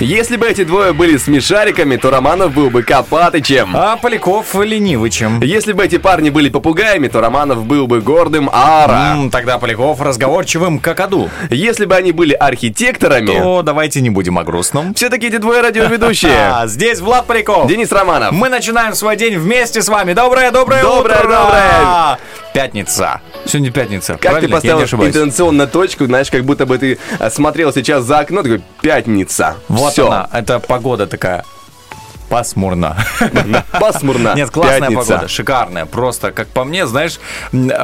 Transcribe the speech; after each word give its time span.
Если 0.00 0.36
бы 0.36 0.46
эти 0.48 0.64
двое 0.64 0.94
были 0.94 1.18
смешариками, 1.18 1.96
то 1.96 2.10
Романов 2.10 2.54
был 2.54 2.70
бы 2.70 2.82
Копатычем. 2.82 3.76
А 3.76 3.96
Поляков 3.98 4.54
ленивычем. 4.54 5.40
Если 5.42 5.74
бы 5.74 5.84
эти 5.84 5.98
парни 5.98 6.30
были 6.30 6.48
попугаями, 6.48 7.08
то 7.08 7.20
Романов 7.20 7.66
был 7.66 7.86
бы 7.86 8.00
гордым 8.00 8.48
Ара. 8.50 9.12
М, 9.14 9.30
Тогда 9.30 9.58
Поляков 9.58 10.00
разговорчивым 10.00 10.78
какаду. 10.78 11.28
Если 11.50 11.84
бы 11.84 11.94
они 11.96 12.12
были 12.12 12.32
архитекторами, 12.32 13.26
То 13.38 13.60
давайте 13.62 14.00
не 14.00 14.08
будем 14.08 14.38
о 14.38 14.44
грустном. 14.44 14.94
все-таки 14.94 15.26
эти 15.26 15.36
двое 15.36 15.60
радиоведущие. 15.60 16.30
А, 16.50 16.66
здесь 16.66 17.00
Влад 17.00 17.26
Поляков. 17.26 17.68
Денис 17.68 17.92
Романов. 17.92 18.32
Мы 18.32 18.48
начинаем 18.48 18.94
свой 18.94 19.16
день 19.16 19.36
вместе 19.38 19.82
с 19.82 19.88
вами. 19.88 20.14
Доброе, 20.14 20.50
доброе, 20.50 20.82
Доброе, 20.82 21.18
утро! 21.18 21.28
доброе. 21.28 22.18
Пятница. 22.54 23.20
Сегодня 23.46 23.70
пятница. 23.70 24.14
Как 24.14 24.40
ты 24.40 24.48
правильно? 24.48 24.66
Я 24.66 24.72
поставил 24.86 25.06
интенционно 25.06 25.66
точку, 25.66 26.06
знаешь, 26.06 26.30
как 26.30 26.44
будто 26.44 26.66
бы 26.66 26.78
ты 26.78 26.98
а, 27.18 27.30
смотрел 27.30 27.72
сейчас 27.72 28.04
за 28.04 28.18
окно, 28.20 28.42
такой, 28.42 28.60
пятница. 28.80 29.56
Вот 29.90 29.92
Всё. 29.92 30.06
она, 30.06 30.28
это 30.32 30.58
погода 30.60 31.06
такая. 31.06 31.44
Пасмурно. 32.28 32.96
Пасмурно. 33.72 34.34
Нет, 34.36 34.50
классная 34.50 34.88
Пятница. 34.88 35.08
погода, 35.08 35.28
шикарная. 35.28 35.84
Просто, 35.86 36.30
как 36.30 36.46
по 36.48 36.62
мне, 36.62 36.86
знаешь, 36.86 37.18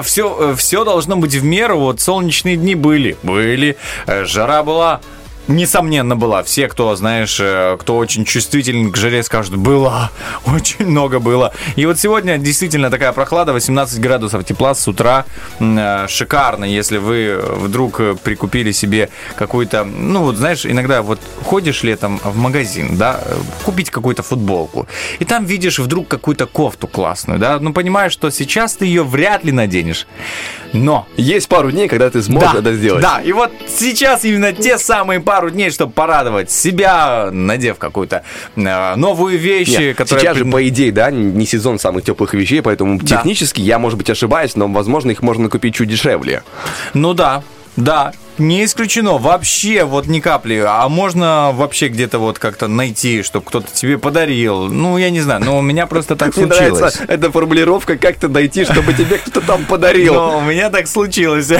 все, 0.04 0.54
все 0.56 0.84
должно 0.84 1.16
быть 1.16 1.34
в 1.34 1.42
меру. 1.42 1.78
Вот 1.80 2.00
солнечные 2.00 2.56
дни 2.56 2.76
были, 2.76 3.16
были, 3.24 3.76
э, 4.06 4.24
жара 4.24 4.62
была. 4.62 5.00
Несомненно, 5.48 6.16
была. 6.16 6.42
Все, 6.42 6.66
кто, 6.68 6.96
знаешь, 6.96 7.38
э, 7.40 7.76
кто 7.78 7.96
очень 7.98 8.24
чувствителен 8.24 8.90
к 8.90 8.96
жаре, 8.96 9.22
скажут, 9.22 9.56
было, 9.56 10.10
очень 10.46 10.86
много 10.86 11.20
было. 11.20 11.52
И 11.76 11.86
вот 11.86 11.98
сегодня 12.00 12.36
действительно 12.38 12.90
такая 12.90 13.12
прохлада, 13.12 13.52
18 13.52 14.00
градусов 14.00 14.44
тепла 14.44 14.74
с 14.74 14.88
утра. 14.88 15.24
Э, 15.60 16.06
Шикарно, 16.08 16.64
если 16.64 16.98
вы 16.98 17.40
вдруг 17.40 18.00
э, 18.00 18.16
прикупили 18.22 18.72
себе 18.72 19.08
какую-то, 19.36 19.84
ну 19.84 20.22
вот, 20.22 20.36
знаешь, 20.36 20.66
иногда 20.66 21.02
вот 21.02 21.20
ходишь 21.44 21.84
летом 21.84 22.20
в 22.24 22.36
магазин, 22.36 22.96
да, 22.96 23.20
купить 23.62 23.90
какую-то 23.90 24.22
футболку, 24.24 24.88
и 25.20 25.24
там 25.24 25.44
видишь 25.44 25.78
вдруг 25.78 26.08
какую-то 26.08 26.46
кофту 26.46 26.88
классную, 26.88 27.38
да, 27.38 27.58
ну 27.60 27.72
понимаешь, 27.72 28.12
что 28.12 28.30
сейчас 28.30 28.74
ты 28.74 28.86
ее 28.86 29.04
вряд 29.04 29.44
ли 29.44 29.52
наденешь. 29.52 30.06
Но 30.72 31.06
Есть 31.16 31.48
пару 31.48 31.70
дней, 31.70 31.88
когда 31.88 32.10
ты 32.10 32.22
сможешь 32.22 32.54
это 32.54 32.74
сделать. 32.74 33.00
да, 33.00 33.20
и 33.22 33.32
вот 33.32 33.52
сейчас 33.68 34.24
именно 34.24 34.52
те 34.52 34.76
самые 34.78 35.20
пару 35.20 35.35
дней, 35.50 35.70
чтобы 35.70 35.92
порадовать 35.92 36.50
себя, 36.50 37.30
надев 37.32 37.78
какую-то 37.78 38.22
э, 38.56 38.94
новую 38.96 39.38
вещь, 39.38 39.68
Нет, 39.78 39.96
которая... 39.96 40.22
сейчас 40.22 40.36
же, 40.36 40.44
по 40.44 40.66
идее, 40.68 40.92
да, 40.92 41.10
не 41.10 41.46
сезон 41.46 41.78
самых 41.78 42.04
теплых 42.04 42.34
вещей, 42.34 42.62
поэтому 42.62 42.98
Да. 42.98 43.06
технически 43.16 43.60
я, 43.60 43.78
может 43.78 43.98
быть, 43.98 44.10
ошибаюсь, 44.10 44.56
но, 44.56 44.68
возможно, 44.68 45.10
их 45.10 45.22
можно 45.22 45.48
купить 45.48 45.74
чуть 45.74 45.88
дешевле. 45.88 46.42
Ну 46.94 47.14
да, 47.14 47.42
да, 47.76 48.12
не 48.38 48.64
исключено, 48.64 49.18
вообще 49.18 49.84
вот 49.84 50.06
ни 50.06 50.20
капли. 50.20 50.62
А 50.66 50.88
можно 50.88 51.50
вообще 51.52 51.88
где-то 51.88 52.18
вот 52.18 52.38
как-то 52.38 52.68
найти, 52.68 53.22
чтобы 53.22 53.46
кто-то 53.46 53.68
тебе 53.72 53.98
подарил. 53.98 54.66
Ну, 54.66 54.98
я 54.98 55.10
не 55.10 55.20
знаю, 55.20 55.42
но 55.44 55.58
у 55.58 55.62
меня 55.62 55.86
просто 55.86 56.16
так 56.16 56.28
Мне 56.36 56.46
случилось. 56.46 56.78
нравится 56.80 57.04
эта 57.08 57.30
формулировка, 57.30 57.96
как-то 57.96 58.28
найти, 58.28 58.64
чтобы 58.64 58.92
тебе 58.94 59.18
кто-то 59.18 59.40
там 59.46 59.64
подарил. 59.64 60.14
Но 60.14 60.38
у 60.38 60.40
меня 60.42 60.70
так 60.70 60.86
случилось. 60.88 61.50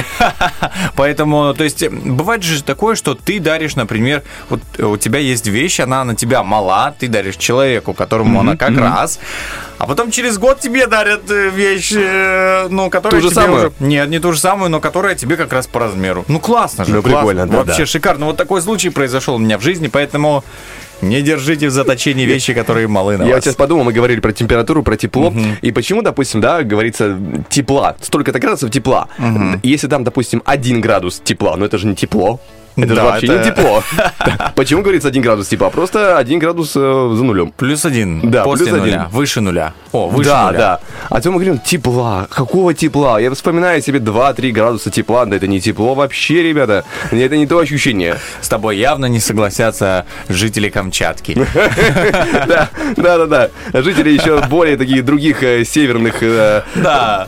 Поэтому, 0.97 1.55
то 1.55 1.65
есть, 1.65 1.87
бывает 1.89 2.43
же 2.43 2.63
такое, 2.63 2.95
что 2.95 3.15
ты 3.15 3.41
даришь, 3.41 3.77
например, 3.77 4.23
вот 4.49 4.61
у 4.79 4.97
тебя 4.97 5.19
есть 5.19 5.47
вещь, 5.47 5.81
она 5.81 6.05
на 6.05 6.15
тебя 6.15 6.43
мала, 6.43 6.95
ты 6.99 7.09
даришь 7.09 7.37
человеку, 7.37 7.95
которому 7.95 8.41
она 8.41 8.57
как 8.57 8.77
раз, 8.77 9.19
а 9.79 9.87
потом 9.87 10.11
через 10.11 10.39
год 10.39 10.61
тебе 10.61 10.87
дарят 10.87 11.31
э, 11.31 11.51
вещь, 11.51 11.93
э, 11.95 12.67
ну, 12.71 12.89
которая 12.89 13.21
Ту 13.21 13.29
же 13.29 13.35
тебе 13.35 13.43
самую? 13.43 13.61
уже- 13.67 13.73
Нет, 13.81 14.09
не 14.09 14.19
ту 14.19 14.33
же 14.33 14.41
самую, 14.41 14.71
но 14.71 14.81
которая 14.81 15.15
тебе 15.15 15.37
как 15.37 15.53
раз 15.53 15.67
по 15.67 15.81
размеру. 15.81 16.25
Ну, 16.29 16.41
классно 16.67 16.85
же, 16.85 16.93
Ну, 16.95 17.03
прикольно, 17.03 17.47
да, 17.47 17.57
Вообще 17.59 17.79
да. 17.81 17.87
шикарно. 17.87 18.27
Вот 18.27 18.37
такой 18.37 18.61
случай 18.63 18.91
произошел 18.91 19.37
у 19.37 19.39
меня 19.39 19.59
в 19.59 19.63
жизни, 19.63 19.89
поэтому 19.89 20.45
не 21.03 21.23
держите 21.23 21.69
в 21.69 21.71
заточении 21.71 22.25
вещи, 22.25 22.55
которые 22.55 22.89
малы 22.89 23.17
на 23.19 23.25
Я 23.25 23.35
вас. 23.35 23.45
сейчас 23.45 23.55
подумал, 23.55 23.85
мы 23.85 23.93
говорили 23.93 24.21
про 24.21 24.33
температуру, 24.33 24.83
про 24.83 24.97
тепло. 24.97 25.33
И 25.63 25.73
почему, 25.73 26.03
допустим, 26.03 26.41
да, 26.41 26.63
говорится 26.63 27.19
тепла, 27.49 27.97
столько-то 28.01 28.39
градусов 28.39 28.71
тепла. 28.71 29.09
Если 29.63 29.89
там, 29.89 30.05
допустим, 30.05 30.43
один 30.45 30.81
градус 30.81 31.21
тепла, 31.25 31.57
но 31.57 31.65
это 31.67 31.79
же 31.79 31.87
не 31.87 31.95
тепло. 31.95 32.41
Это 32.77 32.89
же 32.89 32.95
Да, 32.95 33.05
вообще 33.05 33.27
это- 33.27 33.39
не 33.39 33.45
тепло. 33.45 33.83
Почему 34.55 34.83
говорится 34.83 35.09
один 35.09 35.23
градус 35.23 35.49
тепла? 35.49 35.71
Просто 35.71 36.19
один 36.19 36.39
градус 36.39 36.73
э, 36.77 36.81
за 37.15 37.25
нулем. 37.25 37.53
Плюс 37.57 37.85
один. 37.85 38.31
Да, 38.31 38.45
после 38.45 38.67
плюс 38.67 38.79
нуля. 38.81 38.97
один. 39.03 39.09
Выше 39.11 39.41
нуля. 39.41 39.73
О, 39.93 40.09
выше 40.09 40.29
да, 40.31 40.47
нуля. 40.47 40.59
да. 40.59 40.81
А 41.09 41.21
то 41.21 41.31
мы 41.31 41.37
говорим, 41.37 41.59
тепла. 41.59 42.27
Какого 42.31 42.75
тепла? 42.75 43.19
Я 43.21 43.31
вспоминаю 43.33 43.81
себе 43.83 43.99
2-3 43.99 44.51
градуса 44.53 44.91
тепла. 44.91 45.25
Да 45.27 45.37
это 45.37 45.47
не 45.47 45.61
тепло 45.61 45.95
вообще, 45.95 46.43
ребята. 46.43 46.85
Это 47.11 47.37
не 47.37 47.47
то 47.47 47.59
ощущение. 47.59 48.17
С 48.41 48.49
тобой 48.49 48.77
явно 48.77 49.07
не 49.07 49.21
согласятся 49.21 50.05
жители 50.29 50.69
Камчатки. 50.69 51.37
Да, 52.47 52.69
да, 52.97 53.19
да, 53.19 53.27
да. 53.73 53.83
Жители 53.83 54.11
еще 54.11 54.41
более 54.49 54.77
таких 54.77 55.05
других 55.05 55.43
э, 55.43 55.65
северных 55.65 56.23
э, 56.23 56.63
Да, 56.77 57.27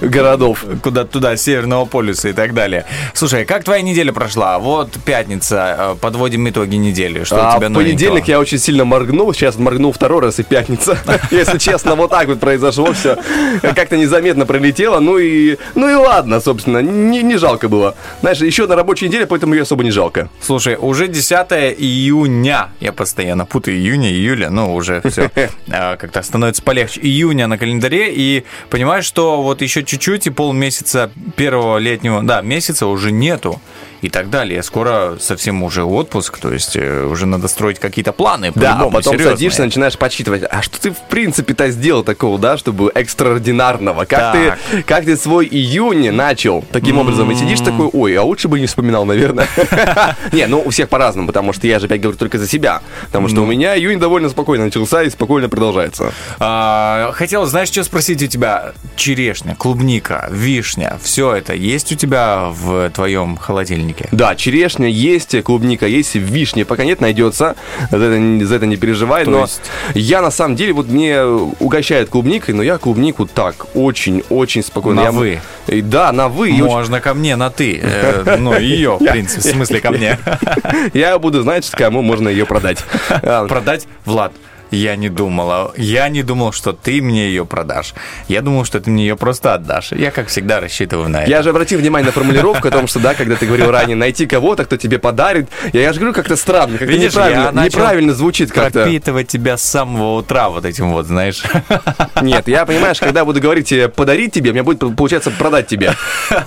городов. 0.00 0.64
куда 0.82 1.04
туда, 1.04 1.36
Северного 1.36 1.84
полюса 1.84 2.28
и 2.28 2.32
так 2.32 2.54
далее. 2.54 2.84
Слушай, 3.14 3.44
как 3.44 3.64
твоя 3.64 3.82
неделя 3.82 4.12
прошла? 4.12 4.58
Вот 4.58 4.87
пятница, 5.04 5.76
э, 5.78 5.96
подводим 6.00 6.48
итоги 6.48 6.76
недели. 6.76 7.24
Что 7.24 7.36
у 7.36 7.38
А 7.38 7.56
тебя 7.56 7.68
в 7.68 7.72
понедельник 7.72 8.10
новенького? 8.10 8.30
я 8.30 8.40
очень 8.40 8.58
сильно 8.58 8.84
моргнул, 8.84 9.32
сейчас 9.34 9.56
моргнул 9.58 9.92
второй 9.92 10.22
раз 10.22 10.38
и 10.38 10.42
пятница. 10.42 10.98
Если 11.30 11.58
честно, 11.58 11.94
вот 11.94 12.10
так 12.10 12.28
вот 12.28 12.40
произошло 12.40 12.92
все. 12.92 13.16
Как-то 13.62 13.96
незаметно 13.96 14.46
пролетело, 14.46 15.00
ну 15.00 15.18
и, 15.18 15.56
ну 15.74 15.88
и 15.88 15.94
ладно, 15.94 16.40
собственно, 16.40 16.78
не, 16.78 17.22
не 17.22 17.36
жалко 17.36 17.68
было. 17.68 17.94
Знаешь, 18.20 18.38
еще 18.38 18.64
одна 18.64 18.76
рабочая 18.76 19.08
неделя, 19.08 19.26
поэтому 19.26 19.54
ее 19.54 19.62
особо 19.62 19.84
не 19.84 19.90
жалко. 19.90 20.28
Слушай, 20.40 20.76
уже 20.80 21.08
10 21.08 21.30
июня. 21.78 22.68
Я 22.80 22.92
постоянно 22.92 23.46
путаю 23.46 23.76
июня, 23.76 24.10
июля, 24.10 24.50
ну 24.50 24.74
уже 24.74 25.02
все 25.08 25.30
как-то 25.68 26.22
становится 26.22 26.62
полегче. 26.62 27.00
Июня 27.00 27.46
на 27.46 27.58
календаре, 27.58 28.12
и 28.14 28.44
понимаешь, 28.70 29.04
что 29.04 29.42
вот 29.42 29.62
еще 29.62 29.82
чуть-чуть 29.82 30.26
и 30.26 30.30
полмесяца 30.30 31.10
первого 31.36 31.78
летнего, 31.78 32.22
да, 32.22 32.40
месяца 32.42 32.86
уже 32.86 33.10
нету. 33.12 33.60
И 34.00 34.08
так 34.10 34.30
далее. 34.30 34.62
Скоро 34.62 35.16
совсем 35.20 35.62
уже 35.62 35.82
отпуск, 35.82 36.38
то 36.38 36.52
есть 36.52 36.76
э, 36.76 37.04
уже 37.04 37.26
надо 37.26 37.48
строить 37.48 37.78
какие-то 37.80 38.12
планы. 38.12 38.52
Да, 38.54 38.74
а 38.80 38.84
потом 38.90 39.14
серьезные. 39.14 39.30
садишься, 39.36 39.64
начинаешь 39.64 39.98
подсчитывать, 39.98 40.44
а 40.48 40.62
что 40.62 40.80
ты 40.80 40.90
в 40.92 41.00
принципе-то 41.08 41.68
сделал 41.70 42.04
такого, 42.04 42.38
да, 42.38 42.56
чтобы 42.56 42.92
экстраординарного? 42.94 44.04
Как 44.04 44.32
ты, 44.34 44.82
как 44.86 45.04
ты 45.04 45.16
свой 45.16 45.46
июнь 45.46 46.10
начал 46.12 46.64
таким 46.70 46.98
образом? 46.98 47.30
И 47.32 47.34
сидишь 47.34 47.60
такой, 47.60 47.88
ой, 47.92 48.14
а 48.16 48.22
лучше 48.22 48.46
бы 48.48 48.60
не 48.60 48.66
вспоминал, 48.66 49.04
наверное. 49.04 49.48
Не, 50.32 50.46
ну 50.46 50.62
у 50.64 50.70
всех 50.70 50.88
по-разному, 50.88 51.26
потому 51.26 51.52
что 51.52 51.66
я 51.66 51.78
же 51.80 51.86
опять 51.86 52.00
говорю 52.00 52.16
только 52.18 52.38
за 52.38 52.46
себя. 52.46 52.82
Потому 53.06 53.26
Ну. 53.26 53.32
что 53.32 53.42
у 53.42 53.46
меня 53.46 53.76
июнь 53.76 53.98
довольно 53.98 54.28
спокойно 54.28 54.66
начался 54.66 55.02
и 55.02 55.10
спокойно 55.10 55.48
продолжается. 55.48 56.12
А, 56.38 57.10
хотел, 57.14 57.46
знаешь, 57.46 57.68
что 57.68 57.82
спросить 57.82 58.22
у 58.22 58.26
тебя? 58.26 58.72
Черешня, 58.96 59.56
клубника, 59.56 60.28
вишня, 60.30 60.98
все 61.02 61.34
это 61.34 61.54
есть 61.54 61.90
у 61.92 61.96
тебя 61.96 62.48
в 62.50 62.90
твоем 62.90 63.36
холодильнике? 63.36 63.87
Да, 64.12 64.34
черешня 64.34 64.88
есть, 64.88 65.40
клубника 65.42 65.86
есть, 65.86 66.14
вишня 66.14 66.64
пока 66.64 66.84
нет, 66.84 67.00
найдется. 67.00 67.56
За 67.90 67.96
это, 67.96 68.18
не- 68.18 68.44
за 68.44 68.56
это 68.56 68.66
не 68.66 68.76
переживай. 68.76 69.24
То 69.24 69.30
но 69.30 69.40
есть- 69.42 69.60
я 69.94 70.22
на 70.22 70.30
самом 70.30 70.56
деле, 70.56 70.72
вот 70.72 70.88
мне 70.88 71.22
угощает 71.24 72.08
клубникой, 72.08 72.54
но 72.54 72.62
я 72.62 72.78
клубнику 72.78 73.26
так, 73.26 73.66
очень-очень 73.74 74.62
спокойно. 74.62 75.02
На 75.02 75.06
Я- 75.06 75.12
вы? 75.12 75.40
Да, 75.66 76.12
на 76.12 76.28
вы. 76.28 76.50
и 76.50 76.52
очень- 76.54 76.64
Можно 76.64 77.00
ко 77.00 77.14
мне 77.14 77.36
на 77.36 77.50
ты. 77.50 77.80
Э, 77.82 78.36
Ну, 78.38 78.58
ее, 78.58 78.96
в 79.00 79.04
принципе, 79.04 79.40
в 79.40 79.52
смысле 79.52 79.80
ко 79.80 79.90
мне. 79.90 80.18
Я 80.94 81.18
буду 81.18 81.42
знать, 81.42 81.68
кому 81.70 82.02
можно 82.02 82.28
ее 82.28 82.46
продать. 82.46 82.84
Продать, 83.48 83.86
Влад, 84.04 84.32
я 84.70 84.96
не 84.96 85.08
думала. 85.08 85.72
Я 85.76 86.08
не 86.08 86.22
думал, 86.22 86.52
что 86.52 86.72
ты 86.72 87.00
мне 87.02 87.28
ее 87.28 87.44
продашь. 87.46 87.94
Я 88.28 88.42
думал, 88.42 88.64
что 88.64 88.80
ты 88.80 88.90
мне 88.90 89.06
ее 89.06 89.16
просто 89.16 89.54
отдашь. 89.54 89.92
Я, 89.92 90.10
как 90.10 90.28
всегда, 90.28 90.60
рассчитываю 90.60 91.08
на 91.08 91.22
это. 91.22 91.30
Я 91.30 91.42
же 91.42 91.50
обратил 91.50 91.78
внимание 91.78 92.06
на 92.06 92.12
формулировку 92.12 92.68
о 92.68 92.70
том, 92.70 92.86
что, 92.86 92.98
да, 93.00 93.14
когда 93.14 93.36
ты 93.36 93.46
говорил 93.46 93.70
ранее, 93.70 93.96
найти 93.96 94.26
кого-то, 94.26 94.64
кто 94.64 94.76
тебе 94.76 94.98
подарит. 94.98 95.48
Я, 95.72 95.82
я 95.82 95.92
же 95.92 96.00
говорю, 96.00 96.14
как-то 96.14 96.36
странно, 96.36 96.78
как-то 96.78 96.92
Видишь, 96.92 97.12
неправильно, 97.12 97.64
неправильно 97.64 98.14
звучит 98.14 98.52
как-то. 98.52 98.82
Пропитывать 98.82 99.28
тебя 99.28 99.56
с 99.56 99.62
самого 99.62 100.18
утра 100.18 100.48
вот 100.48 100.64
этим 100.64 100.92
вот, 100.92 101.06
знаешь. 101.06 101.42
Нет, 102.22 102.48
я, 102.48 102.66
понимаешь, 102.66 102.98
когда 103.00 103.24
буду 103.24 103.40
говорить 103.40 103.68
тебе 103.68 103.88
подарить 103.88 104.32
тебе, 104.32 104.52
мне 104.52 104.62
будет 104.62 104.80
получаться 104.96 105.30
продать 105.30 105.66
тебе. 105.66 105.94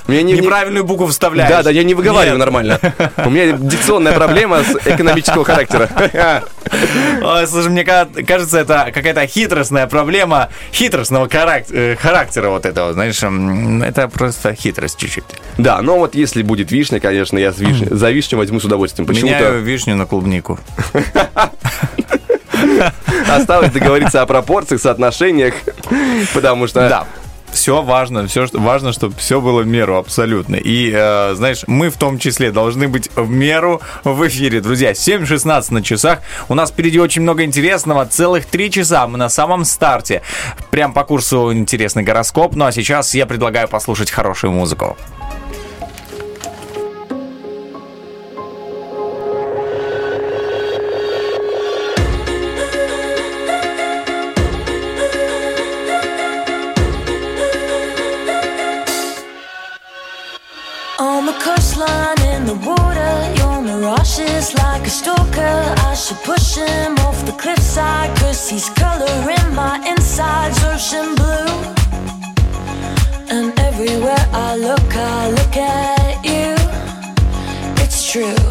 Мне 0.07 0.23
не, 0.23 0.33
не- 0.33 0.39
Неправильную 0.41 0.83
букву 0.83 1.07
вставляешь. 1.07 1.49
Да, 1.49 1.63
да, 1.63 1.71
я 1.71 1.83
не 1.83 1.93
выговариваю 1.93 2.37
Нет. 2.37 2.39
нормально. 2.39 2.79
У 3.25 3.29
меня 3.29 3.51
дикционная 3.53 4.13
проблема 4.13 4.63
с 4.63 4.75
экономического 4.87 5.45
характера. 5.45 5.89
Слушай, 7.47 7.69
мне 7.69 7.83
ка- 7.83 8.07
кажется, 8.27 8.59
это 8.59 8.91
какая-то 8.93 9.25
хитростная 9.27 9.87
проблема 9.87 10.49
хитростного 10.73 11.29
э, 11.31 11.95
характера 11.95 12.49
вот 12.49 12.65
этого, 12.65 12.93
знаешь, 12.93 13.21
это 13.83 14.07
просто 14.07 14.53
хитрость 14.53 14.97
чуть-чуть. 14.97 15.23
Да, 15.57 15.81
но 15.81 15.97
вот 15.97 16.15
если 16.15 16.43
будет 16.43 16.71
вишня, 16.71 16.99
конечно, 16.99 17.37
я 17.37 17.49
вишня- 17.49 17.93
за 17.93 18.11
вишню 18.11 18.37
возьму 18.37 18.59
с 18.59 18.65
удовольствием. 18.65 19.07
Меняю 19.09 19.61
вишню 19.61 19.95
на 19.95 20.05
клубнику. 20.05 20.59
осталось 23.27 23.71
договориться 23.71 24.21
о 24.21 24.25
пропорциях, 24.25 24.81
соотношениях, 24.81 25.53
потому 26.33 26.67
что... 26.67 26.87
Да. 26.87 27.07
Все 27.51 27.81
важно, 27.81 28.27
все 28.27 28.47
важно, 28.53 28.93
чтобы 28.93 29.15
все 29.17 29.41
было 29.41 29.61
в 29.61 29.67
меру 29.67 29.97
абсолютно. 29.97 30.55
И 30.55 30.91
э, 30.93 31.33
знаешь, 31.35 31.63
мы 31.67 31.89
в 31.89 31.97
том 31.97 32.17
числе 32.17 32.51
должны 32.51 32.87
быть 32.87 33.09
в 33.15 33.29
меру 33.29 33.81
в 34.03 34.27
эфире, 34.27 34.61
друзья. 34.61 34.91
7.16 34.91 35.73
на 35.73 35.83
часах. 35.83 36.19
У 36.49 36.55
нас 36.55 36.71
впереди 36.71 36.99
очень 36.99 37.21
много 37.21 37.43
интересного. 37.43 38.05
Целых 38.05 38.45
три 38.45 38.71
часа. 38.71 39.05
Мы 39.07 39.17
на 39.17 39.29
самом 39.29 39.65
старте. 39.65 40.21
Прям 40.69 40.93
по 40.93 41.03
курсу 41.03 41.53
интересный 41.53 42.03
гороскоп. 42.03 42.55
Ну 42.55 42.65
а 42.65 42.71
сейчас 42.71 43.13
я 43.13 43.25
предлагаю 43.25 43.67
послушать 43.67 44.11
хорошую 44.11 44.53
музыку. 44.53 44.97
Should 66.11 66.23
push 66.23 66.55
him 66.55 66.97
off 67.07 67.25
the 67.25 67.31
cliffside, 67.31 68.13
cause 68.17 68.49
he's 68.49 68.69
coloring 68.71 69.55
my 69.55 69.79
insides 69.87 70.61
ocean 70.65 71.15
blue. 71.15 71.53
And 73.29 73.57
everywhere 73.57 74.25
I 74.33 74.57
look, 74.57 74.89
I 74.93 75.29
look 75.29 75.55
at 75.55 76.25
you. 76.25 76.51
It's 77.81 78.11
true. 78.11 78.43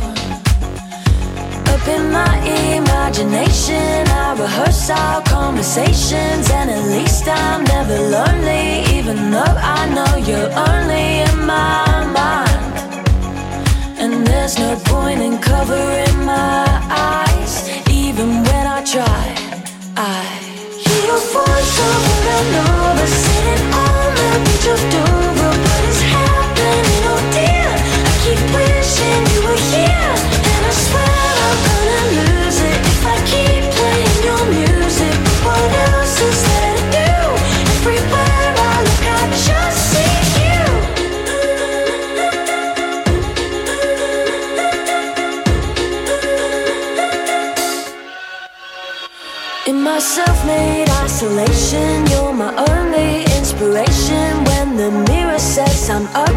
Up 1.75 1.87
in 1.87 2.11
my 2.11 2.35
imagination, 2.79 4.09
I 4.09 4.37
rehearse 4.41 4.89
our 4.89 5.21
conversations, 5.25 6.51
and 6.51 6.71
at 6.71 6.85
least 6.89 7.29
I'm 7.29 7.65
never 7.65 7.99
lonely, 8.17 8.89
even 8.97 9.31
though 9.31 9.57
I 9.77 9.87
know 9.95 10.17
you're 10.17 10.53
only 10.71 11.09
in 11.29 11.37
my 11.45 12.07
mind. 12.19 12.49
And 14.01 14.27
there's 14.27 14.59
no 14.59 14.77
point 14.87 15.21
in 15.21 15.37
covering 15.43 16.25
my 16.25 16.65
eyes, 16.89 17.30
try. 18.91 19.07
I 19.97 20.25
hear 20.83 21.03
your 21.07 21.23
voice 21.31 21.75
over 21.79 22.27
and 22.39 22.55
over, 22.59 23.07
sitting 23.07 23.65
on 23.71 24.07
the 24.19 24.31
beach 24.43 24.67
of 24.67 24.81
Dover, 24.91 25.55
but 25.63 25.83
it's 25.87 26.03
happening, 26.03 27.07
oh 27.07 27.23
dear. 27.31 27.71
I 27.71 28.15
keep 28.25 28.43
wishing 28.51 29.23
you 29.31 29.41
were 29.47 29.63
here, 29.71 30.15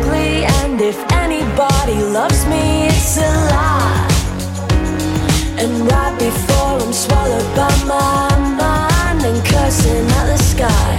Ugly, 0.04 0.44
and 0.46 0.82
if 0.82 1.00
anybody 1.14 1.96
loves 2.12 2.46
me, 2.48 2.88
it's 2.88 3.18
a 3.18 3.22
lie. 3.22 4.08
And 5.58 5.90
right 5.90 6.16
before 6.20 6.80
I'm 6.82 6.94
swallowed 6.94 7.56
by 7.56 7.72
my 7.86 8.28
mind 8.60 9.24
and 9.24 9.46
cursing 9.46 10.06
at 10.20 10.26
the 10.26 10.38
sky, 10.38 10.96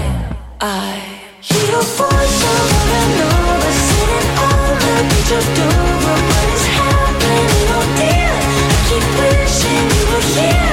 I 0.61 0.97
hear 1.41 1.65
your 1.71 1.83
voice 1.83 2.41
over 2.55 2.85
and 3.01 3.21
over, 3.29 3.73
sitting 3.89 4.29
on 4.49 4.59
the 4.73 4.97
beach 5.11 5.33
of 5.39 5.45
Dover. 5.57 6.19
But 6.31 6.47
it's 6.53 6.67
happening, 6.81 7.69
oh 7.77 7.87
dear. 8.01 8.33
I 8.65 8.79
keep 8.89 9.07
wishing 9.21 9.87
you 9.97 10.05
were 10.13 10.27
here, 10.35 10.64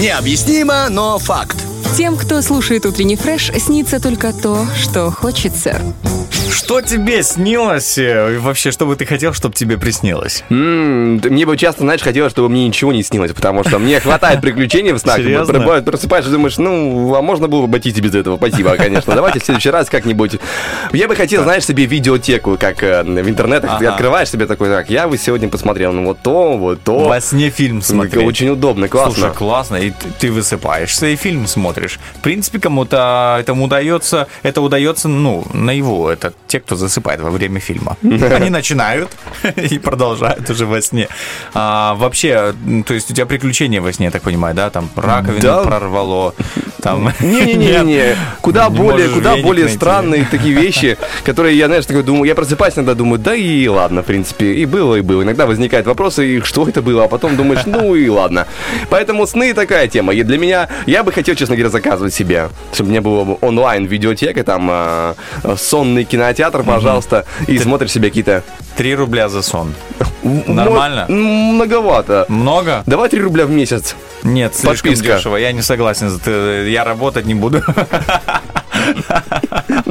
Необъяснимо, 0.00 0.88
но 0.88 1.18
факт. 1.18 1.58
Тем, 1.94 2.16
кто 2.16 2.40
слушает 2.40 2.86
утренний 2.86 3.16
фреш, 3.16 3.52
снится 3.58 4.00
только 4.00 4.32
то, 4.32 4.66
что 4.74 5.10
хочется. 5.10 5.82
Что 6.70 6.82
тебе 6.82 7.24
снилось? 7.24 7.98
э, 7.98 8.34
И 8.34 8.38
вообще, 8.38 8.70
что 8.70 8.86
бы 8.86 8.94
ты 8.94 9.04
хотел, 9.04 9.32
чтобы 9.34 9.56
тебе 9.56 9.76
приснилось? 9.76 10.44
М, 10.50 11.18
да 11.18 11.28
Мне 11.28 11.44
бы 11.44 11.56
часто, 11.56 11.80
знаешь, 11.80 12.00
хотелось, 12.00 12.30
чтобы 12.30 12.48
мне 12.48 12.68
ничего 12.68 12.92
не 12.92 13.02
снилось, 13.02 13.32
потому 13.32 13.64
что 13.64 13.80
мне 13.80 13.98
хватает 13.98 14.40
приключений 14.40 14.92
в 14.92 14.98
снах. 14.98 15.16
Серьезно? 15.16 15.58
Бывает, 15.58 15.84
Просыпаешься 15.84 16.30
и 16.30 16.32
думаешь, 16.32 16.58
ну, 16.58 17.12
а 17.16 17.22
можно 17.22 17.48
было 17.48 17.62
бы 17.62 17.64
обойтись 17.64 17.98
без 17.98 18.14
этого? 18.14 18.36
Спасибо, 18.36 18.76
конечно. 18.76 19.16
Давайте 19.16 19.40
в 19.40 19.44
следующий 19.44 19.70
раз 19.70 19.90
как-нибудь. 19.90 20.36
Я 20.92 21.08
бы 21.08 21.16
хотел, 21.16 21.42
знаешь, 21.42 21.64
себе 21.64 21.86
видеотеку, 21.86 22.56
как 22.56 22.84
э, 22.84 23.02
в 23.02 23.28
интернетах. 23.28 23.80
Ты 23.80 23.86
Ага. 23.86 23.94
открываешь 23.94 24.30
себе 24.30 24.46
такой, 24.46 24.68
так, 24.68 24.90
я 24.90 25.08
бы 25.08 25.18
сегодня 25.18 25.48
посмотрел, 25.48 25.90
ну, 25.90 26.04
вот 26.04 26.18
то, 26.22 26.56
вот 26.56 26.84
то. 26.84 27.08
Во 27.08 27.20
сне 27.20 27.50
фильм 27.50 27.82
смотреть. 27.82 28.24
очень 28.24 28.48
удобно, 28.48 28.86
классно. 28.86 29.14
Слушай, 29.14 29.34
классно, 29.34 29.74
и 29.74 29.90
ты, 29.90 30.06
ты 30.20 30.30
высыпаешься 30.30 31.08
и 31.08 31.16
фильм 31.16 31.48
смотришь. 31.48 31.98
В 32.14 32.20
принципе, 32.20 32.60
кому-то 32.60 33.38
этому 33.40 33.64
удается, 33.64 34.28
это 34.44 34.60
удается, 34.60 35.08
ну, 35.08 35.44
наяву. 35.52 36.06
Это 36.06 36.32
те, 36.46 36.59
кто 36.60 36.76
засыпает 36.76 37.20
во 37.20 37.30
время 37.30 37.60
фильма. 37.60 37.96
Они 38.02 38.50
начинают 38.50 39.10
и 39.56 39.78
продолжают 39.78 40.48
уже 40.50 40.66
во 40.66 40.80
сне. 40.82 41.08
А, 41.54 41.94
вообще, 41.94 42.54
то 42.86 42.94
есть 42.94 43.10
у 43.10 43.14
тебя 43.14 43.26
приключения 43.26 43.80
во 43.80 43.92
сне, 43.92 44.06
я 44.06 44.10
так 44.10 44.22
понимаю, 44.22 44.54
да? 44.54 44.70
Там 44.70 44.88
раковину 44.96 45.40
Да. 45.40 45.62
прорвало, 45.62 46.34
там... 46.82 47.12
Не-не-не, 47.20 48.16
куда 48.40 48.68
Не 48.68 48.76
более, 48.76 49.08
куда 49.08 49.36
более 49.36 49.64
найти. 49.64 49.76
странные 49.76 50.26
такие 50.30 50.54
вещи, 50.54 50.96
которые 51.24 51.56
я, 51.56 51.66
знаешь, 51.66 51.86
такой 51.86 52.02
думаю, 52.02 52.24
я 52.24 52.34
просыпаюсь 52.34 52.74
иногда 52.76 52.94
думаю, 52.94 53.18
да 53.18 53.34
и 53.34 53.66
ладно, 53.68 54.02
в 54.02 54.06
принципе, 54.06 54.54
и 54.54 54.66
было, 54.66 54.96
и 54.96 55.00
было. 55.00 55.22
Иногда 55.22 55.46
возникают 55.46 55.86
вопросы, 55.86 56.36
и 56.36 56.40
что 56.40 56.68
это 56.68 56.82
было, 56.82 57.04
а 57.04 57.08
потом 57.08 57.36
думаешь, 57.36 57.66
ну 57.66 57.94
и 57.94 58.08
ладно. 58.08 58.46
Поэтому 58.88 59.26
сны 59.26 59.54
такая 59.54 59.88
тема. 59.88 60.12
И 60.14 60.22
для 60.22 60.38
меня, 60.38 60.68
я 60.86 61.02
бы 61.02 61.12
хотел, 61.12 61.34
честно 61.34 61.56
говоря, 61.56 61.70
заказывать 61.70 62.14
себе, 62.14 62.48
чтобы 62.72 62.88
у 62.88 62.90
меня 62.90 63.02
была 63.02 63.36
онлайн 63.40 63.84
видеотека, 63.86 64.42
там 64.44 64.68
э, 64.70 65.14
э, 65.44 65.56
сонный 65.58 66.04
кинотеатр, 66.04 66.49
пожалуйста, 66.50 67.24
и 67.46 67.58
смотришь 67.58 67.92
себе 67.92 68.08
какие-то... 68.08 68.42
Три 68.76 68.94
рубля 68.94 69.28
за 69.28 69.42
сон. 69.42 69.74
Нормально? 70.22 71.06
Многовато. 71.08 72.24
Много? 72.28 72.82
Давай 72.86 73.08
3 73.08 73.20
рубля 73.20 73.46
в 73.46 73.50
месяц. 73.50 73.94
Нет, 74.22 74.54
слишком 74.54 74.90
Подписка. 74.90 75.16
дешево. 75.16 75.36
Я 75.36 75.52
не 75.52 75.62
согласен. 75.62 76.20
Я 76.66 76.84
работать 76.84 77.26
не 77.26 77.34
буду. 77.34 77.62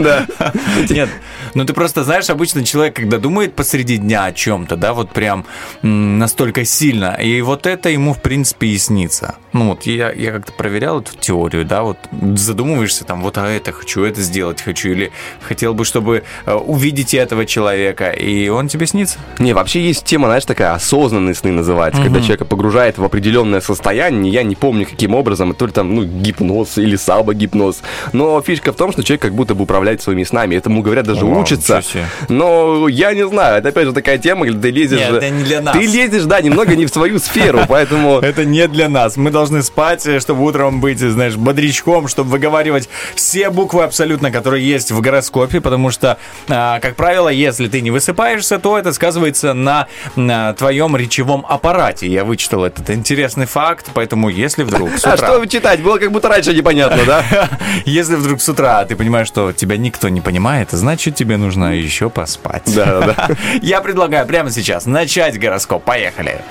Да. 0.03 0.25
Нет, 0.89 1.09
ну 1.53 1.65
ты 1.65 1.73
просто 1.73 2.03
знаешь, 2.03 2.29
обычно 2.29 2.63
человек, 2.63 2.95
когда 2.95 3.17
думает 3.17 3.55
посреди 3.55 3.97
дня 3.97 4.25
о 4.25 4.31
чем-то, 4.31 4.75
да, 4.75 4.93
вот 4.93 5.11
прям 5.11 5.45
настолько 5.81 6.65
сильно, 6.65 7.13
и 7.13 7.41
вот 7.41 7.67
это 7.67 7.89
ему, 7.89 8.13
в 8.13 8.21
принципе, 8.21 8.67
и 8.67 8.77
снится. 8.77 9.35
Ну 9.53 9.69
вот 9.69 9.83
я, 9.83 10.11
я 10.11 10.31
как-то 10.31 10.53
проверял 10.53 11.01
эту 11.01 11.17
теорию, 11.17 11.65
да, 11.65 11.83
вот 11.83 11.97
задумываешься 12.35 13.03
там, 13.03 13.21
вот 13.21 13.37
а 13.37 13.47
это 13.47 13.71
хочу, 13.71 14.03
это 14.03 14.21
сделать 14.21 14.61
хочу, 14.61 14.89
или 14.89 15.11
хотел 15.41 15.73
бы, 15.73 15.85
чтобы 15.85 16.23
э, 16.45 16.53
увидеть 16.53 17.13
этого 17.13 17.45
человека, 17.45 18.09
и 18.09 18.49
он 18.49 18.67
тебе 18.67 18.85
снится. 18.85 19.17
Не, 19.39 19.53
вообще 19.53 19.81
есть 19.81 20.05
тема, 20.05 20.27
знаешь, 20.27 20.45
такая 20.45 20.73
осознанные 20.73 21.35
сны 21.35 21.51
называется, 21.51 22.01
когда 22.01 22.19
человека 22.19 22.45
погружает 22.45 22.97
в 22.97 23.03
определенное 23.03 23.61
состояние, 23.61 24.31
я 24.31 24.43
не 24.43 24.55
помню 24.55 24.85
каким 24.85 25.15
образом, 25.15 25.53
то 25.55 25.65
ли 25.65 25.71
там, 25.71 25.95
ну, 25.95 26.03
гипноз 26.03 26.77
или 26.77 26.95
сабо-гипноз. 26.95 27.81
Но 28.13 28.41
фишка 28.41 28.71
в 28.71 28.75
том, 28.75 28.91
что 28.91 29.03
человек 29.03 29.21
как 29.21 29.33
будто 29.33 29.55
бы 29.55 29.63
управляет 29.63 29.88
своими 29.97 30.23
снами. 30.23 30.55
Этому 30.55 30.81
говорят, 30.81 31.05
даже 31.05 31.25
Вау, 31.25 31.41
учатся. 31.41 31.81
Но 32.27 32.87
я 32.87 33.13
не 33.13 33.27
знаю, 33.27 33.57
это 33.57 33.69
опять 33.69 33.85
же 33.85 33.93
такая 33.93 34.17
тема, 34.17 34.45
где 34.45 34.59
ты 34.59 34.71
лезешь... 34.71 34.99
Нет, 34.99 35.13
это 35.13 35.29
не 35.29 35.43
для 35.43 35.61
нас. 35.61 35.75
Ты 35.75 35.85
лезешь, 35.85 36.23
да, 36.23 36.41
немного 36.41 36.75
не 36.75 36.85
в 36.85 36.89
свою 36.89 37.19
сферу, 37.19 37.61
поэтому... 37.67 38.19
Это 38.29 38.45
не 38.45 38.67
для 38.67 38.89
нас. 38.89 39.17
Мы 39.17 39.31
должны 39.31 39.63
спать, 39.63 40.05
э, 40.05 40.19
чтобы 40.19 40.43
утром 40.43 40.81
быть, 40.81 40.99
знаешь, 40.99 41.35
бодрячком, 41.35 42.07
чтобы 42.07 42.29
выговаривать 42.29 42.89
все 43.15 43.49
буквы 43.49 43.83
абсолютно, 43.83 44.31
которые 44.31 44.67
есть 44.67 44.91
в 44.91 45.01
гороскопе, 45.01 45.61
потому 45.61 45.89
что, 45.89 46.17
а, 46.47 46.79
как 46.79 46.95
правило, 46.95 47.29
если 47.29 47.67
ты 47.67 47.81
не 47.81 47.91
высыпаешься, 47.91 48.59
то 48.59 48.77
это 48.77 48.93
сказывается 48.93 49.53
на, 49.53 49.87
на 50.15 50.53
твоем 50.53 50.95
речевом 50.95 51.45
аппарате. 51.47 52.07
Я 52.07 52.23
вычитал 52.23 52.65
этот 52.65 52.89
интересный 52.89 53.45
факт, 53.45 53.87
поэтому 53.93 54.29
если 54.29 54.63
вдруг 54.63 54.97
с 54.97 55.05
А 55.05 55.17
что 55.17 55.45
читать? 55.45 55.81
Было 55.81 55.97
как 55.97 56.11
будто 56.11 56.29
раньше 56.29 56.53
непонятно, 56.53 57.03
да? 57.05 57.23
Если 57.85 58.15
вдруг 58.15 58.41
с 58.41 58.49
утра 58.49 58.85
ты 58.85 58.95
понимаешь, 58.95 59.27
что 59.27 59.51
тебя 59.51 59.77
никто 59.79 60.09
не 60.09 60.21
понимает, 60.21 60.69
значит 60.71 61.15
тебе 61.15 61.37
нужно 61.37 61.75
еще 61.75 62.09
поспать. 62.09 62.63
Да, 62.75 62.99
да, 62.99 63.13
да. 63.13 63.29
Я 63.61 63.81
предлагаю 63.81 64.27
прямо 64.27 64.51
сейчас 64.51 64.85
начать 64.85 65.39
гороскоп. 65.39 65.83
Поехали. 65.83 66.41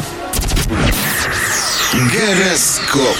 Гороскоп. 1.92 3.16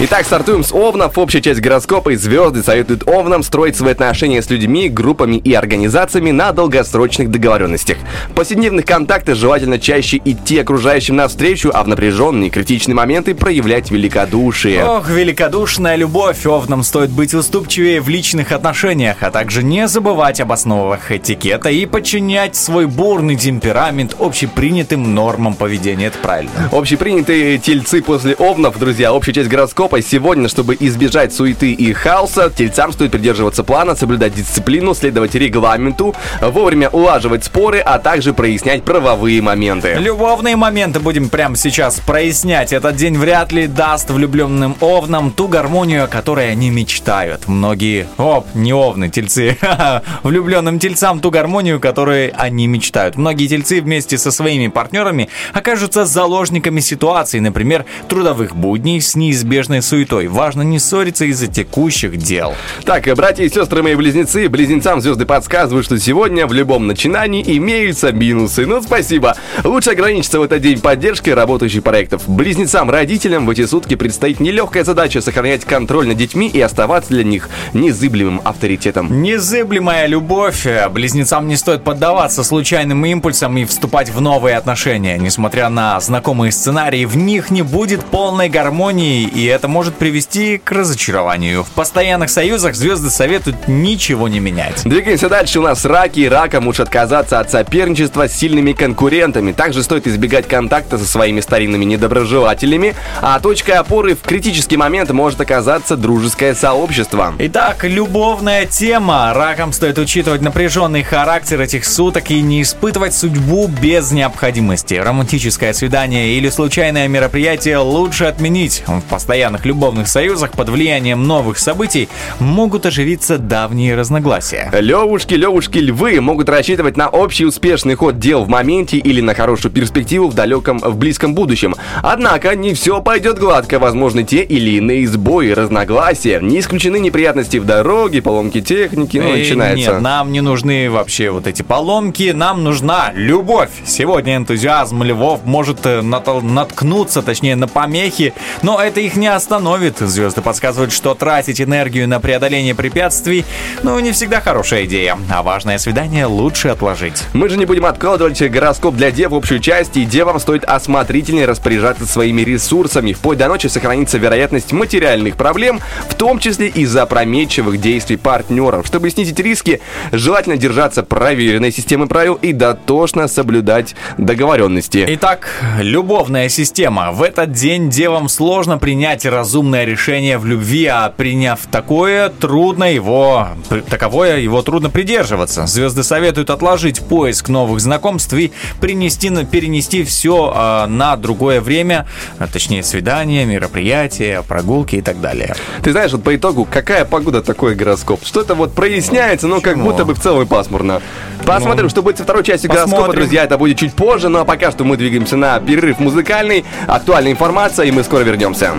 Итак, 0.00 0.26
стартуем 0.26 0.64
с 0.64 0.72
Овнов. 0.72 1.16
Общая 1.16 1.40
часть 1.40 1.60
гороскопа 1.60 2.10
и 2.10 2.16
звезды 2.16 2.64
советуют 2.64 3.06
Овнам 3.06 3.44
строить 3.44 3.76
свои 3.76 3.92
отношения 3.92 4.42
с 4.42 4.50
людьми, 4.50 4.88
группами 4.88 5.36
и 5.36 5.54
организациями 5.54 6.32
на 6.32 6.50
долгосрочных 6.50 7.30
договоренностях. 7.30 7.98
В 8.28 8.32
повседневных 8.32 8.84
контактах 8.86 9.36
желательно 9.36 9.78
чаще 9.78 10.20
идти 10.24 10.58
окружающим 10.58 11.14
навстречу, 11.14 11.70
а 11.72 11.84
в 11.84 11.88
напряженные 11.88 12.50
критичные 12.50 12.96
моменты 12.96 13.36
проявлять 13.36 13.92
великодушие. 13.92 14.84
Ох, 14.84 15.08
великодушная 15.08 15.94
любовь. 15.94 16.44
Овнам 16.44 16.82
стоит 16.82 17.10
быть 17.10 17.32
уступчивее 17.32 18.00
в 18.00 18.08
личных 18.08 18.50
отношениях, 18.50 19.18
а 19.20 19.30
также 19.30 19.62
не 19.62 19.86
забывать 19.86 20.40
об 20.40 20.50
основах 20.50 21.12
этикета 21.12 21.68
и 21.70 21.86
подчинять 21.86 22.56
свой 22.56 22.86
бурный 22.86 23.36
темперамент 23.36 24.16
общепринятым 24.18 25.14
нормам 25.14 25.54
поведения. 25.54 26.06
Это 26.06 26.18
правильно. 26.18 26.68
Общепринятые 26.72 27.58
тельцы 27.58 28.02
после 28.02 28.34
Овнов, 28.34 28.76
друзья, 28.78 29.12
общая 29.12 29.32
часть 29.32 29.48
гороскопа. 29.54 30.02
Сегодня, 30.02 30.48
чтобы 30.48 30.76
избежать 30.80 31.32
суеты 31.32 31.70
и 31.70 31.92
хаоса, 31.92 32.50
тельцам 32.50 32.92
стоит 32.92 33.12
придерживаться 33.12 33.62
плана, 33.62 33.94
соблюдать 33.94 34.34
дисциплину, 34.34 34.94
следовать 34.94 35.36
регламенту, 35.36 36.12
вовремя 36.40 36.88
улаживать 36.88 37.44
споры, 37.44 37.78
а 37.78 38.00
также 38.00 38.34
прояснять 38.34 38.82
правовые 38.82 39.40
моменты. 39.42 39.94
Любовные 40.00 40.56
моменты 40.56 40.98
будем 40.98 41.28
прямо 41.28 41.56
сейчас 41.56 42.00
прояснять. 42.00 42.72
Этот 42.72 42.96
день 42.96 43.16
вряд 43.16 43.52
ли 43.52 43.68
даст 43.68 44.10
влюбленным 44.10 44.74
овнам 44.80 45.30
ту 45.30 45.46
гармонию, 45.46 46.04
о 46.04 46.08
которой 46.08 46.50
они 46.50 46.70
мечтают. 46.70 47.46
Многие, 47.46 48.08
оп, 48.18 48.46
не 48.54 48.72
овны, 48.72 49.08
тельцы, 49.08 49.56
влюбленным 50.24 50.80
тельцам 50.80 51.20
ту 51.20 51.30
гармонию, 51.30 51.78
которой 51.78 52.28
они 52.28 52.66
мечтают. 52.66 53.14
Многие 53.14 53.46
тельцы 53.46 53.80
вместе 53.80 54.18
со 54.18 54.32
своими 54.32 54.66
партнерами 54.66 55.28
окажутся 55.52 56.06
заложниками 56.06 56.80
ситуаций, 56.80 57.38
например, 57.38 57.84
трудовых 58.08 58.56
будней 58.56 59.00
с 59.00 59.14
неизбежной 59.44 59.82
суетой. 59.82 60.26
Важно 60.28 60.62
не 60.62 60.78
ссориться 60.78 61.26
из-за 61.26 61.46
текущих 61.46 62.16
дел. 62.16 62.54
Так, 62.84 63.06
э, 63.06 63.14
братья 63.14 63.44
и 63.44 63.48
сестры 63.48 63.82
мои 63.82 63.94
близнецы, 63.94 64.48
близнецам 64.48 65.00
звезды 65.00 65.26
подсказывают, 65.26 65.84
что 65.84 65.98
сегодня 65.98 66.46
в 66.46 66.52
любом 66.52 66.86
начинании 66.86 67.44
имеются 67.58 68.10
минусы. 68.10 68.66
Ну, 68.66 68.80
спасибо. 68.82 69.36
Лучше 69.62 69.90
ограничиться 69.90 70.40
в 70.40 70.42
этот 70.42 70.62
день 70.62 70.80
поддержкой 70.80 71.34
работающих 71.34 71.82
проектов. 71.82 72.22
Близнецам, 72.26 72.90
родителям 72.90 73.44
в 73.46 73.50
эти 73.50 73.66
сутки 73.66 73.96
предстоит 73.96 74.40
нелегкая 74.40 74.84
задача 74.84 75.20
сохранять 75.20 75.64
контроль 75.64 76.08
над 76.08 76.16
детьми 76.16 76.48
и 76.48 76.60
оставаться 76.60 77.10
для 77.10 77.24
них 77.24 77.50
незыблемым 77.74 78.40
авторитетом. 78.44 79.22
Незыблемая 79.22 80.06
любовь. 80.06 80.66
Э, 80.66 80.88
Близнецам 80.88 81.48
не 81.48 81.56
стоит 81.56 81.84
поддаваться 81.84 82.44
случайным 82.44 83.04
импульсам 83.04 83.56
и 83.58 83.64
вступать 83.66 84.08
в 84.08 84.20
новые 84.20 84.56
отношения. 84.56 85.18
Несмотря 85.18 85.68
на 85.68 86.00
знакомые 86.00 86.50
сценарии, 86.50 87.04
в 87.04 87.16
них 87.16 87.50
не 87.50 87.62
будет 87.62 88.04
полной 88.04 88.48
гармонии, 88.48 89.33
и 89.34 89.44
это 89.46 89.68
может 89.68 89.94
привести 89.96 90.58
к 90.58 90.70
разочарованию. 90.70 91.64
В 91.64 91.70
постоянных 91.70 92.30
союзах 92.30 92.74
звезды 92.74 93.10
советуют 93.10 93.68
ничего 93.68 94.28
не 94.28 94.40
менять. 94.40 94.82
Двигаемся 94.84 95.28
дальше. 95.28 95.58
У 95.58 95.62
нас 95.62 95.84
раки 95.84 96.20
и 96.20 96.28
раком 96.28 96.66
лучше 96.66 96.82
отказаться 96.82 97.40
от 97.40 97.50
соперничества 97.50 98.28
с 98.28 98.32
сильными 98.32 98.72
конкурентами. 98.72 99.52
Также 99.52 99.82
стоит 99.82 100.06
избегать 100.06 100.46
контакта 100.46 100.98
со 100.98 101.04
своими 101.04 101.40
старинными 101.40 101.84
недоброжелателями, 101.84 102.94
а 103.20 103.40
точкой 103.40 103.72
опоры 103.72 104.14
в 104.14 104.20
критический 104.20 104.76
момент 104.76 105.10
может 105.10 105.40
оказаться 105.40 105.96
дружеское 105.96 106.54
сообщество. 106.54 107.34
Итак, 107.38 107.84
любовная 107.84 108.66
тема. 108.66 109.32
Ракам 109.34 109.72
стоит 109.72 109.98
учитывать 109.98 110.42
напряженный 110.42 111.02
характер 111.02 111.60
этих 111.60 111.84
суток 111.84 112.30
и 112.30 112.40
не 112.40 112.62
испытывать 112.62 113.14
судьбу 113.14 113.68
без 113.68 114.12
необходимости. 114.12 114.94
Романтическое 114.94 115.72
свидание 115.72 116.34
или 116.34 116.48
случайное 116.48 117.08
мероприятие 117.08 117.78
лучше 117.78 118.24
отменить. 118.24 118.84
В 118.86 119.00
постоянных 119.24 119.64
любовных 119.64 120.06
союзах 120.06 120.50
под 120.50 120.68
влиянием 120.68 121.26
новых 121.26 121.56
событий 121.58 122.10
могут 122.40 122.84
оживиться 122.84 123.38
давние 123.38 123.94
разногласия. 123.96 124.70
Левушки, 124.78 125.32
левушки, 125.32 125.78
львы 125.78 126.20
могут 126.20 126.50
рассчитывать 126.50 126.98
на 126.98 127.08
общий 127.08 127.46
успешный 127.46 127.94
ход 127.94 128.18
дел 128.18 128.44
в 128.44 128.50
моменте 128.50 128.98
или 128.98 129.22
на 129.22 129.34
хорошую 129.34 129.72
перспективу 129.72 130.28
в 130.28 130.34
далеком, 130.34 130.78
в 130.78 130.98
близком 130.98 131.34
будущем. 131.34 131.74
Однако 132.02 132.54
не 132.54 132.74
все 132.74 133.00
пойдет 133.00 133.38
гладко, 133.38 133.78
возможны 133.78 134.24
те 134.24 134.42
или 134.42 134.72
иные 134.72 135.08
сбои, 135.08 135.52
разногласия, 135.52 136.38
не 136.42 136.60
исключены 136.60 136.98
неприятности 136.98 137.56
в 137.56 137.64
дороге, 137.64 138.20
поломки 138.20 138.60
техники, 138.60 139.16
ну, 139.16 139.30
Эй, 139.30 139.38
начинается. 139.38 139.92
Нет, 139.92 140.00
нам 140.02 140.32
не 140.32 140.42
нужны 140.42 140.90
вообще 140.90 141.30
вот 141.30 141.46
эти 141.46 141.62
поломки, 141.62 142.32
нам 142.34 142.62
нужна 142.62 143.10
любовь. 143.14 143.70
Сегодня 143.86 144.36
энтузиазм 144.36 145.02
львов 145.02 145.46
может 145.46 145.86
э, 145.86 146.02
наткнуться, 146.02 147.22
точнее, 147.22 147.56
на 147.56 147.68
помехи, 147.68 148.34
но 148.60 148.78
это 148.78 149.00
их 149.00 149.13
их 149.14 149.16
не 149.16 149.28
остановит. 149.28 149.98
Звезды 149.98 150.42
подсказывают, 150.42 150.92
что 150.92 151.14
тратить 151.14 151.60
энергию 151.60 152.08
на 152.08 152.20
преодоление 152.20 152.74
препятствий, 152.74 153.44
ну, 153.82 153.98
не 154.00 154.12
всегда 154.12 154.40
хорошая 154.40 154.84
идея. 154.84 155.16
А 155.30 155.42
важное 155.42 155.78
свидание 155.78 156.26
лучше 156.26 156.68
отложить. 156.68 157.22
Мы 157.32 157.48
же 157.48 157.56
не 157.56 157.64
будем 157.64 157.86
откладывать 157.86 158.42
гороскоп 158.42 158.96
для 158.96 159.10
дев 159.10 159.30
в 159.30 159.34
общую 159.34 159.60
часть, 159.60 159.96
и 159.96 160.04
девам 160.04 160.40
стоит 160.40 160.64
осмотрительнее 160.64 161.46
распоряжаться 161.46 162.06
своими 162.06 162.42
ресурсами. 162.42 163.12
Вплоть 163.12 163.38
до 163.38 163.48
ночи 163.48 163.68
сохранится 163.68 164.18
вероятность 164.18 164.72
материальных 164.72 165.36
проблем, 165.36 165.80
в 166.08 166.14
том 166.14 166.38
числе 166.38 166.68
из-за 166.68 167.02
опрометчивых 167.02 167.80
действий 167.80 168.16
партнеров. 168.16 168.86
Чтобы 168.86 169.10
снизить 169.10 169.38
риски, 169.38 169.80
желательно 170.12 170.56
держаться 170.56 171.02
проверенной 171.02 171.72
системы 171.72 172.08
правил 172.08 172.34
и 172.34 172.52
дотошно 172.52 173.28
соблюдать 173.28 173.94
договоренности. 174.18 175.04
Итак, 175.08 175.48
любовная 175.78 176.48
система. 176.48 177.12
В 177.12 177.22
этот 177.22 177.52
день 177.52 177.90
девам 177.90 178.28
сложно 178.28 178.78
принять 178.78 179.03
разумное 179.30 179.84
решение 179.84 180.38
в 180.38 180.46
любви, 180.46 180.86
а 180.86 181.10
приняв 181.10 181.60
такое, 181.70 182.28
трудно 182.28 182.84
его, 182.92 183.48
таковое 183.88 184.38
его 184.38 184.62
трудно 184.62 184.90
придерживаться. 184.90 185.66
Звезды 185.66 186.02
советуют 186.02 186.50
отложить 186.50 187.00
поиск 187.00 187.48
новых 187.48 187.80
знакомств 187.80 188.32
и 188.34 188.52
принести, 188.80 189.30
перенести 189.44 190.04
все 190.04 190.52
э, 190.54 190.86
на 190.86 191.16
другое 191.16 191.60
время, 191.60 192.06
а, 192.38 192.46
точнее 192.46 192.82
свидания, 192.82 193.44
мероприятия, 193.44 194.42
прогулки 194.42 194.96
и 194.96 195.02
так 195.02 195.20
далее. 195.20 195.54
Ты 195.82 195.92
знаешь, 195.92 196.12
вот 196.12 196.22
по 196.22 196.34
итогу, 196.34 196.66
какая 196.70 197.04
погода 197.04 197.42
такой 197.42 197.74
гороскоп? 197.74 198.24
Что-то 198.24 198.54
вот 198.54 198.74
проясняется, 198.74 199.48
но 199.48 199.60
как 199.60 199.78
будто 199.82 200.04
бы 200.04 200.14
в 200.14 200.20
целом 200.20 200.46
пасмурно. 200.46 201.02
Посмотрим, 201.44 201.84
ну, 201.84 201.90
что 201.90 202.02
будет 202.02 202.16
со 202.16 202.24
второй 202.24 202.42
частью 202.42 202.70
гороскопа, 202.70 203.12
друзья. 203.12 203.44
Это 203.44 203.58
будет 203.58 203.78
чуть 203.78 203.92
позже, 203.94 204.28
ну 204.28 204.38
а 204.38 204.44
пока 204.44 204.70
что 204.70 204.84
мы 204.84 204.96
двигаемся 204.96 205.36
на 205.36 205.60
перерыв 205.60 206.00
музыкальный. 206.00 206.64
Актуальная 206.86 207.32
информация, 207.32 207.86
и 207.86 207.90
мы 207.90 208.02
скоро 208.02 208.22
вернемся. 208.22 208.72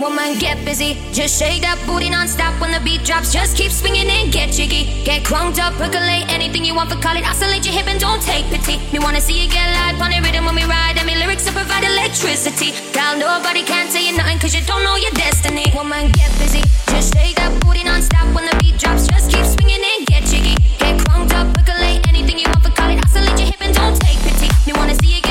Woman, 0.00 0.38
get 0.38 0.64
busy. 0.64 0.94
Just 1.12 1.38
shake 1.38 1.62
that 1.62 1.74
booty 1.84 2.08
non-stop 2.08 2.54
when 2.60 2.70
the 2.70 2.78
beat 2.80 3.02
drops. 3.04 3.32
Just 3.32 3.56
keep 3.56 3.72
swinging 3.72 4.06
and 4.06 4.32
get 4.32 4.50
jiggy. 4.54 5.02
Get 5.02 5.24
crunked 5.24 5.58
up, 5.58 5.74
percolate 5.74 6.30
anything 6.30 6.64
you 6.64 6.74
want 6.74 6.90
for 6.90 6.98
call 7.02 7.16
it. 7.16 7.26
Oscillate 7.26 7.66
your 7.66 7.74
hip 7.74 7.88
and 7.88 7.98
don't 7.98 8.22
take 8.22 8.46
pity. 8.46 8.78
Me 8.92 9.00
wanna 9.02 9.20
see 9.20 9.34
you 9.34 9.50
get 9.50 9.66
live 9.74 10.00
on 10.00 10.10
the 10.10 10.20
rhythm 10.22 10.44
when 10.46 10.54
we 10.54 10.62
ride. 10.64 10.94
And 10.98 11.06
me 11.06 11.18
lyrics 11.18 11.44
to 11.46 11.52
provide 11.52 11.82
electricity. 11.82 12.70
Girl, 12.94 13.18
nobody 13.18 13.64
can 13.64 13.90
tell 13.90 14.02
you 14.02 14.16
nothing 14.16 14.38
cause 14.38 14.54
you 14.54 14.62
don't 14.70 14.84
know 14.84 14.94
your 14.94 15.12
destiny. 15.18 15.66
Woman, 15.74 16.12
get 16.12 16.30
busy. 16.38 16.62
Just 16.94 17.14
shake 17.14 17.34
that 17.36 17.50
booty 17.62 17.82
non-stop 17.82 18.32
when 18.34 18.46
the 18.46 18.54
beat 18.62 18.78
drops. 18.78 19.08
Just 19.08 19.30
keep 19.30 19.44
swinging 19.44 19.82
and 19.82 20.06
get 20.06 20.22
jiggy. 20.30 20.54
Get 20.78 20.94
crunked 21.04 21.34
up, 21.34 21.57
anything 22.06 22.38
you 22.38 22.46
want 22.48 22.62
for 22.62 22.70
call 22.70 22.90
it. 22.90 23.02
Oscillate 23.04 23.38
your 23.38 23.48
hip 23.48 23.60
and 23.60 23.74
don't 23.74 23.98
take 24.00 24.18
pity. 24.20 24.48
Me 24.66 24.72
wanna 24.74 24.94
see 24.96 25.16
you 25.16 25.22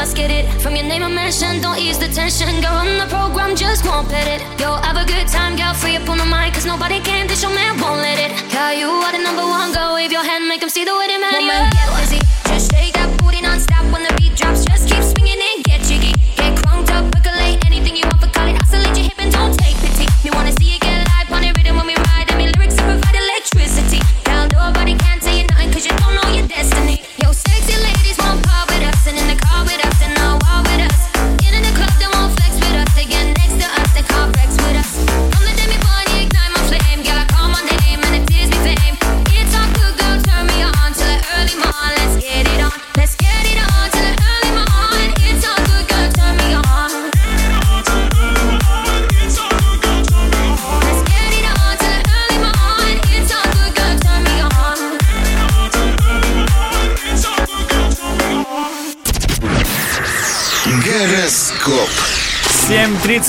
must 0.00 0.16
get 0.16 0.30
it. 0.30 0.48
From 0.62 0.74
your 0.76 0.86
name 0.86 1.02
I 1.02 1.08
mention, 1.08 1.60
don't 1.60 1.78
ease 1.78 1.98
the 1.98 2.08
tension. 2.08 2.48
Girl, 2.64 2.80
on 2.80 2.96
the 2.96 3.08
program, 3.12 3.54
just 3.54 3.84
won't 3.84 4.08
pet 4.08 4.26
it. 4.34 4.40
Yo, 4.58 4.68
have 4.86 4.96
a 4.96 5.04
good 5.04 5.28
time, 5.28 5.56
girl, 5.60 5.74
free 5.74 5.96
up 6.00 6.08
on 6.08 6.16
the 6.16 6.24
mic. 6.24 6.54
Cause 6.54 6.64
nobody 6.64 7.00
can 7.00 7.26
dish 7.26 7.42
your 7.42 7.52
man, 7.52 7.76
won't 7.78 8.00
let 8.00 8.16
it. 8.16 8.30
Girl, 8.48 8.72
you 8.80 8.88
are 9.04 9.12
the 9.12 9.20
number 9.20 9.44
one, 9.44 9.68
go 9.76 9.94
wave 9.96 10.10
your 10.10 10.24
hand, 10.24 10.48
make 10.48 10.60
them 10.64 10.70
see 10.70 10.86
the 10.88 10.96
way 10.96 11.06
they 11.06 11.20
man. 11.20 11.36
Woman, 11.36 11.68
get 11.76 11.88
busy, 12.00 12.20
just 12.48 12.72
shake 12.72 12.94
that 12.96 13.10
booty 13.20 13.42
non-stop 13.42 13.84
when 13.92 14.02
the 14.08 14.12
beat 14.16 14.34
drops. 14.40 14.64
Just 14.64 14.88
keep 14.88 15.04
swinging 15.04 15.36
and 15.36 15.64
get 15.68 15.80
jiggy. 15.84 16.16
Get 16.40 16.56
crunked 16.64 16.90
up, 16.96 17.04
percolate 17.12 17.60
anything 17.68 17.94
you 18.00 18.04
want 18.08 18.24
for 18.24 18.30
call 18.32 18.48
it. 18.48 18.56
Oscillate 18.56 18.96
your 18.96 19.04
hip 19.04 19.20
and 19.20 19.30
don't 19.30 19.52
take 19.60 19.76
pity. 19.84 20.08
Me 20.24 20.30
wanna 20.32 20.52
see 20.56 20.72
you 20.72 20.79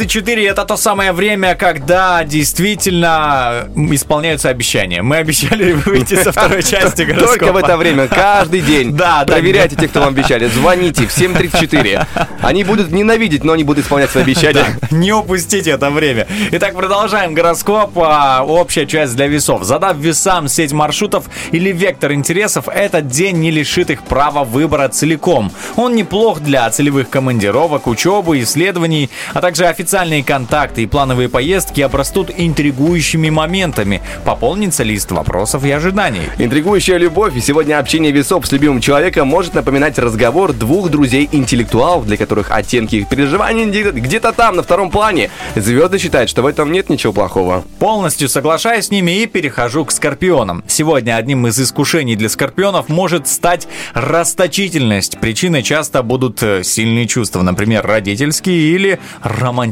7.34 0.02 0.50
это 0.50 0.66
то 0.66 0.78
самое 0.78 1.12
время, 1.12 1.56
когда 1.56 2.24
действительно 2.24 3.70
исполняются 3.76 4.50
обещания. 4.50 5.02
Мы 5.02 5.18
обещали 5.18 5.74
выйти 5.86 6.16
со 6.16 6.32
второй 6.32 6.64
части 6.64 7.04
гороскопа. 7.04 7.38
Только 7.38 7.54
в 7.54 7.58
это 7.58 7.78
время, 7.78 8.08
каждый 8.08 8.62
день. 8.62 8.92
Да. 9.02 9.24
Проверяйте 9.26 9.76
тех, 9.76 9.90
кто 9.90 10.02
вам 10.02 10.10
обещали. 10.10 10.48
Звоните 10.48 11.08
в 11.08 11.12
734. 11.12 12.06
Они 12.42 12.64
будут 12.64 12.92
ненавидеть, 12.92 13.44
но 13.44 13.54
они 13.54 13.64
будут 13.64 13.84
исполнять 13.84 14.12
свои 14.12 14.24
обещания. 14.24 14.66
Не 14.92 15.12
упустите 15.12 15.72
это 15.72 15.90
время. 15.90 16.28
Итак, 16.52 16.76
продолжаем 16.76 17.34
гороскоп. 17.34 17.98
А, 17.98 18.44
Общая 18.44 18.86
часть 18.86 19.16
для 19.16 19.28
весов. 19.28 19.64
Задав 19.64 19.98
весам 19.98 20.48
сеть 20.48 20.72
маршрутов 20.72 21.26
или 21.52 21.72
вектор 21.72 22.12
интересов, 22.14 22.68
этот 22.68 23.08
день 23.08 23.38
не 23.38 23.50
лишит 23.50 23.90
их 23.90 24.04
права 24.04 24.44
выбора 24.44 24.88
целиком. 24.90 25.52
Он 25.78 25.96
неплох 25.96 26.42
для 26.42 26.70
целевых 26.70 27.10
командировок, 27.10 27.88
учебы, 27.88 28.42
исследований, 28.42 29.10
а 29.34 29.42
также 29.42 29.66
официальные 29.92 30.24
контакты 30.24 30.84
и 30.84 30.86
плановые 30.86 31.28
поездки 31.28 31.82
обрастут 31.82 32.32
интригующими 32.38 33.30
моментами. 33.30 34.02
Пополнится 34.24 34.84
лист 34.84 35.12
вопросов 35.12 35.66
и 35.66 35.72
ожиданий. 35.72 36.30
Интригующая 36.38 36.96
любовь 36.96 37.36
и 37.36 37.42
сегодня 37.42 37.78
общение 37.78 38.14
весов 38.14 38.48
с 38.48 38.52
любимым 38.54 38.80
человеком 38.80 39.28
может 39.28 39.54
напоминать 39.54 40.00
разговор 40.00 40.54
двух 40.54 40.90
друзей-интеллектуалов, 40.90 42.08
для 42.08 42.16
которых 42.16 42.52
оттенки 42.52 42.96
их 42.96 43.10
переживаний 43.10 43.66
где- 43.66 43.92
где-то 43.92 44.32
там, 44.32 44.56
на 44.56 44.64
втором 44.64 44.92
плане. 44.92 45.30
Звезды 45.58 46.00
считают, 46.00 46.30
что 46.30 46.42
в 46.42 46.46
этом 46.46 46.72
нет 46.72 46.90
ничего 46.90 47.12
плохого. 47.12 47.66
Полностью 47.80 48.30
соглашаюсь 48.30 48.86
с 48.86 48.92
ними 48.92 49.12
и 49.24 49.26
перехожу 49.26 49.84
к 49.84 49.92
скорпионам. 49.92 50.64
Сегодня 50.68 51.18
одним 51.18 51.48
из 51.48 51.60
искушений 51.60 52.16
для 52.16 52.30
скорпионов 52.30 52.88
может 52.88 53.28
стать 53.28 53.68
расточительность. 53.94 55.20
Причиной 55.20 55.64
часто 55.64 56.02
будут 56.02 56.42
э, 56.44 56.64
сильные 56.64 57.08
чувства, 57.08 57.42
например, 57.42 57.86
родительские 57.86 58.74
или 58.74 58.98
романтические. 59.22 59.71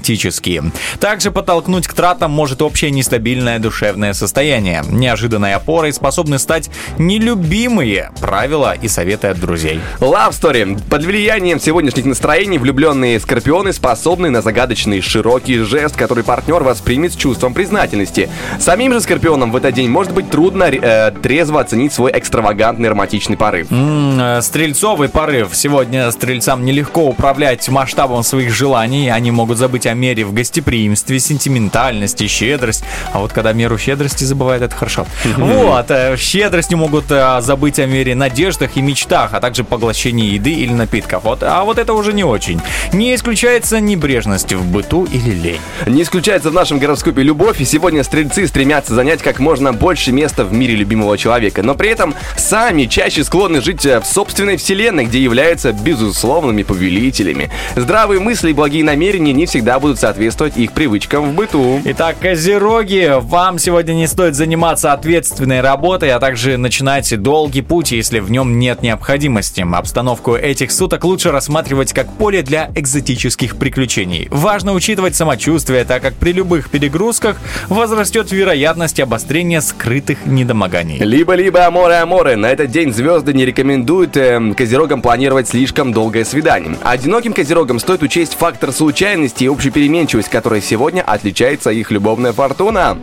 Также 0.99 1.31
подтолкнуть 1.31 1.87
к 1.87 1.93
тратам 1.93 2.31
может 2.31 2.61
общее 2.61 2.91
нестабильное 2.91 3.59
душевное 3.59 4.13
состояние. 4.13 4.83
Неожиданной 4.89 5.53
опорой 5.53 5.93
способны 5.93 6.37
стать 6.39 6.69
нелюбимые 6.97 8.11
правила 8.19 8.73
и 8.73 8.87
советы 8.87 9.27
от 9.27 9.39
друзей. 9.39 9.79
Love 9.99 10.31
Story. 10.31 10.79
Под 10.89 11.03
влиянием 11.03 11.59
сегодняшних 11.59 12.05
настроений 12.05 12.57
влюбленные 12.57 13.19
скорпионы 13.19 13.73
способны 13.73 14.29
на 14.29 14.41
загадочный 14.41 15.01
широкий 15.01 15.59
жест, 15.59 15.95
который 15.95 16.23
партнер 16.23 16.63
воспримет 16.63 17.13
с 17.13 17.15
чувством 17.15 17.53
признательности. 17.53 18.29
Самим 18.59 18.93
же 18.93 19.01
скорпионам 19.01 19.51
в 19.51 19.55
этот 19.55 19.73
день 19.73 19.89
может 19.89 20.13
быть 20.13 20.29
трудно 20.29 20.65
э, 20.65 21.11
трезво 21.11 21.61
оценить 21.61 21.93
свой 21.93 22.11
экстравагантный 22.13 22.89
романтичный 22.89 23.37
порыв. 23.37 23.67
Э, 23.71 24.41
Стрельцовый 24.41 25.09
порыв. 25.09 25.49
Сегодня 25.53 26.11
стрельцам 26.11 26.65
нелегко 26.65 27.05
управлять 27.05 27.67
масштабом 27.69 28.23
своих 28.23 28.53
желаний. 28.53 29.09
Они 29.09 29.29
они 29.29 29.35
могут 29.35 29.59
забыть 29.59 29.85
о 29.89 29.93
мере 29.93 30.25
в 30.25 30.33
гостеприимстве, 30.33 31.19
сентиментальности, 31.19 32.27
щедрость. 32.27 32.83
А 33.11 33.19
вот 33.19 33.33
когда 33.33 33.53
меру 33.53 33.77
щедрости 33.77 34.23
забывают, 34.23 34.63
это 34.63 34.75
хорошо. 34.75 35.05
Вот, 35.37 35.89
э, 35.89 36.15
щедростью 36.17 36.77
могут 36.77 37.05
э, 37.09 37.41
забыть 37.41 37.79
о 37.79 37.85
мере 37.85 38.15
надеждах 38.15 38.77
и 38.77 38.81
мечтах, 38.81 39.33
а 39.33 39.39
также 39.39 39.63
поглощении 39.63 40.33
еды 40.33 40.51
или 40.51 40.73
напитков. 40.73 41.23
Вот, 41.23 41.43
а 41.43 41.63
вот 41.63 41.77
это 41.77 41.93
уже 41.93 42.13
не 42.13 42.23
очень. 42.23 42.61
Не 42.93 43.15
исключается 43.15 43.79
небрежность 43.79 44.53
в 44.53 44.65
быту 44.65 45.05
или 45.05 45.31
лень. 45.31 45.61
Не 45.87 46.03
исключается 46.03 46.49
в 46.49 46.53
нашем 46.53 46.79
гороскопе 46.79 47.23
любовь, 47.23 47.61
и 47.61 47.65
сегодня 47.65 48.03
стрельцы 48.03 48.47
стремятся 48.47 48.93
занять 48.93 49.21
как 49.21 49.39
можно 49.39 49.73
больше 49.73 50.11
места 50.11 50.45
в 50.45 50.53
мире 50.53 50.75
любимого 50.75 51.17
человека, 51.17 51.63
но 51.63 51.75
при 51.75 51.89
этом 51.89 52.15
сами 52.37 52.85
чаще 52.85 53.23
склонны 53.23 53.61
жить 53.61 53.85
э, 53.85 53.99
в 53.99 54.05
собственной 54.05 54.57
вселенной, 54.57 55.05
где 55.05 55.21
являются 55.21 55.71
безусловными 55.71 56.63
повелителями. 56.63 57.49
Здравые 57.75 58.19
мысли 58.19 58.49
и 58.49 58.53
благие 58.53 58.83
намерения 58.83 59.33
не 59.33 59.45
всегда 59.45 59.78
будут 59.79 59.99
соответствовать 59.99 60.57
их 60.57 60.73
привычкам 60.73 61.31
в 61.31 61.35
быту. 61.35 61.81
Итак, 61.85 62.17
козероги, 62.19 63.13
вам 63.19 63.57
сегодня 63.59 63.93
не 63.93 64.07
стоит 64.07 64.35
заниматься 64.35 64.93
ответственной 64.93 65.61
работой, 65.61 66.11
а 66.11 66.19
также 66.19 66.57
начинать 66.57 67.21
долгий 67.21 67.61
путь, 67.61 67.91
если 67.91 68.19
в 68.19 68.31
нем 68.31 68.59
нет 68.59 68.81
необходимости. 68.81 69.65
Обстановку 69.71 70.35
этих 70.35 70.71
суток 70.71 71.03
лучше 71.03 71.31
рассматривать 71.31 71.93
как 71.93 72.11
поле 72.13 72.41
для 72.41 72.71
экзотических 72.75 73.55
приключений. 73.57 74.27
Важно 74.31 74.73
учитывать 74.73 75.15
самочувствие, 75.15 75.85
так 75.85 76.01
как 76.01 76.13
при 76.15 76.33
любых 76.33 76.69
перегрузках 76.69 77.37
возрастет 77.69 78.31
вероятность 78.31 78.99
обострения 78.99 79.61
скрытых 79.61 80.25
недомоганий. 80.25 80.99
Либо-либо 80.99 81.65
аморе-аморе. 81.65 82.35
На 82.35 82.47
этот 82.47 82.71
день 82.71 82.93
звезды 82.93 83.33
не 83.33 83.45
рекомендуют 83.45 84.17
э, 84.17 84.53
козерогам 84.55 85.01
планировать 85.01 85.47
слишком 85.47 85.93
долгое 85.93 86.25
свидание. 86.25 86.77
Одиноким 86.83 87.33
козерогам 87.33 87.79
стоит 87.79 88.03
учесть 88.03 88.33
фактор 88.33 88.71
случайности 88.71 89.45
и 89.45 89.47
общую 89.69 89.71
переменчивость, 89.71 90.29
которой 90.29 90.61
сегодня 90.61 91.01
отличается 91.01 91.69
их 91.69 91.91
любовная 91.91 92.33
фортуна. 92.33 92.97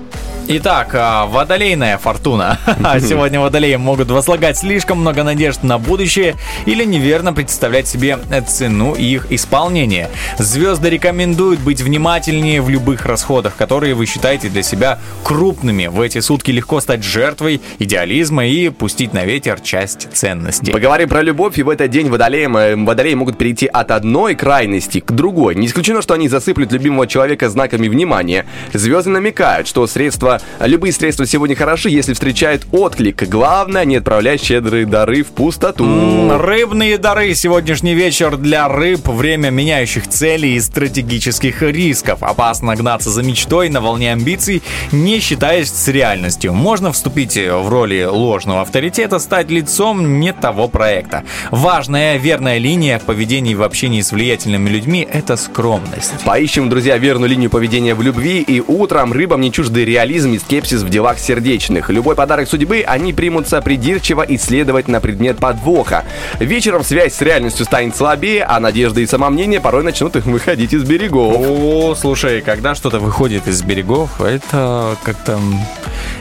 Итак, 0.49 0.91
а, 0.95 1.27
водолейная 1.27 1.99
фортуна. 1.99 2.59
Сегодня 3.01 3.41
водолеи 3.41 3.75
могут 3.75 4.11
возлагать 4.13 4.57
слишком 4.57 5.01
много 5.01 5.25
надежд 5.25 5.65
на 5.65 5.77
будущее 5.79 6.37
или 6.67 6.85
неверно 6.85 7.33
представлять 7.33 7.89
себе 7.89 8.19
цену 8.47 8.95
их 8.95 9.27
исполнения. 9.31 10.09
Звезды 10.39 10.89
рекомендуют 10.89 11.59
быть 11.61 11.81
внимательнее 11.81 12.63
в 12.63 12.69
любых 12.69 13.07
расходах, 13.07 13.57
которые 13.57 13.95
вы 13.95 14.07
считаете 14.07 14.49
для 14.49 14.63
себя 14.63 15.01
крупными. 15.25 15.89
В 15.89 16.01
эти 16.01 16.21
сутки 16.21 16.53
легко 16.53 16.81
стать 16.81 17.03
жертвой 17.03 17.61
идеализма 17.81 18.47
и 18.47 18.69
пустить 18.69 19.13
на 19.13 19.25
ветер 19.25 19.59
часть 19.59 20.09
ценностей. 20.13 20.71
Поговорим 20.71 21.09
про 21.09 21.23
любовь, 21.23 21.59
и 21.59 21.65
в 21.65 21.69
этот 21.69 21.91
день 21.91 22.09
водолеям, 22.09 22.57
э, 22.57 22.77
водолеи 22.77 23.15
могут 23.15 23.37
перейти 23.37 23.67
от 23.67 23.91
одной 23.91 24.37
крайности 24.37 25.01
к 25.01 25.11
другой. 25.11 25.57
Не 25.57 25.67
исключено, 25.67 26.03
что 26.03 26.15
они 26.15 26.29
засыплют 26.57 26.73
любимого 26.73 27.07
человека 27.07 27.49
знаками 27.51 27.89
внимания. 27.89 28.47
Звезды 28.73 29.11
намекают, 29.11 29.69
что 29.69 29.87
средства, 29.87 30.41
любые 30.61 30.93
средства 30.93 31.27
сегодня 31.27 31.55
хороши, 31.55 31.91
если 31.91 32.15
встречают 32.15 32.67
отклик. 32.73 33.29
Главное, 33.29 33.85
не 33.85 33.97
отправлять 33.97 34.43
щедрые 34.43 34.87
дары 34.87 35.23
в 35.23 35.29
пустоту. 35.29 36.31
Рыбные 36.39 36.99
дары. 36.99 37.35
Сегодняшний 37.35 37.95
вечер 37.95 38.37
для 38.37 38.69
рыб. 38.69 39.07
Время 39.09 39.51
меняющих 39.51 40.09
целей 40.09 40.55
и 40.55 40.61
стратегических 40.61 41.63
рисков. 41.63 42.23
Опасно 42.23 42.75
гнаться 42.75 43.11
за 43.11 43.23
мечтой 43.23 43.69
на 43.69 43.81
волне 43.81 44.13
амбиций, 44.13 44.63
не 44.93 45.21
считаясь 45.21 45.71
с 45.71 45.89
реальностью. 45.89 46.53
Можно 46.55 46.93
вступить 46.93 47.37
в 47.37 47.69
роли 47.69 48.05
ложного 48.05 48.63
авторитета, 48.63 49.19
стать 49.19 49.51
лицом 49.51 50.21
не 50.21 50.33
того 50.33 50.69
проекта. 50.69 51.25
Важная 51.51 52.17
верная 52.17 52.59
линия 52.59 52.99
в 52.99 53.03
поведении 53.03 53.53
и 53.53 53.55
в 53.55 53.63
общении 53.63 54.01
с 54.01 54.13
влиятельными 54.13 54.71
людьми– 54.71 55.07
это 55.13 55.37
скромность. 55.37 56.13
Поищем, 56.47 56.69
друзья, 56.69 56.97
верную 56.97 57.29
линию 57.29 57.51
поведения 57.51 57.97
в 57.97 58.03
любви, 58.03 58.41
и 58.41 58.61
утром 58.61 59.13
рыбам 59.13 59.41
не 59.41 59.51
чужды 59.51 59.85
реализм 59.85 60.33
и 60.35 60.39
скепсис 60.39 60.83
в 60.83 60.89
делах 60.89 61.19
сердечных. 61.19 61.91
Любой 61.91 62.15
подарок 62.15 62.49
судьбы 62.49 62.85
они 62.87 63.13
примутся 63.13 63.61
придирчиво 63.61 64.25
исследовать 64.29 64.87
на 64.87 65.01
предмет 65.01 65.39
подвоха. 65.39 66.05
Вечером 66.39 66.85
связь 66.85 67.15
с 67.15 67.21
реальностью 67.21 67.67
станет 67.67 67.97
слабее, 67.97 68.45
а 68.45 68.61
надежды 68.61 69.03
и 69.03 69.07
самомнение 69.07 69.61
порой 69.61 69.83
начнут 69.83 70.15
их 70.15 70.27
выходить 70.27 70.73
из 70.73 70.85
берегов. 70.85 71.35
О, 71.37 71.97
слушай, 71.97 72.41
когда 72.43 72.77
что-то 72.77 73.01
выходит 73.01 73.49
из 73.49 73.61
берегов, 73.63 74.21
это 74.21 74.97
как-то 75.03 75.41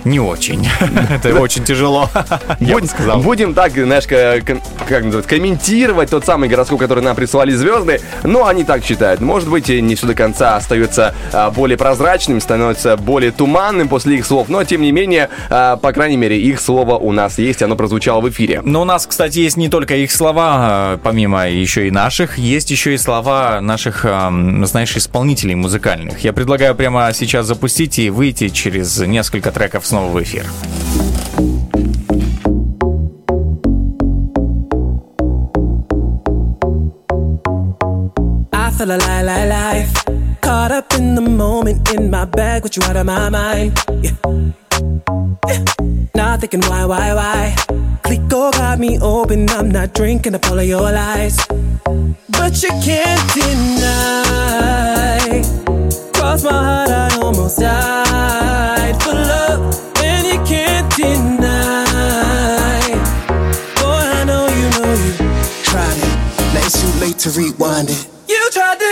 не 0.05 0.19
очень. 0.19 0.67
Это 1.09 1.39
очень 1.39 1.63
тяжело. 1.63 2.09
Будем 3.23 3.53
так, 3.53 3.73
знаешь, 3.73 4.07
как 4.07 5.03
называется, 5.03 5.29
комментировать 5.29 6.09
тот 6.09 6.25
самый 6.25 6.47
гороскоп, 6.47 6.79
который 6.79 7.03
нам 7.03 7.15
прислали 7.15 7.51
звезды, 7.51 7.99
но 8.23 8.45
они 8.45 8.63
так 8.63 8.83
считают. 8.83 9.19
Может 9.19 9.49
быть, 9.49 9.69
и 9.69 9.81
не 9.81 9.95
все 9.95 10.07
до 10.07 10.14
конца 10.15 10.55
остается 10.55 11.13
а, 11.31 11.51
более 11.51 11.77
прозрачным, 11.77 12.41
становится 12.41 12.97
более 12.97 13.31
туманным 13.31 13.87
после 13.87 14.17
их 14.17 14.25
слов, 14.25 14.49
но 14.49 14.63
тем 14.63 14.81
не 14.81 14.91
менее, 14.91 15.29
а, 15.49 15.77
по 15.77 15.91
крайней 15.93 16.17
мере, 16.17 16.39
их 16.39 16.59
слово 16.59 16.95
у 16.95 17.11
нас 17.11 17.37
есть, 17.37 17.61
оно 17.61 17.75
прозвучало 17.75 18.21
в 18.21 18.29
эфире. 18.29 18.61
Но 18.63 18.81
у 18.81 18.85
нас, 18.85 19.05
кстати, 19.07 19.39
есть 19.39 19.57
не 19.57 19.69
только 19.69 19.95
их 19.95 20.11
слова, 20.11 20.95
э, 20.95 20.97
помимо 21.03 21.49
еще 21.49 21.87
и 21.87 21.91
наших, 21.91 22.37
есть 22.37 22.71
еще 22.71 22.93
и 22.93 22.97
слова 22.97 23.59
наших, 23.61 24.03
знаешь, 24.03 24.95
исполнителей 24.95 25.55
музыкальных. 25.55 26.19
Я 26.19 26.33
предлагаю 26.33 26.75
прямо 26.75 27.11
сейчас 27.13 27.45
запустить 27.45 27.99
и 27.99 28.09
выйти 28.09 28.49
через 28.49 28.99
несколько 28.99 29.51
треков 29.51 29.85
снова 29.85 30.11
в 30.11 30.21
эфир. 30.21 30.45
I 38.85 38.87
feel 38.87 38.97
alive, 38.97 39.23
alive, 39.23 39.49
life. 39.49 40.05
Caught 40.41 40.71
up 40.71 40.93
in 40.93 41.15
the 41.15 41.21
moment, 41.21 41.91
in 41.91 42.11
my 42.11 42.25
bag, 42.25 42.61
with 42.61 42.77
you 42.77 42.83
out 42.83 42.95
of 42.95 43.07
my 43.07 43.29
mind. 43.29 43.73
Yeah. 44.03 44.11
Yeah. 45.47 45.63
Not 46.13 46.41
thinking 46.41 46.61
why, 46.61 46.85
why, 46.85 47.15
why. 47.15 47.55
Clico 48.03 48.51
got 48.51 48.77
me 48.77 48.99
open, 48.99 49.49
I'm 49.49 49.71
not 49.71 49.95
drinking 49.95 50.35
up 50.35 50.47
all 50.51 50.59
of 50.59 50.67
your 50.67 50.81
lies. 50.81 51.35
But 52.29 52.61
you 52.61 52.69
can't 52.85 53.33
deny. 53.33 54.21
Cross 56.13 56.43
my 56.43 56.51
heart, 56.51 56.89
I 56.91 57.17
almost 57.23 57.57
died 57.57 59.01
for 59.01 59.13
love, 59.13 59.74
late 66.99 67.17
to 67.19 67.29
rewind 67.31 67.89
it. 67.89 68.07
You 68.27 68.49
tried 68.51 68.79
to 68.79 68.84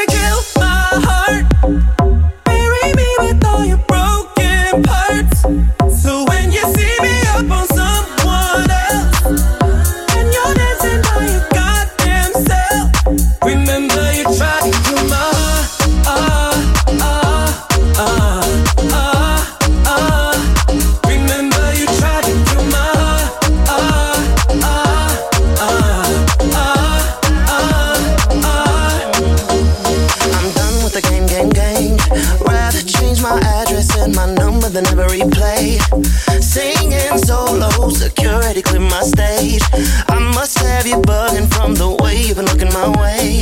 security 38.53 38.61
clear 38.61 38.89
my 38.89 39.01
stage. 39.01 39.61
I 40.09 40.19
must 40.35 40.59
have 40.59 40.85
you 40.85 40.97
bugging 40.97 41.51
from 41.53 41.75
the 41.75 41.89
way 42.03 42.21
you've 42.21 42.37
been 42.37 42.45
looking 42.45 42.71
my 42.73 42.89
way. 43.01 43.41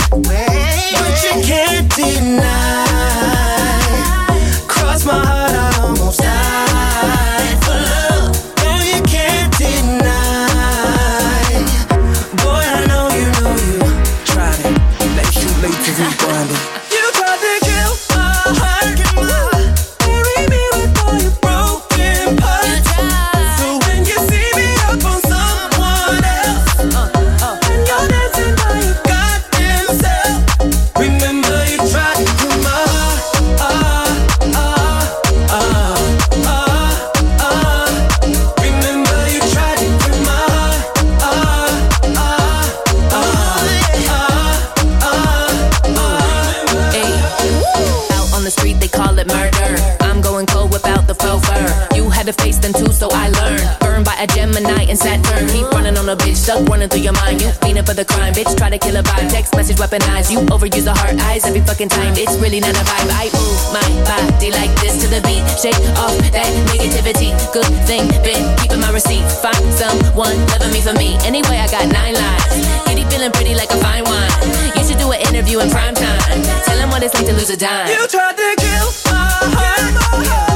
Message 59.91 60.07
weaponized. 60.07 60.31
You 60.31 60.39
overuse 60.47 60.85
the 60.85 60.93
heart 60.93 61.19
eyes 61.21 61.45
every 61.45 61.61
fucking 61.61 61.89
time. 61.89 62.13
It's 62.15 62.35
really 62.39 62.59
not 62.59 62.75
a 62.75 62.83
vibe. 62.83 63.11
I 63.11 63.27
move 63.35 63.59
my 63.75 63.89
body 64.07 64.51
like 64.51 64.71
this 64.79 65.01
to 65.03 65.07
the 65.07 65.21
beat. 65.21 65.43
Shake 65.59 65.75
off 65.99 66.15
that 66.31 66.51
negativity. 66.71 67.35
Good 67.51 67.67
thing, 67.85 68.07
been 68.23 68.55
keeping 68.57 68.79
my 68.79 68.91
receipt. 68.91 69.23
Find 69.43 69.65
someone 69.73 70.37
loving 70.47 70.71
me 70.71 70.81
for 70.81 70.93
me. 70.93 71.17
Anyway, 71.25 71.57
I 71.57 71.67
got 71.67 71.87
nine 71.91 72.15
lives. 72.15 72.67
Kitty 72.87 73.03
feeling 73.09 73.31
pretty 73.31 73.55
like 73.55 73.71
a 73.71 73.77
fine 73.77 74.03
wine. 74.03 74.31
You 74.75 74.83
should 74.85 74.97
do 74.97 75.11
an 75.11 75.19
interview 75.27 75.59
in 75.59 75.69
prime 75.69 75.95
time. 75.95 76.41
Tell 76.65 76.77
him 76.77 76.89
what 76.89 77.03
it's 77.03 77.13
like 77.13 77.25
to 77.25 77.33
lose 77.33 77.49
a 77.49 77.57
dime. 77.57 77.89
You 77.89 78.07
tried 78.07 78.37
to 78.37 78.55
kill 78.59 78.87
my 79.11 79.27
heart. 79.51 80.50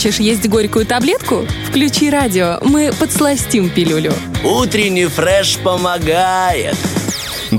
Хочешь 0.00 0.18
есть 0.18 0.48
горькую 0.48 0.86
таблетку? 0.86 1.46
Включи 1.68 2.08
радио, 2.08 2.58
мы 2.62 2.90
подсластим 2.98 3.68
пилюлю. 3.68 4.14
Утренний 4.42 5.04
фреш 5.04 5.58
помогает. 5.58 6.74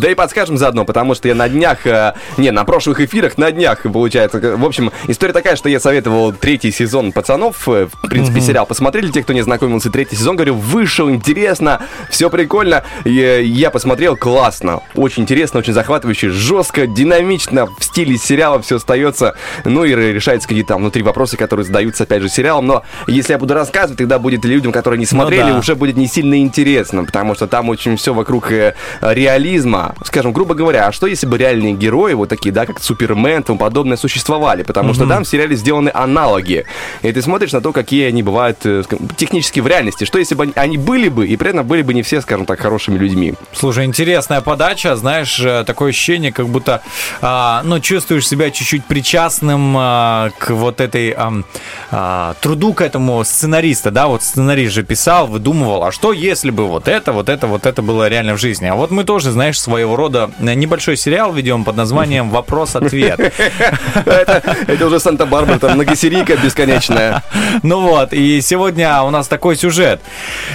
Да 0.01 0.09
и 0.09 0.15
подскажем 0.15 0.57
заодно, 0.57 0.83
потому 0.83 1.13
что 1.13 1.27
я 1.27 1.35
на 1.35 1.47
днях, 1.47 1.85
э, 1.85 2.15
не, 2.37 2.49
на 2.49 2.63
прошлых 2.63 3.01
эфирах, 3.01 3.37
на 3.37 3.51
днях, 3.51 3.83
получается. 3.83 4.39
В 4.57 4.65
общем, 4.65 4.91
история 5.07 5.31
такая, 5.31 5.55
что 5.55 5.69
я 5.69 5.79
советовал 5.79 6.33
третий 6.33 6.71
сезон 6.71 7.11
«Пацанов». 7.11 7.67
э, 7.67 7.87
В 8.01 8.09
принципе, 8.09 8.41
сериал 8.41 8.65
посмотрели, 8.65 9.11
те, 9.11 9.21
кто 9.21 9.33
не 9.33 9.43
знакомился, 9.43 9.91
третий 9.91 10.15
сезон, 10.15 10.37
говорю, 10.37 10.55
вышел, 10.55 11.07
интересно, 11.11 11.81
все 12.09 12.31
прикольно. 12.31 12.83
И, 13.05 13.15
э, 13.19 13.43
я 13.43 13.69
посмотрел, 13.69 14.17
классно, 14.17 14.79
очень 14.95 15.21
интересно, 15.21 15.59
очень 15.59 15.73
захватывающе, 15.73 16.31
жестко, 16.31 16.87
динамично, 16.87 17.67
в 17.67 17.83
стиле 17.83 18.17
сериала 18.17 18.59
все 18.59 18.77
остается. 18.77 19.35
Ну 19.65 19.83
и 19.83 19.93
ре- 19.93 20.13
решаются 20.13 20.47
какие-то 20.47 20.69
там 20.69 20.81
внутри 20.81 21.03
вопросы, 21.03 21.37
которые 21.37 21.63
задаются, 21.63 22.05
опять 22.05 22.23
же, 22.23 22.29
сериалом. 22.29 22.65
Но 22.65 22.83
если 23.05 23.33
я 23.33 23.37
буду 23.37 23.53
рассказывать, 23.53 23.99
тогда 23.99 24.17
будет 24.17 24.45
людям, 24.45 24.71
которые 24.71 24.97
не 24.97 25.05
смотрели, 25.05 25.51
да. 25.51 25.59
уже 25.59 25.75
будет 25.75 25.95
не 25.95 26.07
сильно 26.07 26.41
интересно, 26.41 27.03
потому 27.03 27.35
что 27.35 27.45
там 27.45 27.69
очень 27.69 27.97
все 27.97 28.15
вокруг 28.15 28.51
э, 28.51 28.73
Скажем, 30.03 30.33
грубо 30.33 30.53
говоря, 30.55 30.87
а 30.87 30.91
что 30.91 31.07
если 31.07 31.27
бы 31.27 31.37
реальные 31.37 31.73
герои, 31.73 32.13
вот 32.13 32.29
такие, 32.29 32.51
да, 32.51 32.65
как 32.65 32.81
Супермен 32.81 33.41
и 33.41 33.43
тому 33.43 33.59
подобное, 33.59 33.97
существовали? 33.97 34.63
Потому 34.63 34.93
что 34.93 35.05
там 35.07 35.23
в 35.23 35.27
сериале 35.27 35.55
сделаны 35.55 35.91
аналоги. 35.93 36.65
И 37.01 37.11
ты 37.11 37.21
смотришь 37.21 37.51
на 37.51 37.61
то, 37.61 37.71
какие 37.71 38.07
они 38.07 38.23
бывают 38.23 38.59
э, 38.65 38.83
технически 39.17 39.59
в 39.59 39.67
реальности. 39.67 40.05
Что 40.05 40.19
если 40.19 40.35
бы 40.35 40.51
они- 40.55 40.77
были 40.77 41.09
бы, 41.09 41.27
и 41.27 41.35
при 41.37 41.49
этом 41.49 41.65
были 41.65 41.81
бы 41.81 41.93
не 41.93 42.01
все, 42.03 42.21
скажем 42.21 42.45
так, 42.45 42.59
хорошими 42.59 42.97
людьми? 42.97 43.33
Слушай, 43.53 43.85
интересная 43.85 44.41
подача, 44.41 44.95
знаешь, 44.95 45.39
э, 45.39 45.63
такое 45.65 45.89
ощущение, 45.89 46.31
как 46.31 46.47
будто, 46.47 46.81
а, 47.21 47.61
ну, 47.63 47.79
чувствуешь 47.79 48.27
себя 48.27 48.51
чуть-чуть 48.51 48.85
причастным 48.85 49.75
а, 49.77 50.29
к 50.37 50.51
вот 50.51 50.81
этой 50.81 51.11
ам, 51.11 51.45
а, 51.91 52.35
труду 52.41 52.73
к 52.73 52.81
этому 52.81 53.23
сценариста, 53.23 53.91
да, 53.91 54.07
вот 54.07 54.23
сценарист 54.23 54.73
же 54.73 54.83
писал, 54.83 55.27
выдумывал, 55.27 55.83
а 55.83 55.91
что 55.91 56.13
если 56.13 56.49
бы 56.51 56.67
вот 56.67 56.87
это, 56.87 57.11
вот 57.11 57.29
это, 57.29 57.47
вот 57.47 57.65
это 57.65 57.81
было 57.81 58.07
реально 58.07 58.35
в 58.35 58.39
жизни? 58.39 58.67
А 58.67 58.75
вот 58.75 58.91
мы 58.91 59.03
тоже, 59.03 59.31
знаешь, 59.31 59.59
своего 59.81 59.95
рода 59.95 60.29
небольшой 60.39 60.95
сериал 60.95 61.33
ведем 61.33 61.63
под 61.63 61.75
названием 61.75 62.29
«Вопрос-ответ». 62.31 63.19
Это 64.05 64.85
уже 64.85 64.99
Санта-Барбара, 64.99 65.57
там 65.57 65.73
многосерийка 65.73 66.37
бесконечная. 66.37 67.23
Ну 67.63 67.81
вот, 67.81 68.13
и 68.13 68.41
сегодня 68.41 69.01
у 69.01 69.09
нас 69.09 69.27
такой 69.27 69.55
сюжет. 69.55 69.99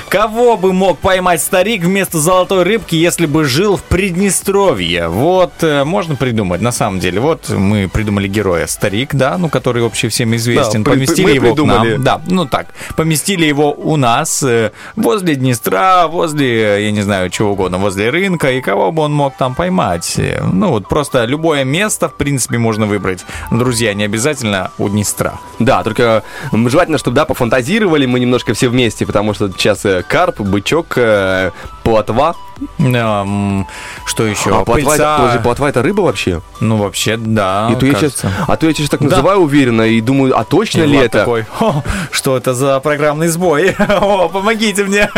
Кого 0.08 0.56
бы 0.56 0.72
мог 0.72 0.98
поймать 0.98 1.42
старик 1.42 1.82
вместо 1.82 2.18
золотой 2.18 2.62
рыбки, 2.62 2.94
если 2.94 3.26
бы 3.26 3.44
жил 3.44 3.76
в 3.76 3.82
Приднестровье? 3.82 5.08
Вот, 5.08 5.52
э, 5.62 5.82
можно 5.84 6.14
придумать, 6.14 6.60
на 6.60 6.72
самом 6.72 7.00
деле. 7.00 7.20
Вот 7.20 7.48
мы 7.48 7.88
придумали 7.88 8.28
героя. 8.28 8.66
Старик, 8.66 9.14
да, 9.14 9.38
ну, 9.38 9.48
который 9.48 9.82
вообще 9.82 10.08
всем 10.08 10.36
известен. 10.36 10.84
Да, 10.84 10.92
поместили 10.92 11.32
его 11.34 11.48
придумали. 11.48 11.94
к 11.94 11.98
нам. 11.98 12.04
Да, 12.04 12.20
ну 12.26 12.46
так, 12.46 12.68
поместили 12.96 13.44
его 13.46 13.72
у 13.72 13.96
нас, 13.96 14.42
э, 14.44 14.70
возле 14.94 15.34
Днестра, 15.34 16.06
возле, 16.06 16.84
я 16.84 16.90
не 16.92 17.02
знаю, 17.02 17.30
чего 17.30 17.52
угодно, 17.52 17.78
возле 17.78 18.10
рынка, 18.10 18.52
и 18.52 18.60
кого 18.60 18.92
бы 18.92 19.02
он 19.02 19.15
мог 19.16 19.36
там 19.36 19.54
поймать? 19.54 20.14
Э, 20.18 20.42
Ну, 20.52 20.68
вот 20.70 20.88
просто 20.88 21.24
любое 21.24 21.64
место, 21.64 22.08
в 22.08 22.14
принципе, 22.14 22.58
можно 22.58 22.86
выбрать. 22.86 23.24
Друзья, 23.50 23.94
не 23.94 24.04
обязательно 24.04 24.70
у 24.78 24.88
Днестра. 24.88 25.34
Да, 25.58 25.82
только 25.82 26.22
желательно, 26.52 26.98
чтобы, 26.98 27.16
да, 27.16 27.24
пофантазировали 27.24 28.06
мы 28.06 28.20
немножко 28.20 28.54
все 28.54 28.68
вместе, 28.68 29.06
потому 29.06 29.34
что 29.34 29.48
сейчас 29.50 29.84
э, 29.84 30.02
карп, 30.08 30.40
бычок, 30.40 30.92
э, 30.96 31.50
плотва. 31.82 32.34
Эм, 32.78 33.66
Что 34.06 34.24
еще? 34.26 34.50
А 34.50 34.64
плотва, 34.64 34.78
это, 34.78 34.88
Пыльца. 34.90 35.16
подожди, 35.18 35.38
плотва 35.42 35.66
это 35.68 35.82
рыба 35.82 36.00
вообще? 36.02 36.40
Ну, 36.60 36.76
вообще, 36.78 37.16
да. 37.18 37.68
И 37.72 37.76
то 37.76 37.84
я 37.86 37.94
сейчас, 37.94 38.22
а 38.48 38.56
то 38.56 38.66
я 38.66 38.72
сейчас 38.72 38.88
так 38.90 39.00
Да. 39.00 39.08
называю 39.10 39.40
уверенно 39.40 39.82
и 39.82 40.00
думаю, 40.00 40.38
а 40.38 40.44
точно 40.44 40.82
И 40.82 40.86
ли 40.86 40.92
Влад 40.94 41.06
это? 41.06 41.18
такой, 41.20 41.44
«О, 41.60 41.82
что 42.10 42.36
это 42.36 42.54
за 42.54 42.80
программный 42.80 43.28
сбой? 43.28 43.74
О, 43.88 44.28
помогите 44.28 44.84
мне. 44.84 45.10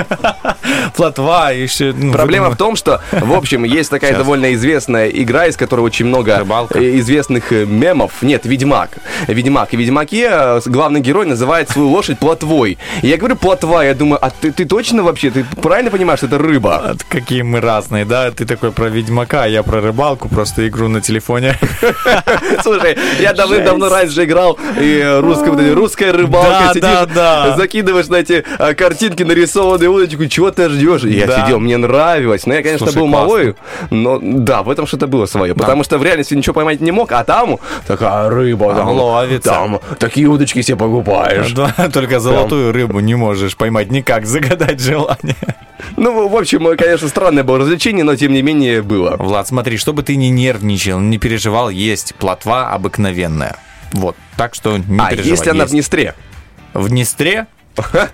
Плотва 0.96 1.52
еще. 1.52 1.92
ну, 1.96 2.12
Проблема 2.12 2.50
в 2.50 2.56
том, 2.56 2.76
что, 2.76 3.00
в 3.12 3.32
общем, 3.32 3.64
есть 3.64 3.88
такая 3.90 4.11
Сейчас. 4.11 4.18
довольно 4.22 4.55
известная 4.55 5.09
игра, 5.09 5.46
из 5.46 5.57
которой 5.57 5.81
очень 5.81 6.07
много 6.07 6.38
Рыбалка. 6.38 6.79
э, 6.79 6.98
известных 6.98 7.53
э, 7.53 7.64
мемов. 7.66 8.22
Нет, 8.22 8.44
Ведьмак. 8.46 8.90
Ведьмак. 9.27 9.72
И 9.74 9.77
в 9.77 9.81
Ведьмаке 9.81 10.29
э, 10.31 10.61
главный 10.66 11.01
герой 11.01 11.27
называет 11.27 11.68
свою 11.70 11.88
лошадь 11.88 12.18
плотвой. 12.18 12.79
И 13.03 13.09
я 13.09 13.16
говорю 13.16 13.37
плотва, 13.37 13.83
я 13.85 13.94
думаю, 13.94 14.18
а 14.24 14.31
ты, 14.31 14.53
ты 14.53 14.64
точно 14.64 15.03
вообще, 15.03 15.31
ты 15.31 15.44
правильно 15.62 15.90
понимаешь, 15.90 16.18
что 16.20 16.27
это 16.27 16.38
рыба? 16.38 16.77
А, 16.77 16.94
Какие 17.09 17.42
мы 17.42 17.61
разные, 17.61 18.05
да? 18.05 18.31
Ты 18.31 18.44
такой 18.44 18.70
про 18.72 18.88
Ведьмака, 18.88 19.44
а 19.44 19.48
я 19.48 19.62
про 19.62 19.81
рыбалку, 19.81 20.29
просто 20.29 20.66
игру 20.68 20.88
на 20.88 21.01
телефоне. 21.01 21.57
Слушай, 22.62 22.96
я 23.20 23.33
давным-давно 23.33 23.88
раньше 23.88 24.24
играл, 24.24 24.59
и 24.81 25.18
русская, 25.20 25.74
русская 25.74 26.12
рыбалка, 26.12 26.72
Да, 26.74 27.44
сидишь, 27.46 27.57
закидываешь 27.57 28.09
на 28.09 28.16
эти 28.16 28.44
картинки, 28.74 29.22
нарисованные 29.22 29.88
удочку, 29.88 30.27
чего 30.27 30.51
ты 30.51 30.68
ждешь? 30.68 31.03
Я 31.05 31.42
сидел, 31.42 31.61
мне 31.61 31.77
нравилось. 31.77 32.46
Но 32.46 32.55
я, 32.55 32.62
конечно, 32.62 32.90
был 32.92 33.07
малой, 33.07 33.55
но 33.90 34.18
да, 34.20 34.62
в 34.62 34.70
этом 34.70 34.87
что-то 34.87 35.07
было 35.07 35.26
свое. 35.26 35.54
Потому 35.54 35.85
что 35.85 35.98
в 35.98 36.02
реальности 36.02 36.35
ничего 36.35 36.54
поймать 36.54 36.81
не 36.81 36.92
мог, 36.92 37.12
а 37.12 37.24
там 37.24 37.59
такая 37.87 38.28
рыба, 38.28 38.74
там, 38.74 38.88
ловится. 38.88 39.50
там 39.50 39.81
такие 39.98 40.26
удочки 40.26 40.62
себе 40.62 40.76
покупаешь. 40.76 41.52
Да, 41.52 41.72
Только 41.92 42.20
золотую 42.20 42.72
рыбу 42.72 43.00
не 43.00 43.14
можешь 43.14 43.57
поймать 43.57 43.90
никак, 43.90 44.26
загадать 44.26 44.81
желание. 44.81 45.37
Ну, 45.96 46.28
в 46.28 46.37
общем, 46.37 46.76
конечно, 46.76 47.09
странное 47.09 47.44
было 47.44 47.59
развлечение, 47.59 48.04
но 48.04 48.16
тем 48.16 48.33
не 48.33 48.42
менее 48.42 48.83
было. 48.83 49.16
Влад, 49.18 49.48
смотри, 49.48 49.76
чтобы 49.76 50.02
ты 50.02 50.16
не 50.16 50.31
нервничал, 50.31 50.98
не 50.98 51.18
переживал, 51.18 51.70
есть 51.70 52.14
плотва 52.16 52.70
обыкновенная. 52.70 53.57
Вот, 53.92 54.16
так 54.37 54.54
что 54.54 54.76
не 54.76 54.98
а, 54.98 55.11
переживай. 55.11 55.31
если 55.31 55.50
она 55.50 55.64
в 55.64 55.68
есть. 55.68 55.72
Днестре? 55.72 56.14
В 56.74 56.88
Днестре? 56.88 57.46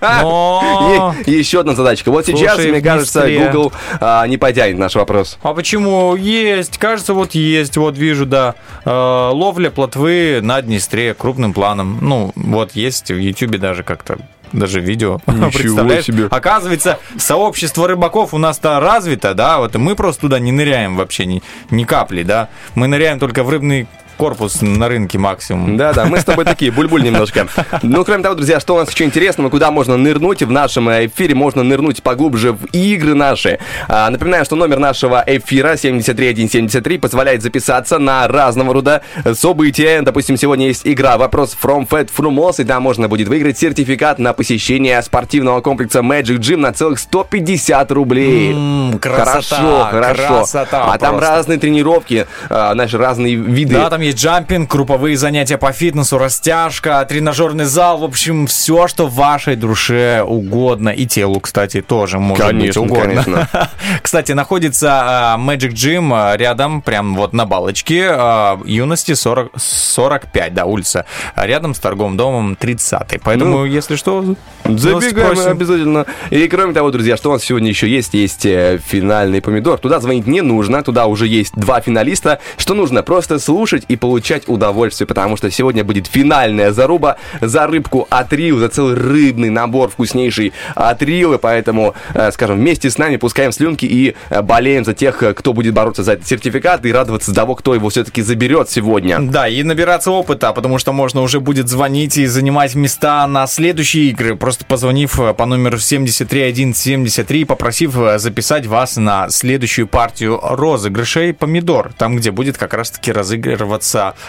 Но... 0.00 1.14
И 1.26 1.32
еще 1.32 1.60
одна 1.60 1.74
задачка. 1.74 2.10
Вот 2.10 2.26
сейчас, 2.26 2.58
мне 2.58 2.80
кажется. 2.80 3.26
Google 3.28 3.72
а, 4.00 4.26
не 4.26 4.36
потянет 4.36 4.78
наш 4.78 4.94
вопрос. 4.94 5.38
А 5.42 5.54
почему 5.54 6.16
есть? 6.16 6.78
Кажется, 6.78 7.14
вот 7.14 7.34
есть, 7.34 7.76
вот 7.76 7.96
вижу, 7.96 8.26
да. 8.26 8.54
Э, 8.84 9.30
ловля 9.32 9.70
плотвы 9.70 10.40
на 10.42 10.60
Днестре 10.62 11.14
крупным 11.14 11.52
планом. 11.52 11.98
Ну, 12.00 12.32
вот 12.34 12.72
есть 12.72 13.10
в 13.10 13.18
Ютубе 13.18 13.58
даже 13.58 13.82
как-то 13.82 14.18
даже 14.54 14.80
видео. 14.80 15.20
Ничего 15.26 15.50
Представляешь? 15.50 16.04
себе. 16.04 16.26
Оказывается, 16.30 16.98
сообщество 17.18 17.88
рыбаков 17.88 18.34
у 18.34 18.38
нас-то 18.38 18.80
развито, 18.80 19.34
да, 19.34 19.58
вот 19.58 19.74
и 19.74 19.78
мы 19.78 19.94
просто 19.96 20.22
туда 20.22 20.38
не 20.38 20.52
ныряем 20.52 20.96
вообще 20.96 21.26
ни, 21.26 21.42
ни 21.70 21.84
капли, 21.84 22.22
да. 22.22 22.48
Мы 22.74 22.86
ныряем 22.86 23.18
только 23.18 23.42
в 23.42 23.50
рыбный 23.50 23.86
корпус 24.16 24.62
на 24.62 24.88
рынке 24.88 25.18
максимум. 25.18 25.76
Да-да, 25.76 26.04
мы 26.06 26.18
с 26.18 26.24
тобой 26.24 26.44
такие, 26.44 26.70
буль-буль 26.70 27.02
немножко. 27.02 27.46
Ну, 27.82 28.04
кроме 28.04 28.22
того, 28.22 28.34
друзья, 28.34 28.60
что 28.60 28.74
у 28.74 28.78
нас 28.78 28.90
еще 28.90 29.04
интересного, 29.04 29.50
куда 29.50 29.70
можно 29.70 29.96
нырнуть 29.96 30.42
в 30.42 30.50
нашем 30.50 30.88
э, 30.88 31.06
эфире, 31.06 31.34
можно 31.34 31.62
нырнуть 31.62 32.02
поглубже 32.02 32.52
в 32.52 32.64
игры 32.72 33.14
наши. 33.14 33.58
А, 33.88 34.10
напоминаю, 34.10 34.44
что 34.44 34.56
номер 34.56 34.78
нашего 34.78 35.22
эфира 35.26 35.76
73173 35.76 36.98
позволяет 36.98 37.42
записаться 37.42 37.98
на 37.98 38.26
разного 38.28 38.74
рода 38.74 39.02
события. 39.34 40.02
Допустим, 40.02 40.36
сегодня 40.36 40.68
есть 40.68 40.86
игра 40.86 41.16
«Вопрос 41.18 41.56
from 41.60 41.88
Fat 41.88 42.10
Frumos», 42.16 42.60
и 42.60 42.64
там 42.64 42.82
можно 42.82 43.08
будет 43.08 43.28
выиграть 43.28 43.58
сертификат 43.58 44.18
на 44.18 44.32
посещение 44.32 45.00
спортивного 45.02 45.60
комплекса 45.60 46.00
Magic 46.00 46.38
Gym 46.38 46.56
на 46.56 46.72
целых 46.72 46.98
150 46.98 47.90
рублей. 47.92 48.52
М, 48.52 48.98
красота, 48.98 49.24
хорошо, 49.30 49.88
хорошо. 49.90 50.36
красота 50.38 50.84
а 50.92 50.98
там 50.98 51.16
просто. 51.16 51.30
разные 51.34 51.58
тренировки, 51.58 52.26
а, 52.50 52.74
наши 52.74 52.98
разные 52.98 53.34
виды 53.34 53.74
Да, 53.74 53.90
там 53.90 54.00
есть 54.04 54.18
джампинг, 54.18 54.70
групповые 54.70 55.16
занятия 55.16 55.58
по 55.58 55.72
фитнесу, 55.72 56.18
растяжка, 56.18 57.04
тренажерный 57.08 57.64
зал, 57.64 57.98
в 57.98 58.04
общем, 58.04 58.46
все, 58.46 58.86
что 58.88 59.06
вашей 59.06 59.56
душе 59.56 60.22
угодно. 60.22 60.90
И 60.90 61.06
телу, 61.06 61.40
кстати, 61.40 61.82
тоже 61.82 62.18
может 62.18 62.46
Конечно, 62.46 62.82
быть 62.82 62.90
угодно. 62.90 63.24
конечно. 63.24 63.70
Кстати, 64.02 64.32
находится 64.32 65.34
а, 65.34 65.38
Magic 65.38 65.70
Gym 65.72 66.10
а, 66.12 66.36
рядом, 66.36 66.82
прям 66.82 67.14
вот 67.14 67.32
на 67.32 67.46
балочке, 67.46 68.08
а, 68.10 68.60
юности 68.64 69.14
40, 69.14 69.52
45, 69.56 70.54
да, 70.54 70.66
улица, 70.66 71.06
рядом 71.36 71.74
с 71.74 71.78
торговым 71.78 72.16
домом 72.16 72.56
30 72.56 73.20
Поэтому, 73.22 73.58
Ну, 73.58 73.64
если 73.64 73.96
что, 73.96 74.36
Забегаем 74.64 75.38
обязательно. 75.38 76.06
И 76.30 76.48
кроме 76.48 76.72
того, 76.72 76.90
друзья, 76.90 77.16
что 77.16 77.30
у 77.30 77.32
нас 77.34 77.44
сегодня 77.44 77.68
еще 77.68 77.88
есть? 77.88 78.14
Есть 78.14 78.46
э, 78.46 78.78
финальный 78.84 79.40
помидор. 79.42 79.78
Туда 79.78 80.00
звонить 80.00 80.26
не 80.26 80.40
нужно, 80.40 80.82
туда 80.82 81.06
уже 81.06 81.26
есть 81.26 81.54
два 81.54 81.80
финалиста. 81.80 82.40
Что 82.56 82.74
нужно? 82.74 83.02
Просто 83.02 83.38
слушать 83.38 83.84
и 83.88 83.93
получать 83.96 84.48
удовольствие, 84.48 85.06
потому 85.06 85.36
что 85.36 85.50
сегодня 85.50 85.84
будет 85.84 86.06
финальная 86.06 86.72
заруба 86.72 87.16
за 87.40 87.66
рыбку 87.66 88.06
от 88.10 88.32
Рио, 88.32 88.58
за 88.58 88.68
целый 88.68 88.94
рыбный 88.94 89.50
набор 89.50 89.90
вкуснейший 89.90 90.52
от 90.74 91.02
Рио. 91.02 91.38
Поэтому, 91.38 91.94
э, 92.14 92.30
скажем, 92.32 92.56
вместе 92.56 92.90
с 92.90 92.98
нами 92.98 93.16
пускаем 93.16 93.52
слюнки 93.52 93.86
и 93.86 94.14
э, 94.30 94.42
болеем 94.42 94.84
за 94.84 94.94
тех, 94.94 95.22
э, 95.22 95.34
кто 95.34 95.52
будет 95.52 95.74
бороться 95.74 96.02
за 96.02 96.12
этот 96.12 96.26
сертификат 96.26 96.84
и 96.86 96.92
радоваться 96.92 97.34
того, 97.34 97.54
кто 97.54 97.74
его 97.74 97.88
все-таки 97.88 98.22
заберет 98.22 98.70
сегодня. 98.70 99.18
Да, 99.20 99.48
и 99.48 99.62
набираться 99.62 100.10
опыта, 100.10 100.52
потому 100.52 100.78
что 100.78 100.92
можно 100.92 101.22
уже 101.22 101.40
будет 101.40 101.68
звонить 101.68 102.16
и 102.16 102.26
занимать 102.26 102.74
места 102.74 103.26
на 103.26 103.46
следующие 103.46 104.10
игры, 104.10 104.36
просто 104.36 104.64
позвонив 104.64 105.18
по 105.36 105.46
номеру 105.46 105.78
73173, 105.78 107.44
попросив 107.44 107.96
э, 107.98 108.18
записать 108.18 108.66
вас 108.66 108.96
на 108.96 109.28
следующую 109.30 109.86
партию 109.86 110.40
розыгрышей 110.42 111.32
помидор, 111.32 111.92
там, 111.96 112.16
где 112.16 112.30
будет 112.30 112.58
как 112.58 112.74
раз-таки 112.74 113.12
разыгрываться 113.12 113.83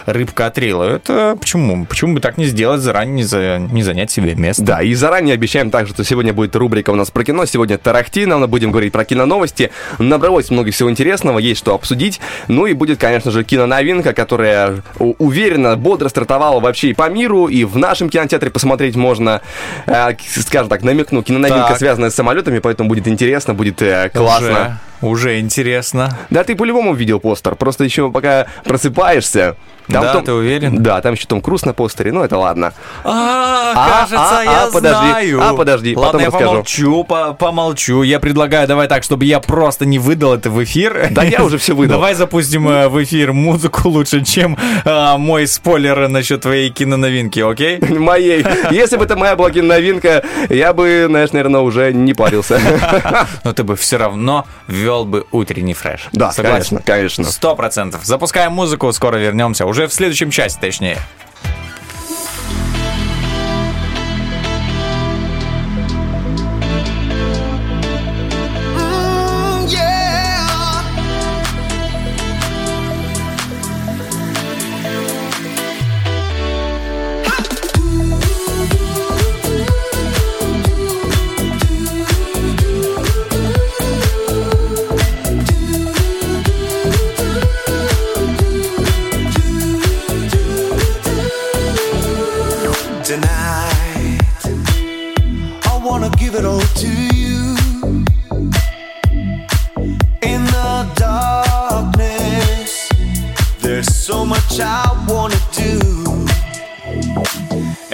рыбка 0.06 0.46
от 0.46 0.58
Рила. 0.58 0.84
Это 0.84 1.36
почему? 1.40 1.84
Почему 1.86 2.14
бы 2.14 2.20
так 2.20 2.36
не 2.36 2.44
сделать, 2.46 2.80
заранее 2.80 3.14
не, 3.16 3.22
за- 3.24 3.58
не 3.58 3.82
занять 3.82 4.10
себе 4.10 4.34
место? 4.34 4.62
Да, 4.62 4.82
и 4.82 4.94
заранее 4.94 5.34
обещаем 5.34 5.70
также, 5.70 5.94
что 5.94 6.04
сегодня 6.04 6.32
будет 6.32 6.54
рубрика 6.56 6.90
у 6.90 6.94
нас 6.94 7.10
про 7.10 7.24
кино. 7.24 7.46
Сегодня 7.46 7.78
Тарахтина, 7.78 8.38
мы 8.38 8.46
будем 8.48 8.70
говорить 8.70 8.92
про 8.92 9.04
киноновости. 9.04 9.70
Набралось 9.98 10.50
много 10.50 10.70
всего 10.70 10.90
интересного, 10.90 11.38
есть 11.38 11.58
что 11.60 11.74
обсудить. 11.74 12.20
Ну 12.48 12.66
и 12.66 12.72
будет, 12.74 12.98
конечно 13.00 13.30
же, 13.30 13.44
киноновинка, 13.44 14.12
которая 14.12 14.82
уверенно, 14.98 15.76
бодро 15.76 16.08
стартовала 16.08 16.60
вообще 16.60 16.90
и 16.90 16.94
по 16.94 17.08
миру, 17.08 17.46
и 17.46 17.64
в 17.64 17.76
нашем 17.78 18.08
кинотеатре 18.08 18.50
посмотреть 18.50 18.96
можно, 18.96 19.40
э, 19.86 20.10
скажем 20.28 20.68
так, 20.68 20.82
намекну, 20.82 21.22
киноновинка, 21.22 21.68
Так. 21.68 21.78
связанная 21.78 22.10
с 22.10 22.14
самолетами, 22.14 22.58
поэтому 22.58 22.88
будет 22.88 23.08
интересно, 23.08 23.54
будет 23.54 23.80
э, 23.82 24.10
классно. 24.12 24.46
Уже, 24.50 24.78
уже 25.02 25.40
интересно. 25.40 26.16
Да, 26.30 26.44
ты 26.44 26.56
по-любому 26.56 26.94
видел 26.94 27.20
постер, 27.20 27.54
просто 27.54 27.84
еще 27.84 28.10
пока 28.10 28.46
просыпаешься. 28.64 29.56
Да, 29.88 30.12
Том- 30.12 30.24
ты 30.24 30.32
уверен? 30.32 30.82
Да, 30.82 31.00
там 31.00 31.14
еще 31.14 31.26
Том 31.26 31.40
Круз 31.40 31.64
на 31.64 31.72
постере, 31.72 32.12
ну 32.12 32.22
это 32.22 32.36
ладно. 32.38 32.72
А, 33.04 33.72
А, 33.74 33.88
кажется, 34.00 34.38
а, 34.40 34.42
я 34.44 34.64
а, 34.64 34.70
подожди, 34.70 35.08
знаю. 35.10 35.40
а, 35.42 35.54
подожди, 35.54 35.96
Ладно, 35.96 36.06
потом 36.06 36.20
я 36.20 36.26
расскажу. 36.26 36.48
помолчу, 36.50 37.04
по- 37.04 37.32
помолчу. 37.34 38.02
Я 38.02 38.20
предлагаю, 38.20 38.66
давай 38.68 38.88
так, 38.88 39.02
чтобы 39.02 39.24
я 39.24 39.40
просто 39.40 39.84
не 39.86 39.98
выдал 39.98 40.34
это 40.34 40.50
в 40.50 40.62
эфир. 40.64 41.08
Да 41.10 41.22
я 41.22 41.44
уже 41.44 41.58
всё 41.58 41.74
выдал. 41.74 41.96
Давай 41.98 42.14
запустим 42.14 42.68
э, 42.68 42.88
в 42.88 43.02
эфир 43.02 43.32
музыку 43.32 43.88
лучше, 43.88 44.24
чем 44.24 44.56
э, 44.84 45.16
мой 45.16 45.46
спойлер 45.46 46.08
насчет 46.08 46.40
твоей 46.42 46.70
киноновинки, 46.70 47.40
окей? 47.40 47.78
моей. 47.98 48.44
Если 48.70 48.96
бы 48.96 49.04
это 49.04 49.16
моя 49.16 49.36
была 49.36 49.50
новинка, 49.50 50.22
я 50.48 50.72
бы, 50.72 51.04
знаешь, 51.08 51.32
наверное, 51.32 51.60
уже 51.60 51.92
не 51.92 52.12
парился. 52.14 52.60
Но 53.44 53.52
ты 53.52 53.62
бы 53.62 53.76
все 53.76 53.96
равно 53.98 54.46
ввел 54.68 55.04
бы 55.04 55.24
утренний 55.32 55.74
фреш. 55.74 56.08
Да, 56.12 56.32
Согласен? 56.32 56.78
конечно, 56.78 56.82
конечно. 56.84 57.24
Сто 57.24 57.54
процентов. 57.54 58.04
Запускаем 58.04 58.52
музыку, 58.52 58.92
скоро 58.92 59.16
вернемся. 59.16 59.66
Уже 59.66 59.75
в 59.84 59.92
следующем 59.92 60.30
часе, 60.30 60.58
точнее. 60.60 60.98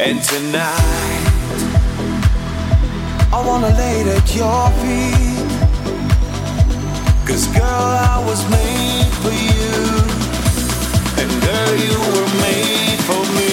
And 0.05 0.21
tonight, 0.21 1.27
I 3.33 3.41
wanna 3.47 3.69
lay 3.69 4.01
it 4.01 4.09
at 4.09 4.35
your 4.35 4.69
feet. 4.83 5.47
Cause 7.25 7.47
girl, 7.47 7.63
I 7.63 8.19
was 8.27 8.43
made 8.51 9.13
for 9.23 9.31
you. 9.31 9.71
And 11.21 11.31
girl, 11.47 11.73
you 11.87 11.97
were 12.11 12.31
made 12.43 12.99
for 13.07 13.23
me. 13.37 13.52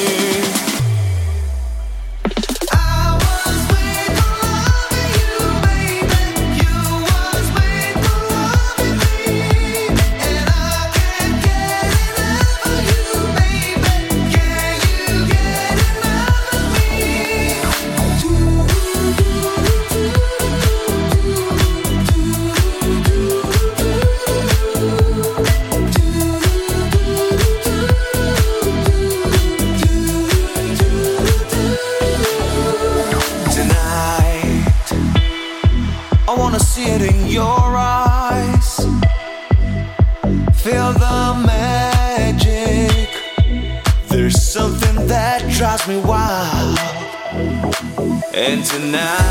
now. 48.91 49.28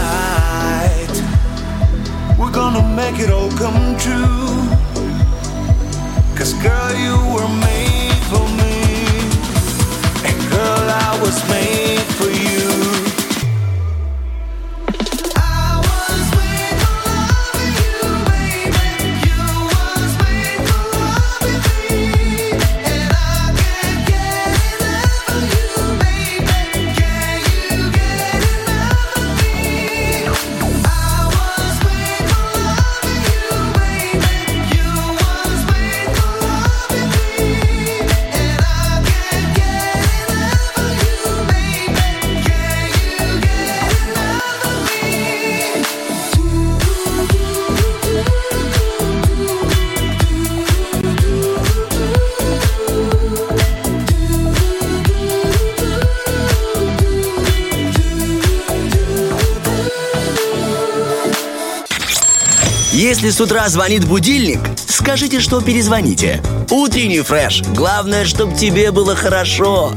С 63.38 63.40
утра 63.40 63.68
звонит 63.68 64.04
будильник, 64.04 64.58
скажите, 64.88 65.38
что 65.38 65.60
перезвоните. 65.60 66.42
Утренний 66.70 67.20
фреш. 67.20 67.62
Главное, 67.68 68.24
чтобы 68.24 68.56
тебе 68.56 68.90
было 68.90 69.14
хорошо. 69.14 69.92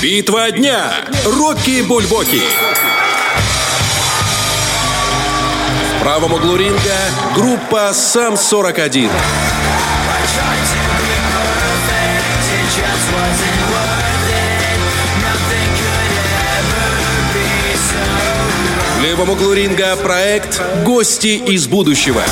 Битва 0.00 0.52
дня. 0.52 0.92
Рокки 1.24 1.82
Бульбоки. 1.82 2.40
В 5.96 6.00
правом 6.00 6.32
углу 6.32 6.54
ринга 6.54 6.98
группа 7.34 7.92
Сам-41. 7.92 9.10
Левом 19.10 19.30
углу 19.30 19.52
ринга 19.52 19.96
проект 19.96 20.62
«Гости 20.84 21.42
из 21.44 21.66
будущего». 21.66 22.22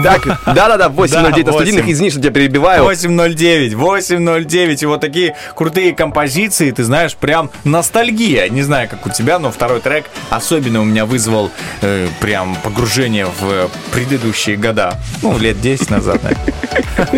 Итак, 0.00 0.40
да-да-да, 0.46 0.88
809 0.88 1.46
на 1.46 1.52
студийных, 1.52 1.82
8. 1.84 1.92
извини, 1.92 2.10
что 2.10 2.20
тебя 2.20 2.32
перебиваю. 2.32 2.84
809, 2.84 3.74
809. 3.74 4.82
И 4.82 4.86
вот 4.86 5.00
такие 5.00 5.36
крутые 5.54 5.94
композиции, 5.94 6.70
ты 6.70 6.84
знаешь, 6.84 7.14
прям 7.16 7.50
ностальгия. 7.64 8.48
Не 8.48 8.62
знаю, 8.62 8.88
как 8.88 9.06
у 9.06 9.10
тебя, 9.10 9.38
но 9.38 9.50
второй 9.50 9.80
трек 9.80 10.06
особенно 10.30 10.80
у 10.80 10.84
меня 10.84 11.04
вызвал 11.06 11.50
э, 11.82 12.08
прям 12.20 12.56
погружение 12.62 13.26
в 13.26 13.70
предыдущие 13.92 14.56
года. 14.56 14.98
Ну, 15.22 15.38
лет 15.38 15.60
10 15.60 15.90
назад. 15.90 16.20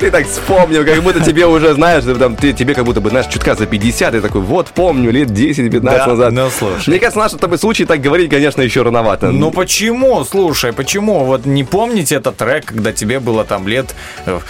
Ты 0.00 0.10
так 0.10 0.26
вспомнил, 0.26 0.84
как 0.84 1.02
будто 1.02 1.20
тебе 1.20 1.46
уже, 1.46 1.74
знаешь, 1.74 2.04
там, 2.18 2.36
ты, 2.36 2.52
тебе 2.52 2.74
как 2.74 2.84
будто 2.84 3.00
бы, 3.00 3.10
знаешь, 3.10 3.26
чутка 3.26 3.54
за 3.54 3.66
50, 3.66 4.14
и 4.14 4.20
такой, 4.20 4.40
вот, 4.40 4.68
помню, 4.68 5.10
лет 5.10 5.30
10-15 5.30 5.80
Да, 5.80 6.06
назад. 6.06 6.32
ну, 6.32 6.50
слушай. 6.50 6.90
Мне 6.90 6.98
кажется, 6.98 7.18
в 7.18 7.22
нашем 7.22 7.38
с 7.38 7.40
тобой 7.40 7.58
случае 7.58 7.86
так 7.86 8.00
говорить, 8.00 8.30
конечно, 8.30 8.60
еще 8.62 8.82
рановато. 8.82 9.30
Ну 9.30 9.50
почему? 9.50 10.24
Слушай, 10.24 10.72
почему? 10.72 11.24
Вот 11.24 11.46
не 11.46 11.64
помните 11.64 12.11
этот 12.12 12.36
трек, 12.36 12.66
когда 12.66 12.92
тебе 12.92 13.20
было 13.20 13.44
там 13.44 13.66
лет 13.66 13.94
э, 14.26 14.40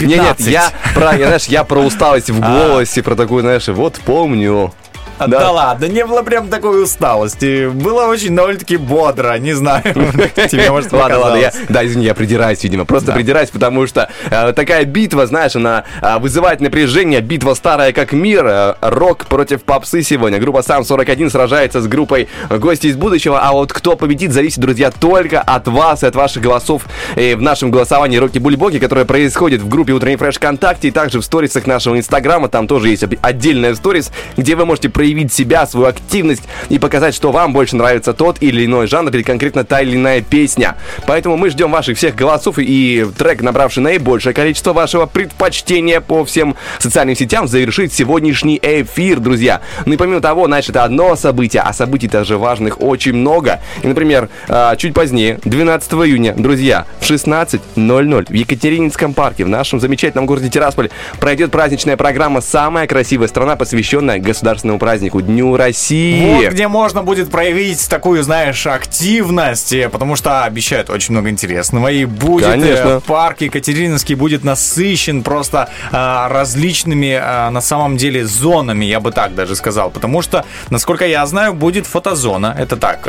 15? 0.00 0.08
Не, 0.08 0.16
нет, 0.16 0.40
я 0.40 0.72
про, 0.94 1.16
знаешь, 1.16 1.44
я 1.46 1.64
про 1.64 1.80
усталость 1.80 2.30
в 2.30 2.40
голосе, 2.40 3.02
про 3.02 3.14
такую, 3.14 3.42
знаешь, 3.42 3.68
вот 3.68 4.00
помню. 4.04 4.72
А, 5.18 5.26
Да. 5.26 5.50
ладно, 5.50 5.86
не 5.86 6.04
было 6.04 6.22
прям 6.22 6.48
такой 6.48 6.82
усталости. 6.82 7.68
Было 7.68 8.06
очень 8.06 8.34
довольно-таки 8.36 8.76
бодро, 8.76 9.36
не 9.38 9.52
знаю. 9.54 9.82
Тебе 10.50 10.70
может 10.70 10.92
Ладно, 10.92 11.18
ладно, 11.18 11.36
я, 11.38 11.52
да, 11.68 11.84
извини, 11.86 12.04
я 12.06 12.14
придираюсь, 12.14 12.62
видимо. 12.62 12.84
Просто 12.84 13.12
придираюсь, 13.12 13.50
потому 13.50 13.86
что 13.86 14.08
э, 14.30 14.52
такая 14.52 14.84
битва, 14.84 15.26
знаешь, 15.26 15.56
она 15.56 15.84
э, 16.02 16.18
вызывает 16.18 16.60
напряжение. 16.60 17.20
Битва 17.20 17.54
старая 17.54 17.92
как 17.92 18.12
мир. 18.12 18.46
э, 18.46 18.74
рок 18.80 19.26
против 19.26 19.62
попсы 19.62 20.02
сегодня. 20.02 20.38
Группа 20.38 20.62
Сам 20.62 20.84
41 20.84 21.30
сражается 21.30 21.80
с 21.80 21.86
группой 21.86 22.28
Гости 22.50 22.88
из 22.88 22.96
будущего. 22.96 23.40
А 23.40 23.52
вот 23.52 23.72
кто 23.72 23.96
победит, 23.96 24.32
зависит, 24.32 24.58
друзья, 24.60 24.90
только 24.90 25.40
от 25.40 25.66
вас 25.68 26.02
и 26.02 26.06
от 26.06 26.14
ваших 26.14 26.42
голосов 26.42 26.82
э, 27.16 27.36
в 27.36 27.42
нашем 27.42 27.70
голосовании 27.70 28.18
Роки 28.18 28.38
Бульбоки, 28.38 28.78
которое 28.78 29.04
происходит 29.04 29.60
в 29.62 29.68
группе 29.68 29.92
Утренний 29.92 30.16
Фреш 30.16 30.36
ВКонтакте 30.36 30.88
и 30.88 30.90
также 30.90 31.20
в 31.20 31.24
сторисах 31.24 31.66
нашего 31.66 31.96
Инстаграма. 31.98 32.48
Там 32.48 32.66
тоже 32.68 32.88
есть 32.88 33.04
отдельная 33.22 33.74
сторис, 33.74 34.10
где 34.36 34.54
вы 34.56 34.66
можете 34.66 34.88
проявить 34.88 35.05
себя, 35.32 35.66
свою 35.66 35.86
активность 35.86 36.42
и 36.68 36.78
показать, 36.78 37.14
что 37.14 37.32
вам 37.32 37.52
больше 37.52 37.76
нравится 37.76 38.12
тот 38.12 38.38
или 38.40 38.64
иной 38.64 38.86
жанр 38.86 39.10
или 39.10 39.22
конкретно 39.22 39.64
та 39.64 39.80
или 39.80 39.96
иная 39.96 40.20
песня. 40.20 40.76
Поэтому 41.06 41.36
мы 41.36 41.50
ждем 41.50 41.70
ваших 41.70 41.96
всех 41.96 42.14
голосов 42.14 42.58
и 42.58 43.06
трек, 43.16 43.42
набравший 43.42 43.82
наибольшее 43.82 44.34
количество 44.34 44.72
вашего 44.72 45.06
предпочтения 45.06 46.00
по 46.00 46.24
всем 46.24 46.56
социальным 46.78 47.16
сетям, 47.16 47.48
завершит 47.48 47.92
сегодняшний 47.92 48.58
эфир, 48.62 49.20
друзья. 49.20 49.60
Ну 49.84 49.94
и 49.94 49.96
помимо 49.96 50.20
того, 50.20 50.46
значит, 50.46 50.70
это 50.70 50.84
одно 50.84 51.16
событие, 51.16 51.62
а 51.62 51.72
событий 51.72 52.08
также 52.08 52.38
важных 52.38 52.80
очень 52.80 53.14
много. 53.14 53.60
И, 53.82 53.86
например, 53.86 54.28
а, 54.48 54.76
чуть 54.76 54.94
позднее, 54.94 55.38
12 55.44 55.92
июня, 56.06 56.34
друзья, 56.34 56.86
в 57.00 57.04
16.00 57.04 58.26
в 58.28 58.32
Екатерининском 58.32 59.14
парке, 59.14 59.44
в 59.44 59.48
нашем 59.48 59.80
замечательном 59.80 60.26
городе 60.26 60.48
Тирасполь, 60.48 60.90
пройдет 61.20 61.50
праздничная 61.50 61.96
программа 61.96 62.40
«Самая 62.40 62.86
красивая 62.86 63.28
страна», 63.28 63.56
посвященная 63.56 64.18
государственному 64.18 64.78
празднику 64.78 64.95
Дню 65.00 65.56
России. 65.56 66.34
Вот 66.34 66.52
где 66.52 66.68
можно 66.68 67.02
будет 67.02 67.30
проявить 67.30 67.88
такую, 67.88 68.22
знаешь, 68.22 68.66
активность, 68.66 69.72
э, 69.72 69.88
потому 69.88 70.16
что 70.16 70.44
обещают 70.44 70.90
очень 70.90 71.12
много 71.12 71.28
интересного. 71.30 71.88
И 71.88 72.04
будет 72.04 72.46
Конечно. 72.50 72.88
э, 72.88 73.00
парк 73.06 73.40
Екатерининский 73.40 74.14
будет 74.14 74.44
насыщен 74.44 75.22
просто 75.22 75.68
а, 75.92 76.28
различными, 76.28 77.18
а, 77.20 77.50
на 77.50 77.60
самом 77.60 77.96
деле, 77.96 78.24
зонами, 78.26 78.84
я 78.84 79.00
бы 79.00 79.12
так 79.12 79.34
даже 79.34 79.56
сказал. 79.56 79.90
Потому 79.90 80.22
что, 80.22 80.44
насколько 80.70 81.06
я 81.06 81.26
знаю, 81.26 81.54
будет 81.54 81.86
фотозона. 81.86 82.54
Это 82.58 82.76
так, 82.76 83.06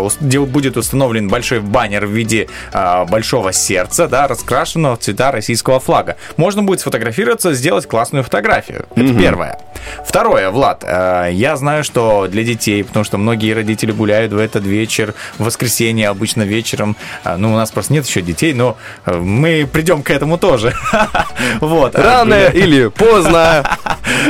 ус- 0.00 0.18
где 0.20 0.40
будет 0.40 0.76
установлен 0.76 1.28
большой 1.28 1.60
баннер 1.60 2.06
в 2.06 2.10
виде 2.10 2.48
а, 2.72 3.04
большого 3.04 3.52
сердца, 3.52 4.08
да, 4.08 4.26
раскрашенного 4.28 4.96
в 4.96 5.00
цвета 5.00 5.30
российского 5.32 5.80
флага. 5.80 6.16
Можно 6.36 6.62
будет 6.62 6.80
сфотографироваться, 6.80 7.52
сделать 7.54 7.86
классную 7.86 8.24
фотографию. 8.24 8.86
Это 8.94 9.14
первое. 9.14 9.58
Второе, 10.06 10.50
Влад, 10.50 10.84
э, 10.86 11.19
я 11.28 11.56
знаю, 11.56 11.84
что 11.84 12.26
для 12.28 12.44
детей, 12.44 12.82
потому 12.84 13.04
что 13.04 13.18
многие 13.18 13.52
родители 13.54 13.92
гуляют 13.92 14.32
в 14.32 14.38
этот 14.38 14.64
вечер, 14.64 15.14
в 15.38 15.44
воскресенье 15.44 16.08
обычно 16.08 16.42
вечером. 16.42 16.96
А, 17.24 17.36
Ну, 17.36 17.52
у 17.52 17.56
нас 17.56 17.70
просто 17.70 17.92
нет 17.92 18.06
еще 18.06 18.22
детей, 18.22 18.52
но 18.54 18.76
э, 19.06 19.16
мы 19.16 19.68
придем 19.70 20.02
к 20.02 20.10
этому 20.10 20.38
тоже. 20.38 20.74
Вот. 21.60 21.96
а, 21.96 22.02
Рано 22.02 22.34
гуля- 22.34 22.52
или 22.54 22.86
поздно. 22.90 23.64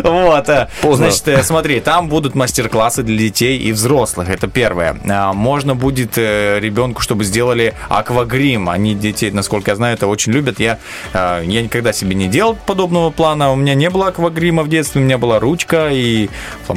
вот. 0.03 0.47
Поздно. 0.81 1.07
Значит, 1.11 1.29
э, 1.29 1.43
смотри, 1.43 1.81
там 1.81 2.09
будут 2.09 2.35
мастер-классы 2.35 3.03
для 3.03 3.19
детей 3.19 3.59
и 3.59 3.73
взрослых. 3.73 4.29
Это 4.29 4.47
первое. 4.49 4.97
А, 5.09 5.33
Можно 5.33 5.75
будет 5.75 6.17
э, 6.17 6.59
ребенку, 6.61 7.03
чтобы 7.03 7.25
сделали 7.25 7.75
аквагрим. 7.89 8.69
Они 8.69 8.95
детей, 8.95 9.31
насколько 9.31 9.71
я 9.71 9.77
знаю, 9.77 9.95
это 9.95 10.07
очень 10.07 10.33
любят. 10.33 10.61
Я, 10.61 10.79
я 11.15 11.63
никогда 11.63 11.93
себе 11.93 12.15
не 12.15 12.29
делал 12.29 12.57
подобного 12.67 13.11
плана. 13.11 13.53
У 13.53 13.57
меня 13.57 13.75
не 13.75 13.91
было 13.91 14.09
аквагрима 14.09 14.63
в 14.63 14.69
детстве. 14.69 15.01
У 15.01 15.05
меня 15.05 15.19
была 15.19 15.39
ручка 15.41 15.89
и 15.91 16.29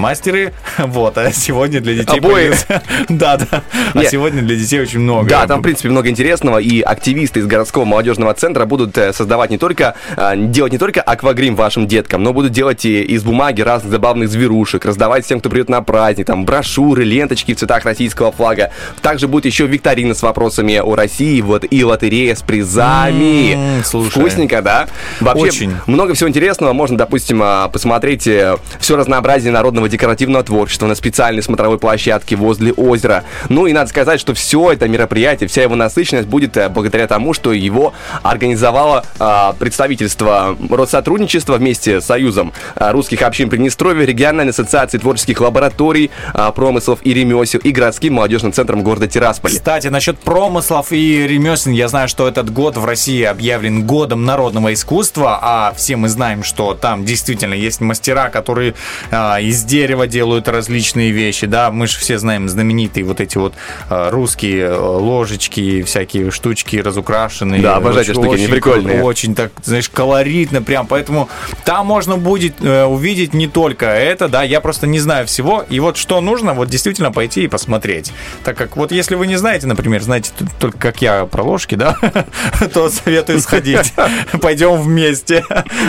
фломастеры. 0.04 0.54
Вот. 0.78 1.18
А 1.18 1.32
сегодня 1.32 1.80
для 1.82 1.94
детей 1.94 2.20
Обои. 2.20 2.52
Да, 3.10 3.38
да. 3.38 3.64
А 3.94 4.04
сегодня 4.06 4.42
для 4.42 4.56
детей 4.56 4.82
очень 4.82 5.00
много. 5.00 5.30
Да, 5.30 5.48
там, 5.48 5.60
в 5.60 5.64
принципе, 5.64 5.90
много 5.90 6.10
интересного, 6.10 6.58
и 6.58 6.82
активисты 6.82 7.40
из 7.40 7.46
городского 7.46 7.86
молодежного 7.86 8.34
центра 8.34 8.66
будут 8.66 8.98
э, 8.98 9.14
создавать 9.14 9.50
не 9.50 9.58
только, 9.58 9.96
э, 10.18 10.34
делать 10.36 10.72
не 10.72 10.78
только 10.78 11.02
аквагрим 11.02 11.56
вашим 11.56 11.88
деткам, 11.88 12.24
но 12.24 12.34
будут 12.34 12.52
делать 12.52 12.86
и 12.86 13.02
из 13.02 13.24
бумаги 13.24 13.62
разных 13.62 13.92
забавных 13.92 14.30
зверушек, 14.30 14.86
раздавать 14.86 15.26
всем, 15.26 15.40
кто 15.40 15.50
придет 15.50 15.70
на 15.70 15.82
праздник, 15.82 16.26
там, 16.26 16.46
брошюры, 16.46 17.04
ленточки 17.04 17.54
в 17.54 17.58
цветах 17.58 17.86
российского 17.86 18.32
флага. 18.32 18.72
Также 19.02 19.28
будет 19.28 19.46
еще 19.46 19.68
викторина 19.68 20.14
с 20.14 20.22
вопросами 20.22 20.78
о 20.78 20.96
России, 20.96 21.40
вот, 21.42 21.66
и 21.70 21.84
лотерея 21.84 22.36
с 22.36 22.42
призами. 22.42 23.54
М, 23.54 23.84
слушай. 23.84 24.10
Вкусненько, 24.10 24.62
да? 24.62 24.88
Вообще, 25.22 25.44
Очень. 25.46 25.74
много 25.88 26.14
всего 26.14 26.30
интересного. 26.30 26.74
Можно, 26.74 26.98
допустим, 26.98 27.42
а, 27.44 27.70
посмотреть 27.70 28.22
все 28.22 28.96
разнообразие 28.98 29.52
народного 29.52 29.88
декоративного 29.94 30.44
творчества 30.44 30.88
на 30.88 30.96
специальной 30.96 31.44
смотровой 31.44 31.78
площадке 31.78 32.36
возле 32.36 32.74
озера. 32.74 33.24
Ну 33.50 33.68
и 33.68 33.74
надо 33.74 33.90
сказать, 33.90 34.20
что 34.20 34.34
все 34.34 34.72
это 34.72 34.88
мероприятие, 34.88 35.48
вся 35.48 35.62
его 35.62 35.76
насыщенность 35.76 36.28
будет 36.28 36.58
э, 36.58 36.68
благодаря 36.70 37.08
тому, 37.08 37.34
что 37.34 37.54
его 37.54 37.94
организовало 38.24 39.06
а, 39.20 39.54
представительство 39.54 40.58
Россотрудничества 40.70 41.58
вместе 41.58 42.02
с 42.02 42.06
Союзом 42.06 42.54
а, 42.76 42.92
русских 42.92 43.22
общин 43.22 43.50
Приднестровья, 43.50 44.06
региональной 44.06 44.52
ассоциацией 44.52 45.02
творческих 45.02 45.40
лабораторий, 45.42 46.10
а, 46.34 46.52
промыслов 46.52 47.00
и 47.04 47.14
ремесел 47.14 47.60
и 47.60 47.72
городским 47.72 48.16
молодежным 48.16 48.52
центром 48.52 48.84
города 48.84 49.08
Тирасполь. 49.08 49.52
Кстати, 49.52 49.88
насчет 49.88 50.18
промыслов 50.20 50.92
и 50.92 51.28
ремесел, 51.28 51.72
я 51.72 51.88
знаю, 51.88 52.08
что 52.08 52.28
этот 52.28 52.52
год 52.52 52.78
в 52.78 52.86
России 52.86 53.24
объявлен 53.24 53.86
годом 53.86 54.26
народного 54.26 54.74
искусства, 54.74 55.40
а 55.42 55.74
все 55.76 55.96
мы 55.96 56.10
знаем, 56.10 56.44
что 56.44 56.74
там 56.74 57.06
действительно 57.06 57.54
есть 57.54 57.80
мастера, 57.80 58.30
которые 58.30 58.74
а, 59.12 59.40
из 59.40 59.64
дерева 59.84 60.08
делают 60.08 60.48
различные 60.48 61.12
вещи, 61.12 61.46
да, 61.46 61.70
мы 61.70 61.88
же 61.88 61.98
все 61.98 62.18
знаем 62.18 62.48
знаменитые 62.48 63.04
вот 63.04 63.20
эти 63.20 63.38
вот 63.38 63.54
а, 63.90 64.10
русские 64.12 64.68
э, 64.68 64.78
ложечки, 64.78 65.82
всякие 65.84 66.32
штучки 66.32 66.78
разукрашенные. 66.78 67.62
Да, 67.62 67.76
обожаю 67.76 68.06
эти 68.06 68.12
Очень- 68.12 68.22
штуки, 68.22 68.36
они 68.36 68.44
очень 68.46 68.52
прикольные. 68.54 69.04
очень 69.04 69.36
так, 69.36 69.52
знаешь, 69.62 69.90
колоритно 69.90 70.62
прям, 70.62 70.88
поэтому 70.88 71.28
там 71.66 71.86
можно 71.86 72.16
будет, 72.16 72.62
э, 72.62 72.86
увидеть 72.86 73.34
не 73.34 73.48
только 73.48 73.88
это, 73.88 74.30
да, 74.30 74.44
я 74.44 74.62
просто 74.62 74.88
не 74.88 75.00
знаю 75.00 75.28
всего. 75.28 75.66
И 75.70 75.82
вот 75.82 75.98
что 75.98 76.22
нужно, 76.22 76.54
вот 76.54 76.70
действительно 76.70 77.12
пойти 77.12 77.44
и 77.44 77.48
посмотреть. 77.50 78.14
Так 78.46 78.58
как 78.58 78.78
вот 78.78 78.94
если 78.94 79.16
вы 79.16 79.28
не 79.28 79.36
знаете, 79.36 79.68
например, 79.68 80.02
знаете 80.02 80.32
только 80.60 80.78
как 80.78 81.02
я 81.02 81.26
про 81.26 81.44
ложки, 81.44 81.76
да, 81.76 81.98
то 82.74 82.90
советую 82.90 83.42
сходить. 83.42 83.94
Пойдем 84.42 84.82
вместе. 84.82 85.44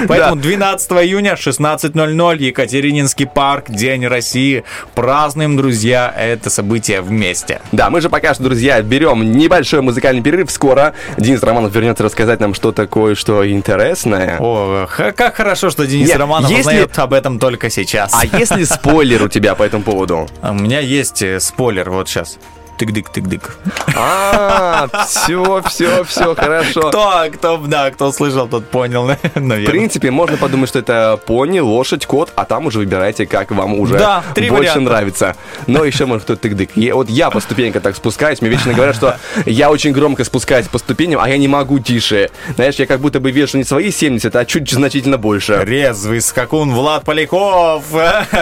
Поэтому 0.08 0.34
12 0.42 0.90
июня, 0.90 1.34
16.00, 1.34 2.42
Екатерининский 2.42 3.26
парк, 3.26 3.70
День 3.74 4.06
России. 4.06 4.64
Празднуем, 4.94 5.56
друзья, 5.56 6.12
это 6.16 6.50
событие 6.50 7.00
вместе. 7.00 7.60
Да, 7.72 7.90
мы 7.90 8.00
же 8.00 8.08
пока 8.08 8.34
что, 8.34 8.44
друзья, 8.44 8.80
берем 8.82 9.32
небольшой 9.32 9.82
музыкальный 9.82 10.22
перерыв. 10.22 10.50
Скоро 10.50 10.94
Денис 11.18 11.42
Романов 11.42 11.74
вернется 11.74 12.04
рассказать 12.04 12.40
нам 12.40 12.54
что-то 12.54 12.86
кое-что 12.86 13.48
интересное. 13.50 14.36
О, 14.38 14.86
как 15.16 15.34
хорошо, 15.34 15.70
что 15.70 15.86
Денис 15.86 16.08
Нет, 16.08 16.18
Романов 16.18 16.50
если- 16.50 16.60
узнает 16.60 16.98
об 16.98 17.12
этом 17.12 17.38
только 17.38 17.70
сейчас. 17.70 18.12
А 18.14 18.24
если 18.24 18.64
спойлер 18.64 19.22
у 19.24 19.28
тебя 19.28 19.54
по 19.54 19.62
этому 19.62 19.82
поводу? 19.82 20.28
У 20.42 20.54
меня 20.54 20.80
есть 20.80 21.22
э, 21.22 21.40
спойлер 21.40 21.90
вот 21.90 22.08
сейчас. 22.08 22.38
Тык-дык, 22.78 23.06
тык-дык. 23.14 23.52
А, 23.96 24.88
все, 25.06 25.62
все, 25.68 26.02
все, 26.04 26.34
хорошо. 26.34 26.88
Кто, 26.88 27.24
кто, 27.32 27.56
да, 27.58 27.90
кто 27.92 28.10
слышал, 28.12 28.48
тот 28.48 28.68
понял, 28.68 29.04
В 29.34 29.40
наверное. 29.40 29.66
принципе, 29.66 30.10
можно 30.10 30.36
подумать, 30.36 30.68
что 30.68 30.80
это 30.80 31.18
пони, 31.24 31.60
лошадь, 31.60 32.04
кот, 32.06 32.32
а 32.34 32.44
там 32.44 32.66
уже 32.66 32.78
выбирайте, 32.80 33.26
как 33.26 33.52
вам 33.52 33.74
уже 33.74 33.96
Да, 33.98 34.24
три 34.34 34.50
больше 34.50 34.72
варианта. 34.72 34.80
нравится. 34.90 35.36
Но 35.68 35.84
еще 35.84 36.06
может 36.06 36.24
кто-то 36.24 36.48
тык-дык. 36.48 36.70
Я- 36.74 36.94
Вот 36.96 37.08
я 37.08 37.30
по 37.30 37.40
ступенькам 37.40 37.80
так 37.82 37.94
спускаюсь, 37.96 38.40
мне 38.40 38.50
вечно 38.50 38.72
говорят, 38.74 38.96
что 38.96 39.16
я 39.46 39.70
очень 39.70 39.92
громко 39.92 40.24
спускаюсь 40.24 40.66
по 40.66 40.78
ступеням, 40.78 41.20
а 41.22 41.28
я 41.28 41.38
не 41.38 41.46
могу 41.48 41.78
тише. 41.78 42.30
Знаешь, 42.56 42.74
я 42.76 42.86
как 42.86 43.00
будто 43.00 43.20
бы 43.20 43.30
вешу 43.30 43.56
не 43.58 43.64
свои 43.64 43.92
70, 43.92 44.34
а 44.34 44.44
чуть 44.44 44.68
значительно 44.70 45.16
больше. 45.18 45.60
Резвый 45.64 46.20
скакун 46.20 46.72
Влад 46.74 47.04
Поляков. 47.04 47.84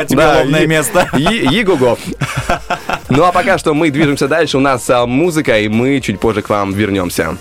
Тебе 0.08 0.24
лобное 0.26 0.60
е- 0.62 0.66
место. 0.66 1.06
е- 1.16 1.44
Его-го. 1.60 1.98
Ну 3.10 3.24
а 3.24 3.32
пока 3.32 3.58
что 3.58 3.74
мы 3.74 3.90
движемся 3.90 4.21
дальше. 4.28 4.56
У 4.58 4.60
нас 4.60 4.88
а, 4.90 5.06
музыка, 5.06 5.58
и 5.58 5.68
мы 5.68 6.00
чуть 6.00 6.20
позже 6.20 6.42
к 6.42 6.48
вам 6.48 6.72
вернемся. 6.72 7.36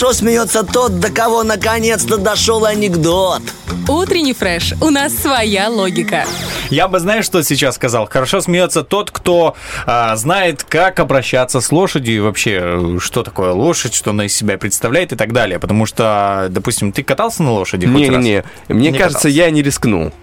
Хорошо 0.00 0.14
смеется 0.14 0.62
тот, 0.62 0.98
до 0.98 1.10
кого 1.10 1.42
наконец-то 1.42 2.16
дошел 2.16 2.64
анекдот. 2.64 3.42
Утренний 3.86 4.32
фреш. 4.32 4.72
У 4.80 4.88
нас 4.88 5.14
своя 5.14 5.68
логика. 5.68 6.24
Я 6.70 6.88
бы, 6.88 6.98
знаешь, 7.00 7.26
что 7.26 7.42
сейчас 7.42 7.74
сказал? 7.74 8.08
Хорошо 8.08 8.40
смеется 8.40 8.82
тот, 8.82 9.10
кто 9.10 9.56
а, 9.84 10.16
знает, 10.16 10.64
как 10.64 11.00
обращаться 11.00 11.60
с 11.60 11.70
лошадью 11.70 12.16
и 12.16 12.18
вообще, 12.20 12.60
э, 12.62 12.98
что 12.98 13.22
такое 13.22 13.52
лошадь, 13.52 13.92
что 13.92 14.12
она 14.12 14.24
из 14.24 14.34
себя 14.34 14.56
представляет 14.56 15.12
и 15.12 15.16
так 15.16 15.34
далее. 15.34 15.58
Потому 15.58 15.84
что, 15.84 16.46
допустим, 16.48 16.92
ты 16.92 17.02
катался 17.02 17.42
на 17.42 17.52
лошади? 17.52 17.84
Не-не-не, 17.84 18.44
мне 18.68 18.90
Не 18.92 18.98
кажется, 18.98 19.18
катался. 19.24 19.28
я 19.28 19.50
не 19.50 19.62
рискну. 19.62 20.14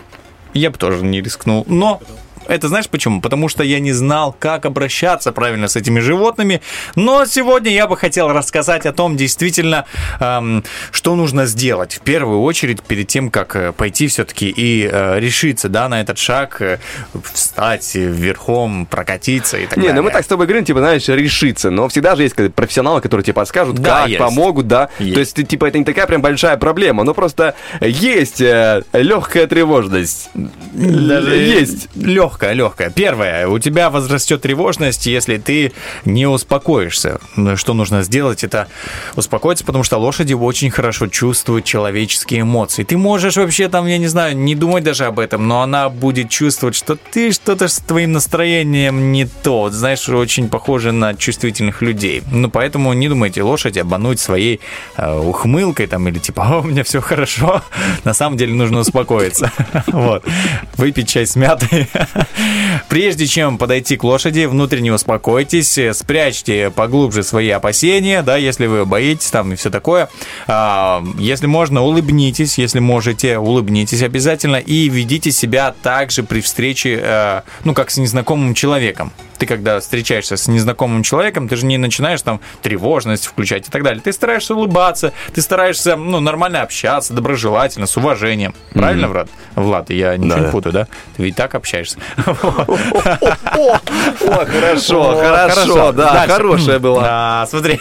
Я 0.55 0.71
бы 0.71 0.80
тоже 0.80 1.03
не 1.03 1.21
рискнул. 1.21 1.65
Но 1.69 2.01
это 2.48 2.68
знаешь 2.68 2.88
почему? 2.89 3.22
Потому 3.22 3.50
что 3.50 3.64
я 3.64 3.80
не 3.80 3.91
знал, 3.93 4.36
как 4.38 4.66
обращаться 4.66 5.32
правильно 5.32 5.68
с 5.68 5.76
этими 5.76 6.00
животными. 6.00 6.62
Но 6.95 7.26
сегодня 7.26 7.72
я 7.72 7.88
бы 7.88 7.98
хотел 7.98 8.30
рассказать 8.30 8.86
о 8.86 8.93
том, 8.93 9.18
действительно, 9.18 9.86
эм, 10.20 10.64
что 10.91 11.16
нужно 11.16 11.45
сделать. 11.45 11.93
В 11.95 12.02
первую 12.02 12.41
очередь, 12.41 12.82
перед 12.82 13.08
тем, 13.08 13.30
как 13.30 13.56
э, 13.56 13.72
пойти 13.72 14.08
все-таки 14.08 14.50
и 14.50 14.88
э, 14.91 15.20
решиться 15.20 15.70
да, 15.70 15.89
на 15.89 16.02
этот 16.02 16.18
шаг, 16.18 16.62
э, 16.62 16.78
встать 17.34 17.95
верхом, 17.95 18.86
прокатиться 18.86 19.58
и 19.58 19.66
так 19.66 19.78
Не, 19.78 19.88
далее. 19.88 19.95
ну 19.95 20.04
мы 20.04 20.12
так 20.12 20.24
с 20.24 20.28
тобой 20.28 20.45
говорим, 20.48 20.66
типа, 20.66 20.80
знаешь, 20.80 21.08
решиться. 21.08 21.70
Но 21.70 21.88
всегда 21.88 22.16
же 22.16 22.24
есть 22.24 22.36
профессионалы, 22.54 23.02
которые 23.02 23.24
тебе 23.24 23.34
подскажут, 23.34 23.76
Да, 23.80 24.02
как, 24.02 24.10
есть. 24.10 24.20
помогут, 24.20 24.68
да. 24.68 24.89
Есть. 25.00 25.14
То 25.14 25.20
есть, 25.20 25.48
типа, 25.48 25.66
это 25.66 25.78
не 25.80 25.86
такая 25.86 26.08
прям 26.08 26.22
большая 26.22 26.58
проблема, 26.58 27.04
но 27.04 27.14
просто 27.14 27.56
есть 27.82 28.39
легкая 28.39 29.48
тревожность. 29.48 30.30
Даже 30.74 31.36
есть. 31.36 31.89
Легкая, 31.95 32.36
легкая. 32.41 32.89
Первое, 32.89 33.47
у 33.47 33.59
тебя 33.59 33.89
возрастет 33.89 34.41
тревожность, 34.41 35.05
если 35.05 35.38
ты 35.38 35.73
не 36.05 36.27
успокоишься. 36.27 37.19
Что 37.55 37.73
нужно 37.73 38.03
сделать, 38.03 38.43
это 38.43 38.67
успокоиться, 39.15 39.65
потому 39.65 39.83
что 39.83 39.97
лошади 39.97 40.33
очень 40.33 40.71
хорошо 40.71 41.07
чувствуют 41.07 41.65
человеческие 41.65 42.41
эмоции. 42.41 42.83
Ты 42.83 42.97
можешь 42.97 43.38
вообще 43.38 43.67
там, 43.69 43.88
я 43.88 43.97
не 43.97 44.07
знаю, 44.07 44.38
не 44.38 44.55
думать 44.55 44.83
даже 44.83 45.05
об 45.05 45.19
этом, 45.19 45.47
но 45.47 45.61
она 45.61 45.89
будет 45.89 46.29
чувствовать, 46.29 46.75
что 46.75 46.95
ты 46.95 47.31
что-то 47.31 47.67
с 47.67 47.79
твоим 47.79 48.13
настроением 48.13 49.11
не 49.11 49.25
то. 49.25 49.69
Знаешь, 49.69 50.07
очень 50.09 50.49
похоже 50.49 50.91
на 50.91 51.13
чувствительных 51.13 51.81
людей. 51.81 52.23
Ну, 52.31 52.49
поэтому 52.49 52.93
не 52.93 53.09
думайте 53.09 53.41
лошадь 53.43 53.77
обмануть 53.77 54.19
своей 54.19 54.59
э, 54.97 55.19
ухмылкой 55.19 55.88
там 55.88 56.07
или 56.07 56.19
типа, 56.19 56.47
«О, 56.47 56.61
у 56.61 56.63
меня 56.63 56.83
все 56.83 57.01
хорошо. 57.01 57.61
На 58.03 58.13
самом 58.13 58.38
деле 58.38 58.53
нужно 58.53 58.79
успокоиться. 58.79 59.51
Вот. 59.88 60.23
Выпить 60.75 61.09
чай 61.09 61.25
с 61.25 61.35
мятой. 61.35 61.88
Прежде 62.89 63.28
чем 63.28 63.57
подойти 63.57 63.97
к 63.97 64.03
лошади, 64.03 64.45
внутренне 64.45 64.93
успокойтесь, 64.93 65.78
спрячьте 65.93 66.69
поглубже 66.69 67.23
свои 67.23 67.49
опасения, 67.49 68.21
да, 68.21 68.38
если 68.38 68.67
вы 68.67 68.86
боитесь 68.86 69.30
там 69.32 69.53
и 69.53 69.55
все 69.55 69.69
такое. 69.69 70.09
А, 70.47 71.03
Если 71.17 71.47
можно, 71.47 71.82
улыбнитесь, 71.82 72.57
если 72.57 72.80
можете, 72.80 73.38
улыбнитесь 73.38 74.01
обязательно 74.03 74.57
и 74.57 74.89
ведите 74.89 75.32
себя 75.32 75.73
также 75.82 76.23
при 76.23 76.41
встрече, 76.41 76.99
э, 77.01 77.41
ну, 77.63 77.73
как 77.73 77.89
с 77.91 77.97
незнакомым 77.97 78.53
человеком. 78.53 79.11
Ты 79.38 79.45
когда 79.45 79.80
встречаешься 79.80 80.36
с 80.36 80.47
незнакомым 80.47 81.03
человеком, 81.03 81.47
ты 81.47 81.55
же 81.55 81.65
не 81.67 81.78
начинаешь 81.78 82.21
там 82.23 82.39
тревожность 82.63 83.25
включать 83.28 83.67
и 83.67 83.71
так 83.71 83.84
далее. 83.84 84.01
Ты 84.01 84.11
стараешься 84.11 84.55
улыбаться, 84.55 85.13
ты 85.34 85.41
стараешься, 85.41 85.95
ну, 85.95 86.19
нормально 86.19 86.63
общаться, 86.63 87.13
доброжелательно, 87.13 87.86
с 87.86 87.95
уважением. 87.97 88.55
Правильно, 88.73 89.07
Влад? 89.07 89.30
Влад, 89.55 89.89
я 89.91 90.17
ничего 90.17 90.36
Да. 90.38 90.45
не 90.45 90.51
путаю, 90.51 90.73
да? 90.73 90.88
Ты 91.15 91.23
ведь 91.23 91.36
так 91.36 91.53
общаешься. 91.55 91.97
Хорошо, 94.28 95.15
хорошо, 95.15 95.91
да, 95.91 96.26
хорошая 96.28 96.80
была. 96.80 97.45
Смотри. 97.47 97.80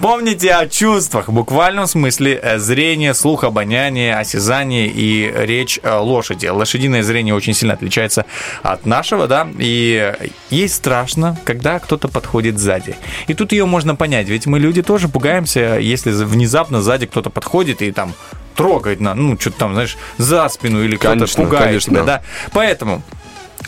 Помните 0.00 0.52
о 0.52 0.66
чувствах, 0.68 1.28
в 1.28 1.32
буквальном 1.32 1.86
смысле 1.86 2.40
э, 2.42 2.58
зрение, 2.58 3.14
слух, 3.14 3.44
обоняние, 3.44 4.16
осязание 4.16 4.88
и 4.88 5.32
речь 5.46 5.78
э, 5.82 5.94
лошади. 5.96 6.46
Лошадиное 6.46 7.02
зрение 7.02 7.34
очень 7.34 7.54
сильно 7.54 7.74
отличается 7.74 8.24
от 8.62 8.84
нашего, 8.84 9.28
да, 9.28 9.46
и 9.58 10.12
ей 10.50 10.68
страшно, 10.68 11.38
когда 11.44 11.78
кто-то 11.78 12.08
подходит 12.08 12.58
сзади. 12.58 12.96
И 13.28 13.34
тут 13.34 13.52
ее 13.52 13.64
можно 13.64 13.94
понять, 13.94 14.28
ведь 14.28 14.46
мы 14.46 14.58
люди 14.58 14.82
тоже 14.82 15.08
пугаемся, 15.08 15.78
если 15.78 16.10
внезапно 16.10 16.82
сзади 16.82 17.06
кто-то 17.06 17.30
подходит 17.30 17.82
и 17.82 17.92
там 17.92 18.14
трогает 18.56 19.00
на, 19.00 19.14
ну, 19.14 19.38
что-то 19.38 19.58
там, 19.58 19.74
знаешь, 19.74 19.96
за 20.18 20.48
спину 20.48 20.82
или 20.82 20.96
кто-то 20.96 21.26
пугает 21.26 21.64
конечно. 21.64 21.92
тебя, 21.92 22.04
да. 22.04 22.22
Поэтому 22.52 23.02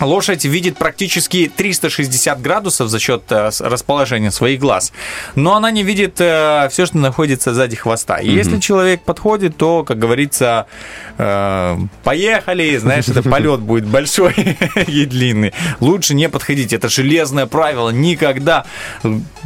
Лошадь 0.01 0.45
видит 0.45 0.77
практически 0.77 1.51
360 1.55 2.41
градусов 2.41 2.89
за 2.89 2.99
счет 2.99 3.25
э, 3.31 3.51
расположения 3.61 4.31
своих 4.31 4.61
глаз, 4.61 4.93
но 5.35 5.55
она 5.57 5.71
не 5.71 5.83
видит 5.83 6.15
все, 6.15 6.87
что 6.87 6.99
находится 6.99 7.55
сзади 7.55 7.77
хвоста. 7.77 8.19
И 8.19 8.31
если 8.31 8.59
человек 8.61 9.03
подходит, 9.03 9.57
то, 9.57 9.85
как 9.85 9.99
говорится, 9.99 10.67
э, 11.19 11.79
поехали, 12.03 12.77
знаешь, 12.77 13.09
это 13.09 13.23
полет 13.23 13.61
будет 13.61 13.87
большой 13.87 14.35
и 14.87 15.05
длинный. 15.07 15.53
Лучше 15.81 16.15
не 16.15 16.29
подходить, 16.29 16.73
это 16.73 16.89
железное 16.89 17.47
правило, 17.47 17.91
никогда 17.91 18.65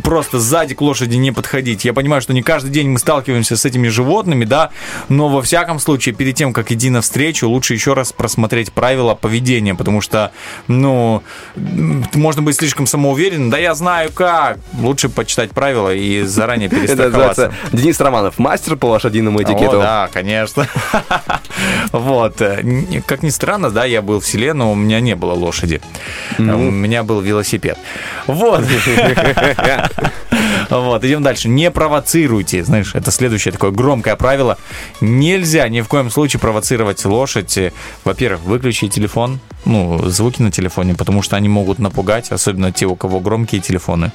просто 0.03 0.38
сзади 0.38 0.74
к 0.74 0.80
лошади 0.80 1.16
не 1.16 1.32
подходить. 1.32 1.84
Я 1.84 1.92
понимаю, 1.92 2.22
что 2.22 2.32
не 2.32 2.42
каждый 2.42 2.70
день 2.70 2.88
мы 2.88 2.99
сталкиваемся 2.99 3.57
с 3.57 3.64
этими 3.64 3.88
животными, 3.88 4.44
да, 4.44 4.70
но 5.09 5.28
во 5.28 5.42
всяком 5.42 5.78
случае, 5.78 6.14
перед 6.14 6.34
тем, 6.34 6.53
как 6.53 6.72
идти 6.72 6.90
навстречу, 6.90 7.49
лучше 7.49 7.74
еще 7.74 7.94
раз 7.94 8.12
просмотреть 8.12 8.72
правила 8.72 9.14
поведения, 9.14 9.74
потому 9.74 10.01
что, 10.01 10.32
ну, 10.66 11.22
можно 12.14 12.43
быть 12.43 12.57
слишком 12.57 12.86
самоуверенным, 12.86 13.51
да 13.51 13.59
я 13.59 13.74
знаю 13.74 14.11
как. 14.12 14.59
Лучше 14.78 15.09
почитать 15.09 15.51
правила 15.51 15.95
и 15.95 16.22
заранее 16.22 16.68
перестраховаться. 16.70 17.53
Денис 17.72 18.01
Романов, 18.01 18.39
мастер 18.39 18.76
по 18.76 18.86
лошадиному 18.86 19.43
этикету. 19.43 19.78
О, 19.78 19.82
да, 19.82 20.09
конечно. 20.12 20.66
Вот. 21.91 22.41
Как 23.07 23.22
ни 23.22 23.30
странно, 23.30 23.70
да, 23.70 23.84
я 23.84 24.03
был 24.03 24.20
в 24.20 24.26
селе, 24.26 24.53
но 24.53 24.70
у 24.70 24.74
меня 24.74 25.01
не 25.01 25.16
было 25.16 25.32
лошади. 25.32 25.80
У 26.39 26.43
меня 26.43 27.03
был 27.03 27.20
велосипед. 27.20 27.78
Вот. 28.26 28.64
Вот, 30.70 31.04
идем 31.04 31.22
дальше. 31.22 31.48
Не 31.48 31.70
провоцируйте. 31.70 32.64
Знаешь, 32.64 32.94
это 32.94 33.10
следующее 33.10 33.52
такое 33.52 33.70
громкое 33.70 34.16
правило. 34.16 34.58
Нельзя 35.00 35.68
ни 35.68 35.80
в 35.80 35.88
коем 35.88 36.10
случае 36.10 36.40
провоцировать 36.40 37.04
лошадь. 37.04 37.58
Во-первых, 38.04 38.42
выключи 38.42 38.88
телефон, 38.88 39.40
ну, 39.64 40.08
звуки 40.08 40.42
на 40.42 40.50
телефоне, 40.50 40.94
потому 40.94 41.22
что 41.22 41.36
они 41.36 41.48
могут 41.48 41.78
напугать, 41.78 42.30
особенно 42.30 42.72
те, 42.72 42.86
у 42.86 42.96
кого 42.96 43.20
громкие 43.20 43.60
телефоны. 43.60 44.12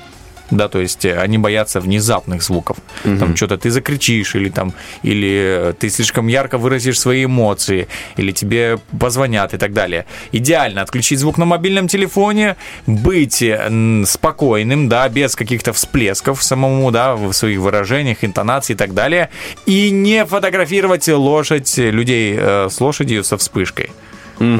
Да, 0.51 0.67
то 0.67 0.79
есть 0.79 1.05
э, 1.05 1.17
они 1.17 1.37
боятся 1.37 1.79
внезапных 1.79 2.43
звуков. 2.43 2.77
Там 3.19 3.35
что-то 3.35 3.57
ты 3.57 3.69
закричишь, 3.69 4.35
или 4.35 4.49
там, 4.49 4.73
или 5.01 5.69
э, 5.69 5.73
ты 5.79 5.89
слишком 5.89 6.27
ярко 6.27 6.57
выразишь 6.57 6.99
свои 6.99 7.25
эмоции, 7.25 7.87
или 8.17 8.31
тебе 8.31 8.79
позвонят 8.99 9.53
и 9.53 9.57
так 9.57 9.73
далее. 9.73 10.05
Идеально 10.31 10.81
отключить 10.81 11.19
звук 11.19 11.37
на 11.37 11.45
мобильном 11.45 11.87
телефоне, 11.87 12.55
быть 12.85 13.41
э, 13.41 14.03
спокойным, 14.05 14.89
да, 14.89 15.09
без 15.09 15.35
каких-то 15.35 15.73
всплесков 15.73 16.43
самому, 16.43 16.91
да, 16.91 17.15
в 17.15 17.33
своих 17.33 17.59
выражениях, 17.59 18.23
интонации 18.23 18.73
и 18.73 18.77
так 18.77 18.93
далее, 18.93 19.29
и 19.65 19.89
не 19.91 20.25
фотографировать 20.25 21.07
лошадь, 21.07 21.77
людей 21.77 22.35
э, 22.37 22.67
с 22.69 22.81
лошадью 22.81 23.23
со 23.23 23.37
вспышкой. 23.37 23.89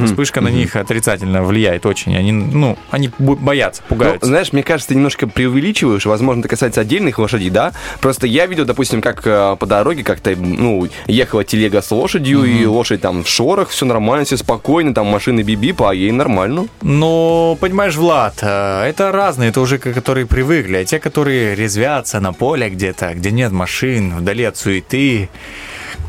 Вспышка 0.05 0.41
на 0.41 0.49
них 0.49 0.75
отрицательно 0.75 1.43
влияет 1.43 1.85
очень. 1.85 2.15
Они, 2.15 2.31
ну, 2.31 2.77
они 2.91 3.09
боятся, 3.19 3.81
Ну, 3.89 3.95
пугаются. 3.95 4.25
знаешь, 4.27 4.53
мне 4.53 4.63
кажется, 4.63 4.89
ты 4.89 4.95
немножко 4.95 5.27
преувеличиваешь, 5.27 6.05
возможно, 6.05 6.41
это 6.41 6.49
касается 6.49 6.81
отдельных 6.81 7.19
лошадей, 7.19 7.49
да? 7.49 7.71
Просто 8.01 8.27
я 8.27 8.45
видел, 8.45 8.65
допустим, 8.65 9.01
как 9.01 9.21
э, 9.25 9.55
по 9.59 9.65
дороге 9.65 10.03
как-то, 10.03 10.35
ну, 10.35 10.87
ехала 11.07 11.43
телега 11.43 11.81
с 11.81 11.91
лошадью, 11.91 12.43
и 12.43 12.65
лошадь 12.65 13.01
там 13.01 13.23
в 13.23 13.27
шорах, 13.29 13.69
все 13.69 13.85
нормально, 13.85 14.25
все 14.25 14.37
спокойно, 14.37 14.93
там 14.93 15.07
машины 15.07 15.41
бибип, 15.41 15.81
а 15.83 15.93
ей 15.93 16.11
нормально. 16.11 16.67
Ну, 16.81 17.57
понимаешь, 17.59 17.95
Влад, 17.95 18.39
э, 18.41 18.83
это 18.85 19.11
разные, 19.11 19.49
это 19.49 19.61
уже 19.61 19.77
которые 19.77 20.25
привыкли, 20.25 20.77
а 20.77 20.85
те, 20.85 20.99
которые 20.99 21.55
резвятся 21.55 22.19
на 22.19 22.33
поле 22.33 22.69
где-то, 22.69 23.13
где 23.13 23.31
нет 23.31 23.51
машин, 23.51 24.15
вдали 24.17 24.43
от 24.43 24.57
суеты, 24.57 25.29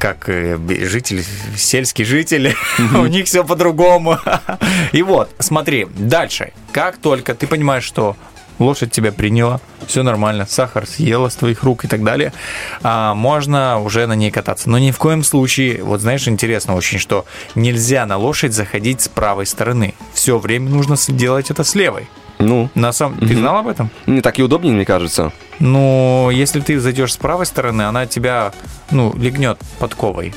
как 0.05 0.29
э, 0.29 0.59
житель, 0.87 1.25
сельский 1.57 2.05
житель, 2.05 2.55
у 2.95 3.07
них 3.07 3.25
все 3.25 3.43
по-другому. 3.43 4.19
И 4.93 5.03
вот, 5.03 5.31
смотри, 5.39 5.87
дальше. 5.97 6.53
Как 6.73 6.99
только 6.99 7.35
ты 7.35 7.47
понимаешь, 7.47 7.85
что 7.85 8.15
лошадь 8.59 8.91
тебя 8.91 9.13
приняла, 9.13 9.63
все 9.87 10.03
нормально, 10.03 10.45
сахар 10.47 10.87
съела 10.87 11.31
с 11.31 11.37
твоих 11.37 11.63
рук 11.63 11.87
и 11.87 11.89
так 11.89 12.05
далее, 12.05 12.35
а, 12.83 13.15
можно 13.15 13.81
уже 13.81 14.07
на 14.07 14.13
ней 14.13 14.31
кататься. 14.31 14.69
Но 14.69 14.77
ни 14.77 14.91
в 14.91 14.99
коем 14.99 15.25
случае, 15.25 15.83
вот 15.83 16.03
знаешь, 16.03 16.29
интересно 16.29 16.75
очень, 16.75 16.99
что 16.99 17.25
нельзя 17.55 18.05
на 18.05 18.19
лошадь 18.19 18.53
заходить 18.53 19.01
с 19.01 19.09
правой 19.09 19.47
стороны. 19.47 19.95
Все 20.13 20.39
время 20.39 20.69
нужно 20.69 20.97
делать 21.09 21.51
это 21.51 21.65
с 21.65 21.75
левой. 21.75 22.11
Ну, 22.45 22.69
На 22.75 22.93
самом... 22.93 23.19
Ты 23.19 23.35
знал 23.37 23.57
об 23.59 23.69
этом? 23.69 23.91
не 24.07 24.21
так 24.21 24.39
и 24.39 24.43
удобнее, 24.43 24.75
мне 24.75 24.85
кажется. 24.85 25.33
Ну, 25.59 26.31
если 26.31 26.61
ты 26.61 26.79
зайдешь 26.79 27.13
с 27.15 27.17
правой 27.17 27.47
стороны, 27.47 27.83
она 27.83 28.07
тебя, 28.07 28.53
ну, 28.91 29.15
легнет 29.17 29.59
подковой. 29.79 30.35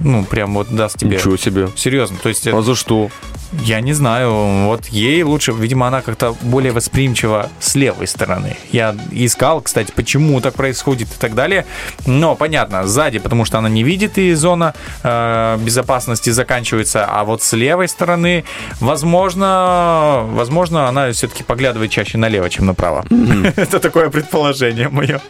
Ну, 0.00 0.24
прям 0.24 0.54
вот 0.54 0.68
даст 0.70 0.98
тебе... 0.98 1.16
Ничего 1.16 1.36
себе. 1.36 1.68
Серьезно, 1.76 2.18
то 2.22 2.28
есть... 2.28 2.46
А 2.46 2.62
за 2.62 2.74
что? 2.74 3.10
Я 3.52 3.80
не 3.80 3.94
знаю, 3.94 4.66
вот 4.66 4.86
ей 4.88 5.22
лучше, 5.22 5.52
видимо, 5.52 5.88
она 5.88 6.02
как-то 6.02 6.36
более 6.42 6.72
восприимчива 6.72 7.48
с 7.60 7.74
левой 7.76 8.06
стороны. 8.06 8.56
Я 8.72 8.94
искал, 9.10 9.62
кстати, 9.62 9.90
почему 9.94 10.40
так 10.40 10.54
происходит 10.54 11.08
и 11.08 11.18
так 11.18 11.34
далее. 11.34 11.64
Но 12.06 12.34
понятно, 12.36 12.86
сзади, 12.86 13.18
потому 13.18 13.46
что 13.46 13.58
она 13.58 13.70
не 13.70 13.82
видит 13.82 14.18
и 14.18 14.34
зона 14.34 14.74
э, 15.02 15.58
безопасности 15.62 16.30
заканчивается, 16.30 17.06
а 17.06 17.24
вот 17.24 17.42
с 17.42 17.54
левой 17.54 17.88
стороны, 17.88 18.44
возможно, 18.80 20.26
возможно, 20.32 20.88
она 20.88 21.10
все-таки 21.12 21.42
поглядывает 21.42 21.90
чаще 21.90 22.18
налево, 22.18 22.50
чем 22.50 22.66
направо. 22.66 23.06
Это 23.56 23.80
такое 23.80 24.10
предположение 24.10 24.90
мое, 24.90 25.20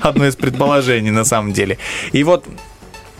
одно 0.00 0.26
из 0.26 0.34
предположений 0.34 1.10
на 1.10 1.24
самом 1.24 1.52
деле. 1.52 1.78
И 2.10 2.24
вот 2.24 2.44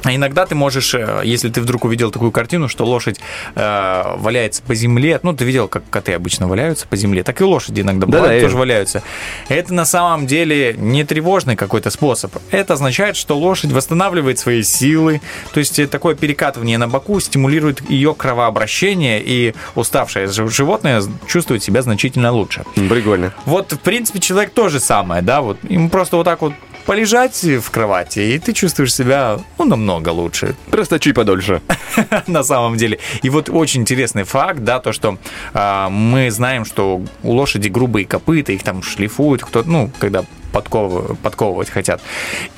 а 0.05 0.15
иногда 0.15 0.47
ты 0.47 0.55
можешь, 0.55 0.95
э, 0.95 1.23
если 1.25 1.49
ты 1.49 1.61
вдруг 1.61 1.85
увидел 1.85 2.11
такую 2.11 2.31
картину, 2.31 2.69
что 2.69 2.85
лошадь 2.85 3.21
э, 3.55 4.03
валяется 4.17 4.63
по 4.63 4.75
земле, 4.75 5.19
ну, 5.23 5.33
ты 5.35 5.45
видел, 5.45 5.69
как 5.69 5.83
коты 5.91 6.13
обычно 6.13 6.47
валяются 6.49 6.87
по 6.87 6.97
земле, 6.97 7.23
так 7.23 7.41
и 7.41 7.45
лошади 7.45 7.81
иногда 7.81 8.07
бывают, 8.07 8.35
я 8.35 8.41
тоже 8.41 8.45
вижу. 8.47 8.59
валяются. 8.59 9.03
Это 9.49 9.75
на 9.75 9.85
самом 9.85 10.27
деле 10.27 10.75
не 10.79 11.05
тревожный 11.05 11.57
какой-то 11.57 11.91
способ. 11.91 12.37
Это 12.51 12.75
означает, 12.75 13.17
что 13.17 13.37
лошадь 13.39 13.73
восстанавливает 13.73 14.39
свои 14.39 14.63
силы, 14.63 15.21
то 15.53 15.59
есть 15.59 15.79
э, 15.79 15.87
такое 15.87 16.15
перекатывание 16.15 16.79
на 16.79 16.89
боку 16.89 17.21
стимулирует 17.21 17.89
ее 17.91 18.15
кровообращение, 18.15 19.23
и 19.25 19.55
уставшее 19.75 20.27
жи- 20.29 20.49
животное 20.49 21.03
чувствует 21.27 21.63
себя 21.63 21.83
значительно 21.83 22.33
лучше. 22.33 22.65
Прикольно. 22.75 23.33
Вот, 23.45 23.73
в 23.73 23.79
принципе, 23.79 24.21
человек 24.21 24.53
то 24.53 24.69
же 24.69 24.81
самое, 24.81 25.23
да, 25.23 25.41
вот 25.41 25.59
ему 25.69 25.89
просто 25.91 26.17
вот 26.17 26.25
так 26.25 26.41
вот 26.43 26.53
полежать 26.89 27.45
в 27.45 27.71
кровати, 27.71 28.21
и 28.21 28.39
ты 28.39 28.55
чувствуешь 28.55 28.95
себя, 28.95 29.39
ну, 29.59 29.67
намного 29.67 30.09
лучше, 30.09 30.57
Просто 30.71 30.99
чуть 30.99 31.15
подольше. 31.15 31.61
на 32.27 32.43
самом 32.43 32.79
деле. 32.79 32.99
И 33.23 33.29
вот 33.29 33.51
очень 33.51 33.83
интересный 33.83 34.25
факт, 34.25 34.61
да, 34.61 34.81
то, 34.81 34.93
что 34.93 35.19
а, 35.53 35.91
мы 35.91 36.31
знаем, 36.31 36.65
что 36.65 37.03
у 37.23 37.33
лошади 37.33 37.69
грубые 37.69 38.07
копыта, 38.07 38.53
их 38.53 38.63
там 38.63 38.83
шлифуют, 38.83 39.45
кто 39.45 39.63
ну, 39.65 39.91
когда 39.99 40.25
подков- 40.53 41.17
подковывать 41.17 41.71
хотят. 41.71 42.01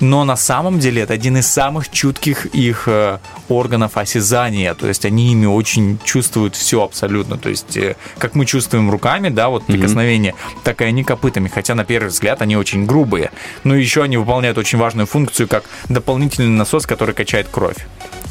Но 0.01 0.25
на 0.25 0.37
самом 0.37 0.79
деле 0.79 1.03
это 1.03 1.15
один 1.15 1.37
из 1.37 1.47
самых 1.47 1.91
чутких 1.91 2.47
их 2.47 2.85
э, 2.87 3.19
органов 3.49 3.97
осязания. 3.97 4.75
То 4.75 4.89
есть 4.89 5.05
они 5.05 5.33
ими 5.33 5.47
очень 5.47 5.99
чувствуют 6.05 6.57
все 6.57 6.83
абсолютно. 6.83 7.37
То 7.37 7.49
есть 7.49 7.77
э, 7.77 7.97
как 8.19 8.35
мы 8.35 8.47
чувствуем 8.47 8.91
руками, 8.91 9.29
да, 9.29 9.49
вот 9.49 9.65
прикосновение, 9.67 10.35
так 10.65 10.81
и 10.83 10.85
они 10.85 11.05
копытами. 11.05 11.49
Хотя 11.49 11.75
на 11.75 11.85
первый 11.85 12.09
взгляд 12.09 12.43
они 12.43 12.57
очень 12.57 12.87
грубые. 12.87 13.31
Но 13.65 13.75
еще 13.75 14.03
они 14.03 14.17
выполняют 14.17 14.59
очень 14.59 14.79
важную 14.79 15.07
функцию, 15.07 15.49
как 15.49 15.65
дополнительный 15.89 16.49
насос, 16.49 16.87
который 16.87 17.15
качает 17.15 17.49
кровь. 17.51 17.87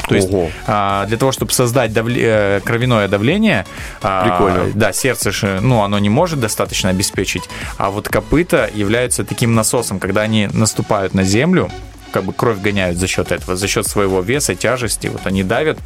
То 0.09 0.15
есть 0.15 0.27
Ого. 0.29 0.49
а, 0.67 1.05
для 1.05 1.17
того, 1.17 1.31
чтобы 1.31 1.51
создать 1.51 1.91
давле- 1.91 2.19
э, 2.21 2.61
кровяное 2.65 3.07
давление, 3.07 3.65
а, 4.01 4.23
Прикольно. 4.27 4.71
да, 4.73 4.91
сердце 4.91 5.31
же, 5.31 5.59
ну, 5.61 5.83
оно 5.83 5.99
не 5.99 6.09
может 6.09 6.39
достаточно 6.39 6.89
обеспечить, 6.89 7.43
а 7.77 7.91
вот 7.91 8.09
копыта 8.09 8.69
являются 8.73 9.23
таким 9.23 9.53
насосом, 9.53 9.99
когда 9.99 10.21
они 10.21 10.49
наступают 10.51 11.13
на 11.13 11.23
землю, 11.23 11.69
как 12.11 12.23
бы 12.23 12.33
кровь 12.33 12.59
гоняют 12.59 12.97
за 12.97 13.07
счет 13.07 13.31
этого, 13.31 13.55
за 13.55 13.67
счет 13.67 13.87
своего 13.87 14.21
веса, 14.21 14.55
тяжести, 14.55 15.07
вот 15.07 15.21
они 15.25 15.43
давят, 15.43 15.77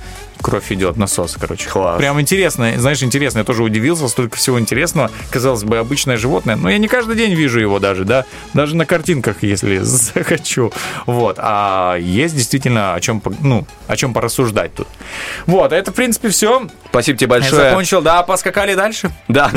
кровь 0.42 0.72
идет, 0.72 0.98
насос, 0.98 1.38
короче. 1.40 1.70
Класс. 1.70 1.98
Прям 1.98 2.20
интересно, 2.20 2.74
знаешь, 2.78 3.02
интересно, 3.04 3.40
я 3.40 3.44
тоже 3.44 3.64
удивился, 3.64 4.08
столько 4.08 4.38
всего 4.38 4.60
интересного. 4.60 5.12
Казалось 5.32 5.64
бы, 5.64 5.78
обычное 5.78 6.18
животное, 6.18 6.56
но 6.56 6.70
я 6.70 6.78
не 6.78 6.88
каждый 6.88 7.16
день 7.16 7.34
вижу 7.34 7.60
его 7.60 7.80
даже, 7.80 8.06
да, 8.06 8.26
даже 8.54 8.76
на 8.76 8.86
картинках, 8.86 9.44
если 9.44 9.78
захочу. 9.80 10.72
Вот, 11.06 11.38
а 11.40 11.98
есть 11.98 12.36
действительно 12.36 12.94
о 12.94 13.02
чем, 13.02 13.22
ну, 13.42 13.66
о 13.88 13.96
чем 13.96 14.14
порассуждать 14.14 14.74
тут. 14.74 14.88
Вот, 15.46 15.72
это, 15.72 15.92
в 15.92 15.96
принципе, 15.96 16.30
все. 16.30 16.68
Спасибо 16.94 17.18
тебе 17.18 17.26
Я 17.26 17.40
большое. 17.40 17.70
закончил, 17.70 18.04
да, 18.04 18.22
поскакали 18.22 18.76
дальше. 18.76 19.10
Да, 19.28 19.50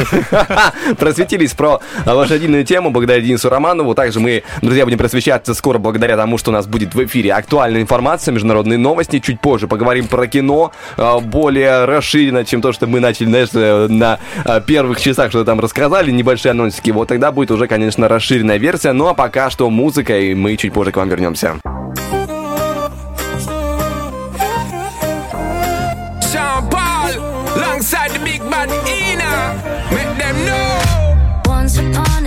просветились 0.98 1.52
про 1.52 1.80
лошадиную 2.06 2.64
тему 2.64 2.90
благодаря 2.90 3.20
Денису 3.20 3.50
Романову. 3.50 3.94
Также 3.94 4.20
мы, 4.20 4.42
друзья, 4.62 4.86
будем 4.86 4.96
просвещаться 4.96 5.52
скоро 5.52 5.76
благодаря 5.76 6.16
тому, 6.16 6.38
что 6.38 6.50
у 6.50 6.54
нас 6.54 6.66
будет 6.66 6.94
в 6.94 7.04
эфире 7.04 7.34
актуальная 7.34 7.82
информация, 7.82 8.32
международные 8.32 8.78
новости. 8.78 9.18
Чуть 9.18 9.38
позже 9.38 9.68
поговорим 9.68 10.08
про 10.08 10.26
кино 10.26 10.72
э, 10.96 11.18
более 11.20 11.84
расширенно, 11.84 12.42
чем 12.46 12.62
то, 12.62 12.72
что 12.72 12.86
мы 12.86 13.00
начали, 13.00 13.26
знаешь, 13.26 13.48
э, 13.52 13.86
на 13.86 14.18
э, 14.46 14.62
первых 14.66 14.98
часах, 14.98 15.28
что 15.28 15.44
там 15.44 15.60
рассказали, 15.60 16.10
небольшие 16.10 16.52
анонсики. 16.52 16.90
Вот 16.90 17.08
тогда 17.08 17.32
будет 17.32 17.50
уже, 17.50 17.66
конечно, 17.66 18.08
расширенная 18.08 18.56
версия. 18.56 18.92
Ну 18.92 19.08
а 19.08 19.14
пока 19.14 19.50
что 19.50 19.68
музыка, 19.68 20.18
и 20.18 20.34
мы 20.34 20.56
чуть 20.56 20.72
позже 20.72 20.90
к 20.90 20.96
вам 20.96 21.10
вернемся. 21.10 21.56
on 31.78 32.25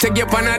take 0.00 0.16
you 0.16 0.24
on 0.24 0.46
a 0.46 0.58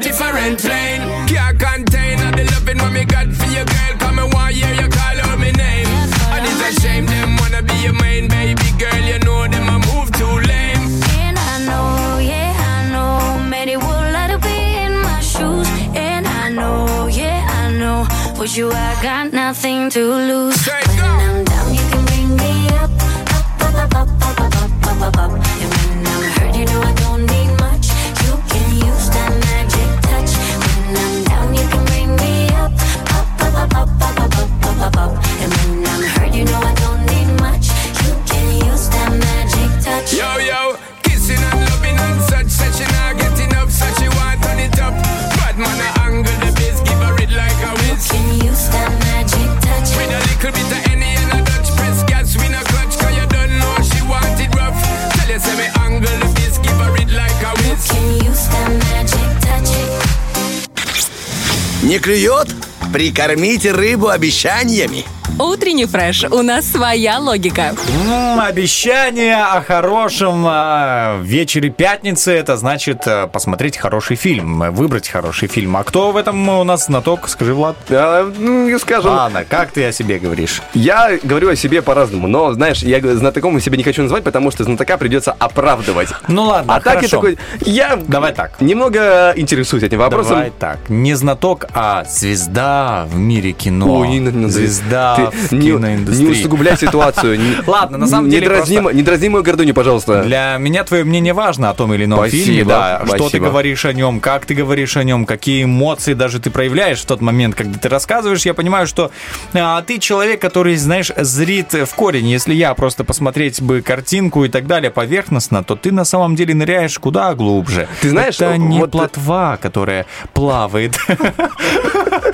Прикормите 63.02 63.72
рыбу 63.72 64.10
обещаниями. 64.10 65.04
Утренний 65.42 65.86
фреш. 65.88 66.24
У 66.30 66.44
нас 66.44 66.68
своя 66.72 67.18
логика. 67.18 67.74
М, 68.08 68.40
обещание 68.40 69.38
о 69.44 69.62
хорошем 69.62 70.44
а, 70.48 71.20
вечере 71.24 71.70
пятницы 71.72 72.32
это 72.32 72.58
значит 72.58 73.08
а, 73.08 73.26
посмотреть 73.28 73.76
хороший 73.78 74.18
фильм, 74.18 74.62
э, 74.62 74.70
выбрать 74.70 75.10
хороший 75.10 75.48
фильм. 75.48 75.76
А 75.78 75.84
кто 75.84 76.12
в 76.12 76.18
этом 76.18 76.48
у 76.48 76.64
нас 76.64 76.86
знаток? 76.86 77.28
Скажи, 77.28 77.56
Влад. 77.56 77.76
А, 77.90 78.32
ну, 78.38 78.78
скажем, 78.78 79.12
Ладно, 79.12 79.44
как 79.50 79.72
ты 79.72 79.84
о 79.86 79.92
себе 79.92 80.20
говоришь? 80.20 80.62
Я 80.76 81.18
говорю 81.24 81.50
о 81.50 81.56
себе 81.56 81.82
по-разному, 81.82 82.28
но, 82.28 82.54
знаешь, 82.54 82.84
я 82.84 83.00
говорю, 83.00 83.18
знатоком 83.18 83.60
себя 83.60 83.78
не 83.78 83.84
хочу 83.84 84.04
называть, 84.04 84.24
потому 84.24 84.52
что 84.52 84.64
знатока 84.64 85.00
придется 85.00 85.32
оправдывать. 85.32 86.10
Ну 86.28 86.44
ладно, 86.46 86.76
А 86.76 86.80
так 86.80 87.02
я 87.02 87.10
хорошо. 87.10 87.18
такой, 87.18 87.38
я 87.62 88.00
Давай 88.08 88.34
так. 88.34 88.62
немного 88.62 89.34
интересуюсь 89.36 89.84
этим 89.84 89.98
вопросом. 89.98 90.36
Давай 90.36 90.52
так, 90.60 90.78
не 90.90 91.16
знаток, 91.16 91.66
а 91.74 92.04
звезда 92.04 93.08
в 93.10 93.18
мире 93.18 93.54
кино. 93.54 94.02
Ой, 94.02 94.08
не 94.10 94.20
надо 94.20 94.38
называть. 94.38 94.70
звезда 94.70 95.16
Ты 95.16 95.31
не, 95.52 95.72
киноиндустрии. 95.72 96.26
не 96.26 96.32
усугубляй 96.32 96.78
ситуацию. 96.78 97.40
Ладно, 97.68 97.98
на 97.98 98.08
самом 98.08 98.26
не 98.26 98.32
деле 98.32 98.48
не 98.94 99.04
дразни 99.04 99.30
мою 99.30 99.44
гордыню, 99.44 99.74
пожалуйста. 99.74 100.24
Для 100.24 100.58
меня 100.60 100.84
твое 100.84 101.04
мнение 101.04 101.34
важно 101.34 101.70
о 101.70 101.74
том 101.74 101.94
или 101.94 102.06
ином 102.06 102.20
Спасибо, 102.20 102.46
фильме, 102.46 102.66
да. 102.66 103.02
Что 103.06 103.30
ты 103.30 103.40
говоришь 103.40 103.86
о 103.86 103.94
нем, 103.94 104.20
как 104.20 104.46
ты 104.46 104.54
говоришь 104.54 104.98
о 104.98 105.04
нем, 105.04 105.26
какие 105.26 105.64
эмоции 105.64 106.14
даже 106.14 106.40
ты 106.40 106.50
проявляешь 106.50 107.00
в 107.02 107.06
тот 107.06 107.22
момент, 107.22 107.56
когда 107.56 107.78
ты 107.78 107.90
рассказываешь. 107.90 108.46
Я 108.46 108.54
понимаю, 108.54 108.88
что 108.88 109.12
а, 109.54 109.82
ты 109.82 110.00
человек, 110.00 110.42
который, 110.42 110.76
знаешь, 110.76 111.12
зрит 111.16 111.74
в 111.74 111.96
корень. 111.96 112.28
Если 112.28 112.54
я 112.54 112.74
просто 112.74 113.04
посмотреть 113.04 113.62
бы 113.62 113.82
картинку 113.82 114.46
и 114.46 114.50
так 114.50 114.68
далее 114.68 114.92
поверхностно, 114.92 115.64
то 115.64 115.76
ты 115.76 115.92
на 115.92 116.06
самом 116.06 116.36
деле 116.36 116.54
ныряешь 116.54 116.98
куда 117.00 117.34
глубже. 117.34 117.88
Ты 118.02 118.10
знаешь, 118.10 118.36
это 118.36 118.58
не 118.58 118.80
вот- 118.80 118.92
плотва, 118.92 119.58
которая 119.62 120.06
плавает 120.34 120.98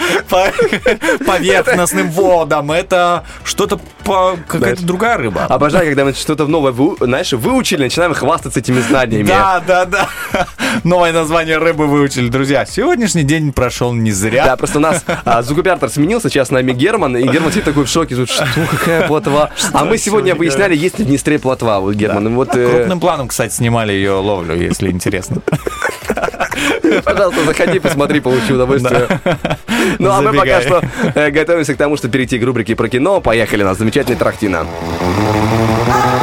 по 0.30 0.52
поверхностным 1.26 2.10
водам. 2.12 2.72
Это 2.78 3.23
что-то 3.43 3.80
по- 4.03 4.38
какая-то 4.47 4.84
другая 4.86 5.17
рыба. 5.17 5.45
Обожаю, 5.45 5.86
когда 5.88 6.05
мы 6.05 6.13
что-то 6.13 6.47
новое, 6.47 6.71
вы- 6.71 6.95
знаешь, 6.99 7.34
выучили, 7.34 7.84
начинаем 7.84 8.13
хвастаться 8.13 8.59
этими 8.59 8.80
знаниями. 8.82 9.28
Да, 9.28 9.61
да, 9.65 9.86
да. 9.86 10.07
Новое 10.84 11.11
название 11.13 11.57
рыбы 11.57 11.88
выучили, 11.88 12.30
друзья. 12.30 12.65
Сегодняшний 12.65 13.23
день 13.23 13.51
прошел 13.53 13.93
не 13.93 14.11
зря. 14.11 14.45
Да, 14.45 14.57
просто 14.57 14.78
у 14.78 14.82
нас 14.82 15.03
а, 15.25 15.41
звукоператор 15.41 15.89
сменился, 15.89 16.30
сейчас 16.30 16.49
с 16.49 16.51
нами 16.51 16.71
Герман, 16.73 17.17
и 17.17 17.23
Герман 17.28 17.51
сидит 17.51 17.65
такой 17.65 17.86
в 17.86 17.89
шоке, 17.89 18.15
тут, 18.15 18.30
что, 18.30 18.47
какая 18.71 19.07
плотва? 19.07 19.51
А 19.73 19.86
мы 19.86 19.97
сегодня 19.97 20.36
выясняли, 20.36 20.75
есть 20.75 20.99
ли 20.99 21.05
в 21.05 21.07
Днестре 21.07 21.39
плотва, 21.39 21.80
вот, 21.80 21.95
Герман, 21.95 22.28
и 22.28 22.32
вот... 22.32 22.55
э, 22.55 22.69
Крупным 22.69 22.99
планом, 22.99 23.28
кстати, 23.28 23.53
снимали 23.53 23.91
ее 23.93 24.11
ловлю, 24.13 24.55
если 24.55 24.89
интересно. 24.91 25.41
Пожалуйста, 27.03 27.45
заходи, 27.45 27.80
посмотри, 27.80 28.20
получи 28.20 28.53
удовольствие. 28.53 29.07
Ну, 29.99 30.11
а 30.11 30.22
мы 30.22 30.34
пока 30.34 30.61
что 30.61 30.82
э, 31.15 31.30
готовимся 31.30 31.74
к 31.74 31.78
тому, 31.78 31.97
чтобы 31.97 32.13
перейти 32.13 32.39
к 32.39 32.43
рубрике 32.43 32.76
про 32.76 32.89
кино. 32.89 33.22
Поехали, 33.22 33.63
у 33.63 33.65
нас 33.65 33.78
замечательный 33.78 34.18
Трахтина. 34.18 34.65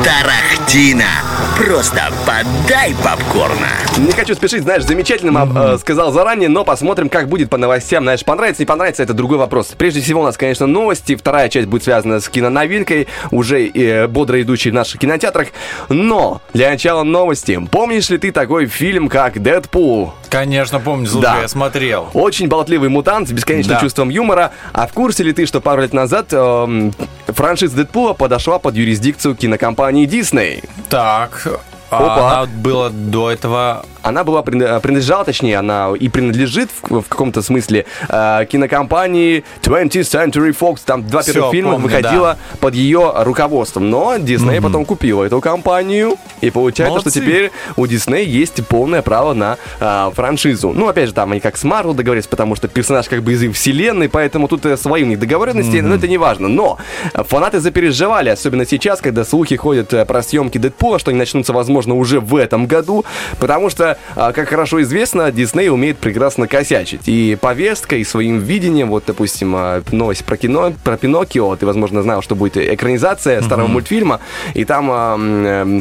Тарахтина. 0.04 1.33
Просто 1.56 2.02
подай 2.26 2.94
попкорна. 3.04 3.68
Не 3.96 4.10
хочу 4.10 4.34
спешить, 4.34 4.62
знаешь, 4.64 4.82
замечательно 4.82 5.48
э, 5.74 5.78
сказал 5.78 6.10
заранее, 6.10 6.48
но 6.48 6.64
посмотрим, 6.64 7.08
как 7.08 7.28
будет 7.28 7.48
по 7.48 7.56
новостям. 7.58 8.02
Знаешь, 8.02 8.24
понравится, 8.24 8.60
не 8.62 8.66
понравится, 8.66 9.04
это 9.04 9.14
другой 9.14 9.38
вопрос. 9.38 9.68
Прежде 9.78 10.00
всего, 10.00 10.22
у 10.22 10.24
нас, 10.24 10.36
конечно, 10.36 10.66
новости. 10.66 11.14
Вторая 11.14 11.48
часть 11.48 11.68
будет 11.68 11.84
связана 11.84 12.18
с 12.20 12.28
киноновинкой, 12.28 13.06
уже 13.30 13.68
э, 13.68 14.08
бодро 14.08 14.42
идущей 14.42 14.72
в 14.72 14.74
наших 14.74 15.00
кинотеатрах. 15.00 15.48
Но 15.88 16.42
для 16.52 16.70
начала 16.70 17.04
новости. 17.04 17.60
Помнишь 17.70 18.10
ли 18.10 18.18
ты 18.18 18.32
такой 18.32 18.66
фильм, 18.66 19.08
как 19.08 19.40
«Дэдпул»? 19.40 20.12
Конечно, 20.30 20.80
помню, 20.80 21.06
слушай, 21.06 21.22
Да. 21.22 21.42
я 21.42 21.48
смотрел. 21.48 22.08
Очень 22.14 22.48
болтливый 22.48 22.88
мутант 22.88 23.28
с 23.28 23.32
бесконечным 23.32 23.76
Да. 23.76 23.80
чувством 23.80 24.08
юмора. 24.08 24.50
А 24.72 24.88
в 24.88 24.92
курсе 24.92 25.22
ли 25.22 25.32
ты, 25.32 25.46
что 25.46 25.60
пару 25.60 25.82
лет 25.82 25.92
назад 25.92 26.32
эм, 26.32 26.92
франшиза 27.28 27.76
Дэдпула 27.76 28.14
подошла 28.14 28.58
под 28.58 28.74
юрисдикцию 28.74 29.36
кинокомпании 29.36 30.06
Дисней? 30.06 30.64
Так, 30.88 31.43
а 31.46 31.73
Опа. 31.90 32.42
она 32.42 32.46
была 32.46 32.90
до 32.90 33.30
этого... 33.30 33.84
Она 34.02 34.22
была 34.22 34.42
прин- 34.42 34.80
принадлежала, 34.80 35.24
точнее, 35.24 35.56
она 35.58 35.92
и 35.98 36.08
принадлежит 36.10 36.68
в, 36.82 37.00
в 37.00 37.08
каком-то 37.08 37.40
смысле 37.40 37.86
э, 38.08 38.44
кинокомпании 38.50 39.44
20th 39.62 39.88
Century 40.02 40.54
Fox. 40.58 40.80
Там 40.84 41.06
два 41.08 41.22
Всё, 41.22 41.32
первых 41.32 41.52
фильма 41.52 41.72
помню, 41.72 41.86
выходило 41.88 42.38
под 42.60 42.74
ее 42.74 43.12
руководством. 43.16 43.88
Но 43.88 44.16
Дисней 44.18 44.60
потом 44.60 44.84
купила 44.84 45.24
эту 45.24 45.40
компанию. 45.40 46.16
И 46.42 46.50
получается, 46.50 46.90
Молодцы. 46.90 47.10
что 47.10 47.20
теперь 47.20 47.50
у 47.76 47.86
Дисней 47.86 48.26
есть 48.26 48.66
полное 48.66 49.00
право 49.00 49.32
на 49.32 49.56
э, 49.80 50.10
франшизу. 50.14 50.72
Ну, 50.74 50.88
опять 50.88 51.08
же, 51.08 51.14
там 51.14 51.32
они 51.32 51.40
как 51.40 51.56
с 51.56 51.64
Марвел 51.64 51.94
договорились, 51.94 52.26
потому 52.26 52.56
что 52.56 52.68
персонаж 52.68 53.08
как 53.08 53.22
бы 53.22 53.32
из 53.32 53.42
их 53.42 53.54
вселенной, 53.54 54.10
поэтому 54.10 54.48
тут 54.48 54.66
э, 54.66 54.76
свои 54.76 55.02
у 55.02 55.06
них 55.06 55.18
договоренности, 55.18 55.78
но 55.78 55.94
это 55.94 56.08
не 56.08 56.18
важно. 56.18 56.48
Но 56.48 56.76
фанаты 57.14 57.60
запереживали, 57.60 58.28
особенно 58.28 58.66
сейчас, 58.66 59.00
когда 59.00 59.24
слухи 59.24 59.56
ходят 59.56 59.94
э, 59.94 60.04
про 60.04 60.22
съемки 60.22 60.58
Дэдпула, 60.58 60.98
что 60.98 61.10
они 61.10 61.18
начнутся, 61.18 61.54
возможно, 61.54 61.73
уже 61.76 62.20
в 62.20 62.36
этом 62.36 62.66
году, 62.66 63.04
потому 63.40 63.70
что, 63.70 63.98
э, 64.16 64.32
как 64.34 64.48
хорошо 64.48 64.82
известно, 64.82 65.30
Дисней 65.32 65.68
умеет 65.70 65.98
прекрасно 65.98 66.46
косячить. 66.46 67.02
И 67.06 67.36
повесткой, 67.40 68.00
и 68.00 68.04
своим 68.04 68.38
видением, 68.38 68.88
вот, 68.90 69.04
допустим, 69.06 69.54
э, 69.56 69.82
новость 69.92 70.24
про 70.24 70.36
кино, 70.36 70.72
про 70.84 70.96
Пиноккио, 70.96 71.56
ты, 71.56 71.66
возможно, 71.66 72.02
знал, 72.02 72.22
что 72.22 72.34
будет 72.34 72.56
экранизация 72.56 73.42
старого 73.42 73.66
мультфильма, 73.66 74.20
и 74.54 74.64
там 74.64 74.90
э, 74.90 75.80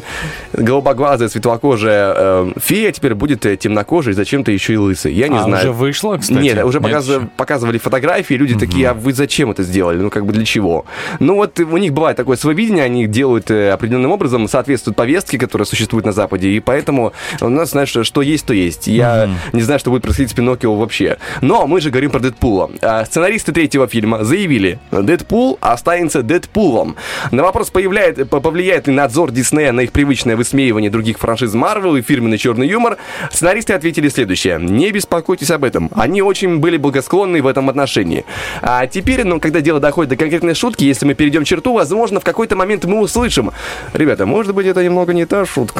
э, 0.54 0.62
голубоглазая, 0.62 1.30
светлокожая 1.30 2.14
э, 2.16 2.52
фея 2.60 2.92
теперь 2.92 3.14
будет 3.16 3.46
э, 3.46 3.58
темнокожей, 3.58 4.14
зачем-то 4.14 4.52
еще 4.52 4.74
и 4.74 4.78
лысой. 4.78 5.14
Я 5.14 5.28
не 5.28 5.38
А, 5.38 5.44
знаю. 5.44 5.64
уже 5.64 5.72
вышло, 5.72 6.18
кстати? 6.18 6.40
Нет, 6.40 6.64
уже 6.64 6.80
Нет 6.80 6.88
показыв- 6.92 7.18
еще? 7.22 7.30
показывали 7.38 7.78
фотографии, 7.78 8.34
люди 8.36 8.56
такие, 8.56 8.90
а 8.90 8.94
вы 8.94 9.14
зачем 9.14 9.52
это 9.52 9.64
сделали? 9.64 9.98
Ну, 9.98 10.10
как 10.10 10.26
бы 10.26 10.34
для 10.34 10.46
чего? 10.46 10.86
Ну, 11.20 11.36
вот 11.36 11.60
у 11.60 11.78
них 11.78 11.94
бывает 11.94 12.18
такое 12.18 12.38
свое 12.38 12.56
видение, 12.56 12.84
они 12.84 13.08
делают 13.08 13.52
э, 13.52 13.72
определенным 13.72 14.12
образом, 14.12 14.48
соответствуют 14.48 14.96
повестке, 14.96 15.38
которая 15.38 15.66
существует 15.66 15.83
на 15.92 16.12
Западе, 16.12 16.50
и 16.50 16.60
поэтому 16.60 17.14
у 17.42 17.50
нас, 17.50 17.72
знаешь, 17.72 17.90
что 18.02 18.22
есть, 18.22 18.46
то 18.46 18.54
есть. 18.54 18.88
Я 18.88 19.30
не 19.54 19.62
знаю, 19.62 19.80
что 19.80 19.90
будет 19.92 20.04
происходить 20.04 20.32
с 20.32 20.34
Пиноккио 20.34 20.76
вообще. 20.76 21.18
Но 21.42 21.68
мы 21.68 21.82
же 21.82 21.90
говорим 21.90 22.12
про 22.12 22.20
Дэдпула. 22.20 22.72
А, 22.82 23.06
Сценаристы 23.06 23.52
третьего 23.52 23.88
фильма 23.88 24.24
заявили, 24.24 24.80
Дэдпул 24.92 25.58
останется 25.62 26.24
Дэдпулом. 26.24 26.96
На 27.32 27.44
вопрос, 27.44 27.70
появляет, 27.70 28.30
по- 28.30 28.40
повлияет 28.40 28.88
ли 28.88 28.94
надзор 28.94 29.32
Диснея 29.32 29.72
на 29.72 29.82
их 29.82 29.92
привычное 29.92 30.36
высмеивание 30.36 30.90
других 30.90 31.18
франшиз 31.20 31.54
Марвел 31.54 31.96
и 31.96 32.02
фирменный 32.02 32.38
черный 32.38 32.68
юмор, 32.68 32.98
сценаристы 33.32 33.74
ответили 33.74 34.10
следующее. 34.10 34.60
Не 34.60 34.92
беспокойтесь 34.92 35.52
об 35.52 35.64
этом. 35.64 35.90
Они 35.96 36.22
очень 36.22 36.58
были 36.60 36.78
благосклонны 36.78 37.42
в 37.42 37.48
этом 37.48 37.70
отношении. 37.70 38.26
А 38.62 38.86
теперь, 38.88 39.24
ну, 39.24 39.40
когда 39.40 39.62
дело 39.62 39.80
доходит 39.80 40.10
до 40.12 40.16
конкретной 40.16 40.54
шутки, 40.56 40.84
если 40.84 41.06
мы 41.06 41.14
перейдем 41.14 41.44
черту, 41.44 41.74
возможно, 41.74 42.20
в 42.20 42.24
какой-то 42.24 42.56
момент 42.56 42.86
мы 42.86 43.00
услышим. 43.00 43.52
Ребята, 43.94 44.26
может 44.26 44.54
быть, 44.54 44.68
это 44.68 44.84
немного 44.84 45.14
не 45.14 45.26
та 45.26 45.46
шутка. 45.46 45.73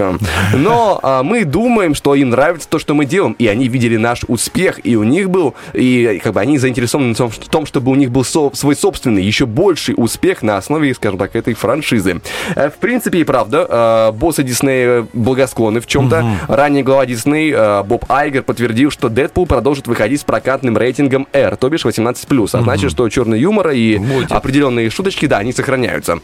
Но 0.54 1.00
а, 1.04 1.24
мы 1.24 1.46
думаем, 1.46 1.96
что 1.96 2.16
им 2.16 2.30
нравится 2.30 2.68
то, 2.68 2.80
что 2.80 2.94
мы 2.94 3.06
делаем, 3.06 3.36
и 3.40 3.48
они 3.48 3.68
видели 3.68 3.98
наш 3.98 4.22
успех, 4.28 4.80
и 4.84 4.96
у 4.96 5.04
них 5.04 5.30
был, 5.30 5.54
и 5.74 6.20
как 6.24 6.34
бы 6.34 6.42
они 6.42 6.58
заинтересованы 6.58 7.14
в 7.16 7.50
том, 7.50 7.66
чтобы 7.66 7.92
у 7.92 7.96
них 7.96 8.12
был 8.12 8.24
со- 8.24 8.52
свой 8.54 8.76
собственный, 8.76 9.24
еще 9.24 9.46
больший 9.46 9.96
успех 9.98 10.42
на 10.42 10.58
основе, 10.58 10.94
скажем 10.94 11.18
так, 11.18 11.36
этой 11.36 11.54
франшизы. 11.54 12.22
Э, 12.56 12.70
В 12.70 12.76
принципе, 12.76 13.20
и 13.20 13.24
правда, 13.24 13.68
э, 13.70 14.12
боссы 14.18 14.44
Диснея 14.44 15.08
благосклонны 15.14 15.80
в 15.80 15.88
чем-то. 15.88 16.26
Ранее 16.48 16.84
глава 16.84 17.06
Дисней 17.06 17.52
э, 17.54 17.84
Боб 17.84 18.06
Айгер 18.10 18.44
подтвердил, 18.44 18.92
что 18.92 19.10
Дэдпул 19.10 19.46
продолжит 19.46 19.88
выходить 19.88 20.22
с 20.22 20.24
прокатным 20.24 20.78
рейтингом 20.78 21.28
R, 21.34 21.56
то 21.58 21.70
бишь 21.70 21.86
18+. 21.86 22.50
А 22.54 22.62
значит, 22.64 22.92
что 22.92 23.08
черный 23.10 23.40
юмор 23.40 23.70
и 23.72 23.98
определенные 24.30 24.90
шуточки, 24.90 25.26
да, 25.26 25.38
они 25.40 25.52
сохраняются. 25.54 26.20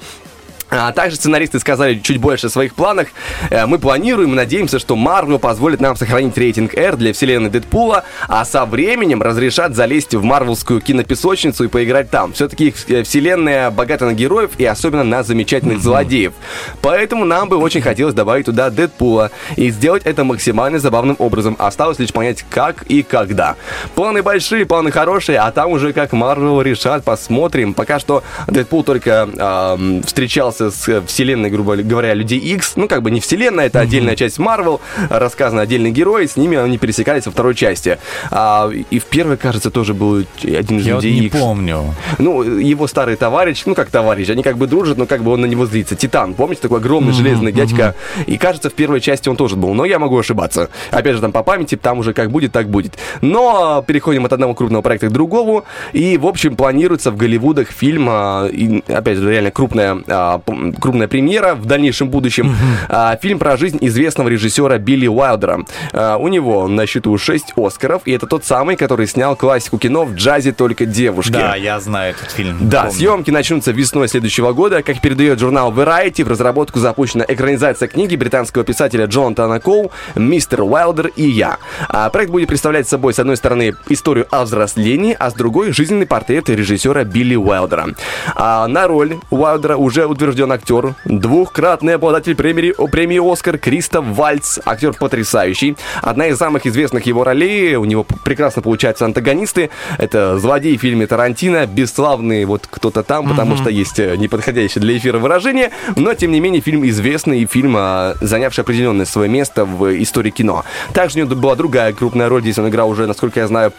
А 0.72 0.92
также 0.92 1.16
сценаристы 1.18 1.60
сказали 1.60 2.00
чуть 2.00 2.18
больше 2.18 2.48
о 2.48 2.50
своих 2.50 2.76
планах. 2.76 3.08
Э, 3.50 3.66
Мы 3.66 3.80
планируем 3.80 4.34
и 4.34 4.36
надеемся, 4.36 4.80
что 4.80 4.96
Марвел 4.96 5.40
позволит 5.40 5.82
нам 5.82 5.96
сохранить 5.96 6.38
рейтинг 6.38 6.76
R 6.76 6.96
для 6.96 7.14
вселенной 7.14 7.50
Дэдпула, 7.50 8.04
а 8.28 8.46
со 8.46 8.66
временем 8.66 9.22
разрешат 9.22 9.76
залезть 9.76 10.14
в 10.14 10.24
марвелскую 10.24 10.82
кинопесочницу 10.82 11.64
и 11.64 11.68
поиграть 11.68 12.10
там. 12.10 12.34
Все-таки 12.34 12.68
их 12.68 12.90
э, 12.90 13.04
вселенная 13.04 13.72
богата 13.72 14.06
на 14.06 14.14
героев 14.14 14.52
и 14.58 14.66
особенно 14.66 15.04
на 15.04 15.24
замечательных 15.24 15.82
злодеев. 15.82 16.34
Поэтому 16.82 17.26
нам 17.26 17.50
бы 17.50 17.58
очень 17.58 17.82
хотелось 17.82 18.14
добавить 18.14 18.46
туда 18.46 18.70
Дэдпула 18.70 19.32
и 19.56 19.70
сделать 19.72 20.04
это 20.06 20.24
максимально 20.24 20.80
забавным 20.80 21.16
образом. 21.20 21.56
Осталось 21.60 22.00
лишь 22.00 22.14
понять, 22.14 22.46
как 22.50 22.84
и 22.84 23.02
когда. 23.02 23.56
Планы 23.96 24.22
большие, 24.22 24.66
планы 24.66 24.92
хорошие, 24.92 25.40
а 25.40 25.52
там 25.52 25.72
уже 25.72 25.94
как 25.94 26.14
Марвел 26.14 26.62
решат, 26.62 27.04
посмотрим. 27.04 27.74
Пока 27.74 28.00
что 28.00 28.24
Дэдпул 28.48 28.84
только 28.84 29.28
ам, 29.40 30.04
встречался 30.04 30.59
с 30.60 30.88
э, 30.88 31.02
вселенной, 31.06 31.50
грубо 31.50 31.76
говоря, 31.78 32.14
Людей 32.14 32.40
X. 32.40 32.74
Ну, 32.76 32.88
как 32.88 33.02
бы 33.02 33.12
не 33.12 33.20
вселенная, 33.20 33.68
это 33.68 33.80
отдельная 33.80 34.16
часть 34.16 34.40
Марвел, 34.40 34.82
рассказаны 35.10 35.62
отдельные 35.62 35.92
герои, 35.92 36.26
с 36.26 36.36
ними 36.36 36.58
они 36.58 36.78
пересекались 36.78 37.26
во 37.26 37.32
второй 37.32 37.56
части. 37.56 37.98
А, 38.32 38.70
и 38.70 39.00
в 39.00 39.06
первой, 39.06 39.38
кажется, 39.38 39.72
тоже 39.72 39.94
был 39.94 40.26
один 40.44 40.80
из 40.80 40.86
Я 40.86 40.96
вот 40.96 41.04
Людей 41.04 41.20
не 41.20 41.28
Икс. 41.28 41.38
помню. 41.38 41.96
Ну, 42.18 42.44
его 42.44 42.88
старый 42.88 43.16
товарищ, 43.16 43.64
ну 43.66 43.76
как 43.76 43.90
товарищ, 43.90 44.30
они 44.30 44.44
как 44.44 44.58
бы 44.58 44.68
дружат, 44.68 44.98
но 44.98 45.06
как 45.06 45.24
бы 45.24 45.32
он 45.32 45.42
на 45.42 45.46
него 45.46 45.66
злится. 45.66 45.96
Титан, 45.96 46.34
помните, 46.34 46.62
такой 46.62 46.80
огромный 46.80 47.14
железный 47.14 47.52
дядька? 47.52 47.96
И 48.28 48.38
кажется, 48.38 48.70
в 48.70 48.74
первой 48.74 49.02
части 49.02 49.30
он 49.30 49.36
тоже 49.36 49.56
был, 49.56 49.74
но 49.74 49.86
я 49.86 50.00
могу 50.00 50.18
ошибаться. 50.18 50.70
Опять 50.92 51.16
же, 51.16 51.22
там 51.22 51.32
по 51.32 51.44
памяти, 51.44 51.76
там 51.76 52.00
уже 52.00 52.14
как 52.14 52.32
будет, 52.32 52.52
так 52.52 52.70
будет. 52.70 52.98
Но 53.22 53.84
переходим 53.86 54.26
от 54.26 54.34
одного 54.34 54.54
крупного 54.54 54.82
проекта 54.82 55.08
к 55.08 55.12
другому. 55.12 55.66
И, 55.94 56.18
в 56.18 56.26
общем, 56.26 56.56
планируется 56.56 57.12
в 57.12 57.18
Голливудах 57.18 57.70
фильм, 57.70 58.08
а, 58.10 58.48
и, 58.48 58.84
опять 58.88 59.18
же, 59.18 59.30
реально 59.30 59.52
крупная, 59.52 59.98
а, 60.08 60.40
крупная 60.80 61.08
премьера 61.08 61.56
в 61.56 61.66
дальнейшем 61.66 62.10
будущем. 62.10 62.56
А, 62.88 63.18
Фильм 63.22 63.40
про 63.40 63.58
жизнь 63.58 63.78
известного 63.82 64.28
режиссера 64.30 64.78
Билли 64.78 65.08
Уайлдера. 65.08 65.62
А, 65.94 66.18
У 66.18 66.28
него 66.28 66.68
на 66.68 66.86
счету 66.86 67.18
6 67.18 67.54
Оскаров, 67.58 68.04
и 68.06 68.12
это 68.12 68.28
тот 68.28 68.46
самый, 68.46 68.76
который 68.76 69.08
снял 69.08 69.36
классику 69.36 69.78
кино 69.78 70.06
в 70.06 70.14
джазе 70.16 70.52
только 70.52 70.86
девушки. 70.86 71.32
Да, 71.32 71.56
я 71.56 71.80
знаю 71.80 72.16
этот 72.18 72.32
фильм. 72.32 72.58
Да, 72.70 72.84
помню. 72.84 72.96
съемки 72.98 73.32
начнутся 73.32 73.72
весной 73.72 74.08
следующего 74.08 74.54
года. 74.54 74.82
Как 74.84 75.02
передает 75.02 75.40
журнал 75.40 75.72
Variety, 75.72 76.24
в 76.24 76.28
разработку 76.30 76.80
запущена 76.80 77.26
экранизация 77.28 77.88
книги 77.88 78.16
британского 78.16 78.64
писателя 78.64 79.06
Джонатана 79.06 79.60
Коу 79.60 79.92
«Мистер 80.16 80.62
Уайлдер 80.64 81.08
и 81.16 81.28
я». 81.28 81.58
А 81.90 82.10
проект 82.10 82.32
будет 82.32 82.48
представлять 82.48 82.88
собой, 82.88 83.14
с 83.14 83.20
одной 83.20 83.38
стороны, 83.38 83.76
историю 83.90 84.28
о 84.32 84.46
взрослении, 84.46 85.16
а 85.20 85.30
с 85.30 85.34
другой— 85.34 85.72
жизненный 85.74 86.06
портрет 86.06 86.50
режиссера 86.50 87.04
Билли 87.04 87.36
Уайлдера. 87.36 87.88
А 88.36 88.68
на 88.68 88.88
роль 88.88 89.18
Уайлдера 89.30 89.76
уже 89.76 90.06
утвержден 90.06 90.39
актер, 90.46 90.96
двухкратный 91.06 91.96
обладатель 91.96 92.36
премии, 92.36 92.74
премии 92.90 93.20
«Оскар» 93.32 93.58
Кристоф 93.58 94.06
Вальц. 94.06 94.60
Актер 94.66 94.94
потрясающий. 94.94 95.78
Одна 96.02 96.28
из 96.28 96.38
самых 96.38 96.66
известных 96.66 97.06
его 97.06 97.24
ролей, 97.24 97.76
у 97.76 97.86
него 97.86 98.06
прекрасно 98.24 98.62
получаются 98.62 99.06
антагонисты. 99.06 99.70
Это 99.98 100.38
злодей 100.40 100.78
в 100.78 100.82
фильме 100.82 101.08
Тарантино, 101.08 101.66
бесславный 101.66 102.46
вот 102.46 102.68
кто-то 102.70 103.04
там, 103.04 103.28
потому 103.28 103.58
что 103.58 103.70
есть 103.70 104.00
э, 104.00 104.16
неподходящее 104.16 104.82
для 104.82 104.98
эфира 104.98 105.20
выражение. 105.20 105.72
Но, 105.96 106.14
тем 106.14 106.32
не 106.32 106.40
менее, 106.40 106.62
фильм 106.62 106.88
известный 106.88 107.42
и 107.42 107.46
фильм, 107.46 107.76
а, 107.78 108.16
занявший 108.22 108.64
определенное 108.64 109.06
свое 109.06 109.30
место 109.30 109.66
в 109.66 110.02
истории 110.02 110.32
кино. 110.32 110.64
Также 110.94 111.20
у 111.20 111.26
него 111.26 111.36
была 111.36 111.56
другая 111.56 111.94
крупная 111.94 112.30
роль. 112.30 112.42
Здесь 112.42 112.58
он 112.58 112.70
играл 112.70 112.90
уже, 112.90 113.08
насколько 113.08 113.40
я 113.40 113.48
знаю, 113.48 113.74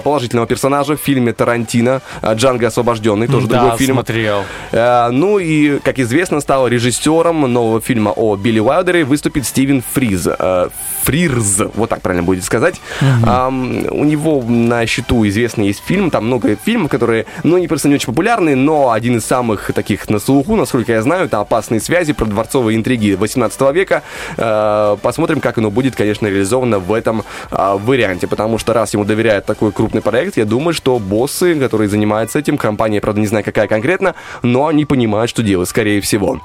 положительного 0.00 0.46
персонажа 0.46 0.96
в 0.96 1.00
фильме 1.00 1.32
Тарантино 1.32 2.02
а, 2.22 2.34
«Джанго 2.34 2.66
освобожденный», 2.66 3.26
тоже 3.26 3.46
Да, 3.46 3.60
другой 3.60 3.78
фильм. 3.78 3.94
смотрел. 3.96 4.44
Э, 4.72 5.08
Ну 5.10 5.38
и, 5.38 5.78
как 5.78 5.98
известно, 5.98 6.40
стал 6.40 6.68
режиссером 6.68 7.52
нового 7.52 7.80
фильма 7.80 8.12
о 8.14 8.36
Билли 8.36 8.60
Уайлдере 8.60 9.04
выступит 9.04 9.46
Стивен 9.46 9.82
Фриз. 9.92 10.28
Э, 10.38 10.68
Фрирз, 11.02 11.62
вот 11.74 11.88
так 11.90 12.02
правильно 12.02 12.22
будет 12.22 12.44
сказать. 12.44 12.80
Ам, 13.00 13.86
у 13.90 14.04
него 14.04 14.42
на 14.46 14.84
счету 14.86 15.26
известный 15.26 15.68
есть 15.68 15.82
фильм, 15.84 16.10
там 16.10 16.26
много 16.26 16.56
фильмов, 16.56 16.90
которые, 16.90 17.24
ну, 17.42 17.56
не 17.58 17.68
просто 17.68 17.88
не 17.88 17.94
очень 17.94 18.06
популярные, 18.06 18.54
но 18.56 18.90
один 18.92 19.16
из 19.16 19.24
самых 19.24 19.72
таких 19.74 20.08
на 20.10 20.18
слуху, 20.18 20.56
насколько 20.56 20.92
я 20.92 21.02
знаю, 21.02 21.24
это 21.26 21.40
«Опасные 21.40 21.80
связи» 21.80 22.12
про 22.12 22.26
дворцовые 22.26 22.76
интриги 22.76 23.14
18 23.14 23.60
века. 23.72 24.02
Э, 24.36 24.96
Посмотрим, 25.02 25.40
как 25.40 25.58
оно 25.58 25.70
будет, 25.70 25.96
конечно, 25.96 26.26
реализовано 26.26 26.78
в 26.78 26.92
этом 26.92 27.24
а, 27.50 27.76
варианте, 27.76 28.26
потому 28.26 28.58
что 28.58 28.72
раз 28.72 28.92
ему 28.94 29.04
доверяют 29.04 29.44
такой 29.70 29.72
крупный 29.72 30.02
проект, 30.02 30.36
я 30.36 30.44
думаю, 30.44 30.74
что 30.74 30.98
боссы, 30.98 31.54
которые 31.54 31.88
занимаются 31.88 32.38
этим, 32.38 32.58
компания, 32.58 33.00
правда, 33.00 33.20
не 33.20 33.26
знаю, 33.26 33.44
какая 33.44 33.66
конкретно, 33.66 34.14
но 34.42 34.66
они 34.66 34.84
понимают, 34.84 35.30
что 35.30 35.42
делать, 35.42 35.68
скорее 35.68 36.00
всего. 36.00 36.40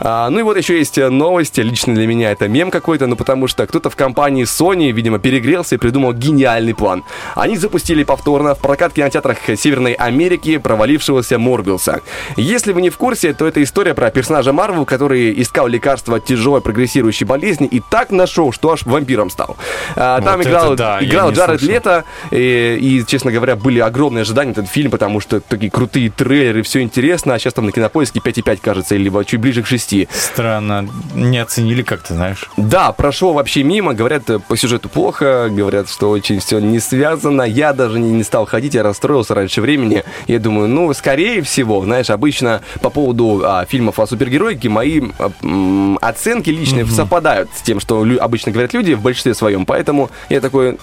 А, 0.00 0.30
ну 0.30 0.40
и 0.40 0.42
вот 0.42 0.56
еще 0.56 0.78
есть 0.78 0.96
новость, 0.96 1.58
лично 1.58 1.94
для 1.94 2.06
меня 2.06 2.30
это 2.30 2.48
мем 2.48 2.70
какой-то, 2.70 3.06
ну 3.06 3.16
потому 3.16 3.48
что 3.48 3.66
кто-то 3.66 3.90
в 3.90 3.96
компании 3.96 4.44
Sony, 4.44 4.90
видимо, 4.92 5.18
перегрелся 5.18 5.74
и 5.74 5.78
придумал 5.78 6.12
гениальный 6.12 6.74
план. 6.74 7.04
Они 7.34 7.56
запустили 7.56 8.04
повторно 8.04 8.54
в 8.54 8.58
прокат 8.58 8.92
в 8.92 8.94
кинотеатрах 8.94 9.38
Северной 9.56 9.92
Америки 9.92 10.58
провалившегося 10.58 11.38
Морбиуса. 11.38 12.00
Если 12.36 12.72
вы 12.72 12.82
не 12.82 12.90
в 12.90 12.96
курсе, 12.96 13.32
то 13.32 13.46
это 13.46 13.62
история 13.62 13.94
про 13.94 14.10
персонажа 14.10 14.52
Марвел, 14.52 14.84
который 14.84 15.40
искал 15.40 15.66
лекарство 15.66 16.16
от 16.16 16.24
тяжелой 16.24 16.60
прогрессирующей 16.60 17.26
болезни 17.26 17.66
и 17.66 17.80
так 17.80 18.10
нашел, 18.10 18.52
что 18.52 18.72
аж 18.72 18.84
вампиром 18.84 19.30
стал. 19.30 19.56
А, 19.96 20.20
там 20.20 20.38
Вот 20.38 20.46
играл, 20.46 20.66
это 20.66 20.76
да, 20.76 20.98
играл 21.00 21.32
Джаред 21.32 21.60
слышал. 21.60 21.74
Лето, 21.74 22.04
и, 22.30 22.69
и, 22.78 23.04
честно 23.06 23.32
говоря, 23.32 23.56
были 23.56 23.78
огромные 23.80 24.22
ожидания 24.22 24.52
этот 24.52 24.68
фильм, 24.68 24.90
потому 24.90 25.20
что 25.20 25.40
такие 25.40 25.70
крутые 25.70 26.10
трейлеры, 26.10 26.62
все 26.62 26.80
интересно, 26.82 27.34
а 27.34 27.38
сейчас 27.38 27.54
там 27.54 27.66
на 27.66 27.72
кинопоиске 27.72 28.20
5,5, 28.20 28.58
кажется, 28.62 28.96
либо 28.96 29.24
чуть 29.24 29.40
ближе 29.40 29.62
к 29.62 29.66
6. 29.66 30.08
Странно, 30.10 30.88
не 31.14 31.38
оценили 31.38 31.82
как-то, 31.82 32.14
знаешь. 32.14 32.48
Да, 32.56 32.92
прошло 32.92 33.32
вообще 33.32 33.62
мимо, 33.62 33.94
говорят, 33.94 34.28
э, 34.30 34.38
по 34.38 34.56
сюжету 34.56 34.88
плохо, 34.88 35.48
говорят, 35.50 35.88
что 35.90 36.10
очень 36.10 36.40
все 36.40 36.58
не 36.58 36.78
связано. 36.78 37.42
Я 37.42 37.72
даже 37.72 37.98
не, 37.98 38.10
не 38.10 38.22
стал 38.22 38.46
ходить, 38.46 38.74
я 38.74 38.82
расстроился 38.82 39.34
раньше 39.34 39.60
времени. 39.60 40.04
Я 40.26 40.38
думаю, 40.38 40.68
ну, 40.68 40.92
скорее 40.94 41.42
всего, 41.42 41.82
знаешь, 41.84 42.10
обычно 42.10 42.62
по 42.82 42.90
поводу 42.90 43.42
а, 43.44 43.64
фильмов 43.64 43.98
о 43.98 44.06
супергероике 44.06 44.68
мои 44.68 45.00
а, 45.18 45.30
м, 45.42 45.98
оценки 46.00 46.50
личные 46.50 46.86
совпадают 46.86 47.50
с 47.56 47.62
тем, 47.62 47.80
что 47.80 48.04
лю- 48.04 48.20
обычно 48.20 48.52
говорят 48.52 48.72
люди 48.74 48.92
в 48.94 49.00
большинстве 49.02 49.34
своем. 49.34 49.66
Поэтому 49.66 50.10
я 50.28 50.40
такой, 50.40 50.78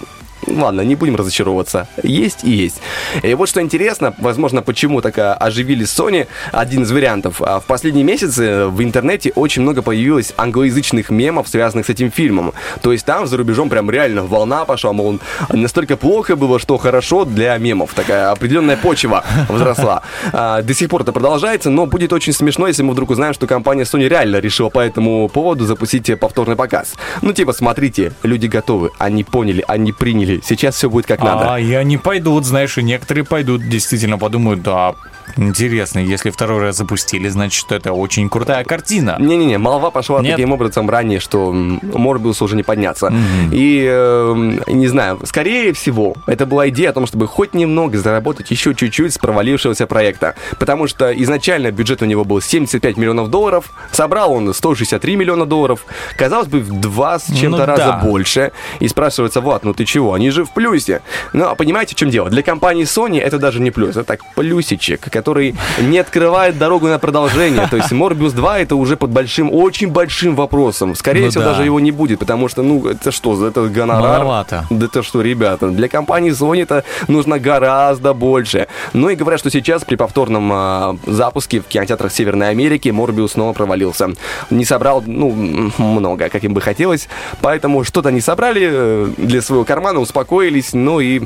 Ладно, 0.46 0.82
не 0.82 0.94
будем 0.94 1.16
разочаровываться. 1.16 1.88
Есть 2.02 2.44
и 2.44 2.50
есть. 2.50 2.80
И 3.22 3.34
вот 3.34 3.48
что 3.48 3.60
интересно, 3.60 4.14
возможно, 4.18 4.62
почему 4.62 5.00
так 5.00 5.18
а, 5.18 5.34
оживили 5.34 5.84
Sony, 5.84 6.26
один 6.52 6.82
из 6.82 6.92
вариантов. 6.92 7.42
А 7.42 7.60
В 7.60 7.64
последние 7.64 8.04
месяцы 8.04 8.66
в 8.66 8.82
интернете 8.82 9.32
очень 9.34 9.62
много 9.62 9.82
появилось 9.82 10.32
англоязычных 10.36 11.10
мемов, 11.10 11.48
связанных 11.48 11.86
с 11.86 11.90
этим 11.90 12.10
фильмом. 12.10 12.52
То 12.82 12.92
есть 12.92 13.04
там 13.04 13.26
за 13.26 13.36
рубежом 13.36 13.68
прям 13.68 13.90
реально 13.90 14.24
волна 14.24 14.64
пошла, 14.64 14.92
мол, 14.92 15.18
настолько 15.50 15.96
плохо 15.96 16.36
было, 16.36 16.58
что 16.58 16.78
хорошо 16.78 17.24
для 17.24 17.56
мемов. 17.58 17.92
Такая 17.94 18.30
определенная 18.30 18.76
почва 18.76 19.24
возросла. 19.48 20.02
А, 20.32 20.62
До 20.62 20.74
сих 20.74 20.88
пор 20.88 21.02
это 21.02 21.12
продолжается, 21.12 21.70
но 21.70 21.86
будет 21.86 22.12
очень 22.12 22.32
смешно, 22.32 22.68
если 22.68 22.82
мы 22.82 22.92
вдруг 22.92 23.10
узнаем, 23.10 23.34
что 23.34 23.46
компания 23.46 23.82
Sony 23.82 24.08
реально 24.08 24.38
решила 24.38 24.68
по 24.68 24.80
этому 24.80 25.28
поводу 25.28 25.66
запустить 25.66 26.18
повторный 26.18 26.56
показ. 26.56 26.94
Ну, 27.22 27.32
типа, 27.32 27.52
смотрите, 27.52 28.12
люди 28.22 28.46
готовы, 28.46 28.90
они 28.98 29.24
поняли, 29.24 29.64
они 29.66 29.92
приняли. 29.92 30.27
Сейчас 30.44 30.76
все 30.76 30.88
будет 30.90 31.06
как 31.06 31.20
надо. 31.20 31.54
А, 31.54 31.60
и 31.60 31.72
они 31.74 31.96
пойдут, 31.98 32.44
знаешь, 32.44 32.78
и 32.78 32.82
некоторые 32.82 33.24
пойдут, 33.24 33.68
действительно 33.68 34.18
подумают, 34.18 34.62
да, 34.62 34.94
интересно, 35.36 35.98
если 36.00 36.30
второй 36.30 36.60
раз 36.62 36.76
запустили, 36.76 37.28
значит, 37.28 37.70
это 37.70 37.92
очень 37.92 38.28
крутая 38.28 38.64
картина. 38.64 39.16
Не-не-не, 39.18 39.58
молва 39.58 39.90
пошла 39.90 40.20
Нет? 40.20 40.32
таким 40.36 40.52
образом 40.52 40.88
ранее, 40.90 41.20
что 41.20 41.50
м, 41.50 41.80
Морбиусу 41.82 42.44
уже 42.44 42.56
не 42.56 42.62
подняться. 42.62 43.12
И, 43.52 43.86
э, 43.88 44.58
не 44.66 44.88
знаю, 44.88 45.20
скорее 45.24 45.72
всего, 45.72 46.14
это 46.26 46.46
была 46.46 46.68
идея 46.70 46.90
о 46.90 46.92
том, 46.92 47.06
чтобы 47.06 47.26
хоть 47.26 47.54
немного 47.54 47.98
заработать 47.98 48.50
еще 48.50 48.74
чуть-чуть 48.74 49.14
с 49.14 49.18
провалившегося 49.18 49.86
проекта. 49.86 50.34
Потому 50.58 50.86
что 50.88 51.12
изначально 51.12 51.70
бюджет 51.70 52.02
у 52.02 52.04
него 52.06 52.24
был 52.24 52.40
75 52.40 52.96
миллионов 52.96 53.30
долларов, 53.30 53.70
собрал 53.92 54.32
он 54.32 54.52
163 54.52 55.16
миллиона 55.16 55.46
долларов. 55.46 55.84
Казалось 56.16 56.48
бы, 56.48 56.60
в 56.60 56.80
два 56.80 57.18
с 57.18 57.26
чем-то 57.26 57.58
Ну 57.58 57.66
раза 57.66 57.84
да. 57.84 58.00
больше. 58.04 58.52
И 58.80 58.88
спрашивается, 58.88 59.40
вот, 59.40 59.64
ну 59.64 59.74
ты 59.74 59.84
чего, 59.84 60.16
они 60.18 60.30
же 60.30 60.44
в 60.44 60.50
плюсе. 60.50 61.00
Но 61.32 61.54
понимаете, 61.54 61.94
в 61.94 61.98
чем 61.98 62.10
дело? 62.10 62.28
Для 62.28 62.42
компании 62.42 62.84
Sony 62.84 63.20
это 63.20 63.38
даже 63.38 63.60
не 63.60 63.70
плюс, 63.70 63.90
это 63.90 64.04
так 64.04 64.20
плюсичек, 64.34 65.00
который 65.10 65.54
не 65.80 65.98
открывает 65.98 66.58
дорогу 66.58 66.88
на 66.88 66.98
продолжение. 66.98 67.66
То 67.68 67.76
есть 67.76 67.92
Morbius 67.92 68.32
2 68.32 68.58
это 68.60 68.76
уже 68.76 68.96
под 68.96 69.10
большим, 69.10 69.52
очень 69.52 69.88
большим 69.88 70.34
вопросом. 70.34 70.94
Скорее 70.94 71.24
Ну 71.24 71.30
всего, 71.30 71.44
да. 71.44 71.50
даже 71.50 71.64
его 71.64 71.80
не 71.80 71.92
будет, 71.92 72.18
потому 72.18 72.48
что, 72.48 72.62
ну, 72.62 72.86
это 72.88 73.10
что, 73.12 73.36
за 73.36 73.46
это 73.46 73.66
гонорар? 73.68 74.18
Маловато. 74.18 74.66
Да 74.70 74.86
это 74.86 75.02
что, 75.02 75.22
ребята, 75.22 75.68
для 75.68 75.88
компании 75.88 76.32
Sony 76.32 76.62
это 76.62 76.84
нужно 77.06 77.38
гораздо 77.38 78.12
больше. 78.14 78.66
Ну 78.92 79.08
и 79.08 79.14
говорят, 79.14 79.40
что 79.40 79.50
сейчас 79.50 79.84
при 79.84 79.96
повторном 79.96 80.50
а, 80.52 80.96
запуске 81.06 81.60
в 81.60 81.64
кинотеатрах 81.64 82.12
Северной 82.12 82.50
Америки 82.50 82.88
Морбиус 82.88 83.32
снова 83.32 83.52
провалился. 83.52 84.08
Не 84.50 84.64
собрал, 84.64 85.02
ну, 85.06 85.30
много, 85.78 86.28
как 86.28 86.42
им 86.44 86.54
бы 86.54 86.60
хотелось, 86.60 87.08
поэтому 87.40 87.84
что-то 87.84 88.10
не 88.10 88.20
собрали 88.20 88.68
э, 88.70 89.08
для 89.16 89.42
своего 89.42 89.64
кармана, 89.64 90.00
успокоились, 90.08 90.72
ну 90.72 91.00
и 91.00 91.22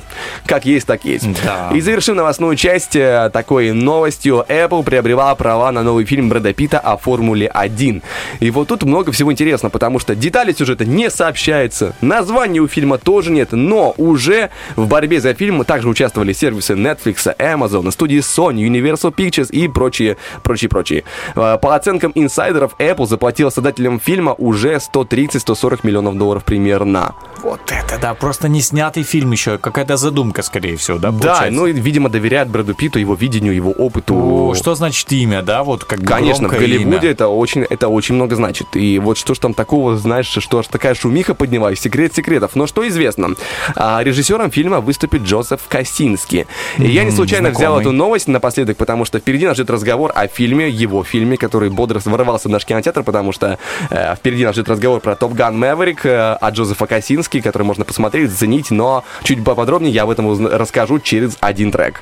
как 0.46 0.64
есть, 0.64 0.86
так 0.86 1.04
есть. 1.04 1.26
Да. 1.44 1.70
И 1.72 1.80
завершим 1.80 2.16
новостную 2.16 2.56
часть 2.56 2.96
э, 2.96 3.30
такой 3.32 3.72
новостью. 3.72 4.44
Apple 4.48 4.82
приобрела 4.82 5.34
права 5.34 5.70
на 5.72 5.82
новый 5.82 6.04
фильм 6.04 6.28
Брэда 6.28 6.52
Питта 6.52 6.78
о 6.78 6.96
Формуле 6.96 7.48
1. 7.48 8.02
И 8.40 8.50
вот 8.50 8.68
тут 8.68 8.82
много 8.82 9.12
всего 9.12 9.32
интересно, 9.32 9.70
потому 9.70 9.98
что 9.98 10.14
детали 10.14 10.52
сюжета 10.52 10.84
не 10.84 11.10
сообщается, 11.10 11.94
названия 12.00 12.60
у 12.60 12.68
фильма 12.68 12.98
тоже 12.98 13.30
нет, 13.30 13.52
но 13.52 13.94
уже 13.96 14.50
в 14.76 14.86
борьбе 14.88 15.20
за 15.20 15.34
фильм 15.34 15.64
также 15.64 15.88
участвовали 15.88 16.32
сервисы 16.32 16.74
Netflix, 16.74 17.34
Amazon, 17.38 17.90
студии 17.90 18.18
Sony, 18.18 18.66
Universal 18.66 19.14
Pictures 19.14 19.50
и 19.50 19.68
прочие, 19.68 20.16
прочие, 20.42 20.68
прочие. 20.68 21.04
Э, 21.36 21.58
По 21.60 21.74
оценкам 21.74 22.12
инсайдеров, 22.14 22.74
Apple 22.78 23.06
заплатила 23.06 23.50
создателям 23.50 24.00
фильма 24.00 24.32
уже 24.32 24.74
130-140 24.74 25.80
миллионов 25.82 26.16
долларов 26.18 26.44
примерно. 26.44 27.14
Вот 27.42 27.60
это 27.70 27.98
да, 28.00 28.14
просто 28.14 28.48
не 28.48 28.60
снятый 28.72 29.02
фильм 29.02 29.32
еще, 29.32 29.58
какая-то 29.58 29.98
задумка, 29.98 30.40
скорее 30.42 30.76
всего, 30.78 30.96
да, 30.96 31.10
Да, 31.10 31.18
получается? 31.18 31.50
ну 31.50 31.66
и, 31.66 31.72
видимо, 31.72 32.08
доверяют 32.08 32.48
Брэду 32.48 32.72
Питту, 32.74 32.98
его 32.98 33.14
видению, 33.14 33.54
его 33.54 33.70
опыту. 33.70 34.14
О, 34.16 34.54
что 34.54 34.74
значит 34.74 35.12
имя, 35.12 35.42
да, 35.42 35.62
вот 35.62 35.84
как 35.84 36.02
Конечно, 36.02 36.48
в 36.48 36.52
Голливуде 36.52 36.96
имя. 36.98 37.10
это 37.10 37.28
очень, 37.28 37.62
это 37.68 37.88
очень 37.88 38.14
много 38.14 38.34
значит. 38.34 38.68
И 38.74 38.98
вот 38.98 39.18
что 39.18 39.34
ж 39.34 39.38
там 39.40 39.52
такого, 39.52 39.96
знаешь, 39.98 40.26
что 40.26 40.58
аж 40.58 40.68
такая 40.68 40.94
шумиха 40.94 41.34
поднялась, 41.34 41.80
секрет 41.80 42.14
секретов. 42.14 42.52
Но 42.56 42.66
что 42.66 42.88
известно, 42.88 43.34
а, 43.76 44.02
режиссером 44.02 44.50
фильма 44.50 44.80
выступит 44.80 45.22
Джозеф 45.22 45.60
Косинский. 45.68 46.46
И 46.78 46.86
я 46.88 47.04
не 47.04 47.10
случайно 47.10 47.50
взял 47.50 47.74
знакомый. 47.74 47.82
эту 47.82 47.92
новость 47.92 48.28
напоследок, 48.28 48.78
потому 48.78 49.04
что 49.04 49.18
впереди 49.18 49.44
нас 49.44 49.56
ждет 49.56 49.68
разговор 49.68 50.12
о 50.14 50.28
фильме, 50.28 50.70
его 50.70 51.04
фильме, 51.04 51.36
который 51.36 51.68
бодро 51.68 52.00
ворвался 52.06 52.48
в 52.48 52.52
наш 52.52 52.64
кинотеатр, 52.64 53.02
потому 53.02 53.32
что 53.32 53.58
э, 53.90 54.14
впереди 54.16 54.46
нас 54.46 54.54
ждет 54.54 54.70
разговор 54.70 55.00
про 55.00 55.14
Топ 55.14 55.34
Ган 55.34 55.58
Мэверик 55.58 56.06
от 56.06 56.54
Джозефа 56.54 56.86
Косински, 56.86 57.40
который 57.42 57.64
можно 57.64 57.84
посмотреть, 57.84 58.30
заценить, 58.30 58.61
но 58.70 59.04
чуть 59.24 59.44
поподробнее 59.44 59.92
я 59.92 60.02
об 60.02 60.10
этом 60.10 60.26
узна- 60.26 60.56
расскажу 60.56 60.98
через 61.00 61.36
один 61.40 61.70
трек. 61.72 62.00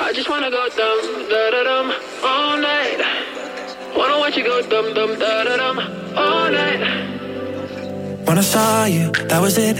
I 0.00 0.12
just 0.14 0.28
wanna 0.28 0.50
go 0.50 0.62
dum 0.76 1.28
da 1.28 1.50
da 1.50 1.62
dum 1.64 1.92
all 2.24 2.56
night. 2.58 3.00
Wanna 3.96 4.18
watch 4.20 4.36
you 4.36 4.44
go 4.44 4.60
dum 4.62 4.94
dum 4.94 5.18
da 5.18 5.44
da 5.44 5.56
dum 5.56 5.78
all 6.16 6.50
night. 6.50 6.80
When 8.26 8.38
I 8.38 8.42
saw 8.42 8.84
you, 8.86 9.10
that 9.28 9.40
was 9.40 9.58
it. 9.58 9.76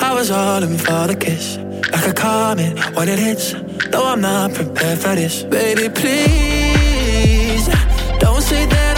I 0.00 0.12
was 0.14 0.30
all 0.30 0.62
in 0.62 0.76
for 0.78 1.06
the 1.06 1.14
kiss. 1.16 1.58
Like 1.92 2.06
a 2.08 2.12
comet 2.12 2.72
when 2.96 3.08
it 3.08 3.18
hits. 3.18 3.54
No, 3.92 4.04
I'm 4.06 4.20
not 4.20 4.54
prepared 4.54 4.98
for 4.98 5.14
this. 5.14 5.42
Baby, 5.44 5.88
please. 5.90 7.66
Don't 8.18 8.42
say 8.42 8.66
that 8.66 8.91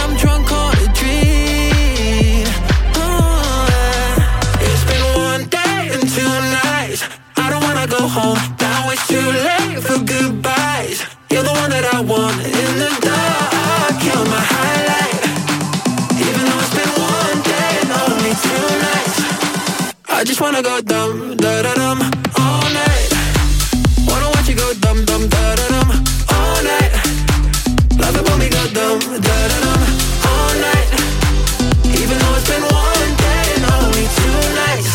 too 9.15 9.31
late 9.47 9.79
for 9.87 9.97
goodbyes. 10.13 10.99
You're 11.31 11.47
the 11.49 11.55
one 11.61 11.69
that 11.75 11.85
I 11.95 11.99
want 12.11 12.35
in 12.63 12.71
the 12.83 12.91
dark. 13.07 13.95
You're 14.07 14.27
my 14.35 14.43
highlight. 14.53 15.19
Even 16.27 16.41
though 16.47 16.61
it's 16.63 16.75
been 16.79 16.93
one 17.15 17.39
day 17.53 17.69
and 17.81 17.91
only 18.03 18.33
two 18.45 18.67
nights. 18.87 19.17
I 20.17 20.19
just 20.29 20.39
wanna 20.43 20.61
go 20.61 20.75
dum 20.81 21.37
da 21.43 21.53
da 21.65 21.73
dum 21.81 21.99
all 22.43 22.67
night. 22.81 23.09
Wanna 24.09 24.27
watch 24.35 24.47
you 24.51 24.57
go 24.63 24.67
dum 24.83 24.97
dum 25.09 25.21
da 25.33 25.43
da 25.59 25.65
dum 25.73 25.89
all 26.35 26.59
night. 26.71 26.93
Love 28.01 28.15
it 28.19 28.23
when 28.27 28.37
we 28.43 28.49
go 28.57 28.63
dum 28.77 28.99
da 29.27 29.37
da 29.51 29.57
dum 29.65 29.81
all 30.31 30.51
night. 30.67 30.89
Even 32.01 32.15
though 32.21 32.35
it's 32.37 32.47
been 32.51 32.65
one 32.67 33.11
day 33.23 33.43
and 33.55 33.63
only 33.79 34.05
two 34.19 34.39
nights. 34.61 34.91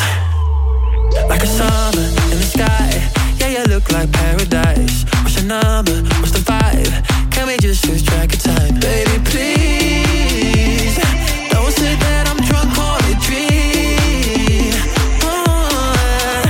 Like 1.32 1.42
a 1.48 1.50
summer 1.58 2.06
in 2.32 2.36
the 2.42 2.48
sky, 2.56 2.88
look 3.70 3.92
like 3.92 4.10
paradise. 4.10 5.04
What's 5.22 5.36
your 5.36 5.46
number? 5.46 6.02
What's 6.18 6.32
the 6.32 6.40
vibe? 6.40 6.90
Can 7.30 7.46
we 7.46 7.56
just 7.58 7.86
lose 7.86 8.02
track 8.02 8.34
of 8.34 8.42
time? 8.42 8.74
Baby, 8.80 9.16
please 9.30 10.96
don't 11.54 11.72
say 11.80 11.94
that 11.94 12.26
I'm 12.30 12.40
drunk 12.50 12.74
or 12.86 12.98
a 12.98 13.14
dream. 13.26 14.74
Oh, 15.22 16.42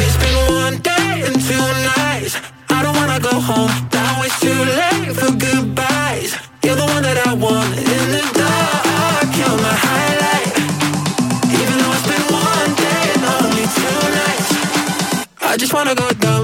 it's 0.00 0.16
been 0.20 0.36
one 0.52 0.76
day 0.84 1.24
and 1.24 1.40
two 1.48 1.66
nights. 1.96 2.36
I 2.68 2.82
don't 2.84 2.94
wanna 2.94 3.20
go 3.20 3.40
home. 3.40 3.72
Now 3.96 4.22
it's 4.26 4.38
too 4.38 4.60
late 4.80 5.16
for 5.16 5.32
goodbyes. 5.32 6.36
You're 6.62 6.76
the 6.76 6.84
one 6.84 7.02
that 7.08 7.18
I 7.26 7.32
want 7.32 7.72
in 7.72 8.04
the 8.14 8.24
dark. 8.36 9.28
You're 9.40 9.58
my 9.64 9.76
highlight. 9.86 10.52
Even 11.56 11.76
though 11.80 11.96
it's 11.96 12.06
been 12.12 12.26
one 12.28 12.70
day 12.84 13.02
and 13.16 13.24
only 13.40 13.64
two 13.80 13.98
nights, 14.20 14.50
I 15.40 15.56
just 15.56 15.72
wanna 15.72 15.94
go 15.94 16.10
down. 16.10 16.35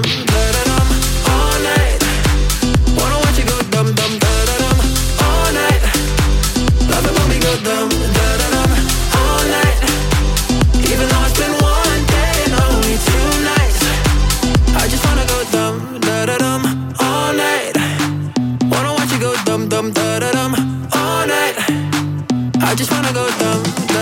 I 22.73 22.75
just 22.75 22.89
wanna 22.89 23.13
go 23.13 23.29
dumb, 23.37 23.92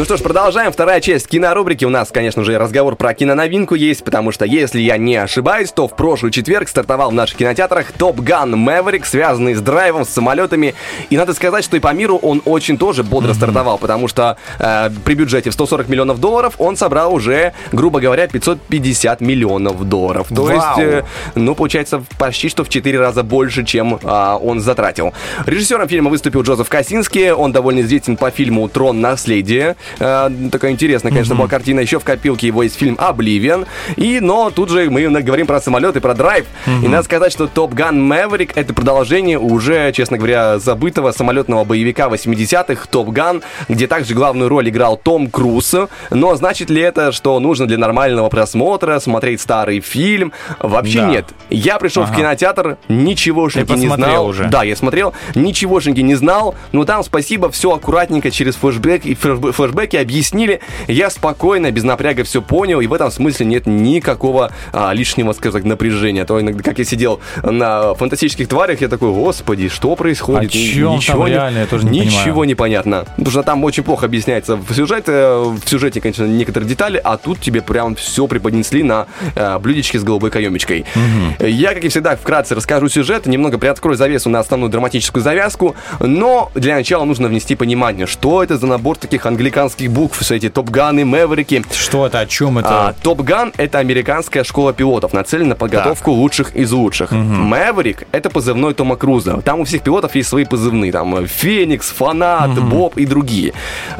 Ну 0.00 0.04
что 0.06 0.16
ж, 0.16 0.22
продолжаем. 0.22 0.72
Вторая 0.72 1.02
часть 1.02 1.28
кинорубрики. 1.28 1.84
У 1.84 1.90
нас, 1.90 2.08
конечно 2.10 2.42
же, 2.42 2.58
разговор 2.58 2.96
про 2.96 3.12
киноновинку 3.12 3.74
есть, 3.74 4.02
потому 4.02 4.32
что, 4.32 4.46
если 4.46 4.80
я 4.80 4.96
не 4.96 5.14
ошибаюсь, 5.16 5.72
то 5.72 5.88
в 5.88 5.94
прошлый 5.94 6.32
четверг 6.32 6.70
стартовал 6.70 7.10
в 7.10 7.12
наших 7.12 7.36
кинотеатрах 7.36 7.92
Топ 7.92 8.18
Ган 8.20 8.52
Мэверик, 8.52 9.04
связанный 9.04 9.52
с 9.52 9.60
драйвом, 9.60 10.06
с 10.06 10.08
самолетами. 10.08 10.74
И 11.10 11.18
надо 11.18 11.34
сказать, 11.34 11.64
что 11.64 11.76
и 11.76 11.80
по 11.80 11.92
миру 11.92 12.16
он 12.16 12.40
очень 12.46 12.78
тоже 12.78 13.02
бодро 13.02 13.34
стартовал, 13.34 13.76
потому 13.76 14.08
что 14.08 14.38
э, 14.58 14.88
при 15.04 15.12
бюджете 15.12 15.50
в 15.50 15.52
140 15.52 15.90
миллионов 15.90 16.18
долларов 16.18 16.54
он 16.56 16.78
собрал 16.78 17.12
уже, 17.12 17.52
грубо 17.70 18.00
говоря, 18.00 18.26
550 18.26 19.20
миллионов 19.20 19.86
долларов. 19.86 20.28
То 20.34 20.44
Вау. 20.44 20.54
есть, 20.54 20.78
э, 20.78 21.04
ну, 21.34 21.54
получается, 21.54 22.02
почти 22.18 22.48
что 22.48 22.64
в 22.64 22.70
4 22.70 22.98
раза 22.98 23.22
больше, 23.22 23.66
чем 23.66 24.00
а, 24.04 24.38
он 24.38 24.60
затратил. 24.60 25.12
Режиссером 25.44 25.88
фильма 25.88 26.08
выступил 26.08 26.40
Джозеф 26.40 26.70
Косинский. 26.70 27.32
Он 27.32 27.52
довольно 27.52 27.80
известен 27.80 28.16
по 28.16 28.30
фильму 28.30 28.66
«Трон. 28.66 29.02
Наследие». 29.02 29.76
Э, 29.98 30.30
такая 30.50 30.72
интересная, 30.72 31.10
конечно, 31.12 31.34
была 31.34 31.48
картина. 31.48 31.80
Еще 31.80 31.98
в 31.98 32.04
копилке 32.04 32.46
его 32.46 32.62
есть 32.62 32.76
фильм 32.76 32.96
«Обливион». 32.98 33.66
И, 33.96 34.20
но 34.20 34.50
тут 34.50 34.70
же 34.70 34.88
мы 34.90 35.08
говорим 35.22 35.46
про 35.46 35.60
самолеты, 35.60 36.00
про 36.00 36.14
драйв. 36.14 36.46
И 36.82 36.88
надо 36.88 37.02
сказать, 37.04 37.32
что 37.32 37.46
«Top 37.46 37.74
Gun 37.74 38.00
Maverick»— 38.02 38.52
это 38.56 38.72
продолжение 38.74 39.38
уже, 39.38 39.92
честно 39.92 40.16
говоря, 40.18 40.58
забытого 40.58 41.12
самолетного 41.12 41.64
боевика 41.64 42.08
80-х 42.08 42.86
«Top 42.90 43.08
Gun», 43.10 43.42
где 43.68 43.86
также 43.86 44.14
главную 44.14 44.48
роль 44.48 44.68
играл 44.68 44.96
Том 44.96 45.28
Круз. 45.28 45.74
Но 46.10 46.34
значит 46.36 46.70
ли 46.70 46.80
это, 46.80 47.12
что 47.12 47.38
нужно 47.40 47.66
для 47.66 47.78
нормального 47.78 48.28
просмотра 48.28 48.98
смотреть 48.98 49.40
старый 49.40 49.80
фильм? 49.80 50.32
Вообще 50.60 50.98
Да. 51.00 51.06
нет. 51.08 51.24
Я 51.50 51.78
пришел 51.78 52.04
в 52.04 52.06
Ага. 52.10 52.16
кинотеатр, 52.16 52.76
ничегошеньки 52.88 53.72
не 53.72 53.88
знал. 53.88 54.26
уже? 54.26 54.44
Да, 54.44 54.62
я 54.62 54.76
смотрел, 54.76 55.12
ничегошеньки 55.34 56.00
не 56.00 56.14
знал, 56.14 56.54
но 56.72 56.84
там, 56.84 57.02
спасибо, 57.02 57.50
все 57.50 57.72
аккуратненько 57.74 58.30
через 58.30 58.54
флешбэк 58.56 59.04
и 59.06 59.14
флешбэ- 59.14 59.52
флешбеки 59.80 59.96
объяснили. 59.96 60.60
Я 60.88 61.10
спокойно, 61.10 61.70
без 61.70 61.84
напряга 61.84 62.24
все 62.24 62.42
понял, 62.42 62.80
и 62.80 62.86
в 62.86 62.92
этом 62.92 63.10
смысле 63.10 63.46
нет 63.46 63.66
никакого 63.66 64.52
а, 64.72 64.92
лишнего, 64.92 65.32
скажем 65.32 65.60
так, 65.60 65.64
напряжения. 65.64 66.24
То 66.24 66.40
иногда, 66.40 66.62
как 66.62 66.78
я 66.78 66.84
сидел 66.84 67.20
на 67.42 67.94
фантастических 67.94 68.48
тварях, 68.48 68.80
я 68.80 68.88
такой, 68.88 69.10
господи, 69.10 69.68
что 69.68 69.96
происходит? 69.96 70.50
О 70.50 70.52
чем 70.52 71.00
там 71.00 71.24
не- 71.24 71.30
реально? 71.30 71.58
Я 71.60 71.66
тоже 71.66 71.86
не 71.86 72.00
Ничего 72.00 72.22
понимаю. 72.24 72.48
непонятно. 72.48 73.04
Потому 73.16 73.30
что 73.30 73.42
там 73.42 73.64
очень 73.64 73.82
плохо 73.82 74.06
объясняется 74.06 74.56
в 74.56 74.74
сюжете, 74.74 75.12
в 75.12 75.62
сюжете, 75.66 76.00
конечно, 76.00 76.24
некоторые 76.24 76.68
детали, 76.68 77.00
а 77.02 77.16
тут 77.16 77.40
тебе 77.40 77.62
прям 77.62 77.94
все 77.94 78.26
преподнесли 78.26 78.82
на 78.82 79.06
э, 79.34 79.58
блюдечке 79.58 79.98
с 79.98 80.04
голубой 80.04 80.30
каемочкой. 80.30 80.84
Я, 81.40 81.74
как 81.74 81.84
и 81.84 81.88
всегда, 81.88 82.16
вкратце 82.16 82.54
расскажу 82.54 82.88
сюжет, 82.88 83.26
немного 83.26 83.58
приоткрою 83.58 83.96
завесу 83.96 84.28
на 84.30 84.40
основную 84.40 84.70
драматическую 84.70 85.22
завязку, 85.22 85.74
но 86.00 86.50
для 86.54 86.74
начала 86.74 87.04
нужно 87.04 87.28
внести 87.28 87.54
понимание, 87.54 88.06
что 88.06 88.42
это 88.42 88.56
за 88.58 88.66
набор 88.66 88.96
таких 88.96 89.26
англиканских 89.26 89.69
букв, 89.78 90.18
все 90.20 90.36
эти 90.36 90.48
топганы, 90.48 91.04
мэверики. 91.04 91.62
Что 91.72 92.06
это, 92.06 92.20
о 92.20 92.26
чем 92.26 92.58
это? 92.58 92.68
Топ-Ган— 93.02 93.52
это 93.56 93.78
американская 93.78 94.44
школа 94.44 94.72
пилотов, 94.72 95.12
нацеленная 95.12 95.50
на 95.50 95.56
подготовку 95.56 96.10
лучших 96.12 96.54
из 96.54 96.70
лучших. 96.72 97.10
Мэверик— 97.12 98.04
это 98.12 98.30
позывной 98.30 98.74
Тома 98.74 98.96
Круза. 98.96 99.40
Там 99.42 99.60
у 99.60 99.64
всех 99.64 99.82
пилотов 99.82 100.14
есть 100.14 100.28
свои 100.28 100.44
позывные. 100.44 100.92
Там 100.92 101.14
э, 101.16 101.26
Феникс, 101.26 101.90
Фанат, 101.90 102.50
Боб 102.62 102.96
и 102.96 103.06
другие. 103.06 103.52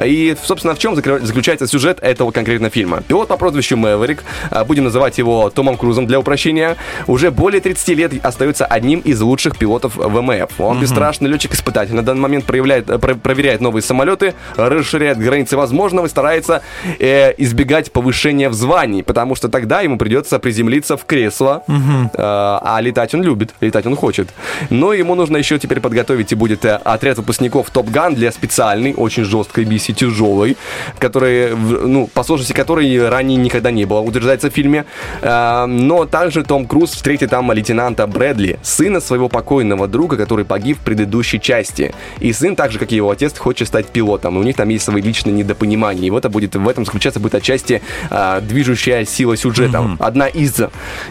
И, 0.04 0.36
собственно, 0.44 0.74
в 0.74 0.78
чем 0.78 0.94
заключается 0.94 1.66
сюжет 1.66 1.98
этого 2.02 2.30
конкретного 2.30 2.70
фильма? 2.70 3.02
Пилот 3.02 3.28
по 3.28 3.36
прозвищу 3.36 3.76
Мэверик, 3.76 4.22
а, 4.50 4.64
будем 4.64 4.84
называть 4.84 5.18
его 5.18 5.50
Томом 5.50 5.76
Крузом 5.76 6.06
для 6.06 6.18
упрощения, 6.20 6.76
уже 7.06 7.30
более 7.30 7.60
30 7.60 7.94
лет 7.94 8.12
остается 8.24 8.66
одним 8.66 9.00
из 9.00 9.20
лучших 9.20 9.56
пилотов 9.58 9.96
ВМФ. 9.96 10.60
Он 10.60 10.80
бесстрашный 10.80 11.28
летчик-испытатель. 11.30 11.94
На 11.94 12.02
данный 12.02 12.20
момент 12.20 12.44
проявляет, 12.44 12.88
э, 12.90 12.98
про- 12.98 13.14
проверяет 13.14 13.60
новые 13.60 13.82
самолеты, 13.82 14.34
расширяет 14.56 15.18
границы 15.18 15.56
возможного 15.60 16.08
старается 16.08 16.62
э, 16.98 17.32
избегать 17.38 17.92
повышения 17.92 18.48
в 18.48 18.54
звании, 18.54 19.02
потому 19.02 19.34
что 19.36 19.48
тогда 19.48 19.80
ему 19.82 19.98
придется 19.98 20.38
приземлиться 20.38 20.96
в 20.96 21.04
кресло, 21.04 21.62
Э, 21.68 22.58
а 22.62 22.78
летать 22.80 23.14
он 23.14 23.22
любит, 23.22 23.54
летать 23.60 23.86
он 23.86 23.96
хочет. 23.96 24.28
Но 24.70 24.92
ему 24.92 25.14
нужно 25.14 25.36
еще 25.36 25.58
теперь 25.58 25.80
подготовить 25.80 26.32
и 26.32 26.34
будет 26.34 26.64
э, 26.64 26.80
отряд 26.84 27.18
выпускников 27.18 27.70
Топ 27.70 27.90
Ган 27.90 28.14
для 28.14 28.32
специальной, 28.32 28.94
очень 28.96 29.24
жесткой 29.24 29.64
миссии, 29.66 29.92
тяжелой, 29.92 30.56
которой, 30.98 31.54
в- 31.54 31.86
ну, 31.86 32.06
по 32.06 32.22
сложности 32.24 32.52
которой 32.52 33.08
ранее 33.08 33.36
никогда 33.36 33.70
не 33.70 33.84
было, 33.84 34.00
утверждается 34.00 34.50
в 34.50 34.54
фильме. 34.54 34.84
Э, 35.22 35.66
Но 35.66 36.04
также 36.06 36.42
Том 36.42 36.66
Круз 36.66 36.90
встретит 36.94 37.30
там 37.30 37.52
лейтенанта 37.52 38.06
Брэдли, 38.06 38.58
сына 38.62 39.00
своего 39.00 39.28
покойного 39.28 39.86
друга, 39.86 40.16
который 40.16 40.44
погиб 40.44 40.78
в 40.78 40.84
предыдущей 40.84 41.40
части. 41.40 41.92
И 42.20 42.32
сын, 42.32 42.56
так 42.56 42.72
же, 42.72 42.78
как 42.78 42.92
и 42.92 42.96
его 42.96 43.10
отец, 43.10 43.38
хочет 43.38 43.68
стать 43.68 43.86
пилотом. 43.86 44.36
И 44.36 44.40
у 44.40 44.42
них 44.42 44.56
там 44.56 44.68
есть 44.68 44.84
свои 44.84 45.02
личные 45.02 45.34
недопонимания. 45.40 46.06
И 46.06 46.10
вот 46.10 46.20
это 46.20 46.28
будет, 46.28 46.54
в 46.54 46.68
этом 46.68 46.84
заключаться 46.84 47.20
будет 47.20 47.34
отчасти 47.34 47.82
э, 48.10 48.40
движущая 48.42 49.04
сила 49.04 49.36
сюжета. 49.36 49.96
Одна 49.98 50.26
из. 50.26 50.60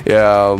Э, 0.06 0.58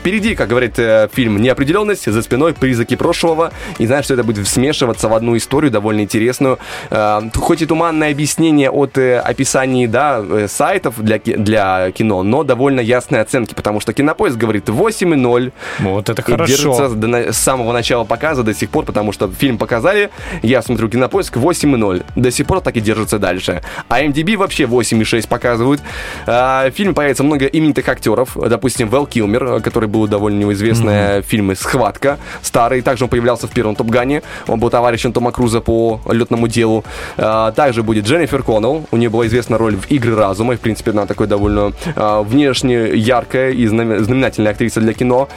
впереди, 0.00 0.34
как 0.34 0.48
говорит 0.48 0.78
э, 0.78 1.08
фильм, 1.12 1.40
неопределенность, 1.40 2.10
за 2.10 2.22
спиной 2.22 2.54
призраки 2.54 2.96
прошлого. 2.96 3.52
И 3.78 3.86
знаешь, 3.86 4.04
что 4.04 4.14
это 4.14 4.24
будет 4.24 4.48
смешиваться 4.48 5.08
в 5.08 5.14
одну 5.14 5.36
историю 5.36 5.70
довольно 5.70 6.00
интересную. 6.00 6.58
Э, 6.90 7.20
хоть 7.34 7.62
и 7.62 7.66
туманное 7.66 8.10
объяснение 8.10 8.70
от 8.70 8.98
э, 8.98 9.18
описаний 9.18 9.86
да, 9.86 10.22
э, 10.22 10.48
сайтов 10.48 10.94
для, 11.02 11.18
для 11.18 11.90
кино, 11.92 12.22
но 12.22 12.42
довольно 12.42 12.80
ясные 12.80 13.22
оценки, 13.22 13.54
потому 13.54 13.80
что 13.80 13.92
Кинопоиск 13.92 14.36
говорит 14.36 14.68
8,0. 14.68 15.52
Вот 15.80 16.08
это 16.08 16.22
хорошо. 16.22 16.46
держится 16.46 16.88
до 16.88 17.32
с 17.32 17.36
самого 17.36 17.72
начала 17.72 18.04
показа 18.04 18.42
до 18.42 18.54
сих 18.54 18.70
пор, 18.70 18.84
потому 18.84 19.12
что 19.12 19.30
фильм 19.30 19.58
показали, 19.58 20.10
я 20.42 20.62
смотрю 20.62 20.88
Кинопоиск 20.88 21.36
8,0. 21.36 22.04
До 22.16 22.30
сих 22.36 22.46
пор 22.46 22.60
так 22.60 22.76
и 22.76 22.80
держится 22.80 23.18
дальше. 23.18 23.62
А 23.88 24.02
MDB 24.02 24.36
вообще 24.36 24.64
8,6 24.64 25.28
показывают. 25.28 25.80
А, 26.26 26.68
В 26.68 26.72
фильме 26.72 26.92
появится 26.94 27.24
много 27.24 27.46
именитых 27.46 27.88
актеров. 27.88 28.36
Допустим, 28.36 28.88
Вэл 28.88 29.06
Килмер, 29.06 29.60
который 29.60 29.88
был 29.88 30.06
довольно 30.06 30.52
известный 30.52 31.20
в 31.20 31.24
фильме 31.26 31.54
«Схватка». 31.54 32.18
Старый. 32.42 32.82
Также 32.82 33.04
он 33.04 33.10
появлялся 33.10 33.46
в 33.46 33.50
первом 33.50 33.74
«Топгане». 33.76 34.22
Он 34.46 34.60
был 34.60 34.70
товарищем 34.70 35.12
Тома 35.12 35.32
Круза 35.32 35.60
по 35.60 36.00
летному 36.10 36.48
делу. 36.48 36.84
А, 37.16 37.52
Также 37.52 37.82
будет 37.82 38.04
Дженнифер 38.06 38.42
Коннелл. 38.42 38.86
У 38.90 38.96
нее 38.96 39.08
была 39.08 39.26
известна 39.26 39.58
роль 39.58 39.76
в 39.76 39.90
«Игры 39.90 40.14
разума». 40.14 40.54
И, 40.54 40.56
в 40.56 40.60
принципе, 40.60 40.90
она 40.90 41.06
такой 41.06 41.26
довольно 41.26 41.72
а, 41.96 42.22
внешне 42.22 42.90
яркая 42.94 43.50
и 43.50 43.66
знаме- 43.66 43.98
знаменательная 44.00 44.52
актриса 44.52 44.80
для 44.80 44.92
кино. 44.92 45.28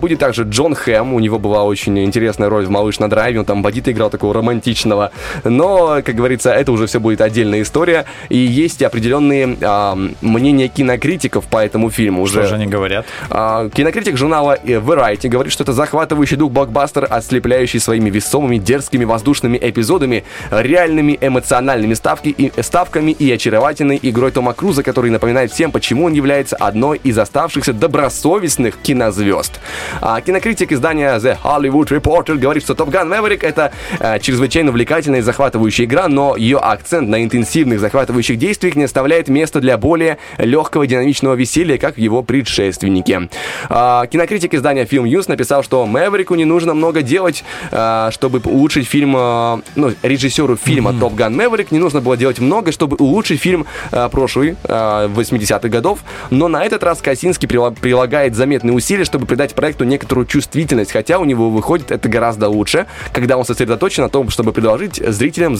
Будет 0.00 0.18
также 0.18 0.44
Джон 0.44 0.74
Хэм. 0.74 1.14
У 1.14 1.20
него 1.20 1.38
была 1.38 1.64
очень 1.64 1.98
интересная 2.04 2.48
роль 2.48 2.66
в 2.66 2.70
«Малыш 2.70 2.98
на 2.98 3.08
драйве». 3.10 3.40
Он 3.40 3.44
там 3.44 3.62
бандита 3.62 3.90
играл 3.92 4.10
такого 4.10 4.34
романтичного. 4.34 5.10
Но, 5.44 6.00
как 6.04 6.14
говорится, 6.14 6.27
это 6.32 6.72
уже 6.72 6.86
все 6.86 7.00
будет 7.00 7.20
отдельная 7.20 7.62
история. 7.62 8.04
И 8.28 8.36
есть 8.36 8.82
определенные 8.82 9.56
а, 9.62 9.96
мнения 10.20 10.68
кинокритиков 10.68 11.46
по 11.46 11.58
этому 11.58 11.90
фильму. 11.90 12.26
Что 12.26 12.40
уже 12.40 12.48
же 12.48 12.54
они 12.56 12.66
говорят? 12.66 13.06
а, 13.30 13.68
Кинокритик 13.70 14.16
журнала 14.16 14.58
э, 14.62 14.78
Variety 14.78 15.28
говорит, 15.28 15.52
что 15.52 15.62
это 15.64 15.72
захватывающий 15.72 16.36
дух 16.36 16.52
блокбастер, 16.52 17.06
ослепляющий 17.08 17.80
своими 17.80 18.10
весомыми, 18.10 18.58
дерзкими 18.58 19.04
воздушными 19.04 19.58
эпизодами, 19.60 20.24
реальными 20.50 21.18
эмоциональными 21.20 21.94
ставки 21.94 22.28
и, 22.28 22.52
ставками 22.62 23.12
и 23.12 23.30
очаровательной 23.30 23.98
игрой 24.02 24.30
Тома 24.30 24.52
Круза, 24.54 24.82
который 24.82 25.10
напоминает 25.10 25.52
всем, 25.52 25.72
почему 25.72 26.06
он 26.06 26.12
является 26.12 26.56
одной 26.56 26.98
из 27.02 27.18
оставшихся 27.18 27.72
добросовестных 27.72 28.76
кинозвезд. 28.78 29.60
А, 30.00 30.20
кинокритик 30.20 30.72
издания 30.72 31.16
The 31.18 31.36
Hollywood 31.42 31.88
Reporter 31.88 32.36
говорит, 32.36 32.62
что 32.62 32.74
Top 32.74 32.90
Gun 32.90 33.08
Maverick 33.08 33.44
это 33.44 33.72
э, 33.98 34.18
чрезвычайно 34.20 34.70
увлекательная 34.70 35.20
и 35.20 35.22
захватывающая 35.22 35.84
игра, 35.84 36.08
но 36.18 36.34
ее 36.36 36.58
акцент 36.58 37.08
на 37.08 37.22
интенсивных 37.22 37.78
захватывающих 37.78 38.36
действиях 38.38 38.74
не 38.74 38.82
оставляет 38.82 39.28
места 39.28 39.60
для 39.60 39.78
более 39.78 40.18
легкого 40.38 40.84
динамичного 40.84 41.34
веселья, 41.34 41.78
как 41.78 41.94
в 41.94 41.98
его 41.98 42.24
предшественнике. 42.24 43.28
А, 43.68 44.04
кинокритик 44.08 44.52
издания 44.52 44.82
Film 44.82 45.04
News 45.04 45.26
написал, 45.28 45.62
что 45.62 45.86
Мэверику 45.86 46.34
не 46.34 46.44
нужно 46.44 46.74
много 46.74 47.02
делать, 47.02 47.44
а, 47.70 48.10
чтобы 48.10 48.40
улучшить 48.44 48.88
фильм, 48.88 49.14
а, 49.16 49.60
ну, 49.76 49.92
режиссеру 50.02 50.56
фильма 50.56 50.90
Top 50.90 51.14
Gun 51.14 51.36
Maverick 51.36 51.68
не 51.70 51.78
нужно 51.78 52.00
было 52.00 52.16
делать 52.16 52.40
много, 52.40 52.72
чтобы 52.72 52.96
улучшить 52.96 53.40
фильм 53.40 53.64
а, 53.92 54.08
прошлый, 54.08 54.56
а, 54.64 55.06
80-х 55.06 55.68
годов, 55.68 56.00
но 56.30 56.48
на 56.48 56.64
этот 56.64 56.82
раз 56.82 57.00
Косинский 57.00 57.46
прила- 57.46 57.76
прилагает 57.80 58.34
заметные 58.34 58.74
усилия, 58.74 59.04
чтобы 59.04 59.26
придать 59.26 59.54
проекту 59.54 59.84
некоторую 59.84 60.26
чувствительность, 60.26 60.90
хотя 60.90 61.20
у 61.20 61.24
него 61.24 61.48
выходит 61.48 61.92
это 61.92 62.08
гораздо 62.08 62.48
лучше, 62.48 62.86
когда 63.12 63.36
он 63.36 63.44
сосредоточен 63.44 64.02
на 64.02 64.08
том, 64.08 64.30
чтобы 64.30 64.52
предложить 64.52 64.96
зрителям 64.96 65.56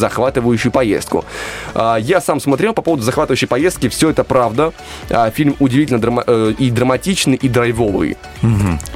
захватывающую 0.49 0.73
поездку. 0.73 1.25
А, 1.75 1.97
Я 1.97 2.21
сам 2.21 2.41
смотрел 2.41 2.73
по 2.73 2.83
поводу 2.83 3.03
захватывающей 3.03 3.47
поездки, 3.49 3.89
все 3.89 4.11
это 4.11 4.25
правда. 4.25 4.73
А, 5.11 5.31
Фильм 5.31 5.57
удивительно 5.59 5.99
драма- 6.01 6.25
э, 6.27 6.55
и 6.59 6.71
драматичный, 6.71 7.37
и 7.37 7.49
драйвовый. 7.49 8.17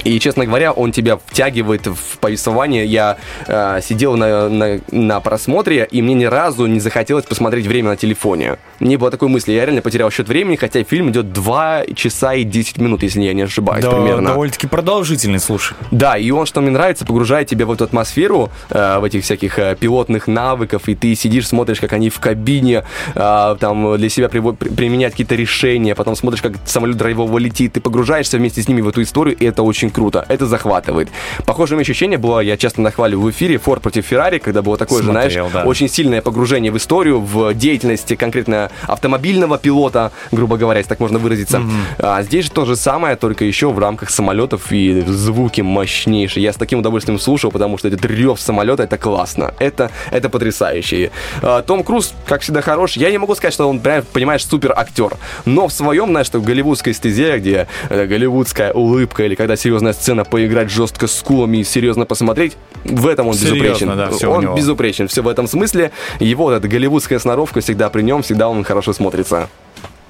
И, 0.03 0.19
честно 0.19 0.45
говоря, 0.45 0.71
он 0.71 0.91
тебя 0.91 1.17
втягивает 1.17 1.87
в 1.87 2.17
повествование. 2.19 2.85
Я 2.85 3.17
э, 3.47 3.79
сидел 3.83 4.15
на, 4.17 4.49
на, 4.49 4.79
на 4.91 5.19
просмотре, 5.19 5.87
и 5.89 6.01
мне 6.01 6.13
ни 6.15 6.25
разу 6.25 6.65
не 6.65 6.79
захотелось 6.79 7.25
посмотреть 7.25 7.67
время 7.67 7.89
на 7.91 7.95
телефоне. 7.97 8.57
Не 8.79 8.97
было 8.97 9.11
такой 9.11 9.27
мысли. 9.29 9.51
Я 9.53 9.65
реально 9.65 9.81
потерял 9.81 10.09
счет 10.11 10.27
времени, 10.27 10.55
хотя 10.55 10.83
фильм 10.83 11.09
идет 11.09 11.31
2 11.33 11.83
часа 11.95 12.33
и 12.33 12.43
10 12.43 12.77
минут, 12.79 13.03
если 13.03 13.21
я 13.21 13.33
не 13.33 13.43
ошибаюсь, 13.43 13.83
Да, 13.83 13.91
примерно. 13.91 14.29
довольно-таки 14.29 14.67
продолжительный, 14.67 15.39
слушай. 15.39 15.75
Да, 15.91 16.17
и 16.17 16.31
он, 16.31 16.45
что 16.45 16.61
мне 16.61 16.71
нравится, 16.71 17.05
погружает 17.05 17.47
тебя 17.47 17.65
в 17.65 17.71
эту 17.71 17.83
атмосферу, 17.85 18.49
э, 18.69 18.99
в 18.99 19.03
этих 19.03 19.23
всяких 19.23 19.59
э, 19.59 19.75
пилотных 19.79 20.27
навыков, 20.27 20.83
и 20.87 20.95
ты 20.95 21.15
сидишь, 21.15 21.42
смотришь, 21.45 21.79
как 21.79 21.93
они 21.93 22.09
в 22.09 22.19
кабине, 22.19 22.83
э, 23.15 23.55
там, 23.59 23.97
для 23.97 24.09
себя 24.09 24.27
приво- 24.27 24.55
при- 24.55 24.69
применяют 24.69 25.13
какие-то 25.13 25.35
решения, 25.35 25.95
потом 25.95 26.15
смотришь, 26.15 26.41
как 26.41 26.53
самолет 26.65 26.97
драйвово 26.97 27.37
летит, 27.37 27.73
ты 27.73 27.81
погружаешься 27.81 28.37
вместе 28.37 28.61
с 28.61 28.67
ними 28.67 28.81
в 28.81 28.87
эту 28.87 29.01
историю, 29.01 29.35
и 29.37 29.45
это 29.45 29.63
очень 29.63 29.89
круто, 29.89 30.25
это 30.29 30.45
захватывает. 30.45 31.09
Похожее 31.45 31.79
ощущение 31.79 32.17
было, 32.17 32.39
я 32.39 32.57
часто 32.57 32.81
нахваливаю 32.81 33.27
в 33.27 33.31
эфире, 33.31 33.57
Форд 33.57 33.81
против 33.81 34.05
Феррари, 34.05 34.39
когда 34.39 34.61
было 34.61 34.77
такое 34.77 35.01
же, 35.03 35.09
Смотрел, 35.11 35.49
знаешь, 35.49 35.53
да. 35.53 35.69
очень 35.69 35.89
сильное 35.89 36.21
погружение 36.21 36.71
в 36.71 36.77
историю, 36.77 37.19
в 37.21 37.53
деятельность 37.53 38.15
конкретно 38.17 38.69
автомобильного 38.87 39.57
пилота, 39.57 40.11
грубо 40.31 40.57
говоря, 40.57 40.79
если 40.79 40.89
так 40.89 40.99
можно 40.99 41.19
выразиться. 41.19 41.61
А 41.99 42.21
здесь 42.23 42.45
же 42.45 42.51
то 42.51 42.65
же 42.65 42.75
самое, 42.75 43.15
только 43.15 43.45
еще 43.45 43.71
в 43.71 43.79
рамках 43.79 44.09
самолетов 44.09 44.71
и 44.71 45.01
звуки 45.07 45.61
мощнейшие. 45.61 46.43
Я 46.43 46.53
с 46.53 46.55
таким 46.55 46.79
удовольствием 46.79 47.19
слушал, 47.19 47.51
потому 47.51 47.77
что 47.77 47.87
этот 47.87 48.05
рев 48.05 48.39
самолета, 48.39 48.83
это 48.83 48.97
классно. 48.97 49.53
Это, 49.59 49.91
это 50.11 50.29
потрясающе. 50.29 51.11
А, 51.41 51.61
Том 51.61 51.83
Круз, 51.83 52.13
как 52.25 52.41
всегда, 52.41 52.61
хорош. 52.61 52.97
Я 52.97 53.11
не 53.11 53.17
могу 53.17 53.35
сказать, 53.35 53.53
что 53.53 53.67
он, 53.67 53.79
прям, 53.79 54.03
понимаешь, 54.13 54.45
супер 54.45 54.73
актер. 54.75 55.13
Но 55.45 55.67
в 55.67 55.73
своем, 55.73 56.07
знаешь, 56.09 56.27
что 56.27 56.39
в 56.39 56.43
голливудской 56.43 56.93
стезе, 56.93 57.37
где 57.37 57.67
э, 57.89 58.05
голливудская 58.05 58.73
улыбка, 58.73 59.23
или 59.23 59.35
когда 59.35 59.55
серьезная 59.55 59.93
сцена, 59.93 60.23
поиграть 60.25 60.69
жестко 60.69 61.07
с 61.07 61.17
скулами 61.17 61.57
и 61.57 61.63
серьезно 61.63 62.05
посмотреть, 62.05 62.57
в 62.83 63.07
этом 63.07 63.27
он 63.27 63.33
Серьезно, 63.33 63.63
безупречен. 63.63 63.97
да, 63.97 64.09
всё 64.09 64.31
у 64.31 64.33
он 64.35 64.55
безупречен. 64.55 65.07
Все 65.07 65.21
в 65.21 65.27
этом 65.27 65.47
смысле. 65.47 65.91
Его 66.19 66.45
вот 66.45 66.53
эта 66.53 66.67
голливудская 66.67 67.19
сноровка 67.19 67.61
всегда 67.61 67.89
при 67.89 68.01
нем, 68.01 68.21
всегда 68.21 68.49
он 68.49 68.63
хорошо 68.63 68.93
смотрится. 68.93 69.49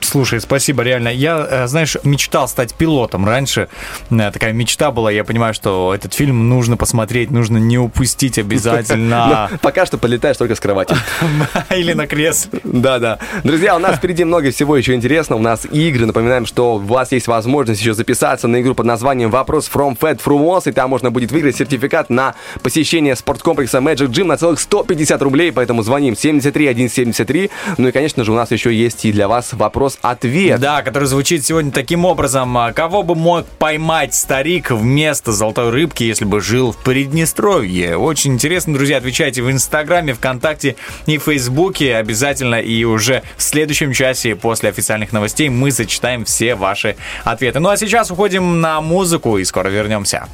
Слушай, 0.04 0.42
спасибо, 0.42 0.84
реально. 0.84 1.10
Я, 1.10 1.48
э, 1.50 1.68
знаешь, 1.68 1.98
мечтал 2.04 2.48
стать 2.48 2.74
пилотом 2.74 3.26
раньше. 3.26 3.70
Э, 4.12 4.32
Такая 4.32 4.54
мечта 4.54 4.92
была. 4.92 5.12
Я 5.12 5.24
понимаю, 5.24 5.54
что 5.54 5.94
этот 5.94 6.14
фильм 6.14 6.50
нужно 6.50 6.78
посмотреть, 6.78 7.32
нужно 7.32 7.58
не 7.58 7.78
упустить 7.78 8.38
обязательно. 8.38 9.50
Но 9.52 9.58
Пока 9.60 9.86
что 9.86 9.98
полетаешь 9.98 10.38
только 10.38 10.56
с 10.56 10.60
кровати. 10.60 10.96
Или 11.76 11.94
на 11.94 12.08
кресле. 12.08 12.60
Да, 12.64 13.00
да. 13.00 13.20
Друзья, 13.44 13.76
у 13.76 13.80
нас 13.80 13.98
впереди 13.98 14.24
много 14.24 14.52
всего 14.52 14.76
еще 14.78 14.94
интересного. 14.94 15.40
У 15.40 15.44
нас 15.44 15.66
игры. 15.72 16.06
Напоминаем, 16.06 16.46
что 16.46 16.76
у 16.76 16.80
вас 16.80 17.12
есть 17.12 17.28
возможность 17.28 17.82
еще 17.82 17.94
записаться 17.94 18.48
на 18.48 18.62
игру 18.62 18.76
под 18.76 18.86
названием 18.86 19.32
«Вопрос 19.32 19.70
from 19.74 19.98
Fed 19.98 20.22
Frumos», 20.24 20.70
и 20.70 20.72
там 20.72 20.90
можно 20.90 21.12
будет 21.12 21.32
выиграть 21.32 21.56
сертификат 21.56 22.10
на 22.10 22.36
посещение 22.62 23.16
спорткомплекса 23.16 23.78
Magic 23.80 24.08
Gym 24.08 24.26
на 24.26 24.38
целых 24.38 24.60
150 24.60 25.22
рублей, 25.22 25.52
поэтому 25.52 25.82
звоним 25.84 26.16
73173. 26.16 27.50
Ну 27.78 27.88
и, 27.88 27.92
конечно 27.92 28.24
же, 28.24 28.32
у 28.32 28.36
нас 28.36 28.52
еще 28.52 28.74
есть 28.74 29.06
и 29.06 29.12
для 29.12 29.28
вас 29.28 29.54
вопрос-ответ. 29.94 30.60
Да, 30.60 30.82
который 30.82 31.08
звучит 31.08 31.46
сегодня 31.46 31.72
таким 31.72 32.06
образом. 32.06 32.58
А, 32.58 32.72
Кого 32.74 33.04
бы 33.04 33.16
мог 33.16 33.46
поймать 33.46 34.14
старик 34.14 34.72
вместо 34.72 35.32
золотой 35.32 35.70
рыбки, 35.70 36.04
если 36.04 36.26
бы 36.26 36.42
жил 36.42 36.72
в 36.72 36.78
Приднестровье? 36.78 37.98
Очень 37.98 38.34
интересно, 38.34 38.74
друзья, 38.74 38.98
отвечайте 38.98 39.42
в 39.42 39.52
Инстаграме, 39.52 40.14
ВКонтакте 40.14 40.76
и 41.06 41.18
Фейсбуке 41.18 41.96
обязательно. 41.96 42.56
И 42.62 42.84
уже 42.84 43.24
в 43.38 43.44
следующем 43.44 43.94
часе 43.94 44.36
после 44.36 44.70
официальных 44.70 45.12
новостей 45.12 45.50
мы 45.50 45.72
зачитаем 45.72 46.26
все 46.26 46.56
ваши 46.56 46.96
ответы. 47.24 47.60
Ну 47.60 47.70
а 47.70 47.78
сейчас 47.78 48.12
уходим 48.12 48.62
на 48.62 48.82
музыку 48.82 49.38
и 49.38 49.44
скоро 49.44 49.70
вернемся. 49.70 50.28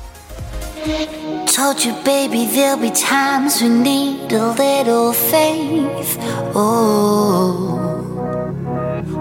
Told 1.45 1.84
you, 1.84 1.94
baby, 2.06 2.45
there'll 2.45 2.77
be 2.77 2.91
times 2.91 3.61
we 3.61 3.68
need 3.68 4.31
a 4.31 4.53
little 4.53 5.11
faith. 5.11 6.18
Oh, 6.56 7.69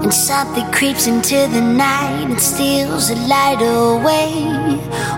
when 0.08 0.14
something 0.14 0.64
creeps 0.72 1.06
into 1.06 1.36
the 1.52 1.60
night 1.60 2.30
and 2.30 2.40
steals 2.40 3.08
the 3.08 3.16
light 3.28 3.60
away. 3.60 4.32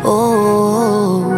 Oh, 0.03 1.31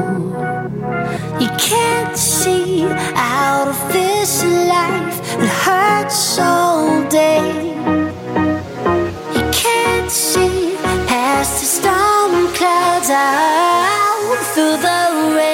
you 1.39 1.49
can't 1.59 2.16
see 2.16 2.87
out 3.15 3.69
of 3.69 3.93
this 3.93 4.43
life. 4.43 5.19
It 5.39 5.51
hurts 5.66 6.39
all 6.39 7.07
day. 7.11 7.74
You 9.37 9.45
can't 9.53 10.11
see 10.11 10.74
past 11.07 11.61
the 11.61 11.66
storm 11.66 12.55
clouds 12.55 13.11
out 13.11 14.39
through 14.55 14.79
the 14.79 15.37
rain. 15.37 15.52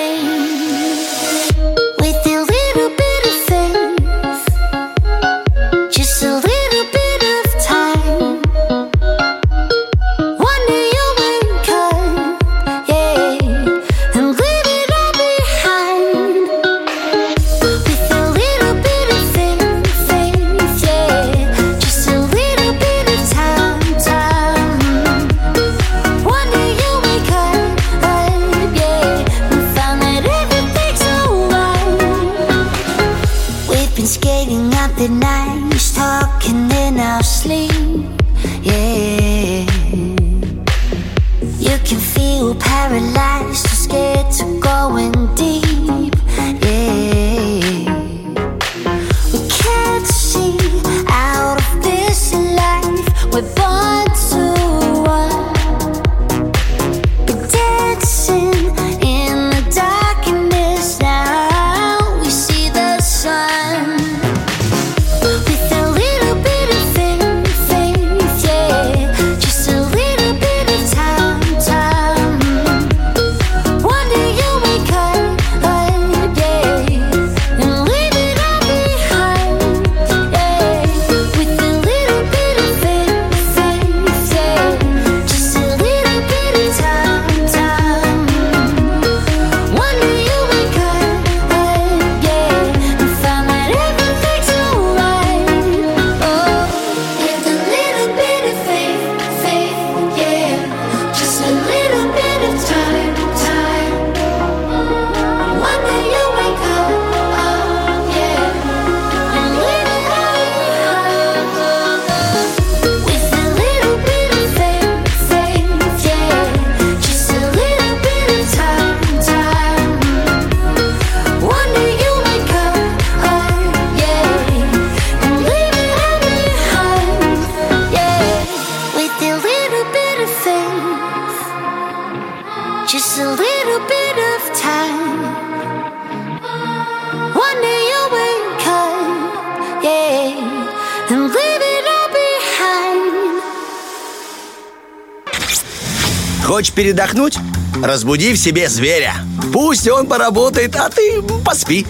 Передохнуть? 146.78 147.36
Разбуди 147.82 148.32
в 148.32 148.38
себе 148.38 148.68
зверя. 148.68 149.16
Пусть 149.52 149.88
он 149.88 150.06
поработает, 150.06 150.76
а 150.76 150.88
ты 150.88 151.20
поспи. 151.44 151.84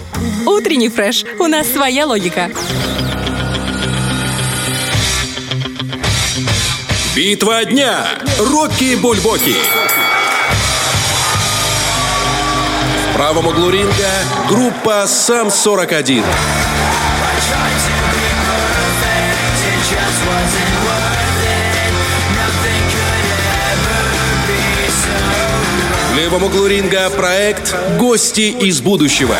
Утренний 0.47 0.89
фреш. 0.89 1.25
У 1.37 1.45
нас 1.45 1.67
своя 1.67 2.07
логика. 2.07 2.49
Битва 7.15 7.65
дня. 7.65 8.03
Рокки 8.39 8.95
Бульбоки. 8.95 9.53
В 13.11 13.15
правом 13.15 13.45
углу 13.45 13.69
ринга 13.69 14.09
группа 14.47 15.05
«Сам-41». 15.05 16.23
Левом 26.29 26.43
углу 26.43 26.67
ринга 26.67 27.09
проект 27.09 27.75
«Гости 27.97 28.51
из 28.51 28.81
будущего». 28.81 29.35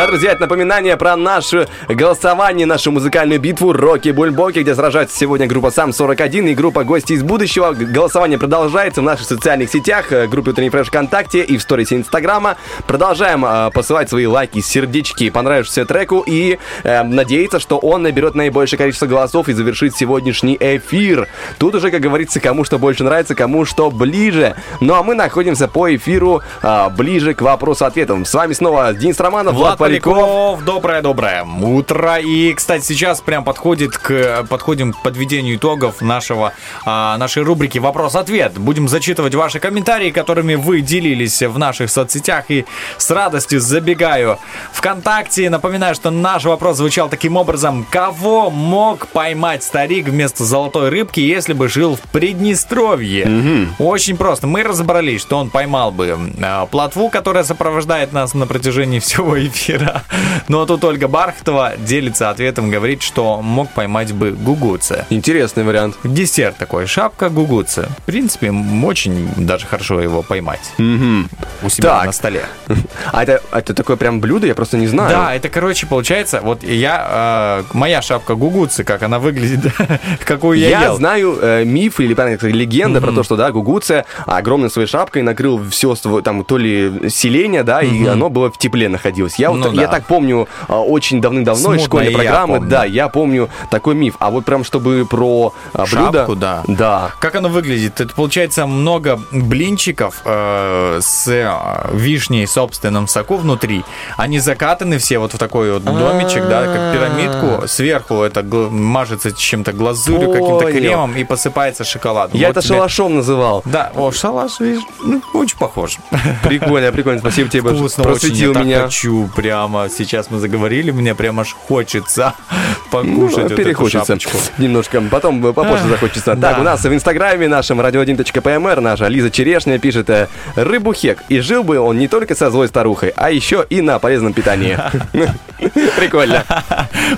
Да, 0.00 0.06
друзья, 0.06 0.32
это 0.32 0.40
напоминание 0.40 0.96
про 0.96 1.14
наше 1.14 1.68
голосование, 1.86 2.64
нашу 2.64 2.90
музыкальную 2.90 3.38
битву 3.38 3.74
Рокки 3.74 4.08
Бульбоки, 4.08 4.60
где 4.60 4.74
сражается 4.74 5.14
сегодня 5.14 5.46
группа 5.46 5.70
Сам 5.70 5.92
41 5.92 6.48
и 6.48 6.54
группа 6.54 6.84
Гости 6.84 7.12
из 7.12 7.22
будущего. 7.22 7.74
Голосование 7.74 8.38
продолжается 8.38 9.02
в 9.02 9.04
наших 9.04 9.26
социальных 9.26 9.68
сетях, 9.68 10.10
э, 10.10 10.26
группе 10.26 10.52
Утренний 10.52 10.70
Фреш 10.70 10.86
ВКонтакте 10.86 11.42
и 11.42 11.58
в 11.58 11.60
сторис 11.60 11.92
Инстаграма. 11.92 12.56
Продолжаем 12.86 13.44
э, 13.44 13.70
посылать 13.74 14.08
свои 14.08 14.24
лайки, 14.24 14.60
сердечки, 14.60 15.28
понравившемуся 15.28 15.84
треку 15.84 16.24
и 16.26 16.58
э, 16.82 17.02
надеяться, 17.02 17.60
что 17.60 17.76
он 17.76 18.02
наберет 18.02 18.34
наибольшее 18.34 18.78
количество 18.78 19.04
голосов 19.04 19.50
и 19.50 19.52
завершит 19.52 19.94
сегодняшний 19.94 20.56
эфир. 20.58 21.28
Тут 21.58 21.74
уже, 21.74 21.90
как 21.90 22.00
говорится, 22.00 22.40
кому 22.40 22.64
что 22.64 22.78
больше 22.78 23.04
нравится, 23.04 23.34
кому 23.34 23.66
что 23.66 23.90
ближе. 23.90 24.56
Ну 24.80 24.94
а 24.94 25.02
мы 25.02 25.14
находимся 25.14 25.68
по 25.68 25.94
эфиру 25.94 26.40
э, 26.62 26.88
ближе 26.96 27.34
к 27.34 27.42
вопросу-ответам. 27.42 28.24
С 28.24 28.32
вами 28.32 28.54
снова 28.54 28.94
Денис 28.94 29.20
Романов, 29.20 29.56
Влад, 29.56 29.78
Влад 29.78 29.89
Поляков. 29.90 30.64
Доброе-доброе 30.64 31.44
утро. 31.44 32.18
И, 32.18 32.52
кстати, 32.54 32.84
сейчас 32.84 33.20
прям 33.20 33.42
подходит 33.42 33.98
к, 33.98 34.44
подходим 34.48 34.92
к 34.92 35.02
подведению 35.02 35.56
итогов 35.56 36.00
нашего, 36.00 36.52
а, 36.84 37.16
нашей 37.18 37.42
рубрики 37.42 37.78
«Вопрос-ответ». 37.78 38.56
Будем 38.56 38.86
зачитывать 38.86 39.34
ваши 39.34 39.58
комментарии, 39.58 40.10
которыми 40.10 40.54
вы 40.54 40.80
делились 40.80 41.42
в 41.42 41.58
наших 41.58 41.90
соцсетях. 41.90 42.44
И 42.50 42.66
с 42.98 43.10
радостью 43.10 43.60
забегаю 43.60 44.38
ВКонтакте. 44.72 45.50
Напоминаю, 45.50 45.96
что 45.96 46.10
наш 46.10 46.44
вопрос 46.44 46.76
звучал 46.76 47.08
таким 47.08 47.36
образом. 47.36 47.84
Кого 47.90 48.48
мог 48.48 49.08
поймать 49.08 49.64
старик 49.64 50.06
вместо 50.06 50.44
золотой 50.44 50.90
рыбки, 50.90 51.18
если 51.18 51.52
бы 51.52 51.68
жил 51.68 51.96
в 51.96 52.00
Приднестровье? 52.12 53.68
Очень 53.80 54.16
просто. 54.16 54.46
Мы 54.46 54.62
разобрались, 54.62 55.20
что 55.22 55.36
он 55.36 55.50
поймал 55.50 55.90
бы 55.90 56.16
э, 56.38 56.66
плотву, 56.70 57.10
которая 57.10 57.42
сопровождает 57.42 58.12
нас 58.12 58.34
на 58.34 58.46
протяжении 58.46 59.00
всего 59.00 59.36
эфира. 59.36 59.79
Но 60.48 60.66
тут 60.66 60.84
Ольга 60.84 61.08
Бархтова 61.08 61.74
делится 61.78 62.30
ответом, 62.30 62.70
говорит, 62.70 63.02
что 63.02 63.40
мог 63.42 63.70
поймать 63.70 64.12
бы 64.12 64.32
гугуца. 64.32 65.06
Интересный 65.10 65.64
вариант. 65.64 65.96
Десерт 66.04 66.56
такой, 66.56 66.86
шапка 66.86 67.28
гугуца. 67.30 67.88
В 67.98 68.02
принципе, 68.02 68.50
очень 68.84 69.28
даже 69.36 69.66
хорошо 69.66 70.00
его 70.00 70.22
поймать 70.22 70.72
у 70.78 71.68
себя 71.68 71.90
Так. 71.90 72.06
на 72.06 72.12
столе. 72.12 72.44
А 73.12 73.22
это, 73.22 73.42
это 73.52 73.74
такое 73.74 73.96
прям 73.96 74.20
блюдо, 74.20 74.46
я 74.46 74.54
просто 74.54 74.76
не 74.76 74.86
знаю. 74.86 75.10
Да, 75.10 75.34
это, 75.34 75.48
короче, 75.48 75.86
получается, 75.86 76.40
вот 76.42 76.62
я, 76.62 77.64
э, 77.70 77.76
моя 77.76 78.02
шапка 78.02 78.34
гугуцы, 78.34 78.84
как 78.84 79.02
она 79.02 79.18
выглядит, 79.18 79.72
какую 80.24 80.58
я, 80.58 80.68
Я 80.68 80.82
ел. 80.84 80.96
знаю 80.96 81.38
э, 81.40 81.64
миф 81.64 82.00
или 82.00 82.14
правильно 82.14 82.38
легенда 82.48 83.00
про 83.00 83.12
то, 83.12 83.22
что 83.22 83.36
да, 83.36 83.50
Гугуция 83.50 84.04
огромной 84.26 84.70
своей 84.70 84.86
шапкой 84.88 85.22
накрыл 85.22 85.62
все 85.70 85.94
там 86.22 86.44
то 86.44 86.56
ли 86.56 87.08
селение, 87.10 87.62
да, 87.62 87.82
и 87.82 88.06
оно 88.06 88.28
было 88.30 88.50
в 88.50 88.58
тепле 88.58 88.88
находилось. 88.88 89.36
Я, 89.38 89.50
вот, 89.50 89.59
Ну 89.68 89.72
я 89.74 89.82
да. 89.86 89.88
так 89.96 90.06
помню 90.06 90.48
а, 90.68 90.80
очень 90.80 91.20
давным-давно 91.20 91.74
из 91.74 91.84
школьной 91.84 92.12
я 92.12 92.16
программы, 92.16 92.56
помню. 92.56 92.70
да, 92.70 92.84
я 92.84 93.08
помню 93.08 93.48
такой 93.70 93.94
миф. 93.94 94.14
А 94.18 94.30
вот 94.30 94.44
прям 94.44 94.64
чтобы 94.64 95.06
про 95.08 95.52
а, 95.72 95.84
блюдо, 95.86 96.18
Шапку, 96.18 96.36
да. 96.36 96.62
да. 96.66 97.10
Как 97.20 97.34
оно 97.34 97.48
выглядит? 97.48 98.00
Это 98.00 98.14
получается 98.14 98.66
много 98.66 99.20
блинчиков 99.32 100.22
э, 100.24 100.98
с 101.02 101.28
э, 101.28 101.50
вишней 101.92 102.46
в 102.46 102.50
собственном 102.50 103.06
соку 103.08 103.36
внутри. 103.36 103.84
Они 104.16 104.38
закатаны 104.38 104.98
все 104.98 105.18
вот 105.18 105.34
в 105.34 105.38
такой 105.38 105.72
вот 105.72 105.84
домичек, 105.84 106.48
да, 106.48 106.64
как 106.64 106.92
пирамидку. 106.94 107.66
Сверху 107.68 108.22
это 108.22 108.42
мажется 108.42 109.32
чем-то 109.32 109.72
глазурью, 109.72 110.32
каким-то 110.32 110.72
кремом 110.72 111.14
и 111.16 111.24
посыпается 111.24 111.84
шоколадом. 111.84 112.38
Я 112.38 112.48
Вот 112.48 112.56
это 112.56 112.66
тебе- 112.66 112.76
шалашом 112.76 113.16
называл. 113.16 113.62
Да, 113.64 113.92
о, 113.94 114.10
шалаш, 114.12 114.60
видишь, 114.60 114.82
ну, 115.02 115.20
очень 115.34 115.58
похож. 115.58 115.98
Прикольно, 116.42 116.92
прикольно. 116.92 117.20
Спасибо 117.20 117.48
тебе, 117.50 117.60
Вкусно 117.70 118.04
просветил 118.04 118.50
очень, 118.50 118.60
я 118.60 118.64
меня. 118.66 118.82
хочу 118.84 119.28
прямо. 119.50 119.88
Сейчас 119.88 120.30
мы 120.30 120.38
заговорили, 120.38 120.92
мне 120.92 121.14
прям 121.16 121.40
аж 121.40 121.52
хочется 121.52 122.34
покушать 122.92 123.36
Ну, 123.36 123.42
вот 123.42 123.52
эту 123.52 123.56
перехочется 123.56 124.06
шапочку. 124.06 124.38
немножко. 124.58 125.02
Потом 125.10 125.44
э, 125.44 125.52
попозже 125.52 125.88
захочется. 125.88 126.36
да. 126.36 126.50
Так, 126.50 126.60
у 126.60 126.62
нас 126.62 126.84
в 126.84 126.94
инстаграме 126.94 127.48
нашем 127.48 127.80
radio1.pmr 127.80 128.80
наша 128.80 129.08
Лиза 129.08 129.30
Черешня 129.30 129.80
пишет 129.80 130.08
э, 130.08 130.28
«Рыбу 130.54 130.92
хек». 130.92 131.24
И 131.28 131.40
жил 131.40 131.64
бы 131.64 131.80
он 131.80 131.98
не 131.98 132.06
только 132.06 132.36
со 132.36 132.48
злой 132.50 132.68
старухой, 132.68 133.12
а 133.16 133.32
еще 133.32 133.66
и 133.68 133.80
на 133.80 133.98
полезном 133.98 134.34
питании. 134.34 134.78
Прикольно. 135.96 136.44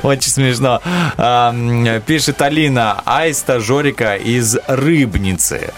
Очень 0.03 0.31
смешно. 0.31 0.81
Пишет 2.07 2.41
Алина, 2.41 3.03
аиста 3.05 3.61
Жорика 3.61 4.17
из 4.17 4.57
Рыбницы. 4.67 5.73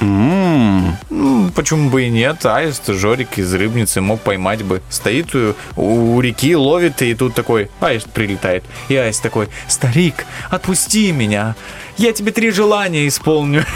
Ну, 0.00 1.50
почему 1.54 1.90
бы 1.90 2.04
и 2.04 2.10
нет? 2.10 2.44
Аист 2.44 2.86
Жорик 2.88 3.38
из 3.38 3.52
Рыбницы 3.54 4.00
мог 4.00 4.20
поймать 4.20 4.62
бы. 4.62 4.82
Стоит 4.90 5.34
у, 5.34 5.54
у 5.76 6.20
реки, 6.20 6.54
ловит, 6.56 7.02
и 7.02 7.14
тут 7.14 7.34
такой 7.34 7.70
аист 7.80 8.10
прилетает. 8.10 8.64
И 8.88 8.96
аист 8.96 9.22
такой, 9.22 9.48
старик, 9.68 10.26
отпусти 10.50 11.12
меня. 11.12 11.54
Я 11.96 12.12
тебе 12.12 12.32
три 12.32 12.50
желания 12.50 13.06
исполню. 13.08 13.64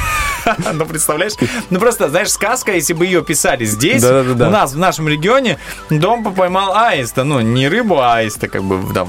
Ну, 0.73 0.87
представляешь? 0.87 1.33
Ну, 1.69 1.79
просто, 1.79 2.09
знаешь, 2.09 2.31
сказка, 2.31 2.73
если 2.73 2.95
бы 2.95 3.05
ее 3.05 3.23
писали 3.23 3.67
здесь, 3.67 4.03
у 4.03 4.51
нас, 4.51 4.73
в 4.73 4.79
нашем 4.79 5.07
регионе, 5.07 5.59
дом 5.91 6.25
поймал 6.25 6.75
аиста. 6.75 7.25
Ну, 7.25 7.41
не 7.41 7.69
рыбу, 7.69 7.99
а 7.99 8.19
аиста, 8.19 8.49
как 8.49 8.63
бы 8.63 8.95
там 8.95 9.09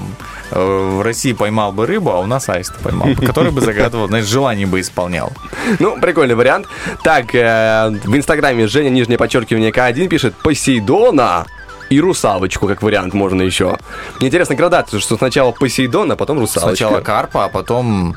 э, 0.52 0.60
в 0.60 1.02
России 1.02 1.32
поймал 1.32 1.72
бы 1.72 1.86
рыбу, 1.86 2.12
а 2.12 2.20
у 2.20 2.26
нас 2.26 2.50
аиста 2.50 2.78
поймал, 2.84 3.10
бы, 3.10 3.26
который 3.26 3.52
бы 3.52 3.62
загадывал, 3.62 4.08
знаешь, 4.08 4.26
желание 4.26 4.68
бы 4.68 4.82
исполнял. 4.82 5.32
Ну, 5.80 5.98
прикольный 6.02 6.36
вариант. 6.36 6.68
Так, 7.04 7.34
э, 7.34 7.90
в 8.04 8.16
инстаграме 8.16 8.68
Женя, 8.68 8.90
нижнее 8.90 9.18
подчеркивание 9.18 9.72
К1 9.72 10.08
пишет 10.08 10.36
«Посейдона». 10.36 11.46
И 11.90 12.00
русалочку, 12.00 12.68
как 12.68 12.84
вариант, 12.84 13.16
можно 13.16 13.42
еще. 13.42 13.78
Мне 14.20 14.28
интересно 14.28 14.54
градацию, 14.54 15.00
что 15.00 15.18
сначала 15.18 15.52
Посейдон, 15.52 16.12
а 16.12 16.16
потом 16.16 16.40
русалочка. 16.40 16.76
Сначала 16.76 17.02
карпа, 17.02 17.46
а 17.46 17.50
потом 17.50 18.16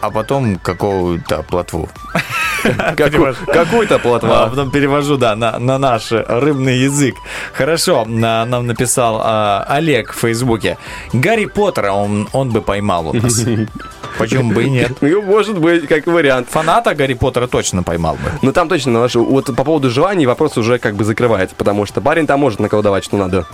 а 0.00 0.10
потом 0.10 0.56
какую-то 0.56 1.42
плотву. 1.42 1.88
Каку- 2.96 3.34
Какую-то 3.46 3.96
А 3.96 3.98
плотва. 3.98 4.46
потом 4.50 4.70
перевожу, 4.70 5.16
да, 5.16 5.34
на, 5.36 5.58
на 5.58 5.78
наш 5.78 6.10
рыбный 6.12 6.78
язык. 6.78 7.14
Хорошо, 7.54 8.04
на- 8.04 8.44
нам 8.46 8.66
написал 8.66 9.20
а, 9.22 9.64
Олег 9.68 10.12
в 10.12 10.18
Фейсбуке. 10.20 10.76
Гарри 11.12 11.46
Поттера 11.46 11.92
он, 11.92 12.28
он 12.32 12.50
бы 12.50 12.60
поймал 12.62 13.08
у 13.08 13.12
нас. 13.14 13.44
Почему 14.18 14.52
бы 14.52 14.64
и 14.64 14.70
нет? 14.70 14.98
Ну, 15.00 15.22
может 15.22 15.58
быть, 15.58 15.86
как 15.86 16.06
вариант. 16.06 16.48
Фаната 16.50 16.94
Гарри 16.94 17.14
Поттера 17.14 17.46
точно 17.46 17.82
поймал 17.82 18.14
бы. 18.14 18.30
Ну 18.42 18.52
там 18.52 18.68
точно, 18.68 19.08
вот 19.14 19.46
по 19.56 19.64
поводу 19.64 19.90
желаний 19.90 20.26
вопрос 20.26 20.56
уже 20.58 20.78
как 20.78 20.94
бы 20.94 21.04
закрывается, 21.04 21.56
потому 21.56 21.86
что 21.86 22.00
парень 22.00 22.26
там 22.26 22.40
может 22.40 22.60
наколдовать, 22.60 23.04
что 23.04 23.16
надо. 23.16 23.46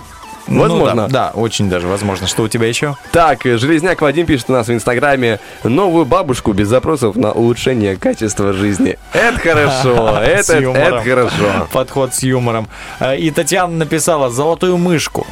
Возможно. 0.49 1.03
Ну 1.03 1.07
да, 1.09 1.31
да, 1.31 1.31
очень 1.33 1.69
даже 1.69 1.87
возможно. 1.87 2.27
Что 2.27 2.43
у 2.43 2.47
тебя 2.47 2.67
еще? 2.67 2.95
Так, 3.11 3.45
э, 3.45 3.57
Железняк 3.57 4.01
Вадим 4.01 4.25
пишет 4.25 4.49
у 4.49 4.53
нас 4.53 4.67
в 4.67 4.73
Инстаграме 4.73 5.39
новую 5.63 6.05
бабушку 6.05 6.53
без 6.53 6.67
запросов 6.67 7.15
на 7.15 7.31
улучшение 7.31 7.95
качества 7.95 8.53
жизни. 8.53 8.97
Это 9.13 9.39
хорошо, 9.39 10.17
это, 10.23 10.53
это 10.53 11.01
хорошо. 11.01 11.67
Подход 11.71 12.13
с 12.13 12.23
юмором. 12.23 12.67
А, 12.99 13.15
И 13.15 13.29
Татьяна 13.31 13.73
написала 13.73 14.29
«золотую 14.29 14.77
мышку». 14.77 15.27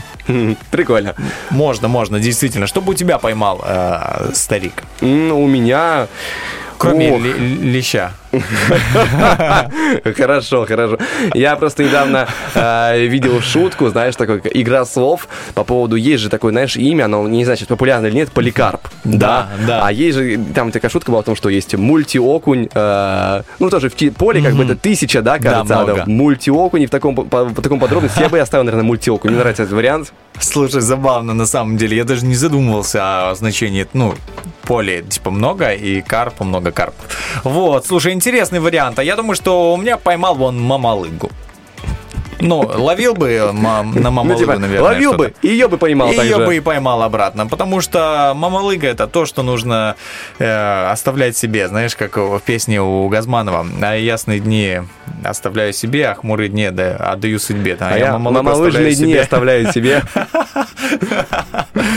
Прикольно. 0.71 1.15
Можно, 1.49 1.87
можно, 1.87 2.19
действительно. 2.19 2.67
Что 2.67 2.81
бы 2.81 2.91
у 2.91 2.95
тебя 2.95 3.17
поймал 3.17 3.63
э, 3.65 4.31
старик? 4.33 4.83
У 5.01 5.05
меня... 5.05 6.07
Кроме 6.77 7.17
леща. 7.17 8.11
Хорошо, 10.17 10.65
хорошо. 10.65 10.97
Я 11.33 11.55
просто 11.55 11.83
недавно 11.83 12.27
э, 12.53 13.05
видел 13.07 13.41
шутку, 13.41 13.89
знаешь, 13.89 14.15
такой 14.15 14.41
игра 14.53 14.85
слов 14.85 15.27
по 15.53 15.63
поводу, 15.63 15.95
есть 15.95 16.23
же 16.23 16.29
такое, 16.29 16.51
знаешь, 16.51 16.75
имя, 16.75 17.05
оно 17.05 17.27
не 17.27 17.45
сейчас 17.45 17.67
популярно 17.67 18.07
или 18.07 18.15
нет, 18.15 18.31
поликарп. 18.31 18.81
Да, 19.03 19.49
да. 19.65 19.85
А 19.85 19.91
есть 19.91 20.17
же, 20.17 20.39
там 20.53 20.71
такая 20.71 20.91
шутка 20.91 21.11
была 21.11 21.21
о 21.21 21.23
том, 21.23 21.35
что 21.35 21.49
есть 21.49 21.75
мультиокунь, 21.75 22.69
э, 22.73 23.41
ну 23.59 23.69
тоже 23.69 23.89
в 23.89 23.95
поле 24.13 24.41
как 24.41 24.55
бы 24.55 24.63
это 24.63 24.75
тысяча, 24.75 25.21
да, 25.21 25.39
кажется, 25.39 26.03
мультиокунь, 26.07 26.83
и 26.83 26.85
в 26.87 26.89
таком, 26.89 27.15
по, 27.15 27.23
по 27.45 27.61
таком 27.61 27.79
подробности 27.79 28.19
я 28.19 28.29
бы 28.29 28.39
оставил, 28.39 28.63
наверное, 28.65 28.85
мультиокунь. 28.85 29.31
Мне 29.31 29.39
нравится 29.39 29.63
этот 29.63 29.75
вариант. 29.75 30.13
Слушай, 30.39 30.81
забавно 30.81 31.33
на 31.33 31.45
самом 31.45 31.77
деле. 31.77 31.97
Я 31.97 32.03
даже 32.03 32.25
не 32.25 32.35
задумывался 32.35 33.29
о 33.29 33.35
значении, 33.35 33.87
ну, 33.93 34.13
поле 34.67 35.01
типа 35.01 35.31
много 35.31 35.71
и 35.71 36.01
карпа 36.01 36.43
много 36.43 36.71
карп. 36.71 36.93
Вот, 37.43 37.85
слушай, 37.85 38.13
интересный 38.27 38.59
вариант. 38.59 38.99
А 38.99 39.03
я 39.03 39.15
думаю, 39.15 39.35
что 39.35 39.73
у 39.73 39.77
меня 39.77 39.97
поймал 39.97 40.35
вон 40.35 40.59
мамалыгу. 40.59 41.31
Ну, 42.39 42.59
ловил 42.61 43.13
бы 43.13 43.49
мам- 43.53 43.93
на 43.95 44.01
Ну, 44.01 44.11
мамалыгу, 44.11 44.39
типа, 44.39 44.57
наверное. 44.59 44.81
ловил 44.83 45.13
бы, 45.13 45.33
ее 45.41 45.67
бы 45.67 45.77
поймал 45.77 46.09
И 46.11 46.11
ее 46.11 46.17
также. 46.33 46.45
бы 46.45 46.55
и 46.57 46.59
поймал 46.59 47.01
обратно, 47.03 47.47
потому 47.47 47.81
что 47.81 48.33
мамалыга 48.35 48.87
это 48.87 49.07
то, 49.07 49.25
что 49.25 49.43
нужно 49.43 49.95
э, 50.39 50.89
оставлять 50.91 51.35
себе, 51.37 51.67
знаешь, 51.67 51.95
как 51.95 52.17
в 52.17 52.39
песне 52.45 52.81
у 52.81 53.07
Газманова. 53.09 53.65
А 53.81 53.95
ясные 53.95 54.39
дни 54.39 54.81
оставляю 55.23 55.73
себе, 55.73 56.07
а 56.09 56.13
хмурые 56.15 56.49
дни 56.49 56.69
да, 56.69 56.95
отдаю 56.95 57.39
судьбе. 57.39 57.75
Да, 57.75 57.89
А 57.89 57.97
я 57.97 58.11
мамалыгу 58.17 58.43
мамалыжные 58.43 58.93
дни 58.95 59.11
себе. 59.13 59.21
оставляю 59.21 59.71
себе. 59.73 60.03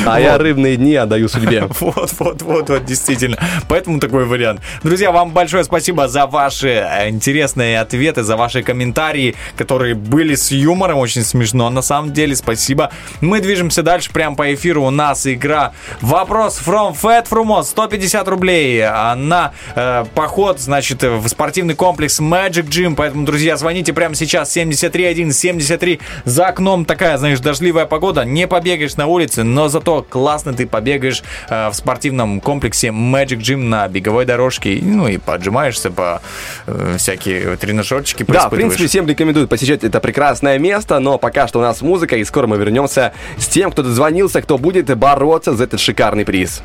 А 0.06 0.20
я 0.20 0.38
рыбные 0.38 0.76
дни 0.76 0.94
отдаю 0.94 1.28
судьбе. 1.28 1.68
Вот, 1.80 2.12
вот, 2.18 2.42
вот, 2.42 2.68
вот, 2.68 2.84
действительно. 2.84 3.36
Поэтому 3.68 4.00
такой 4.00 4.24
вариант. 4.24 4.60
Друзья, 4.82 5.10
вам 5.12 5.30
большое 5.32 5.64
спасибо 5.64 6.08
за 6.08 6.26
ваши 6.26 6.68
э, 6.68 7.08
интересные 7.08 7.80
ответы, 7.80 8.22
за 8.22 8.36
ваши 8.36 8.62
комментарии, 8.62 9.34
которые 9.56 9.94
были 9.94 10.30
с 10.36 10.51
юмором, 10.51 10.98
очень 10.98 11.23
смешно. 11.23 11.70
На 11.70 11.82
самом 11.82 12.12
деле, 12.12 12.36
спасибо. 12.36 12.90
Мы 13.20 13.40
движемся 13.40 13.82
дальше, 13.82 14.11
прямо 14.12 14.36
по 14.36 14.55
эфиру. 14.55 14.85
У 14.85 14.90
нас 14.90 15.27
игра 15.27 15.73
«Вопрос 16.01 16.61
from 16.65 16.94
Fat 17.01 17.28
Frumos». 17.28 17.65
150 17.65 18.28
рублей 18.28 18.82
а, 18.82 19.15
на 19.15 19.52
э, 19.74 20.05
поход, 20.15 20.61
значит, 20.61 21.02
в 21.02 21.27
спортивный 21.28 21.74
комплекс 21.74 22.20
Magic 22.20 22.69
Gym. 22.69 22.94
Поэтому, 22.97 23.24
друзья, 23.24 23.57
звоните 23.57 23.93
прямо 23.93 24.15
сейчас 24.15 24.52
731 24.52 25.32
73 25.32 26.01
за 26.24 26.47
окном 26.47 26.85
такая, 26.85 27.16
знаешь, 27.19 27.40
дождливая 27.40 27.86
погода. 27.86 28.24
Не 28.24 28.47
побегаешь 28.47 28.97
на 28.97 29.07
улице, 29.07 29.43
но 29.43 29.69
зато 29.69 30.05
классно 30.09 30.52
ты 30.52 30.66
побегаешь 30.66 31.23
э, 31.48 31.69
в 31.69 31.74
спортивном 31.74 32.40
комплексе 32.40 32.89
Magic 32.89 33.39
Gym 33.39 33.57
на 33.57 33.89
беговой 33.89 34.24
дорожке. 34.24 34.78
Ну 34.82 35.09
и 35.09 35.19
поджимаешься 35.19 35.90
по 35.90 36.20
э, 36.66 36.97
всякие 36.98 37.57
тренажерчики. 37.57 38.24
Да, 38.28 38.48
в 38.48 38.51
принципе, 38.51 38.86
всем 38.86 39.07
рекомендую 39.07 39.48
посещать 39.48 39.85
это 39.85 40.01
прекрасное 40.20 40.59
место, 40.59 40.98
но 41.01 41.16
пока 41.16 41.48
что 41.48 41.60
у 41.60 41.62
нас 41.62 41.80
музыка, 41.80 42.18
и 42.18 42.24
скоро 42.24 42.47
мы 42.47 42.59
вернемся 42.59 43.14
с 43.38 43.48
тем, 43.48 43.72
кто 43.72 43.82
дозвонился, 43.82 44.42
кто 44.42 44.59
будет 44.59 44.94
бороться 44.98 45.55
за 45.55 45.64
этот 45.64 45.80
шикарный 45.80 46.26
приз. 46.26 46.62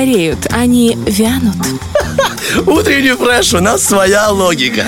Стареют, 0.00 0.46
они 0.50 0.96
вянут. 1.06 1.56
Утренний 2.66 3.12
фреш, 3.12 3.52
у 3.52 3.60
нас 3.60 3.84
своя 3.84 4.30
логика. 4.30 4.86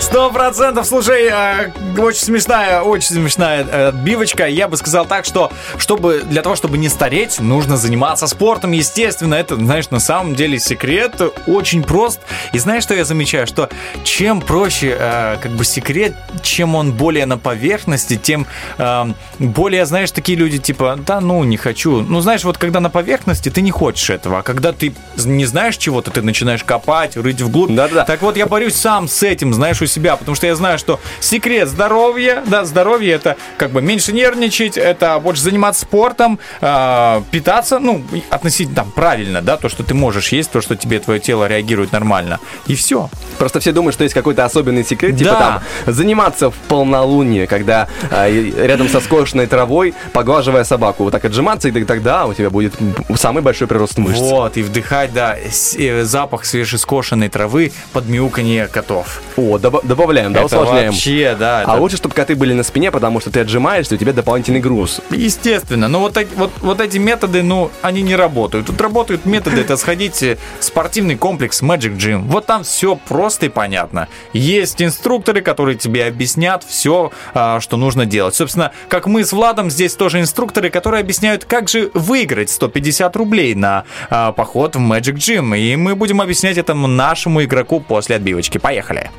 Сто 0.00 0.30
процентов. 0.30 0.86
Слушай, 0.86 1.28
э, 1.30 1.72
очень 1.98 2.24
смешная, 2.24 2.82
очень 2.82 3.08
смешная 3.08 3.64
э, 3.64 3.88
отбивочка. 3.88 4.46
Я 4.46 4.68
бы 4.68 4.76
сказал 4.76 5.06
так, 5.06 5.24
что 5.24 5.50
чтобы 5.78 6.22
для 6.24 6.42
того, 6.42 6.54
чтобы 6.54 6.78
не 6.78 6.88
стареть, 6.88 7.40
нужно 7.40 7.76
заниматься 7.76 8.26
спортом. 8.26 8.72
Естественно, 8.72 9.34
это, 9.34 9.56
знаешь, 9.56 9.90
на 9.90 10.00
самом 10.00 10.34
деле 10.34 10.58
секрет 10.58 11.20
очень 11.46 11.82
прост. 11.82 12.20
И 12.52 12.58
знаешь, 12.58 12.82
что 12.84 12.94
я 12.94 13.04
замечаю? 13.04 13.46
Что 13.46 13.68
чем 14.04 14.40
проще, 14.40 14.96
э, 14.98 15.36
как 15.40 15.52
бы 15.52 15.64
секрет, 15.64 16.14
чем 16.44 16.74
он 16.74 16.92
более 16.92 17.26
на 17.26 17.38
поверхности, 17.38 18.16
тем 18.16 18.46
э, 18.78 19.04
более, 19.38 19.86
знаешь, 19.86 20.10
такие 20.10 20.38
люди 20.38 20.58
типа, 20.58 20.98
да, 21.06 21.20
ну 21.20 21.42
не 21.44 21.56
хочу. 21.56 22.00
Ну, 22.02 22.20
знаешь, 22.20 22.44
вот 22.44 22.58
когда 22.58 22.80
на 22.80 22.90
поверхности, 22.90 23.48
ты 23.50 23.60
не 23.60 23.70
хочешь 23.70 24.10
этого, 24.10 24.38
а 24.38 24.42
когда 24.42 24.72
ты 24.72 24.94
не 25.16 25.46
знаешь 25.46 25.76
чего-то, 25.76 26.10
ты 26.10 26.22
начинаешь 26.22 26.64
копать, 26.64 27.16
рыть 27.16 27.40
вглубь. 27.40 27.70
Да-да-да. 27.72 28.04
Так 28.04 28.22
вот, 28.22 28.36
я 28.36 28.46
борюсь 28.46 28.74
сам 28.74 29.08
с 29.08 29.22
этим, 29.22 29.52
знаешь, 29.54 29.80
у 29.82 29.86
себя, 29.86 30.16
потому 30.16 30.34
что 30.34 30.46
я 30.46 30.54
знаю, 30.54 30.78
что 30.78 31.00
секрет 31.20 31.68
здоровья, 31.68 32.42
да, 32.46 32.64
здоровье 32.64 33.12
это 33.12 33.36
как 33.56 33.70
бы 33.70 33.80
меньше 33.82 34.12
нервничать, 34.12 34.76
это 34.76 35.18
больше 35.18 35.42
заниматься 35.42 35.82
спортом, 35.82 36.38
э, 36.60 37.22
питаться, 37.30 37.78
ну, 37.78 38.02
относительно 38.30 38.76
там 38.76 38.90
правильно, 38.90 39.40
да, 39.42 39.56
то, 39.56 39.68
что 39.68 39.82
ты 39.82 39.94
можешь 39.94 40.28
есть, 40.32 40.50
то, 40.50 40.60
что 40.60 40.76
тебе 40.76 40.98
твое 40.98 41.20
тело 41.20 41.46
реагирует 41.46 41.92
нормально. 41.92 42.38
И 42.66 42.74
все. 42.74 43.08
Просто 43.38 43.60
все 43.60 43.72
думают, 43.72 43.94
что 43.94 44.04
есть 44.04 44.14
какой-то 44.14 44.44
особенный 44.44 44.84
секрет, 44.84 45.16
типа 45.16 45.30
Да. 45.30 45.62
там 45.84 45.94
заниматься 45.94 46.33
в 46.40 46.52
полнолуние, 46.68 47.46
когда 47.46 47.88
и 48.28 48.54
рядом 48.56 48.88
со 48.88 49.00
скошенной 49.00 49.46
травой, 49.46 49.94
поглаживая 50.12 50.64
собаку, 50.64 51.04
вот 51.04 51.10
так 51.12 51.24
отжиматься, 51.24 51.68
и 51.68 51.84
тогда 51.84 52.26
у 52.26 52.34
тебя 52.34 52.50
будет 52.50 52.74
самый 53.16 53.42
большой 53.42 53.66
прирост 53.68 53.98
мышц. 53.98 54.20
Вот, 54.20 54.56
и 54.56 54.62
вдыхать, 54.62 55.12
да, 55.12 55.36
с- 55.36 55.76
э, 55.76 56.04
запах 56.04 56.44
свежескошенной 56.44 57.28
травы 57.28 57.72
под 57.92 58.08
мяуканье 58.08 58.66
котов. 58.66 59.22
О, 59.36 59.58
добав- 59.58 59.84
добавляем, 59.86 60.32
да, 60.32 60.40
Это 60.40 60.46
усложняем. 60.46 60.90
вообще, 60.92 61.36
да. 61.38 61.60
А 61.60 61.62
это- 61.62 61.80
лучше, 61.80 61.96
чтобы 61.96 62.14
коты 62.14 62.34
были 62.34 62.52
на 62.52 62.62
спине, 62.62 62.90
потому 62.90 63.20
что 63.20 63.30
ты 63.30 63.40
отжимаешься, 63.40 63.94
у 63.94 63.98
тебя 63.98 64.12
дополнительный 64.12 64.60
груз. 64.60 65.00
Естественно, 65.10 65.88
но 65.88 66.00
вот, 66.00 66.16
вот, 66.36 66.50
вот 66.60 66.80
эти 66.80 66.98
методы, 66.98 67.42
ну, 67.42 67.70
они 67.82 68.02
не 68.02 68.16
работают. 68.16 68.66
Тут 68.66 68.80
работают 68.80 69.26
методы, 69.26 69.60
это 69.60 69.76
сходите 69.76 70.38
в 70.60 70.64
спортивный 70.64 71.16
комплекс 71.16 71.62
Magic 71.62 71.96
Gym. 71.96 72.22
Вот 72.28 72.46
там 72.46 72.62
все 72.64 72.96
просто 73.08 73.46
и 73.46 73.48
понятно. 73.48 74.08
Есть 74.32 74.82
инструкторы, 74.82 75.40
которые 75.40 75.76
тебе 75.76 76.04
объяснят 76.24 76.64
все, 76.64 77.12
что 77.60 77.76
нужно 77.76 78.06
делать. 78.06 78.34
Собственно, 78.34 78.72
как 78.88 79.06
мы 79.06 79.24
с 79.24 79.32
Владом, 79.32 79.70
здесь 79.70 79.94
тоже 79.94 80.20
инструкторы, 80.20 80.70
которые 80.70 81.02
объясняют, 81.02 81.44
как 81.44 81.68
же 81.68 81.90
выиграть 81.92 82.48
150 82.50 83.14
рублей 83.16 83.54
на 83.54 83.84
а, 84.08 84.32
поход 84.32 84.74
в 84.74 84.78
Magic 84.78 85.16
Gym. 85.16 85.56
И 85.58 85.76
мы 85.76 85.94
будем 85.94 86.22
объяснять 86.22 86.56
этому 86.56 86.86
нашему 86.86 87.44
игроку 87.44 87.80
после 87.80 88.16
отбивочки. 88.16 88.56
Поехали. 88.56 89.10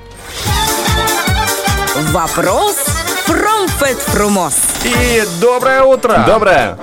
Вопрос 2.11 2.87
Промфет 3.27 3.97
Фрумос. 3.97 4.57
И 4.83 5.23
доброе 5.39 5.83
утро. 5.83 6.23
Доброе. 6.25 6.77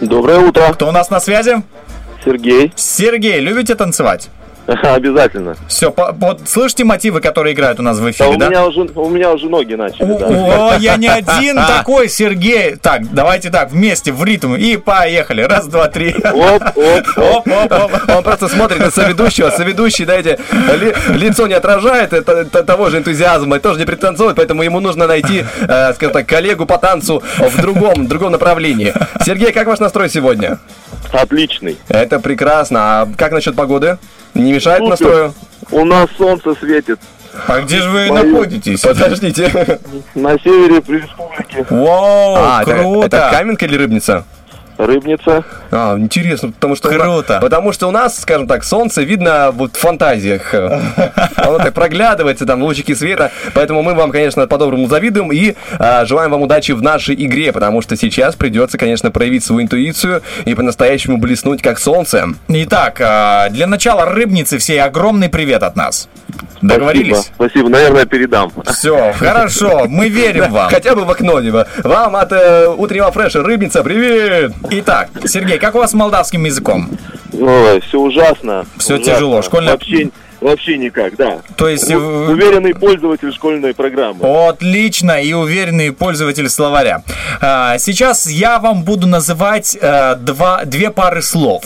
Доброе 0.00 0.38
утро. 0.38 0.72
Кто 0.72 0.88
у 0.88 0.92
нас 0.92 1.10
на 1.10 1.18
связи? 1.18 1.62
Сергей. 2.24 2.72
Сергей, 2.76 3.40
любите 3.40 3.74
танцевать? 3.74 4.30
Обязательно. 4.66 5.56
Все, 5.68 5.92
вот 5.96 6.40
слышите 6.46 6.84
мотивы, 6.84 7.20
которые 7.20 7.54
играют 7.54 7.80
у 7.80 7.82
нас 7.82 7.98
в 7.98 8.02
Да, 8.04 8.10
эфире, 8.10 8.30
у, 8.30 8.36
да? 8.36 8.48
меня 8.48 8.66
уже, 8.66 8.80
у 8.94 9.08
меня 9.10 9.30
уже 9.32 9.48
ноги 9.48 9.74
начали. 9.74 10.16
да. 10.18 10.26
О, 10.74 10.76
я 10.78 10.96
не 10.96 11.08
один 11.08 11.56
такой, 11.56 12.08
Сергей. 12.08 12.76
Так, 12.76 13.12
давайте 13.12 13.50
так, 13.50 13.70
вместе, 13.70 14.12
в 14.12 14.24
ритм. 14.24 14.54
И 14.54 14.76
поехали. 14.76 15.42
Раз, 15.42 15.66
два, 15.66 15.88
три. 15.88 16.14
Оп, 16.14 16.62
оп, 16.76 17.06
оп, 17.16 17.46
оп, 17.48 17.72
оп. 17.72 17.92
Он 18.16 18.22
просто 18.22 18.48
смотрит 18.48 18.78
на 18.80 18.90
соведущего, 18.90 19.50
соведущий, 19.50 20.04
знаете, 20.04 20.38
ли- 20.80 20.94
лицо 21.16 21.46
не 21.46 21.54
отражает 21.54 22.12
это- 22.12 22.44
того 22.62 22.88
же 22.90 22.98
энтузиазма 22.98 23.56
и 23.56 23.60
тоже 23.60 23.78
не 23.80 23.84
пританцовывает, 23.86 24.36
поэтому 24.36 24.62
ему 24.62 24.80
нужно 24.80 25.06
найти, 25.06 25.44
э, 25.68 25.92
скажем 25.94 26.12
так, 26.14 26.26
коллегу 26.26 26.64
по 26.66 26.78
танцу 26.78 27.22
в 27.38 27.60
другом, 27.60 28.06
в 28.06 28.08
другом 28.08 28.32
направлении. 28.32 28.94
Сергей, 29.24 29.52
как 29.52 29.66
ваш 29.66 29.78
настрой 29.78 30.08
сегодня? 30.08 30.58
Отличный. 31.12 31.76
Это 31.88 32.18
прекрасно. 32.18 33.02
А 33.02 33.08
как 33.16 33.32
насчет 33.32 33.54
погоды? 33.54 33.98
Не 34.34 34.52
мешает 34.52 34.78
Супер. 34.80 34.90
настрою? 34.90 35.34
У 35.70 35.84
нас 35.84 36.08
солнце 36.18 36.54
светит. 36.54 36.98
А 37.48 37.60
где 37.60 37.78
же 37.80 37.88
вы 37.90 38.06
Мою- 38.08 38.32
находитесь? 38.32 38.80
Подождите. 38.80 39.78
На 40.14 40.38
севере 40.38 40.80
при 40.80 41.00
республике. 41.00 41.66
Вау, 41.70 42.34
А, 42.36 42.62
это- 42.62 42.70
круто. 42.78 43.06
Это 43.06 43.28
каменка 43.32 43.64
или 43.66 43.76
рыбница? 43.76 44.24
Рыбница. 44.78 45.44
А, 45.70 45.98
интересно, 45.98 46.52
потому 46.52 46.76
что... 46.76 46.88
Круто. 46.88 47.38
потому 47.40 47.72
что 47.72 47.88
у 47.88 47.90
нас, 47.90 48.20
скажем 48.20 48.46
так, 48.46 48.64
солнце 48.64 49.02
видно 49.02 49.50
вот 49.52 49.76
в 49.76 49.78
фантазиях. 49.78 50.54
Оно 50.54 51.58
так 51.58 51.74
проглядывается, 51.74 52.46
там 52.46 52.62
лучики 52.62 52.94
света. 52.94 53.32
Поэтому 53.54 53.82
мы 53.82 53.94
вам, 53.94 54.10
конечно, 54.10 54.46
по-доброму 54.46 54.86
завидуем 54.88 55.32
и 55.32 55.54
а, 55.78 56.04
желаем 56.04 56.30
вам 56.30 56.42
удачи 56.42 56.72
в 56.72 56.82
нашей 56.82 57.14
игре, 57.14 57.52
потому 57.52 57.82
что 57.82 57.96
сейчас 57.96 58.34
придется, 58.36 58.78
конечно, 58.78 59.10
проявить 59.10 59.44
свою 59.44 59.62
интуицию 59.62 60.22
и 60.44 60.54
по-настоящему 60.54 61.18
блеснуть 61.18 61.62
как 61.62 61.78
солнце. 61.78 62.28
Итак, 62.48 63.00
а, 63.00 63.48
для 63.50 63.66
начала 63.66 64.06
рыбницы 64.06 64.58
всей 64.58 64.80
огромный 64.80 65.28
привет 65.28 65.62
от 65.62 65.76
нас. 65.76 66.08
Договорились? 66.62 67.16
Спасибо, 67.16 67.34
спасибо. 67.34 67.68
наверное, 67.68 68.06
передам. 68.06 68.52
Все, 68.66 69.12
хорошо, 69.12 69.84
мы 69.86 70.08
верим 70.08 70.50
вам. 70.50 70.70
Хотя 70.70 70.94
бы 70.94 71.04
в 71.04 71.10
окно. 71.10 71.40
Вам 71.82 72.16
от 72.16 72.32
э, 72.32 72.68
утреннего 72.68 73.10
фреша 73.10 73.42
рыбница, 73.42 73.82
привет! 73.82 74.52
Итак, 74.70 75.10
Сергей, 75.26 75.53
как 75.58 75.74
у 75.74 75.78
вас 75.78 75.90
с 75.90 75.94
молдавским 75.94 76.44
языком? 76.44 76.90
Ой, 77.32 77.80
все 77.80 77.98
ужасно. 77.98 78.64
Всё 78.78 78.94
Ужасно. 78.94 79.12
тяжело. 79.14 79.42
Школьная- 79.42 79.72
Вообще, 79.72 80.08
вообще 80.40 80.78
никак, 80.78 81.16
да. 81.16 81.38
То 81.56 81.68
есть... 81.68 81.92
У- 81.92 81.98
Уверенный 81.98 82.74
пользователь 82.74 83.32
школьной 83.32 83.74
программы. 83.74 84.20
Отлично, 84.48 85.20
и 85.20 85.32
уверенный 85.32 85.92
пользователь 85.92 86.48
словаря. 86.48 87.02
А, 87.40 87.78
Сейчас 87.78 88.28
я 88.30 88.58
вам 88.58 88.84
буду 88.84 89.06
называть 89.06 89.76
э, 89.80 90.14
два, 90.16 90.64
две 90.64 90.90
пары 90.90 91.22
слов. 91.22 91.64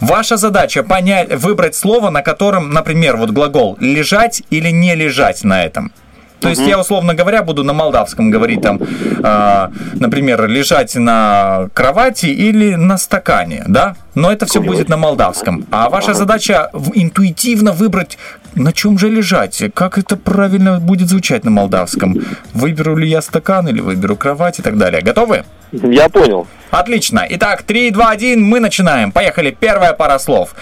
Ваша 0.00 0.36
задача 0.36 0.82
понять, 0.82 1.34
выбрать 1.34 1.74
слово, 1.74 2.10
на 2.10 2.22
котором, 2.22 2.70
например, 2.72 3.16
вот 3.16 3.30
глагол 3.30 3.76
лежать 3.80 4.42
или 4.50 4.70
не 4.70 4.94
лежать 4.94 5.44
на 5.44 5.64
этом. 5.64 5.92
То 6.40 6.48
есть 6.48 6.62
я, 6.62 6.78
условно 6.78 7.14
говоря, 7.14 7.42
буду 7.42 7.64
на 7.64 7.72
молдавском 7.72 8.30
говорить 8.30 8.62
там, 8.62 8.80
э, 8.82 9.68
например, 9.94 10.48
лежать 10.48 10.94
на 10.94 11.68
кровати 11.74 12.26
или 12.26 12.74
на 12.74 12.98
стакане, 12.98 13.64
да? 13.68 13.96
Но 14.14 14.32
это 14.32 14.46
все 14.46 14.60
будет 14.60 14.88
на 14.88 14.96
молдавском. 14.96 15.66
А 15.70 15.88
ваша 15.88 16.14
задача 16.14 16.70
интуитивно 16.94 17.72
выбрать, 17.72 18.18
на 18.54 18.72
чем 18.72 18.98
же 18.98 19.08
лежать, 19.08 19.62
как 19.74 19.98
это 19.98 20.16
правильно 20.16 20.80
будет 20.80 21.08
звучать 21.08 21.44
на 21.44 21.50
молдавском. 21.50 22.16
Выберу 22.54 22.96
ли 22.96 23.08
я 23.08 23.22
стакан 23.22 23.68
или 23.68 23.80
выберу 23.80 24.16
кровать 24.16 24.58
и 24.58 24.62
так 24.62 24.76
далее. 24.78 25.02
Готовы? 25.02 25.44
Я 25.72 26.08
понял. 26.08 26.46
Отлично. 26.70 27.26
Итак, 27.28 27.62
3, 27.62 27.90
2, 27.90 28.10
1, 28.10 28.42
мы 28.42 28.60
начинаем. 28.60 29.12
Поехали. 29.12 29.56
Первая 29.58 29.92
пара 29.92 30.18
слов. 30.18 30.54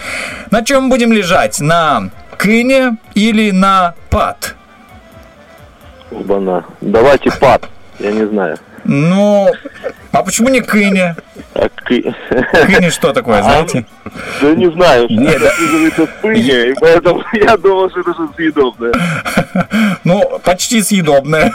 На 0.51 0.63
чем 0.63 0.89
будем 0.89 1.11
лежать? 1.11 1.59
На 1.59 2.09
кыне 2.37 2.97
или 3.15 3.51
на 3.51 3.93
пад? 4.09 4.55
Оба-на. 6.11 6.65
Давайте 6.81 7.31
пад. 7.39 7.67
Я 7.99 8.11
не 8.11 8.25
знаю. 8.27 8.57
Ну, 8.85 9.51
а 10.13 10.23
почему 10.23 10.49
не 10.49 10.61
кыне? 10.61 11.15
А 11.53 11.67
ки- 11.69 12.13
Кыне 12.65 12.89
что 12.89 13.11
такое, 13.13 13.43
знаете? 13.43 13.85
Да 14.41 14.55
не 14.55 14.71
знаю, 14.71 15.05
что 15.05 15.13
Нет, 15.19 15.41
это 15.41 16.05
с 16.05 16.09
пылью, 16.21 16.71
и 16.71 16.73
поэтому 16.79 17.21
я 17.33 17.57
думал, 17.57 17.89
что 17.89 17.99
это 17.99 18.13
что-то 18.13 18.33
съедобное. 18.35 18.93
Ну, 20.05 20.39
почти 20.43 20.81
съедобное. 20.81 21.51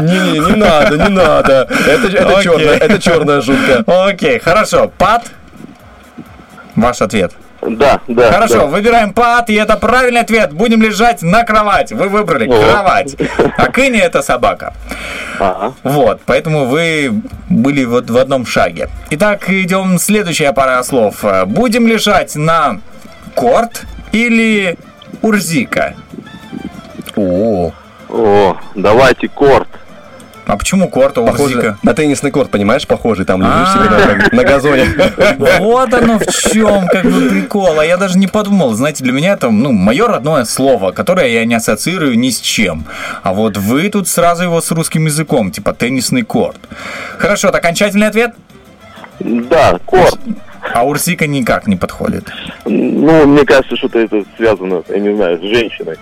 Не, 0.00 0.38
не 0.38 0.56
надо, 0.56 0.96
не 0.96 1.08
надо. 1.08 1.68
Это, 1.86 2.06
это, 2.06 2.28
Окей. 2.38 2.42
черная, 2.44 2.76
это 2.78 2.98
черная 3.02 3.42
шутка. 3.42 3.82
Окей, 4.06 4.38
хорошо. 4.38 4.90
Пад? 4.96 5.30
Ваш 6.76 7.02
ответ. 7.02 7.32
Да, 7.62 8.00
да. 8.08 8.32
Хорошо, 8.32 8.58
да. 8.58 8.66
выбираем 8.66 9.12
пад, 9.12 9.48
и 9.48 9.54
это 9.54 9.76
правильный 9.76 10.20
ответ. 10.20 10.52
Будем 10.52 10.82
лежать 10.82 11.22
на 11.22 11.44
кровать. 11.44 11.92
Вы 11.92 12.08
выбрали 12.08 12.48
О. 12.48 12.72
кровать. 12.72 13.16
А 13.56 13.66
кыни 13.70 14.00
это 14.00 14.22
собака. 14.22 14.74
Ага. 15.38 15.74
Вот, 15.84 16.20
поэтому 16.26 16.66
вы 16.66 17.22
были 17.48 17.84
вот 17.84 18.10
в 18.10 18.16
одном 18.16 18.46
шаге. 18.46 18.88
Итак, 19.10 19.48
идем 19.48 19.98
следующая 19.98 20.52
пара 20.52 20.82
слов. 20.82 21.24
Будем 21.46 21.86
лежать 21.86 22.34
на 22.34 22.80
корт 23.34 23.86
или 24.10 24.76
урзика? 25.20 25.94
О, 27.16 27.72
О, 28.08 28.56
давайте 28.74 29.28
корт. 29.28 29.68
А 30.46 30.56
почему 30.56 30.88
корт, 30.88 31.18
а 31.18 31.22
похоже 31.22 31.42
урзика? 31.56 31.78
на 31.82 31.94
теннисный 31.94 32.30
корт, 32.30 32.50
понимаешь, 32.50 32.86
похожий, 32.86 33.24
там 33.24 33.42
лежишь 33.42 33.72
себе 33.72 34.28
на, 34.30 34.36
на 34.36 34.44
газоне. 34.44 34.86
Вот 35.60 35.94
оно 35.94 36.18
в 36.18 36.26
чем, 36.26 36.86
как 36.88 37.04
бы 37.04 37.28
прикол. 37.28 37.78
А 37.78 37.84
я 37.84 37.96
даже 37.96 38.18
не 38.18 38.26
подумал. 38.26 38.74
Знаете, 38.74 39.04
для 39.04 39.12
меня 39.12 39.32
это, 39.32 39.50
ну, 39.50 39.72
мое 39.72 40.06
родное 40.08 40.44
слово, 40.44 40.90
которое 40.90 41.28
я 41.28 41.44
не 41.44 41.54
ассоциирую 41.54 42.18
ни 42.18 42.30
с 42.30 42.40
чем. 42.40 42.84
А 43.22 43.32
вот 43.32 43.56
вы 43.56 43.88
тут 43.88 44.08
сразу 44.08 44.44
его 44.44 44.60
с 44.60 44.70
русским 44.70 45.06
языком, 45.06 45.50
типа 45.50 45.72
теннисный 45.74 46.22
корт. 46.22 46.58
Хорошо, 47.18 47.48
это 47.48 47.58
окончательный 47.58 48.08
ответ? 48.08 48.34
Да, 49.20 49.78
корт. 49.84 50.18
А 50.74 50.84
урсика 50.84 51.26
никак 51.26 51.66
не 51.66 51.76
подходит. 51.76 52.30
Ну, 52.64 53.26
мне 53.26 53.44
кажется, 53.44 53.76
что-то 53.76 53.98
это 53.98 54.24
связано, 54.36 54.82
я 54.88 54.98
не 54.98 55.14
знаю, 55.14 55.38
с 55.38 55.42
женщиной. 55.42 55.96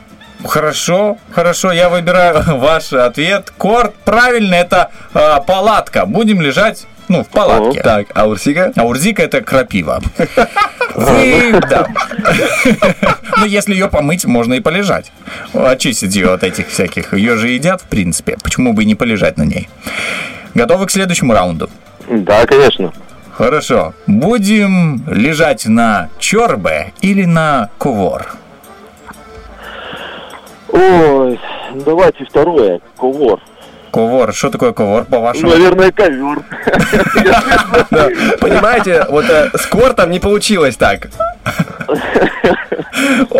Хорошо, 0.44 1.18
хорошо, 1.32 1.72
я 1.72 1.88
выбираю 1.88 2.42
ваш 2.58 2.92
ответ. 2.92 3.52
Корт, 3.56 3.94
правильно, 4.04 4.54
это 4.54 4.90
э, 5.14 5.36
палатка. 5.46 6.06
Будем 6.06 6.40
лежать, 6.40 6.86
ну, 7.08 7.24
в 7.24 7.28
палатке. 7.28 7.82
Так, 7.82 8.06
а 8.14 8.26
урсика? 8.26 8.72
А 8.76 8.84
урзика 8.84 9.22
это 9.22 9.40
крапива. 9.40 10.00
Вы, 10.94 11.60
да. 11.70 11.86
Ну, 13.36 13.46
если 13.46 13.72
ее 13.72 13.88
помыть, 13.88 14.26
можно 14.26 14.54
и 14.54 14.60
полежать. 14.60 15.12
Очистить 15.54 16.14
ее 16.14 16.34
от 16.34 16.44
этих 16.44 16.68
всяких. 16.68 17.14
Ее 17.14 17.36
же 17.36 17.48
едят, 17.48 17.80
в 17.80 17.86
принципе. 17.86 18.36
Почему 18.42 18.74
бы 18.74 18.82
и 18.82 18.86
не 18.86 18.94
полежать 18.94 19.38
на 19.38 19.44
ней? 19.44 19.68
Готовы 20.54 20.86
к 20.86 20.90
следующему 20.90 21.32
раунду? 21.32 21.70
Да, 22.08 22.44
конечно. 22.44 22.92
Хорошо. 23.32 23.94
Будем 24.06 25.02
лежать 25.08 25.64
на 25.66 26.10
чорбе 26.18 26.92
или 27.00 27.24
на 27.24 27.70
ковор? 27.78 28.36
Ой, 30.72 31.38
Давайте 31.74 32.24
второе. 32.24 32.80
Ковор. 32.96 33.40
Ковор. 33.92 34.32
Что 34.32 34.50
такое 34.50 34.72
ковор, 34.72 35.04
по-вашему? 35.04 35.50
Наверное, 35.50 35.92
ковер. 35.92 36.42
Понимаете, 38.40 39.04
вот 39.08 39.24
э, 39.28 39.50
с 39.54 39.66
кортом 39.66 40.10
не 40.10 40.20
получилось 40.20 40.76
так. 40.76 41.08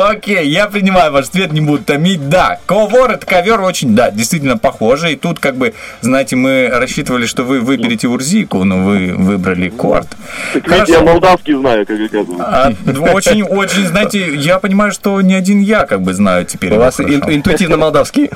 Окей, 0.00 0.48
я 0.48 0.66
принимаю 0.66 1.12
ваш 1.12 1.28
ответ, 1.28 1.52
не 1.52 1.60
буду 1.60 1.84
томить. 1.84 2.28
Да, 2.28 2.58
ковор 2.66 3.10
это 3.10 3.26
ковер 3.26 3.60
очень, 3.60 3.94
да, 3.94 4.10
действительно 4.10 4.56
похоже. 4.56 5.12
И 5.12 5.16
тут, 5.16 5.38
как 5.38 5.56
бы, 5.56 5.74
знаете, 6.00 6.36
мы 6.36 6.70
рассчитывали, 6.72 7.26
что 7.26 7.42
вы 7.42 7.60
выберете 7.60 8.08
Урзику, 8.08 8.64
но 8.64 8.78
вы 8.82 9.14
выбрали 9.14 9.68
корт. 9.68 10.08
Так 10.54 10.68
ведь 10.68 10.88
я 10.88 11.00
молдавский 11.00 11.54
знаю, 11.54 11.84
как 11.86 12.00
оказывается. 12.00 13.14
Очень, 13.14 13.42
очень, 13.42 13.86
знаете, 13.86 14.34
я 14.36 14.58
понимаю, 14.58 14.92
что 14.92 15.20
не 15.20 15.34
один 15.34 15.60
я 15.60 15.84
как 15.84 16.00
бы 16.00 16.14
знаю 16.14 16.46
теперь. 16.46 16.72
У 16.72 16.78
вас 16.78 16.98
интуитивно 17.00 17.76
молдавский. 17.76 18.30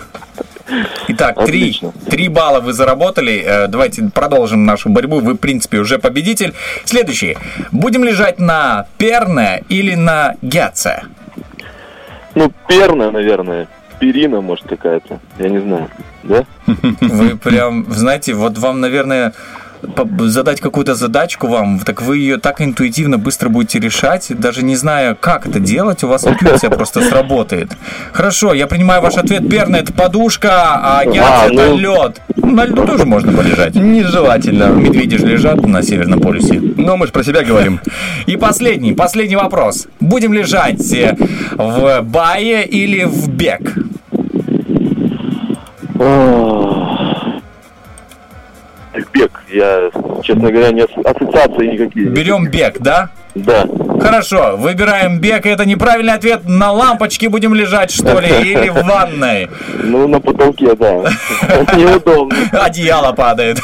Итак, 1.08 1.44
три, 1.44 1.80
три 2.08 2.28
балла 2.28 2.60
вы 2.60 2.72
заработали. 2.72 3.42
Э, 3.44 3.66
Давайте 3.68 4.04
продолжим 4.14 4.64
нашу 4.64 4.88
борьбу. 4.88 5.20
Вы, 5.20 5.34
в 5.34 5.36
принципе, 5.36 5.78
уже 5.78 5.98
победитель. 5.98 6.54
Следующий. 6.84 7.36
Будем 7.70 8.02
лежать 8.02 8.38
на 8.38 8.86
перне 8.96 9.62
или 9.68 9.94
на 9.94 10.36
гяце? 10.40 11.02
Ну, 12.34 12.52
перна, 12.68 13.10
наверное. 13.10 13.68
Перина, 14.00 14.40
может, 14.40 14.66
какая-то. 14.66 15.20
Я 15.38 15.48
не 15.48 15.60
знаю. 15.60 15.88
Да? 16.24 16.44
Вы 16.66 17.36
прям, 17.36 17.86
знаете, 17.90 18.34
вот 18.34 18.58
вам, 18.58 18.80
наверное, 18.80 19.32
задать 20.20 20.60
какую-то 20.60 20.94
задачку 20.94 21.46
вам, 21.48 21.80
так 21.80 22.02
вы 22.02 22.18
ее 22.18 22.38
так 22.38 22.60
интуитивно 22.60 23.18
быстро 23.18 23.48
будете 23.48 23.78
решать, 23.78 24.28
даже 24.38 24.62
не 24.62 24.76
зная, 24.76 25.14
как 25.14 25.46
это 25.46 25.60
делать, 25.60 26.04
у 26.04 26.08
вас 26.08 26.26
интуиция 26.26 26.70
просто 26.70 27.00
сработает. 27.00 27.72
Хорошо, 28.12 28.54
я 28.54 28.66
принимаю 28.66 29.02
ваш 29.02 29.16
ответ. 29.16 29.48
Перна 29.48 29.76
это 29.76 29.92
подушка, 29.92 30.50
а 30.50 31.04
гяц 31.04 31.24
А, 31.24 31.46
это 31.46 31.54
ну. 31.54 31.76
лед. 31.76 32.20
На 32.36 32.64
льду 32.64 32.86
тоже 32.86 33.04
можно 33.04 33.32
полежать. 33.32 33.74
Нежелательно. 33.74 34.64
Медведи 34.64 35.16
же 35.16 35.26
лежат 35.26 35.66
на 35.66 35.82
Северном 35.82 36.20
полюсе. 36.20 36.60
Но 36.76 36.96
мы 36.96 37.06
же 37.06 37.12
про 37.12 37.22
себя 37.22 37.42
говорим. 37.42 37.80
И 38.26 38.36
последний, 38.36 38.92
последний 38.92 39.36
вопрос. 39.36 39.88
Будем 40.00 40.32
лежать 40.32 40.92
э, 40.92 41.16
в 41.56 42.02
бае 42.02 42.66
или 42.66 43.04
в 43.04 43.28
бег? 43.28 43.74
Бег. 49.12 49.42
Я, 49.50 49.90
честно 50.22 50.50
говоря, 50.50 50.70
не 50.72 50.82
ас- 50.82 50.90
ассоциации 51.04 51.66
никакие. 51.72 52.08
Берем 52.08 52.48
бег, 52.48 52.78
да? 52.80 53.10
Да. 53.34 53.66
Хорошо, 54.00 54.56
выбираем 54.56 55.18
бег. 55.18 55.46
Это 55.46 55.64
неправильный 55.64 56.14
ответ. 56.14 56.42
На 56.44 56.72
лампочке 56.72 57.28
будем 57.28 57.54
лежать, 57.54 57.90
что 57.90 58.20
ли, 58.20 58.28
или 58.28 58.68
в 58.68 58.82
ванной? 58.82 59.48
Ну, 59.84 60.08
на 60.08 60.18
потолке, 60.18 60.74
да. 60.74 61.04
Неудобно. 61.76 62.36
Одеяло 62.52 63.12
падает. 63.12 63.60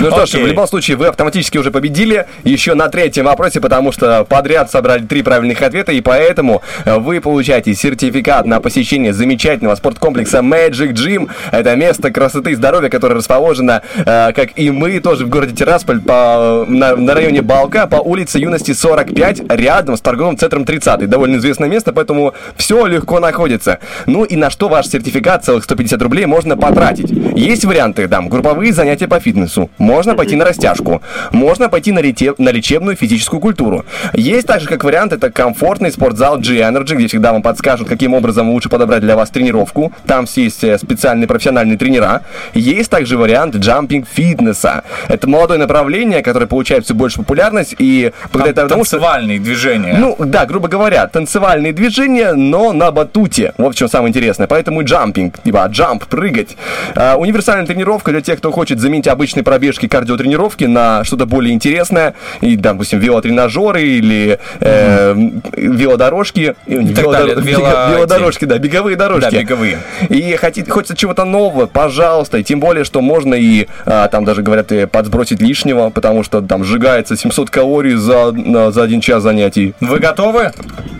Ну 0.00 0.10
что 0.10 0.26
ж, 0.26 0.34
в 0.34 0.46
любом 0.46 0.66
случае, 0.66 0.96
вы 0.96 1.08
автоматически 1.08 1.58
уже 1.58 1.70
победили 1.70 2.26
еще 2.44 2.74
на 2.74 2.88
третьем 2.88 3.24
вопросе, 3.24 3.60
потому 3.60 3.92
что 3.92 4.24
подряд 4.24 4.70
собрали 4.70 5.04
три 5.04 5.22
правильных 5.22 5.60
ответа, 5.62 5.92
и 5.92 6.00
поэтому 6.00 6.62
вы 6.86 7.20
получаете 7.20 7.74
сертификат 7.74 8.46
на 8.46 8.60
посещение 8.60 9.12
замечательного 9.12 9.74
спорткомплекса 9.74 10.38
Magic 10.38 10.92
Gym. 10.92 11.30
Это 11.50 11.74
место 11.76 12.10
красоты 12.10 12.52
и 12.52 12.54
здоровья, 12.54 12.88
которое 12.88 13.14
расположено, 13.16 13.82
э, 13.96 14.32
как 14.32 14.50
и 14.56 14.70
мы, 14.70 15.00
тоже 15.00 15.26
в 15.26 15.28
городе 15.28 15.54
Тирасполь, 15.54 16.00
по, 16.00 16.64
на, 16.68 16.96
на 16.96 17.14
районе 17.14 17.42
Балка, 17.42 17.86
по 17.86 17.96
улице 17.96 18.38
Юности 18.38 18.72
45, 19.02 19.42
рядом 19.50 19.96
с 19.96 20.00
торговым 20.00 20.36
центром 20.36 20.64
30. 20.64 21.08
Довольно 21.08 21.36
известное 21.36 21.68
место, 21.68 21.92
поэтому 21.92 22.34
все 22.56 22.86
легко 22.86 23.20
находится. 23.20 23.78
Ну 24.06 24.24
и 24.24 24.36
на 24.36 24.50
что 24.50 24.68
ваш 24.68 24.86
сертификат, 24.86 25.44
целых 25.44 25.64
150 25.64 26.00
рублей, 26.02 26.26
можно 26.26 26.56
потратить? 26.56 27.10
Есть 27.36 27.64
варианты, 27.64 28.08
там, 28.08 28.28
групповые 28.28 28.72
занятия 28.72 29.08
по 29.08 29.18
фитнесу, 29.20 29.70
можно 29.78 30.14
пойти 30.14 30.36
на 30.36 30.44
растяжку, 30.44 31.02
можно 31.32 31.68
пойти 31.68 31.92
на, 31.92 32.00
лете- 32.00 32.34
на 32.38 32.50
лечебную 32.50 32.96
физическую 32.96 33.40
культуру. 33.40 33.84
Есть 34.14 34.46
также 34.46 34.68
как 34.68 34.84
вариант, 34.84 35.12
это 35.12 35.30
комфортный 35.30 35.90
спортзал 35.90 36.38
G-Energy, 36.38 36.94
где 36.94 37.06
всегда 37.08 37.32
вам 37.32 37.42
подскажут, 37.42 37.88
каким 37.88 38.14
образом 38.14 38.50
лучше 38.50 38.68
подобрать 38.68 39.00
для 39.00 39.16
вас 39.16 39.30
тренировку. 39.30 39.92
Там 40.06 40.26
все 40.26 40.44
есть 40.44 40.62
э, 40.64 40.78
специальные 40.78 41.26
профессиональные 41.26 41.78
тренера. 41.78 42.22
Есть 42.54 42.90
также 42.90 43.16
вариант 43.16 43.56
джампинг 43.56 44.06
фитнеса. 44.08 44.84
Это 45.08 45.28
молодое 45.28 45.58
направление, 45.58 46.22
которое 46.22 46.46
получает 46.46 46.84
все 46.84 46.94
больше 46.94 47.18
популярность 47.18 47.74
и 47.78 48.12
благодаря 48.32 48.68
тому, 48.68 48.84
что 48.84 48.91
Танцевальные 48.92 49.38
движения. 49.38 49.94
ну, 49.98 50.16
да, 50.18 50.44
грубо 50.46 50.68
говоря, 50.68 51.06
танцевальные 51.06 51.72
движения, 51.72 52.34
но 52.34 52.72
на 52.72 52.90
батуте. 52.90 53.52
Вот 53.58 53.74
в 53.74 53.78
чем 53.78 53.88
самое 53.88 54.10
интересное. 54.10 54.46
Поэтому 54.46 54.82
и 54.82 54.84
джампинг, 54.84 55.42
типа 55.42 55.66
джамп, 55.70 56.04
прыгать. 56.06 56.56
А, 56.94 57.16
универсальная 57.16 57.66
тренировка 57.66 58.10
для 58.10 58.20
тех, 58.20 58.38
кто 58.38 58.50
хочет 58.52 58.80
заменить 58.80 59.08
обычные 59.08 59.42
пробежки, 59.44 59.88
кардиотренировки 59.88 60.64
на 60.64 61.04
что-то 61.04 61.26
более 61.26 61.54
интересное. 61.54 62.14
И, 62.42 62.56
допустим, 62.56 62.98
велотренажеры 62.98 63.82
или 63.82 64.38
э, 64.60 65.14
велодорожки. 65.56 66.54
Далее. 66.66 67.36
Вело- 67.36 67.90
Велодорожки, 67.96 68.44
да, 68.44 68.58
беговые 68.58 68.96
дорожки. 68.96 69.30
Да, 69.30 69.40
беговые. 69.40 69.78
И 70.08 70.36
хотите, 70.36 70.70
хочется 70.70 70.96
чего-то 70.96 71.24
нового, 71.24 71.66
пожалуйста. 71.66 72.38
И 72.38 72.44
тем 72.44 72.60
более, 72.60 72.84
что 72.84 73.00
можно 73.00 73.34
и, 73.34 73.66
а, 73.86 74.08
там 74.08 74.24
даже 74.24 74.42
говорят, 74.42 74.70
и 74.72 74.86
подсбросить 74.86 75.40
лишнего, 75.40 75.90
потому 75.90 76.22
что 76.22 76.40
там 76.42 76.64
сжигается 76.64 77.16
700 77.16 77.50
калорий 77.50 77.94
за, 77.94 78.32
на- 78.32 78.70
за 78.82 78.86
один 78.86 79.00
час 79.00 79.22
занятий. 79.22 79.74
Вы 79.80 79.98
готовы? 80.00 80.52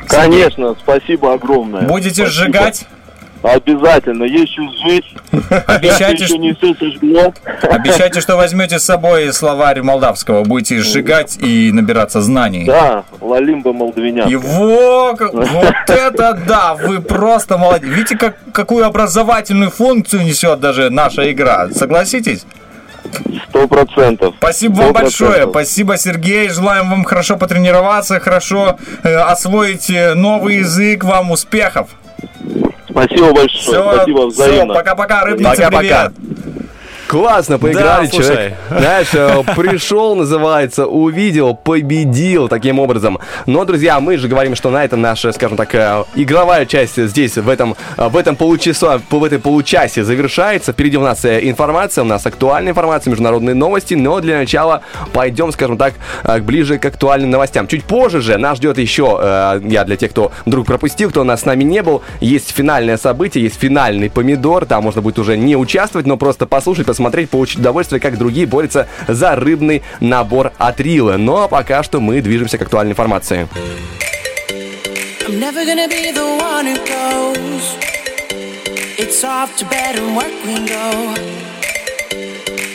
Конечно, 0.06 0.76
спасибо 0.80 1.34
огромное. 1.34 1.82
Будете 1.82 2.26
Спасибо. 2.26 2.30
сжигать? 2.30 2.84
Обязательно. 3.42 4.22
Есть 4.22 4.52
что 4.52 4.62
сжечь. 4.70 5.14
Обещайте, 5.66 6.26
что- 6.26 6.36
не 6.36 6.54
все 6.54 6.74
сожгло. 6.74 7.34
Обещайте, 7.62 8.20
что 8.20 8.36
возьмете 8.36 8.78
с 8.78 8.84
собой 8.84 9.32
словарь 9.32 9.82
молдавского, 9.82 10.44
будете 10.44 10.78
сжигать 10.78 11.38
и 11.42 11.72
набираться 11.72 12.20
знаний. 12.20 12.64
Да, 12.66 13.02
Лалимба 13.20 13.72
Молдавиня. 13.72 14.28
Его, 14.28 15.16
вот 15.18 15.74
это 15.88 16.40
да, 16.46 16.74
вы 16.74 17.00
просто 17.00 17.58
молодец. 17.58 17.88
Видите, 17.88 18.16
как, 18.16 18.36
какую 18.52 18.86
образовательную 18.86 19.72
функцию 19.72 20.22
несет 20.22 20.60
даже 20.60 20.90
наша 20.90 21.32
игра, 21.32 21.68
согласитесь? 21.70 22.46
Сто 23.48 23.68
процентов. 23.68 24.34
Спасибо 24.38 24.74
вам 24.74 24.92
большое, 24.92 25.48
спасибо, 25.48 25.96
Сергей, 25.96 26.48
желаем 26.48 26.90
вам 26.90 27.04
хорошо 27.04 27.36
потренироваться, 27.36 28.20
хорошо 28.20 28.78
э, 29.02 29.14
освоить 29.14 29.90
э, 29.90 30.14
новый 30.14 30.56
язык, 30.58 31.04
вам 31.04 31.30
успехов. 31.30 31.88
Спасибо 32.88 33.32
большое. 33.32 33.48
Все, 33.48 33.94
Спасибо 33.94 34.26
взаимно. 34.26 34.74
пока-пока, 34.74 35.24
рыбница, 35.24 35.50
Пока-пока. 35.50 36.10
привет. 36.10 36.12
Классно 37.12 37.58
поиграли, 37.58 38.06
Да, 38.06 38.10
человек. 38.10 38.54
Знаешь, 38.70 39.08
э, 39.12 39.42
пришел, 39.54 40.14
называется, 40.16 40.86
увидел, 40.86 41.54
победил 41.54 42.48
таким 42.48 42.78
образом. 42.78 43.18
Но, 43.44 43.66
друзья, 43.66 44.00
мы 44.00 44.16
же 44.16 44.28
говорим, 44.28 44.56
что 44.56 44.70
на 44.70 44.82
этом 44.82 45.02
наша, 45.02 45.30
скажем 45.32 45.58
так, 45.58 45.74
э, 45.74 46.04
игровая 46.14 46.64
часть 46.64 46.96
здесь, 46.96 47.36
в 47.36 47.50
этом, 47.50 47.76
э, 47.98 48.08
в 48.08 48.16
этом 48.16 48.34
получаса, 48.34 48.98
в 49.10 49.24
этой 49.24 49.38
получасе 49.38 50.04
завершается. 50.04 50.72
Впереди 50.72 50.96
у 50.96 51.02
нас 51.02 51.22
информация, 51.26 52.00
у 52.00 52.06
нас 52.06 52.24
актуальная 52.24 52.72
информация, 52.72 53.10
международные 53.10 53.54
новости. 53.54 53.92
Но 53.92 54.20
для 54.20 54.38
начала 54.38 54.80
пойдем, 55.12 55.52
скажем 55.52 55.76
так, 55.76 55.92
ближе 56.40 56.78
к 56.78 56.86
актуальным 56.86 57.28
новостям. 57.28 57.66
Чуть 57.66 57.84
позже 57.84 58.22
же 58.22 58.38
нас 58.38 58.56
ждет 58.56 58.78
еще, 58.78 59.60
я 59.62 59.84
для 59.84 59.96
тех, 59.98 60.12
кто 60.12 60.32
вдруг 60.46 60.66
пропустил, 60.66 61.10
кто 61.10 61.20
у 61.20 61.24
нас 61.24 61.42
с 61.42 61.44
нами 61.44 61.62
не 61.62 61.82
был, 61.82 62.00
есть 62.22 62.52
финальное 62.52 62.96
событие, 62.96 63.44
есть 63.44 63.60
финальный 63.60 64.08
помидор. 64.08 64.64
Там 64.64 64.84
можно 64.84 65.02
будет 65.02 65.18
уже 65.18 65.36
не 65.36 65.56
участвовать, 65.56 66.06
но 66.06 66.16
просто 66.16 66.46
послушать, 66.46 66.86
посмотреть, 66.86 67.01
получить 67.10 67.58
удовольствие, 67.58 68.00
как 68.00 68.18
другие 68.18 68.46
борются 68.46 68.88
за 69.08 69.34
рыбный 69.36 69.82
набор 70.00 70.52
от 70.58 70.80
Рилы. 70.80 71.16
Но 71.16 71.48
пока 71.48 71.82
что 71.82 72.00
мы 72.00 72.20
движемся 72.20 72.58
к 72.58 72.62
актуальной 72.62 72.92
информации. 72.92 73.48
I'm 75.26 75.38
never 75.38 75.64
gonna 75.64 75.88
be 75.88 76.10
the 76.12 76.26
one 76.40 76.66
who 76.66 76.76
goes. 76.84 77.76
It's 78.98 79.24
off 79.24 79.56
to 79.58 79.64
bed 79.66 79.96
and 79.96 80.16
work 80.16 80.32
go. 80.66 81.14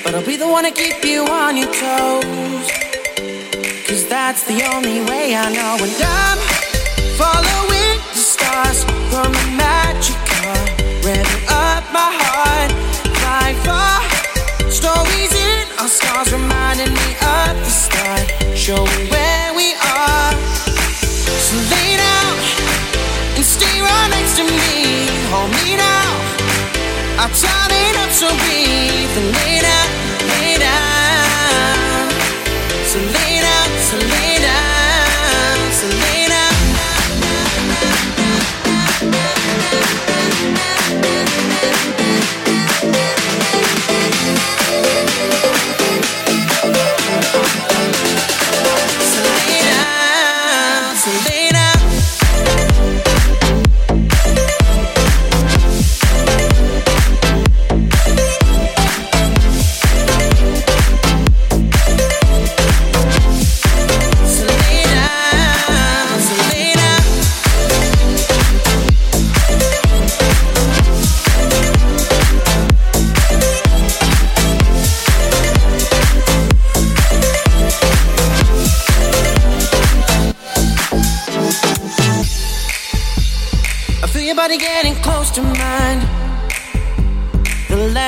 But 0.03 0.15
I'll 0.15 0.25
be 0.25 0.37
the 0.37 0.47
one 0.47 0.63
to 0.63 0.71
keep 0.71 1.03
you 1.03 1.25
on 1.25 1.57
your 1.57 1.67
toes. 1.67 2.67
Cause 3.87 4.07
that's 4.07 4.43
the 4.45 4.63
only 4.73 5.01
way 5.01 5.35
I 5.35 5.51
know. 5.51 5.77
And 5.79 5.93
I'm 6.01 6.39
following 7.19 7.99
the 8.13 8.23
stars 8.33 8.83
from 9.11 9.35
a 9.35 9.45
magic 9.57 10.15
car. 10.31 10.55
Revving 11.03 11.45
up 11.51 11.83
my 11.91 12.09
heart, 12.21 12.71
flying 13.17 13.55
far. 13.65 14.06
Stories 14.77 15.33
in 15.33 15.65
our 15.79 15.87
scars 15.87 16.31
reminding 16.31 16.93
me 16.93 17.09
of 17.17 17.57
the 17.57 17.65
start. 17.65 18.27
Showing 18.55 19.09
where 19.09 19.49
we 19.55 19.73
are. 19.73 20.33
So 21.45 21.55
lay 21.73 21.97
down 21.97 22.33
and 23.37 23.43
stay 23.43 23.81
right 23.81 24.09
next 24.11 24.37
to 24.37 24.43
me. 24.43 25.09
Hold 25.33 25.49
me 25.57 25.77
now. 25.77 26.13
Our 27.17 27.29
time 27.33 27.71
ain't 27.71 27.97
up, 27.97 28.11
so 28.11 28.29
breathe 28.45 29.17
and 29.17 29.27
lay 29.37 29.61
down, 29.65 29.89
lay 30.29 30.57
down. 30.59 30.97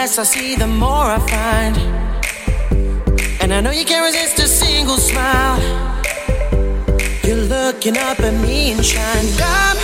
Less 0.09 0.17
I 0.17 0.23
see, 0.23 0.55
the 0.55 0.67
more 0.67 1.05
I 1.17 1.19
find. 1.35 1.75
And 3.41 3.53
I 3.53 3.61
know 3.61 3.71
you 3.71 3.85
can't 3.85 4.05
resist 4.05 4.39
a 4.39 4.47
single 4.47 4.97
smile. 4.97 5.59
You're 7.23 7.45
looking 7.55 7.97
up 7.97 8.19
at 8.19 8.33
me 8.41 8.71
and 8.71 8.83
shine. 8.83 9.27
I'm 9.37 9.77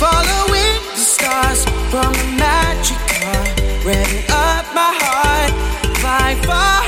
following 0.00 0.76
the 0.96 1.04
stars 1.14 1.64
from 1.90 2.12
the 2.20 2.28
magic 2.38 3.00
car, 3.12 3.42
revving 3.84 4.24
up 4.30 4.64
my 4.80 4.92
heart. 5.04 5.52
Fly 6.00 6.30
far, 6.48 6.80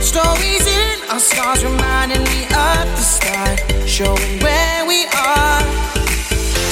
stories 0.00 0.66
in 0.66 0.96
our 1.10 1.20
stars, 1.20 1.62
reminding 1.64 2.24
me 2.32 2.42
of 2.70 2.84
the 2.98 3.06
start, 3.16 3.56
showing 3.86 4.34
where 4.40 4.86
we 4.86 5.06
are. 5.06 5.62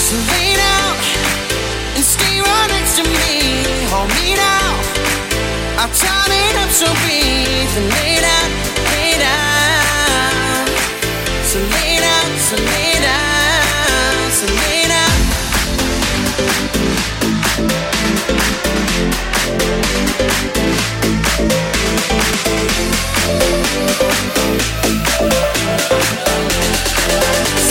So 0.06 0.16
lay 0.32 0.50
down 0.64 0.94
and 1.94 2.04
stay 2.04 2.40
right 2.40 2.68
next 2.74 2.96
to 2.98 3.04
me. 3.04 3.36
Hold 3.92 4.08
me 4.18 4.34
now. 4.34 4.89
Our 5.80 5.88
time 5.88 6.30
ain't 6.30 6.58
up, 6.58 6.68
so 6.68 6.84
breathe 7.00 7.76
and 7.80 7.88
lay 7.88 8.20
down, 8.20 8.50
lay 8.84 9.16
down. 9.16 10.66
So 11.50 11.58
lay 11.58 11.96
down, 11.96 12.28
so 12.36 12.56
lay 12.68 13.00
down, 13.00 14.30
so 14.38 14.46
lay 14.60 14.84
down. 14.92 15.16
So 27.66 27.69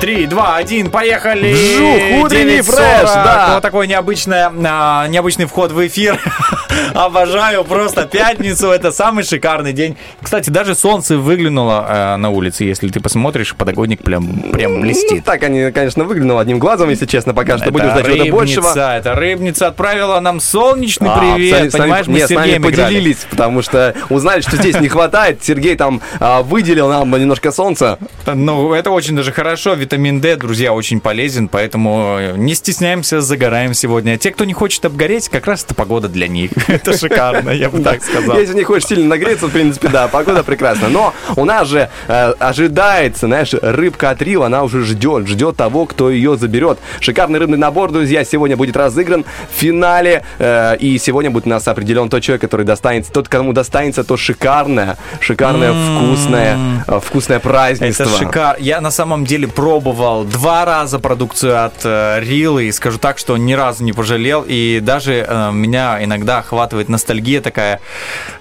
Три, 0.00 0.24
два, 0.26 0.56
один, 0.56 0.90
поехали! 0.90 1.52
Вжух, 1.52 2.24
утренний 2.24 2.60
9:40. 2.60 2.62
фреш, 2.62 3.02
да. 3.04 3.50
Вот 3.54 3.62
такой 3.62 3.86
необычный, 3.86 4.44
а, 4.64 5.06
необычный 5.08 5.44
вход 5.44 5.72
в 5.72 5.86
эфир. 5.86 6.18
Обожаю 6.94 7.64
просто 7.64 8.06
пятницу, 8.06 8.68
это 8.70 8.92
самый 8.92 9.24
шикарный 9.24 9.72
день. 9.74 9.96
Кстати, 10.22 10.48
даже 10.48 10.74
солнце 10.74 11.18
выглянуло 11.18 11.84
э, 11.88 12.16
на 12.16 12.30
улице, 12.30 12.64
если 12.64 12.88
ты 12.88 13.00
посмотришь, 13.00 13.54
подоконник 13.54 14.02
прям, 14.02 14.26
прям 14.52 14.74
Ну, 14.76 14.80
блестит. 14.80 15.24
так 15.24 15.42
они, 15.42 15.70
конечно, 15.70 16.04
выглянуло 16.04 16.40
одним 16.40 16.58
глазом, 16.58 16.88
если 16.88 17.04
честно, 17.06 17.34
пока 17.34 17.56
что. 17.58 17.64
Это 17.66 17.72
Будем 17.72 17.90
ждать 17.90 18.06
чего-то 18.06 18.30
большего. 18.32 18.92
это 18.96 19.14
рыбница 19.14 19.66
отправила 19.66 20.18
нам 20.20 20.40
солнечный 20.40 21.10
А, 21.10 21.18
привет, 21.18 21.50
с 21.54 21.58
нами- 21.58 21.68
с 21.68 21.72
нами- 21.74 21.82
понимаешь, 21.82 22.06
мы 22.06 22.14
нет, 22.14 22.26
с 22.26 22.28
Сергеем 22.28 22.62
играли. 22.62 22.84
поделились, 22.94 23.26
потому 23.28 23.62
что 23.62 23.94
узнали, 24.08 24.40
что 24.40 24.56
здесь 24.56 24.80
не 24.80 24.88
хватает. 24.88 25.44
Сергей 25.44 25.76
там 25.76 26.00
а, 26.20 26.42
выделил 26.42 26.88
нам 26.88 27.10
немножко 27.10 27.52
солнца. 27.52 27.98
Ну, 28.26 28.72
это 28.72 28.90
очень 28.90 29.14
даже 29.14 29.32
хорошо. 29.32 29.74
Витамин 29.90 30.20
D, 30.20 30.36
друзья, 30.36 30.72
очень 30.72 31.00
полезен, 31.00 31.48
поэтому 31.48 32.16
э, 32.16 32.34
не 32.36 32.54
стесняемся, 32.54 33.20
загораем 33.20 33.74
сегодня. 33.74 34.16
Те, 34.18 34.30
кто 34.30 34.44
не 34.44 34.52
хочет 34.52 34.84
обгореть, 34.84 35.28
как 35.28 35.48
раз 35.48 35.64
это 35.64 35.74
погода 35.74 36.08
для 36.08 36.28
них. 36.28 36.52
Это 36.68 36.96
шикарно, 36.96 37.50
я 37.50 37.68
бы 37.68 37.82
так 37.82 38.04
сказал. 38.04 38.38
Если 38.38 38.54
не 38.54 38.62
хочешь 38.62 38.86
сильно 38.86 39.08
нагреться, 39.08 39.48
в 39.48 39.50
принципе, 39.50 39.88
да, 39.88 40.06
погода 40.06 40.44
прекрасна. 40.44 40.88
Но 40.88 41.12
у 41.34 41.44
нас 41.44 41.66
же 41.66 41.90
э, 42.06 42.32
ожидается, 42.38 43.26
знаешь, 43.26 43.52
рыбка 43.52 44.10
от 44.10 44.22
Рил, 44.22 44.44
она 44.44 44.62
уже 44.62 44.84
ждет, 44.84 45.26
ждет 45.26 45.56
того, 45.56 45.86
кто 45.86 46.08
ее 46.08 46.36
заберет. 46.36 46.78
Шикарный 47.00 47.40
рыбный 47.40 47.58
набор, 47.58 47.90
друзья, 47.90 48.22
сегодня 48.22 48.56
будет 48.56 48.76
разыгран 48.76 49.24
в 49.52 49.58
финале. 49.60 50.22
э, 50.38 50.76
и 50.76 50.98
сегодня 50.98 51.32
будет 51.32 51.46
у 51.46 51.50
нас 51.50 51.66
определен 51.66 52.08
тот 52.08 52.22
человек, 52.22 52.42
который 52.42 52.64
достанется, 52.64 53.10
тот, 53.10 53.28
кому 53.28 53.52
достанется 53.52 54.04
то 54.04 54.16
шикарное, 54.16 54.98
шикарное, 55.18 55.72
вкусное, 55.72 56.84
э, 56.86 57.00
вкусное 57.00 57.40
празднество. 57.40 58.04
Это 58.04 58.18
шикарно. 58.18 58.62
Я 58.62 58.80
на 58.80 58.92
самом 58.92 59.24
деле 59.24 59.48
пробовал 59.48 59.79
два 60.24 60.64
раза 60.64 60.98
продукцию 60.98 61.64
от 61.64 61.74
э, 61.84 62.20
Рилы, 62.20 62.64
и 62.64 62.72
скажу 62.72 62.98
так, 62.98 63.18
что 63.18 63.36
ни 63.36 63.52
разу 63.52 63.84
не 63.84 63.92
пожалел, 63.92 64.44
и 64.46 64.80
даже 64.80 65.24
э, 65.26 65.50
меня 65.52 66.02
иногда 66.02 66.38
охватывает 66.38 66.88
ностальгия 66.88 67.40
такая, 67.40 67.80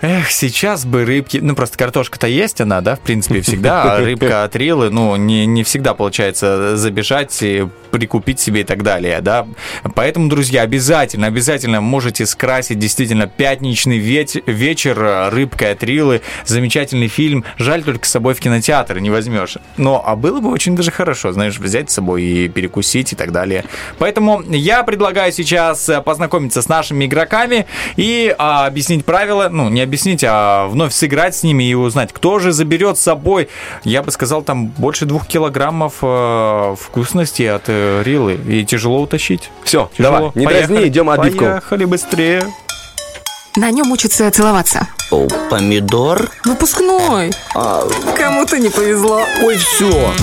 эх, 0.02 0.32
сейчас 0.32 0.86
бы 0.86 1.06
рыбки, 1.06 1.38
ну 1.38 1.56
просто 1.56 1.78
картошка-то 1.78 2.28
есть 2.28 2.61
она, 2.61 2.82
да, 2.82 2.95
в 2.95 2.99
принципе, 2.99 3.41
всегда, 3.41 3.95
а 3.95 3.98
рыбка 4.03 4.44
от 4.44 4.56
Рилы, 4.56 4.90
ну, 4.90 5.16
не, 5.16 5.45
не 5.45 5.64
всегда 5.64 5.94
получается 5.94 6.78
забежать 6.78 7.38
и 7.41 7.68
прикупить 7.91 8.40
себе 8.40 8.61
и 8.61 8.64
так 8.64 8.84
далее, 8.84 9.22
да. 9.22 9.48
Поэтому, 9.95 10.30
друзья, 10.30 10.61
обязательно, 10.61 11.28
обязательно 11.28 11.82
можете 11.82 12.26
скрасить 12.26 12.80
действительно 12.80 13.28
пятничный 13.28 13.98
вет- 13.98 14.44
вечер 14.45 15.02
э, 15.02 15.30
рыбкой 15.30 15.72
от 15.72 15.84
Рилы. 15.84 16.22
Замечательный 16.45 17.07
фильм. 17.07 17.44
Жаль, 17.57 17.84
только 17.84 18.06
с 18.06 18.10
собой 18.10 18.34
в 18.34 18.40
кинотеатр 18.40 18.99
не 18.99 19.10
возьмешь. 19.10 19.57
Но, 19.78 20.03
а 20.06 20.16
было 20.16 20.40
бы 20.40 20.52
очень 20.52 20.76
даже 20.76 20.91
хорошо, 20.91 21.28
знаешь, 21.31 21.57
взять 21.60 21.89
с 21.89 21.93
собой 21.93 22.23
и 22.23 22.47
перекусить 22.47 23.14
и 23.14 23.15
так 23.15 23.31
далее. 23.31 23.65
Поэтому 23.97 24.41
я 24.47 24.84
предлагаю 24.84 25.31
сейчас 25.31 25.88
э, 25.89 26.01
познакомиться 26.01 26.61
с 26.61 26.68
нашими 26.68 27.06
игроками 27.06 27.65
и 27.95 28.34
а, 28.38 28.65
объяснить 28.65 29.06
правила, 29.06 29.49
ну, 29.49 29.69
не 29.69 29.81
объяснить, 29.81 30.23
а 30.27 30.68
вновь 30.68 30.93
сыграть 30.93 31.35
с 31.35 31.43
ними 31.43 31.64
и 31.64 31.73
узнать, 31.73 32.11
кто 32.14 32.39
же 32.39 32.51
заберет 32.51 32.97
с 32.97 33.01
собой, 33.01 33.49
я 33.84 34.03
бы 34.03 34.11
сказал, 34.11 34.41
там 34.41 34.68
больше 34.68 35.06
двух 35.06 35.27
килограммов 35.27 35.95
э, 36.01 36.76
вкусности 36.80 37.43
от 37.43 37.64
э, 37.68 38.03
Рилы. 38.03 38.39
И 38.47 38.65
тяжело 38.65 39.01
утащить. 39.01 39.49
Все, 39.64 39.89
Тяжело. 39.97 40.18
давай, 40.18 40.31
не 40.35 40.45
Поехали. 40.45 40.68
дразни, 40.68 40.88
идем 40.88 41.10
отбивку. 41.10 41.45
Поехали 41.45 41.85
быстрее. 41.85 42.43
На 43.56 43.72
нем 43.72 43.91
учатся 43.91 44.30
целоваться. 44.31 44.88
О, 45.11 45.27
помидор? 45.49 46.30
Выпускной. 46.45 47.31
Кому-то 48.15 48.57
не 48.60 48.69
повезло. 48.69 49.23
Ой, 49.41 49.57
все. 49.57 50.14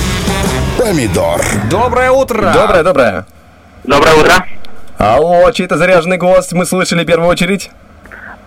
Помидор. 0.78 1.40
Доброе 1.70 2.10
утро. 2.10 2.52
Доброе, 2.52 2.82
доброе. 2.82 3.26
Доброе 3.84 4.14
утро. 4.14 4.46
Алло, 4.98 5.50
чей-то 5.50 5.76
заряженный 5.76 6.16
гость, 6.18 6.52
мы 6.52 6.64
слышали 6.66 7.02
в 7.04 7.06
первую 7.06 7.28
очередь. 7.28 7.70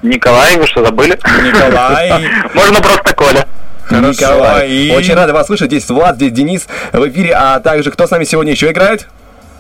Николай, 0.01 0.56
вы 0.57 0.65
что, 0.68 0.84
забыли? 0.85 1.14
Николай. 1.43 2.10
Можно 2.53 2.81
просто 2.81 3.14
Коля. 3.15 3.45
Николай. 3.91 4.69
и- 4.69 4.91
Очень 4.95 5.15
рады 5.15 5.34
вас 5.34 5.47
слышать. 5.47 5.68
Здесь 5.68 5.89
Влад, 5.89 6.15
здесь 6.15 6.31
Денис 6.31 6.68
в 6.93 7.07
эфире. 7.10 7.34
А 7.35 7.60
также 7.60 7.91
кто 7.91 8.07
с 8.07 8.11
нами 8.11 8.23
сегодня 8.23 8.51
еще 8.51 8.69
играет? 8.72 9.07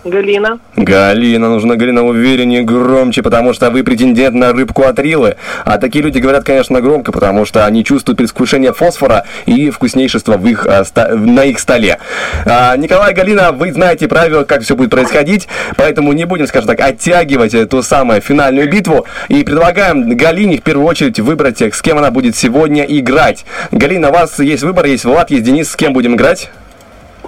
Галина. 0.05 0.59
Галина, 0.75 1.49
нужно 1.49 1.75
Галина 1.75 2.03
увереннее, 2.05 2.63
громче, 2.63 3.21
потому 3.21 3.53
что 3.53 3.69
вы 3.69 3.83
претендент 3.83 4.33
на 4.35 4.53
рыбку 4.53 4.83
от 4.83 4.97
Рилы. 4.99 5.35
А 5.65 5.77
такие 5.77 6.03
люди 6.03 6.19
говорят, 6.19 6.45
конечно, 6.45 6.79
громко, 6.81 7.11
потому 7.11 7.45
что 7.45 7.65
они 7.65 7.83
чувствуют 7.83 8.17
предвкушение 8.17 8.73
фосфора 8.73 9.25
и 9.45 9.69
вкуснейшества 9.69 10.37
в 10.37 10.47
их, 10.47 10.65
ста- 10.85 11.09
на 11.15 11.43
их 11.43 11.59
столе. 11.59 11.97
А, 12.45 12.75
Николай, 12.77 13.13
Галина, 13.13 13.51
вы 13.51 13.73
знаете 13.73 14.07
правила, 14.07 14.43
как 14.43 14.61
все 14.61 14.75
будет 14.75 14.89
происходить, 14.89 15.47
поэтому 15.75 16.13
не 16.13 16.25
будем, 16.25 16.47
скажем 16.47 16.67
так, 16.67 16.79
оттягивать 16.79 17.53
эту 17.53 17.83
самую 17.83 18.21
финальную 18.21 18.69
битву 18.71 19.05
и 19.27 19.43
предлагаем 19.43 20.15
Галине 20.15 20.57
в 20.59 20.61
первую 20.63 20.87
очередь 20.87 21.19
выбрать, 21.19 21.61
с 21.61 21.81
кем 21.81 21.97
она 21.97 22.09
будет 22.09 22.35
сегодня 22.35 22.83
играть. 22.85 23.45
Галина, 23.71 24.09
у 24.09 24.13
вас 24.13 24.39
есть 24.39 24.63
выбор, 24.63 24.85
есть 24.85 25.03
Влад, 25.05 25.29
есть 25.31 25.43
Денис, 25.43 25.69
с 25.69 25.75
кем 25.75 25.93
будем 25.93 26.15
играть? 26.15 26.49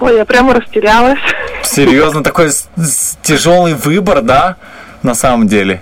Ой, 0.02 0.15
я 0.18 0.26
прямо 0.26 0.56
растерялась. 0.56 1.19
Серьезно, 1.64 2.23
такой 2.23 2.49
тяжелый 3.22 3.76
выбор, 3.76 4.22
да? 4.22 4.56
На 5.03 5.14
самом 5.14 5.48
деле. 5.48 5.82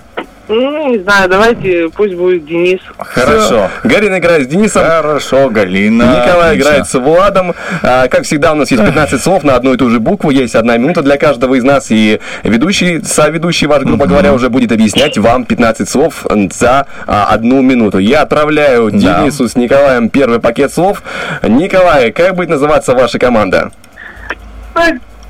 Ну, 0.50 0.90
не 0.90 0.98
знаю, 0.98 1.30
давайте, 1.30 1.90
пусть 1.96 2.16
будет 2.16 2.46
Денис. 2.46 2.80
Хорошо. 2.98 3.70
Галина 3.84 4.18
играет 4.18 4.46
с 4.46 4.48
Денисом. 4.48 4.84
Хорошо, 4.84 5.50
Галина. 5.50 6.02
Николай 6.04 6.50
Отлично. 6.50 6.70
играет 6.70 6.88
с 6.88 6.94
Владом. 7.00 7.54
А, 7.84 8.08
как 8.08 8.24
всегда, 8.24 8.54
у 8.54 8.56
нас 8.56 8.72
есть 8.72 8.84
15 8.84 9.22
слов 9.22 9.44
на 9.44 9.56
одну 9.56 9.76
и 9.76 9.78
ту 9.78 9.90
же 9.92 10.00
букву. 10.00 10.32
Есть 10.32 10.56
одна 10.56 10.76
минута 10.78 11.04
для 11.04 11.18
каждого 11.18 11.54
из 11.54 11.64
нас. 11.64 11.92
И 11.92 12.20
ведущий, 12.44 13.02
соведущий 13.04 13.68
ваш, 13.68 13.84
грубо 13.84 14.08
говоря, 14.08 14.34
уже 14.34 14.50
будет 14.50 14.72
объяснять 14.72 15.18
вам 15.20 15.46
15 15.46 15.88
слов 15.88 16.26
за 16.52 16.88
а, 17.06 17.28
одну 17.30 17.62
минуту. 17.62 18.00
Я 18.00 18.24
отправляю 18.24 18.90
Да. 18.92 19.20
Денису 19.22 19.48
с 19.48 19.56
Николаем 19.56 20.10
первый 20.10 20.40
пакет 20.40 20.74
слов. 20.74 21.04
Николай, 21.44 22.12
как 22.12 22.36
будет 22.36 22.50
называться 22.50 22.96
ваша 22.96 23.20
команда? 23.20 23.70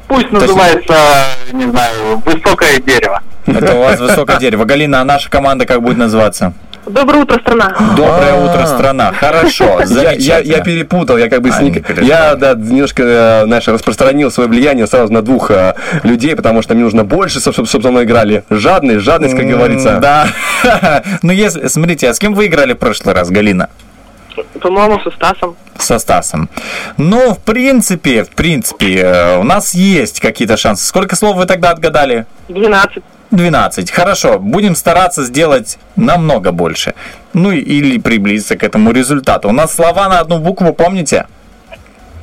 Пусть 0.08 0.32
называется, 0.32 0.96
не 1.52 1.70
знаю, 1.70 2.18
высокое 2.26 2.80
дерево. 2.80 3.22
Это 3.46 3.76
у 3.76 3.80
вас 3.80 4.00
высокое 4.00 4.38
дерево. 4.40 4.66
Галина, 4.66 5.02
а 5.02 5.04
наша 5.04 5.30
команда 5.30 5.66
как 5.66 5.82
будет 5.82 5.98
называться? 5.98 6.54
Доброе 6.88 7.22
утро, 7.24 7.40
страна. 7.40 7.76
Доброе 7.96 8.34
А. 8.34 8.44
утро, 8.46 8.66
страна. 8.66 9.12
Хорошо, 9.14 9.66
Я, 9.66 9.80
я, 9.82 9.86
замечательно. 9.86 10.56
я 10.56 10.62
перепутал, 10.64 11.18
я 11.18 11.30
как 11.30 11.42
бы 11.42 11.50
переживай. 11.52 12.08
Я, 12.08 12.36
да, 12.36 12.54
немножко, 12.56 13.04
э, 13.04 13.44
знаешь, 13.46 13.68
распространил 13.68 14.32
свое 14.32 14.50
влияние 14.50 14.88
сразу 14.88 15.14
на 15.14 15.22
двух 15.22 15.52
э, 15.52 15.76
людей, 16.02 16.36
потому 16.36 16.64
что 16.64 16.74
мне 16.74 16.84
нужно 16.84 17.04
больше, 17.04 17.40
чтобы, 17.40 17.68
чтобы 17.68 17.84
со 17.84 17.92
мной 17.92 18.06
играли. 18.06 18.44
Жадность, 18.50 19.02
жадность, 19.02 19.36
как 19.36 19.46
говорится. 19.46 20.00
Да. 20.02 20.28
Ну, 21.22 21.32
если, 21.32 21.68
смотрите, 21.68 22.10
а 22.10 22.14
с 22.14 22.20
кем 22.20 22.34
вы 22.34 22.48
играли 22.48 22.74
в 22.74 22.78
прошлый 22.78 23.14
раз, 23.14 23.30
Галина? 23.30 23.70
По-моему, 24.62 25.00
со 25.02 25.12
Стасом. 25.12 25.56
Со 25.78 26.00
Стасом. 26.00 26.50
Ну, 26.98 27.34
в 27.34 27.40
принципе, 27.40 28.24
в 28.24 28.30
принципе, 28.30 28.98
э, 28.98 29.38
у 29.38 29.44
нас 29.44 29.74
есть 29.74 30.20
какие-то 30.20 30.58
шансы. 30.58 30.86
Сколько 30.86 31.16
слов 31.16 31.38
вы 31.38 31.46
тогда 31.46 31.72
отгадали? 31.72 32.26
12. 32.50 33.04
12. 33.32 33.92
Хорошо, 33.92 34.40
будем 34.40 34.76
стараться 34.76 35.24
сделать 35.24 35.78
намного 35.96 36.52
больше. 36.52 36.94
Ну 37.34 37.52
или 37.52 38.00
приблизиться 38.00 38.58
к 38.58 38.64
этому 38.64 38.92
результату. 38.92 39.50
У 39.50 39.52
нас 39.52 39.74
слова 39.76 40.10
на 40.10 40.20
одну 40.20 40.40
букву, 40.40 40.74
помните? 40.74 41.28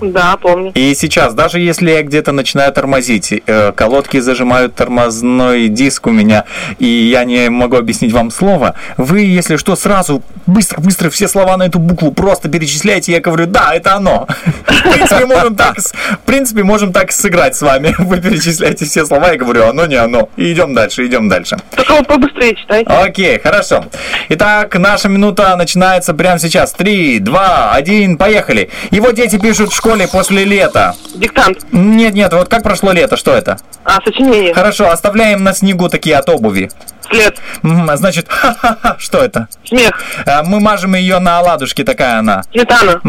Да, 0.01 0.36
помню. 0.36 0.73
И 0.74 0.94
сейчас, 0.94 1.35
даже 1.35 1.59
если 1.59 1.90
я 1.90 2.02
где-то 2.02 2.32
начинаю 2.32 2.73
тормозить, 2.73 3.32
э, 3.47 3.73
колодки 3.73 4.20
зажимают 4.20 4.74
тормозной 4.74 5.68
диск 5.68 6.06
у 6.06 6.10
меня, 6.10 6.44
и 6.78 6.86
я 6.86 7.24
не 7.24 7.48
могу 7.48 7.77
объяснить 7.77 8.12
вам 8.12 8.31
слово, 8.31 8.74
вы, 8.97 9.20
если 9.20 9.56
что, 9.56 9.77
сразу 9.77 10.23
быстро-быстро 10.47 11.10
все 11.10 11.28
слова 11.28 11.56
на 11.56 11.64
эту 11.64 11.78
букву 11.78 12.12
просто 12.12 12.48
перечисляете, 12.48 13.12
я 13.12 13.20
говорю, 13.20 13.47
да, 13.47 13.74
это 13.74 13.94
оно. 13.94 14.27
В 14.66 14.93
принципе, 14.93 15.27
можем 15.27 15.56
так, 15.56 15.78
в 15.78 16.18
принципе, 16.27 16.62
можем 16.62 16.93
так 16.93 17.12
сыграть 17.12 17.56
с 17.56 17.62
вами. 17.62 17.94
Вы 17.98 18.20
перечисляете 18.20 18.85
все 18.85 19.06
слова, 19.06 19.32
я 19.32 19.39
говорю, 19.39 19.66
оно 19.66 19.86
не 19.86 19.97
оно. 19.97 20.28
И 20.36 20.52
идем 20.52 20.74
дальше, 20.74 21.06
идем 21.06 21.28
дальше. 21.28 21.56
Только 21.74 21.94
вот 21.94 22.06
побыстрее 22.06 22.55
читайте. 22.55 22.90
Окей, 22.90 23.39
хорошо. 23.39 23.85
Итак, 24.28 24.77
наша 24.78 25.09
минута 25.09 25.56
начинается 25.56 26.14
прямо 26.14 26.39
сейчас. 26.39 26.73
Три, 26.73 27.18
два, 27.18 27.73
один, 27.73 28.16
поехали. 28.16 28.70
Его 28.90 29.10
дети 29.10 29.39
пишут 29.39 29.73
в 29.73 29.74
школе 29.86 30.08
после 30.08 30.44
лета. 30.44 30.94
Диктант. 31.14 31.58
Нет, 31.70 32.14
нет, 32.14 32.32
вот 32.32 32.48
как 32.48 32.62
прошло 32.64 32.90
лето, 32.92 33.16
что 33.16 33.32
это? 33.32 33.56
А, 33.84 34.00
сочинение. 34.04 34.52
Хорошо, 34.52 34.90
оставляем 34.90 35.44
на 35.44 35.52
снегу 35.52 35.88
такие 35.88 36.16
от 36.16 36.28
обуви. 36.28 36.70
След. 37.08 37.36
А 37.62 37.96
Значит, 37.96 38.26
ха-ха-ха, 38.28 38.96
что 38.98 39.18
это? 39.18 39.46
Смех. 39.64 40.02
А, 40.26 40.42
Мы 40.42 40.58
мажем 40.58 40.96
ее 40.96 41.20
на 41.20 41.38
оладушки, 41.38 41.84
такая 41.84 42.18
она. 42.18 42.42
Сметана. 42.50 43.00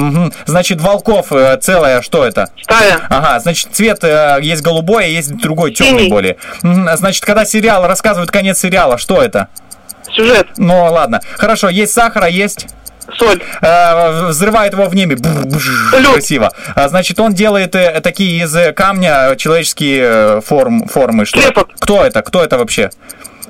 Значит, 0.45 0.79
волков 0.79 1.31
э, 1.31 1.57
целая, 1.59 2.03
что 2.03 2.23
это? 2.23 2.49
Стая. 2.61 2.99
Ага, 3.09 3.39
значит, 3.39 3.69
цвет 3.71 4.03
э, 4.03 4.37
есть 4.43 4.61
голубой, 4.61 5.05
а 5.05 5.07
есть 5.07 5.35
другой, 5.37 5.73
темный 5.73 6.01
Синий. 6.01 6.09
более. 6.11 6.37
Мгм, 6.61 6.87
а 6.89 6.95
Значит, 6.97 7.25
когда 7.25 7.43
сериал, 7.43 7.87
рассказывают 7.87 8.29
конец 8.29 8.59
сериала, 8.59 8.99
что 8.99 9.23
это? 9.23 9.47
Сюжет. 10.11 10.47
Ну, 10.57 10.91
ладно. 10.91 11.21
Хорошо, 11.37 11.69
есть 11.69 11.93
сахар, 11.93 12.25
а 12.25 12.29
есть... 12.29 12.67
Соль. 13.15 13.41
Э, 13.61 14.27
взрывает 14.27 14.73
его 14.73 14.85
в 14.85 14.95
небе. 14.95 15.15
Бур, 15.15 15.61
Красиво. 16.13 16.51
А, 16.75 16.89
значит, 16.89 17.19
он 17.19 17.33
делает 17.33 17.75
э, 17.75 18.01
такие 18.01 18.43
из 18.43 18.55
э, 18.55 18.73
камня 18.73 19.35
человеческие 19.37 20.01
э, 20.03 20.41
форм, 20.45 20.87
формы. 20.87 21.25
Что? 21.25 21.65
Кто 21.79 22.03
это? 22.03 22.21
Кто 22.21 22.43
это 22.43 22.57
вообще? 22.57 22.89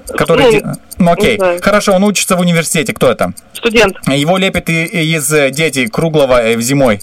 Который... 0.07 0.61
Ну, 0.61 0.73
Ну, 0.99 1.11
окей. 1.11 1.39
Хорошо, 1.61 1.93
он 1.93 2.03
учится 2.03 2.35
в 2.35 2.39
университете. 2.39 2.93
Кто 2.93 3.11
это? 3.11 3.33
Студент. 3.53 3.95
Его 4.07 4.37
и 4.37 5.15
из 5.15 5.31
э, 5.33 5.49
дети 5.51 5.87
круглого 5.87 6.41
э, 6.41 6.59
зимой. 6.61 7.01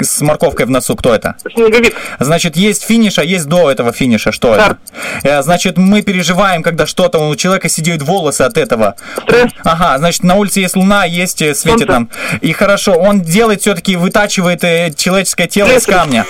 С 0.00 0.22
морковкой 0.22 0.64
в 0.66 0.70
носу. 0.70 0.96
Кто 0.96 1.14
это? 1.14 1.36
Снеговик. 1.52 1.94
Значит, 2.18 2.56
есть 2.56 2.84
финиш, 2.84 3.18
а 3.18 3.24
есть 3.24 3.46
до 3.46 3.70
этого 3.70 3.92
финиша. 3.92 4.32
Что 4.32 4.54
это? 4.54 4.78
Э, 5.22 5.42
Значит, 5.42 5.76
мы 5.76 6.02
переживаем, 6.02 6.62
когда 6.62 6.86
что-то 6.86 7.18
у 7.28 7.36
человека 7.36 7.68
сидеют 7.68 8.02
волосы 8.02 8.42
от 8.42 8.56
этого. 8.56 8.94
Стресс. 9.22 9.52
Ага, 9.64 9.98
значит, 9.98 10.24
на 10.24 10.36
улице 10.36 10.60
есть 10.60 10.76
луна, 10.76 11.04
есть 11.04 11.38
светит 11.38 11.58
Солнце. 11.60 11.86
нам. 11.86 12.10
И 12.40 12.52
хорошо, 12.52 12.92
он 12.94 13.20
делает 13.20 13.60
все-таки, 13.60 13.96
вытачивает 13.96 14.60
человеческое 14.96 15.46
тело 15.48 15.68
из 15.68 15.82
Слесарь. 15.84 15.94
камня. 15.94 16.24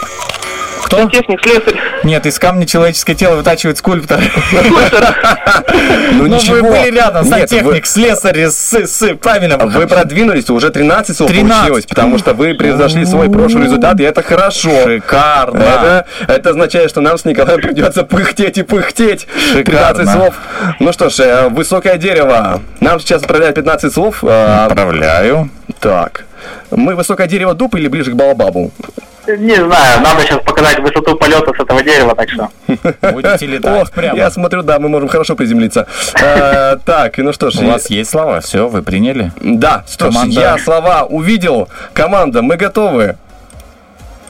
Кто? 0.84 1.08
Техник, 1.10 1.40
слесарь. 1.42 1.74
Нет, 2.04 2.26
из 2.26 2.38
камня 2.38 2.66
человеческое 2.66 3.14
тело 3.14 3.36
вытачивает 3.36 3.78
скульптор. 3.78 4.20
Ну, 4.52 4.62
Ну, 6.12 6.22
вы 6.22 6.28
ничего. 6.28 6.68
были 6.70 6.94
рядом, 6.94 7.24
сантехник, 7.24 7.86
слесарь, 7.86 8.46
с, 8.48 8.72
с, 8.74 9.14
правильно. 9.16 9.56
Вы 9.58 9.86
продвинулись, 9.86 10.48
уже 10.50 10.70
13 10.70 11.16
слов 11.16 11.30
13. 11.30 11.56
получилось, 11.58 11.86
потому 11.86 12.18
что 12.18 12.34
вы 12.34 12.54
превзошли 12.54 13.04
свой 13.04 13.30
прошлый 13.30 13.64
результат, 13.64 14.00
и 14.00 14.04
это 14.04 14.22
хорошо. 14.22 14.70
Шикарно. 14.84 15.58
Это, 15.62 16.06
это 16.28 16.50
означает, 16.50 16.90
что 16.90 17.00
нам 17.00 17.18
с 17.18 17.24
Николаем 17.24 17.60
придется 17.60 18.04
пыхтеть 18.04 18.58
и 18.58 18.62
пыхтеть. 18.62 19.26
Шикарно. 19.52 20.04
15 20.04 20.08
слов. 20.10 20.34
Ну 20.80 20.92
что 20.92 21.10
ж, 21.10 21.20
э, 21.20 21.48
высокое 21.48 21.96
дерево. 21.96 22.60
Нам 22.80 23.00
сейчас 23.00 23.22
отправляют 23.22 23.56
15 23.56 23.92
слов. 23.92 24.22
э, 24.24 24.64
Отправляю. 24.66 25.50
Так. 25.80 26.24
Мы 26.70 26.94
высокое 26.94 27.26
дерево 27.26 27.54
дуб 27.54 27.74
или 27.74 27.88
ближе 27.88 28.12
к 28.12 28.14
балабабу? 28.14 28.72
Не 29.36 29.56
знаю, 29.56 30.00
надо 30.00 30.22
сейчас 30.22 30.40
показать 30.42 30.78
высоту 30.78 31.16
полета 31.16 31.52
с 31.56 31.60
этого 31.60 31.82
дерева, 31.82 32.14
так 32.14 32.30
что. 32.30 32.48
Будете 33.12 33.46
летать 33.46 33.90
прямо. 33.92 34.16
Я 34.16 34.30
смотрю, 34.30 34.62
да, 34.62 34.78
мы 34.78 34.88
можем 34.88 35.08
хорошо 35.08 35.34
приземлиться. 35.34 35.86
Э, 36.20 36.76
Так, 36.84 37.18
ну 37.18 37.32
что 37.32 37.50
ж. 37.50 37.56
У 37.56 37.66
вас 37.66 37.90
есть 37.90 38.10
слова, 38.10 38.40
все, 38.40 38.68
вы 38.68 38.82
приняли? 38.82 39.32
Да, 39.40 39.84
что 39.90 40.10
ж, 40.10 40.16
я 40.26 40.58
слова 40.58 41.04
увидел. 41.04 41.68
Команда, 41.92 42.42
мы 42.42 42.56
готовы. 42.56 43.16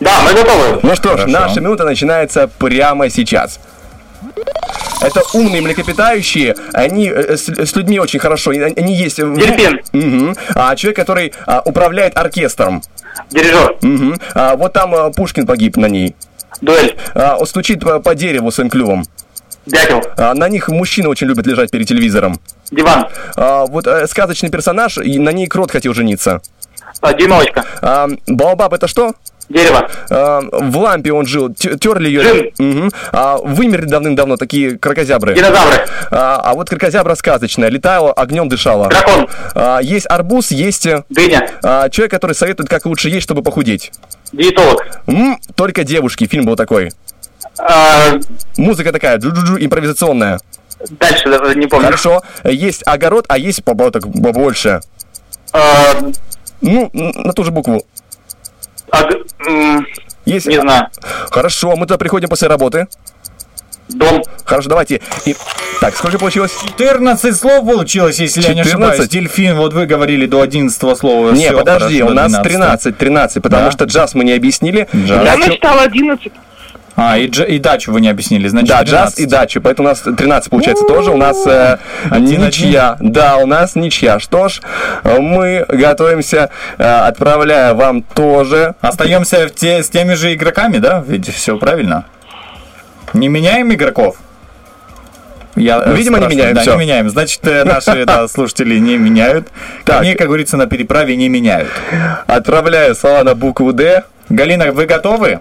Да, 0.01 0.13
мы 0.25 0.33
готовы. 0.33 0.81
Ну 0.83 0.95
что 0.95 1.17
ж, 1.17 1.27
наша 1.27 1.61
минута 1.61 1.85
начинается 1.85 2.49
прямо 2.59 3.09
сейчас. 3.11 3.59
Это 5.01 5.23
умные 5.33 5.63
млекопитающие, 5.63 6.57
они 6.73 7.09
э, 7.09 7.37
с, 7.37 7.49
с 7.49 7.77
людьми 7.77 8.01
очень 8.01 8.19
хорошо, 8.19 8.51
они 8.51 8.95
есть... 8.95 9.17
Дельфин. 9.17 9.81
Мгм. 9.93 10.37
А 10.55 10.75
человек, 10.75 10.97
который 10.97 11.33
а, 11.47 11.63
управляет 11.65 12.17
оркестром. 12.17 12.83
Дирижер. 13.31 13.77
Мгм. 13.81 14.17
А, 14.35 14.57
вот 14.57 14.73
там 14.73 14.95
а, 14.95 15.11
Пушкин 15.11 15.47
погиб 15.47 15.77
на 15.77 15.87
ней. 15.87 16.17
Дуэль. 16.61 16.97
А, 17.15 17.37
он 17.37 17.47
стучит 17.47 17.81
по, 17.81 18.01
по 18.01 18.15
дереву 18.15 18.51
своим 18.51 18.71
клювом. 18.71 19.05
Дятел. 19.67 20.03
А, 20.17 20.35
на 20.35 20.49
них 20.49 20.69
мужчины 20.69 21.09
очень 21.09 21.27
любят 21.27 21.47
лежать 21.47 21.71
перед 21.71 21.87
телевизором. 21.87 22.41
Диван. 22.71 23.07
А, 23.37 23.67
вот 23.67 23.87
э, 23.87 24.07
сказочный 24.07 24.51
персонаж, 24.51 24.99
и 24.99 25.19
на 25.19 25.31
ней 25.31 25.47
крот 25.47 25.71
хотел 25.71 25.95
жениться. 25.95 26.41
А, 27.01 27.13
Дюймовочка. 27.13 27.65
А, 27.83 28.09
Баобаб 28.27 28.73
это 28.73 28.89
что? 28.89 29.15
Дерево. 29.49 29.89
А, 30.11 30.41
в 30.43 30.77
лампе 30.77 31.13
он 31.13 31.25
жил, 31.27 31.53
терли 31.55 32.09
ее. 32.09 32.53
Мгм. 32.59 32.91
А, 33.13 33.39
вымерли 33.39 33.87
давным-давно 33.87 34.37
такие 34.37 34.77
крокозябры. 34.79 35.35
Динозавры. 35.35 35.87
А, 36.11 36.41
а 36.45 36.55
вот 36.55 36.69
крокозябра 36.69 37.15
сказочная, 37.15 37.71
летала, 37.71 38.13
огнем 38.13 38.49
дышала. 38.49 38.89
Дракон. 38.89 39.29
А, 39.55 39.79
есть 39.81 40.07
арбуз, 40.07 40.51
есть 40.51 40.85
э, 40.87 41.05
Дыня. 41.09 41.51
а, 41.63 41.89
человек, 41.89 42.11
который 42.11 42.35
советует, 42.35 42.69
как 42.69 42.85
лучше 42.85 43.09
есть, 43.09 43.23
чтобы 43.23 43.43
похудеть. 43.43 43.91
Диетолог. 44.33 44.85
М, 45.07 45.39
только 45.55 45.83
девушки, 45.85 46.27
фильм 46.27 46.45
был 46.45 46.57
такой. 46.57 46.91
А, 47.59 48.19
Музыка 48.59 48.93
такая, 48.93 49.17
джу-джу-джу, 49.19 49.57
импровизационная. 49.65 50.41
Дальше 50.91 51.29
даже 51.31 51.55
не 51.57 51.67
помню. 51.67 51.87
Хорошо. 51.87 52.23
Есть 52.45 52.83
огород, 52.87 53.25
а 53.29 53.39
есть 53.39 53.61
побо- 53.63 53.91
так 53.91 54.03
побольше. 54.03 54.81
А, 55.53 55.95
Ну, 56.61 56.91
на 56.93 57.33
ту 57.33 57.45
же 57.45 57.51
букву. 57.51 57.83
аг- 58.91 59.15
Есть. 60.25 60.47
Не 60.47 60.61
знаю. 60.61 60.89
Хорошо, 61.31 61.77
мы 61.77 61.87
туда 61.87 61.99
приходим 61.99 62.29
после 62.29 62.49
работы. 62.49 62.87
Дом. 63.89 64.23
Хорошо, 64.45 64.69
давайте. 64.69 65.01
И- 65.25 65.35
Так, 65.81 65.97
сколько 65.97 66.19
получилось? 66.19 66.53
14 66.77 67.35
слов 67.37 67.65
получилось, 67.65 68.19
если 68.19 68.43
я 68.43 68.49
не 68.53 68.63
14? 68.65 68.75
ошибаюсь. 68.91 69.09
Дельфин, 69.09 69.57
вот 69.57 69.73
вы 69.73 69.87
говорили 69.87 70.27
до 70.27 70.43
11 70.43 70.95
слова. 70.97 71.31
Не, 71.31 71.47
Всё, 71.47 71.59
подожди, 71.59 71.99
хорошо, 72.01 72.11
у 72.13 72.15
нас 72.15 72.33
12. 72.33 72.43
13, 72.53 72.99
13, 72.99 73.43
потому 73.43 73.65
Да? 73.67 73.71
что 73.71 73.85
джаз 73.85 74.15
мы 74.15 74.25
не 74.25 74.33
объяснили. 74.33 74.89
Джаз. 74.95 75.25
Я 75.25 75.37
насчитала 75.37 75.83
11. 75.85 76.33
А, 77.01 77.17
и, 77.17 77.29
дж- 77.29 77.47
и 77.47 77.61
дачу 77.61 77.93
вы 77.93 78.01
не 78.01 78.09
объяснили, 78.09 78.49
значит 78.49 78.69
Да, 78.71 78.79
13. 78.83 78.91
джаз 78.91 79.19
и 79.21 79.27
дачу, 79.27 79.61
поэтому 79.61 79.87
у 79.87 79.91
нас 79.93 80.01
13 80.01 80.51
получается 80.51 80.85
тоже. 80.85 81.13
У 81.13 81.17
нас 81.17 81.47
э, 81.47 81.79
Один-один. 82.11 82.47
ничья. 82.47 82.97
Да, 82.99 83.37
у 83.37 83.47
нас 83.47 83.77
ничья. 83.77 84.19
Что 84.19 84.49
ж, 84.49 84.61
мы 85.05 85.65
готовимся, 85.69 86.51
э, 86.77 86.83
отправляя 86.85 87.75
вам 87.75 88.03
тоже. 88.03 88.75
Остаемся 88.81 89.47
в 89.47 89.53
те, 89.55 89.85
с 89.85 89.89
теми 89.91 90.15
же 90.15 90.35
игроками, 90.35 90.79
да? 90.79 91.05
Ведь 91.07 91.33
все 91.33 91.57
правильно. 91.57 92.05
Не 93.13 93.29
меняем 93.29 93.73
игроков? 93.73 94.17
Я, 95.55 95.79
э, 95.79 95.91
Ну, 95.91 95.95
видимо, 95.95 96.19
не 96.19 96.27
меняем, 96.27 96.55
Да, 96.57 96.63
всё. 96.63 96.73
не 96.75 96.81
меняем. 96.81 97.11
Значит, 97.11 97.47
э, 97.47 97.63
наши 97.63 98.05
да, 98.07 98.27
слушатели 98.27 98.77
не 98.79 98.97
меняют. 98.97 99.49
Так. 99.85 99.99
Коней, 99.99 100.15
как 100.17 100.27
говорится, 100.27 100.57
на 100.57 100.67
переправе 100.67 101.15
не 101.15 101.29
меняют. 101.29 101.69
Отправляю 102.27 102.97
слова 102.97 103.23
на 103.23 103.35
букву 103.37 103.73
Д. 103.73 104.03
Галина, 104.29 104.73
вы 104.73 104.87
готовы? 104.87 105.39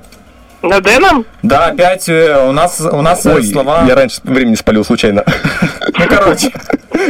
На 0.61 0.81
Дэном? 0.81 1.25
Да, 1.43 1.67
опять 1.67 2.09
э, 2.09 2.47
у 2.47 2.51
нас, 2.51 2.81
у 2.81 3.01
нас 3.01 3.25
э, 3.25 3.33
Ой, 3.35 3.43
слова... 3.43 3.85
я 3.87 3.95
раньше 3.95 4.19
времени 4.23 4.55
спалил 4.55 4.83
случайно. 4.83 5.23
Ну, 5.99 6.05
короче. 6.09 6.51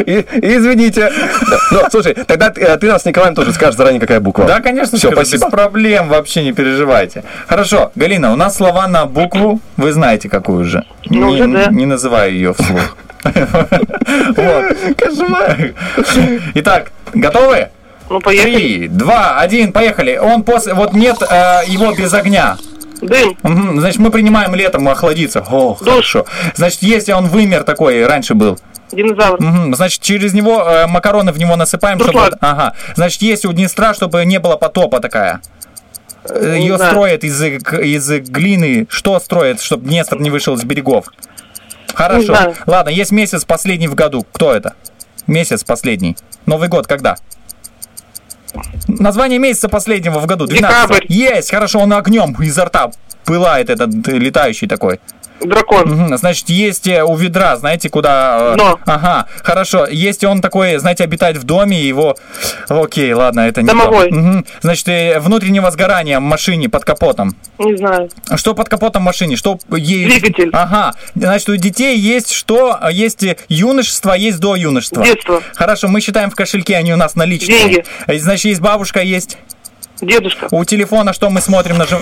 Извините. 0.05 1.11
Ну, 1.71 1.79
слушай, 1.89 2.13
тогда 2.13 2.49
ты 2.49 2.61
э, 2.61 2.77
ты 2.77 2.87
нас 2.87 3.03
с 3.03 3.05
Николаем 3.05 3.35
тоже 3.35 3.53
скажешь 3.53 3.75
заранее, 3.75 4.01
какая 4.01 4.19
буква. 4.19 4.45
Да, 4.45 4.59
конечно, 4.59 4.97
Все, 4.97 5.11
спасибо. 5.11 5.45
без 5.45 5.51
проблем, 5.51 6.09
вообще 6.09 6.43
не 6.43 6.51
переживайте. 6.51 7.23
Хорошо, 7.47 7.91
Галина, 7.95 8.33
у 8.33 8.35
нас 8.35 8.57
слова 8.57 8.87
на 8.87 9.05
букву, 9.05 9.59
вы 9.77 9.91
знаете 9.93 10.29
какую 10.29 10.65
же. 10.65 10.85
Ну, 11.09 11.29
не, 11.29 11.41
уже 11.41 11.47
да. 11.47 11.71
не 11.71 11.85
называю 11.85 12.33
ее 12.33 12.53
вслух. 12.53 12.97
Вот. 13.23 14.95
Кошмар. 14.97 15.73
Итак, 16.55 16.91
готовы? 17.13 17.69
Ну, 18.09 18.21
поехали. 18.21 18.53
Три, 18.53 18.87
два, 18.87 19.39
один, 19.39 19.73
поехали. 19.73 20.17
Он 20.17 20.43
после... 20.43 20.73
Вот 20.73 20.93
нет 20.93 21.17
э, 21.29 21.61
его 21.67 21.93
без 21.93 22.13
огня. 22.13 22.57
Дым. 23.01 23.79
Значит, 23.79 23.99
мы 23.99 24.09
принимаем 24.11 24.55
летом 24.55 24.87
охладиться. 24.89 25.41
О, 25.49 25.75
хорошо. 25.75 26.25
Значит, 26.55 26.81
если 26.81 27.11
он 27.11 27.27
вымер 27.27 27.63
такой, 27.63 28.05
раньше 28.05 28.33
был. 28.33 28.57
Динозавр. 28.91 29.41
Мгм, 29.41 29.75
Значит, 29.75 30.01
через 30.01 30.33
него 30.33 30.63
э, 30.63 30.87
макароны 30.87 31.31
в 31.31 31.37
него 31.37 31.55
насыпаем, 31.55 31.99
чтобы... 31.99 32.13
Дуршлаг. 32.13 32.33
Ага. 32.41 32.73
Значит, 32.95 33.21
есть 33.21 33.45
у 33.45 33.51
Днестра, 33.53 33.93
чтобы 33.93 34.23
не 34.25 34.39
было 34.39 34.55
потопа 34.55 34.99
такая. 34.99 35.41
Э, 36.29 36.55
Не 36.57 36.67
Ее 36.67 36.77
знаю. 36.77 36.91
строят 36.91 37.23
из, 37.23 37.39
г- 37.41 37.83
из 37.85 38.09
глины. 38.29 38.87
Что 38.89 39.19
строят, 39.19 39.61
чтобы 39.61 39.85
Днестр 39.87 40.19
не 40.19 40.29
вышел 40.29 40.55
с 40.57 40.63
берегов? 40.63 41.07
Хорошо. 41.93 42.53
Ладно, 42.65 42.89
есть 42.89 43.11
месяц 43.11 43.43
последний 43.45 43.87
в 43.87 43.95
году. 43.95 44.25
Кто 44.31 44.53
это? 44.53 44.73
Месяц 45.25 45.63
последний. 45.63 46.15
Новый 46.45 46.69
год 46.69 46.87
когда? 46.87 47.17
Название 48.87 49.39
месяца 49.39 49.69
последнего 49.69 50.19
в 50.19 50.25
году. 50.25 50.45
12 50.45 50.87
Декабрь. 50.89 51.05
Есть, 51.09 51.51
хорошо, 51.51 51.79
он 51.79 51.93
огнем 51.93 52.35
изо 52.39 52.65
рта 52.65 52.91
пылает 53.27 53.69
этот 53.69 54.07
э, 54.07 54.17
летающий 54.17 54.67
такой. 54.67 54.99
Дракон. 55.41 55.87
Мгм, 55.89 56.17
Значит, 56.17 56.49
есть 56.49 56.87
э, 56.87 57.03
у 57.03 57.15
ведра, 57.15 57.57
знаете, 57.57 57.89
куда... 57.89 58.53
э, 58.53 58.55
Дно. 58.55 58.79
Ага, 58.85 59.27
хорошо. 59.43 59.85
Есть 59.85 60.23
он 60.23 60.41
такой, 60.41 60.77
знаете, 60.77 61.03
обитает 61.03 61.37
в 61.37 61.43
доме, 61.43 61.79
его... 61.79 62.15
Окей, 62.69 63.13
ладно, 63.13 63.41
это 63.41 63.61
не 63.61 63.67
то. 63.67 63.73
Домовой. 63.73 64.11
Мгм. 64.11 64.45
Значит, 64.61 64.87
э, 64.87 65.19
внутреннего 65.19 65.69
сгорания 65.71 66.19
в 66.19 66.23
машине 66.23 66.69
под 66.69 66.85
капотом. 66.85 67.35
Не 67.59 67.75
знаю. 67.77 68.09
Что 68.35 68.53
под 68.55 68.69
капотом 68.69 69.03
машине? 69.03 69.35
Что 69.35 69.59
ей... 69.71 70.05
Двигатель. 70.05 70.49
Ага. 70.53 70.93
Значит, 71.15 71.49
у 71.49 71.55
детей 71.55 71.97
есть 71.97 72.31
что? 72.31 72.79
Есть 72.91 73.23
юношество, 73.49 74.13
есть 74.13 74.39
до 74.39 74.55
юношества. 74.55 75.03
Детство. 75.03 75.41
Хорошо, 75.55 75.87
мы 75.87 76.01
считаем 76.01 76.29
в 76.31 76.35
кошельке, 76.35 76.75
они 76.75 76.93
у 76.93 76.97
нас 76.97 77.15
наличные. 77.15 77.57
Деньги. 77.59 77.85
Значит, 78.07 78.45
есть 78.45 78.61
бабушка, 78.61 79.01
есть... 79.01 79.37
Дедушка. 80.01 80.47
У 80.51 80.63
телефона 80.65 81.13
что 81.13 81.29
мы 81.29 81.41
смотрим? 81.41 81.77
Нажим... 81.77 81.99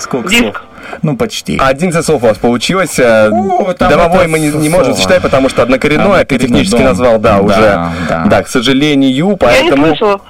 Сколько 0.00 0.28
Диск. 0.28 0.42
слов? 0.42 0.62
Ну, 1.02 1.16
почти. 1.16 1.58
11 1.60 2.04
слов 2.04 2.22
у 2.22 2.26
вас 2.26 2.38
получилось. 2.38 2.98
О, 2.98 3.74
Домовой 3.78 4.26
мы 4.26 4.38
не, 4.38 4.48
не 4.48 4.68
можем 4.68 4.94
сочетать, 4.94 5.22
потому 5.22 5.48
что 5.48 5.62
однокоренное, 5.62 6.24
ты 6.24 6.34
Однокоренный 6.34 6.38
технически 6.48 6.76
дом. 6.76 6.84
назвал, 6.86 7.18
да, 7.18 7.36
Да, 7.36 7.40
уже. 7.42 8.26
да. 8.28 8.42
к 8.42 8.48
сожалению, 8.48 9.10
Я 9.12 9.24
не 9.30 9.36
поэтому... 9.36 9.86
слышала. 9.88 10.20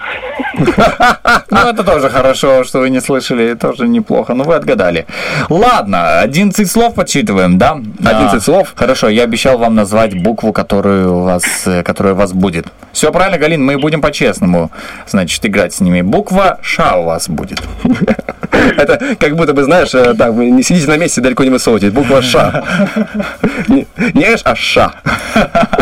Ну, 1.50 1.58
это 1.68 1.84
тоже 1.84 2.10
хорошо, 2.10 2.64
что 2.64 2.80
вы 2.80 2.90
не 2.90 3.00
слышали, 3.00 3.54
тоже 3.54 3.88
неплохо. 3.88 4.34
Ну, 4.34 4.44
вы 4.44 4.54
отгадали. 4.54 5.06
Ладно, 5.48 6.20
11 6.20 6.70
слов 6.70 6.94
подсчитываем, 6.94 7.58
да? 7.58 7.72
11 7.72 8.34
А, 8.34 8.40
слов? 8.40 8.72
Хорошо, 8.74 9.08
я 9.08 9.24
обещал 9.24 9.58
вам 9.58 9.74
назвать 9.74 10.20
букву, 10.22 10.52
которую 10.52 11.16
у 11.16 11.22
вас, 11.22 11.44
э, 11.66 11.82
которая 11.82 12.14
у 12.14 12.16
вас 12.16 12.32
будет. 12.32 12.66
Все 12.92 13.12
правильно, 13.12 13.38
Галин, 13.38 13.64
мы 13.64 13.78
будем 13.78 14.00
по-честному, 14.00 14.70
значит, 15.06 15.44
играть 15.46 15.72
с 15.72 15.80
ними. 15.80 16.02
Буква 16.02 16.58
Ш 16.62 16.96
у 16.96 17.04
вас 17.04 17.28
будет. 17.28 17.62
Это 18.76 19.16
как 19.18 19.36
будто 19.36 19.54
бы, 19.54 19.62
знаешь, 19.64 19.94
э, 19.94 20.14
так, 20.14 20.32
не 20.34 20.62
сидите 20.62 20.88
на 20.88 20.96
месте, 20.96 21.20
далеко 21.20 21.44
не 21.44 21.50
высовывайтесь. 21.50 21.92
Буква 21.92 22.22
Ш. 22.22 22.64
Не 23.68 23.86
не 24.14 24.36
Ш, 24.36 24.42
а 24.44 24.54
Ша. 24.56 24.92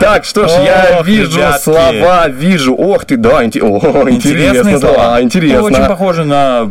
Так, 0.00 0.24
что 0.24 0.46
ж, 0.46 0.50
я 0.64 1.02
вижу 1.02 1.40
слова, 1.60 2.28
вижу. 2.28 2.74
Ох 2.74 3.04
ты, 3.04 3.16
да, 3.16 3.44
инте- 3.44 3.60
о, 3.68 4.08
Интересные 4.10 4.62
интересно, 4.62 4.78
слова. 4.78 4.96
да, 4.96 5.14
Очень 5.16 5.24
интересно. 5.26 5.88
похоже 5.88 6.24
на... 6.24 6.70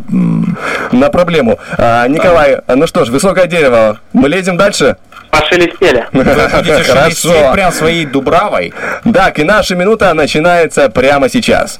На 0.91 1.09
проблему. 1.09 1.59
А, 1.77 2.07
Николай, 2.07 2.59
ну 2.67 2.87
что 2.87 3.05
ж, 3.05 3.09
высокое 3.09 3.47
дерево. 3.47 3.99
Мы 4.13 4.29
лезем 4.29 4.57
дальше? 4.57 4.97
Пошелестели. 5.31 6.05
Хорошо. 6.13 7.51
прям 7.53 7.71
своей 7.71 8.05
дубравой. 8.05 8.73
Так, 9.13 9.39
и 9.39 9.43
наша 9.43 9.75
минута 9.75 10.13
начинается 10.13 10.89
прямо 10.89 11.29
сейчас. 11.29 11.79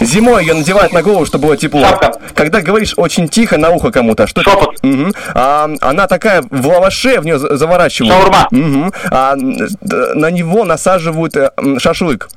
Зимой 0.00 0.44
ее 0.44 0.54
надевают 0.54 0.92
на 0.92 1.02
голову, 1.02 1.26
чтобы 1.26 1.46
было 1.48 1.56
тепло. 1.56 1.82
Шапка. 1.86 2.12
Когда 2.34 2.60
говоришь 2.60 2.94
очень 2.96 3.28
тихо 3.28 3.56
на 3.58 3.70
ухо 3.70 3.90
кому-то, 3.90 4.26
что 4.26 4.42
Шепот. 4.42 4.76
Мгм. 4.82 5.12
А, 5.34 5.70
она 5.80 6.06
такая 6.06 6.42
в 6.50 6.66
лаваше 6.66 7.20
в 7.20 7.24
нее 7.24 7.38
за- 7.38 7.56
заворачивают. 7.56 8.12
Шаурма. 8.14 8.48
Мгм. 8.50 8.92
А, 9.10 9.34
на 9.36 10.30
него 10.30 10.64
насаживают 10.64 11.36
э, 11.36 11.50
шашлык. 11.78 12.28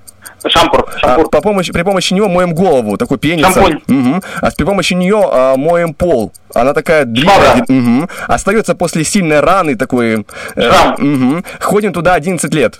Шампур. 0.47 0.85
А, 0.95 0.99
Шампур. 0.99 1.29
по 1.29 1.41
помощи, 1.41 1.71
при 1.71 1.83
помощи 1.83 2.13
него 2.13 2.27
моем 2.29 2.53
голову, 2.53 2.97
такой 2.97 3.17
пеница. 3.17 3.51
Шампунь. 3.53 3.79
Мгм. 3.87 4.21
А 4.41 4.51
при 4.51 4.63
помощи 4.65 4.93
нее 4.93 5.21
а, 5.25 5.55
моем 5.57 5.93
пол. 5.93 6.31
Она 6.53 6.73
такая 6.73 7.05
длинная. 7.05 7.63
Мгм. 7.67 8.09
Остается 8.27 8.75
после 8.75 9.03
сильной 9.03 9.39
раны 9.39 9.75
такой. 9.75 10.25
э, 10.55 10.61
Шрам. 10.61 10.95
мгм. 10.97 11.45
Ходим 11.59 11.93
туда 11.93 12.13
11 12.13 12.53
лет. 12.53 12.79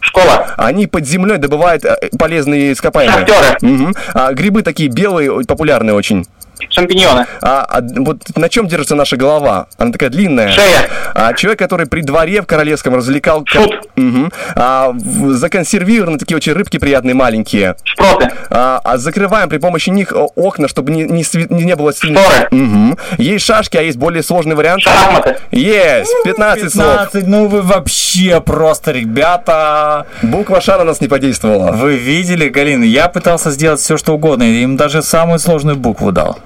Школа. 0.00 0.48
Они 0.56 0.86
под 0.86 1.06
землей 1.06 1.38
добывают 1.38 1.84
э, 1.84 1.96
полезные 2.18 2.72
ископаемые. 2.72 3.26
Шахтеры. 3.26 3.56
Мгм. 3.62 3.94
А, 4.14 4.32
грибы 4.32 4.62
такие 4.62 4.88
белые, 4.90 5.44
популярные 5.44 5.94
очень. 5.94 6.26
Шампиньоны. 6.70 7.26
А, 7.40 7.64
а 7.68 7.80
вот 7.98 8.22
на 8.36 8.48
чем 8.48 8.68
держится 8.68 8.94
наша 8.94 9.16
голова? 9.16 9.66
Она 9.78 9.92
такая 9.92 10.10
длинная. 10.10 10.48
Шея. 10.50 10.88
А, 11.14 11.32
человек, 11.34 11.58
который 11.58 11.86
при 11.86 12.00
дворе 12.02 12.42
в 12.42 12.46
королевском 12.46 12.94
развлекал... 12.94 13.44
Шут. 13.46 13.74
Мгм. 13.96 14.32
А, 14.54 14.94
законсервированы 14.96 16.18
такие 16.18 16.36
очень 16.36 16.52
рыбки 16.52 16.78
приятные 16.78 17.14
маленькие. 17.14 17.76
Шпроты. 17.84 18.30
А, 18.50 18.80
а 18.82 18.96
закрываем 18.98 19.48
при 19.48 19.58
помощи 19.58 19.90
них 19.90 20.12
окна, 20.14 20.68
чтобы 20.68 20.92
не, 20.92 21.04
не, 21.04 21.22
сви- 21.22 21.52
не 21.52 21.76
было 21.76 21.92
сильно... 21.92 22.20
Шторы. 22.20 22.48
Мгм. 22.50 22.98
Есть 23.18 23.44
шашки, 23.44 23.76
а 23.76 23.82
есть 23.82 23.98
более 23.98 24.22
сложный 24.22 24.54
вариант. 24.54 24.82
Шахматы. 24.82 25.36
Есть! 25.50 26.10
15, 26.24 26.72
слов. 26.72 26.86
15, 26.86 27.26
ну 27.26 27.46
вы 27.46 27.62
вообще 27.62 28.40
просто, 28.40 28.92
ребята. 28.92 30.06
Буква 30.22 30.60
Ш 30.60 30.78
на 30.78 30.84
нас 30.84 31.00
не 31.00 31.08
подействовала. 31.08 31.72
Вы 31.72 31.96
видели, 31.96 32.48
Галина, 32.48 32.84
я 32.84 33.08
пытался 33.08 33.50
сделать 33.50 33.80
все, 33.80 33.96
что 33.96 34.14
угодно, 34.14 34.44
им 34.44 34.76
даже 34.76 35.02
самую 35.02 35.38
сложную 35.38 35.76
букву 35.76 36.12
дал. 36.12 36.38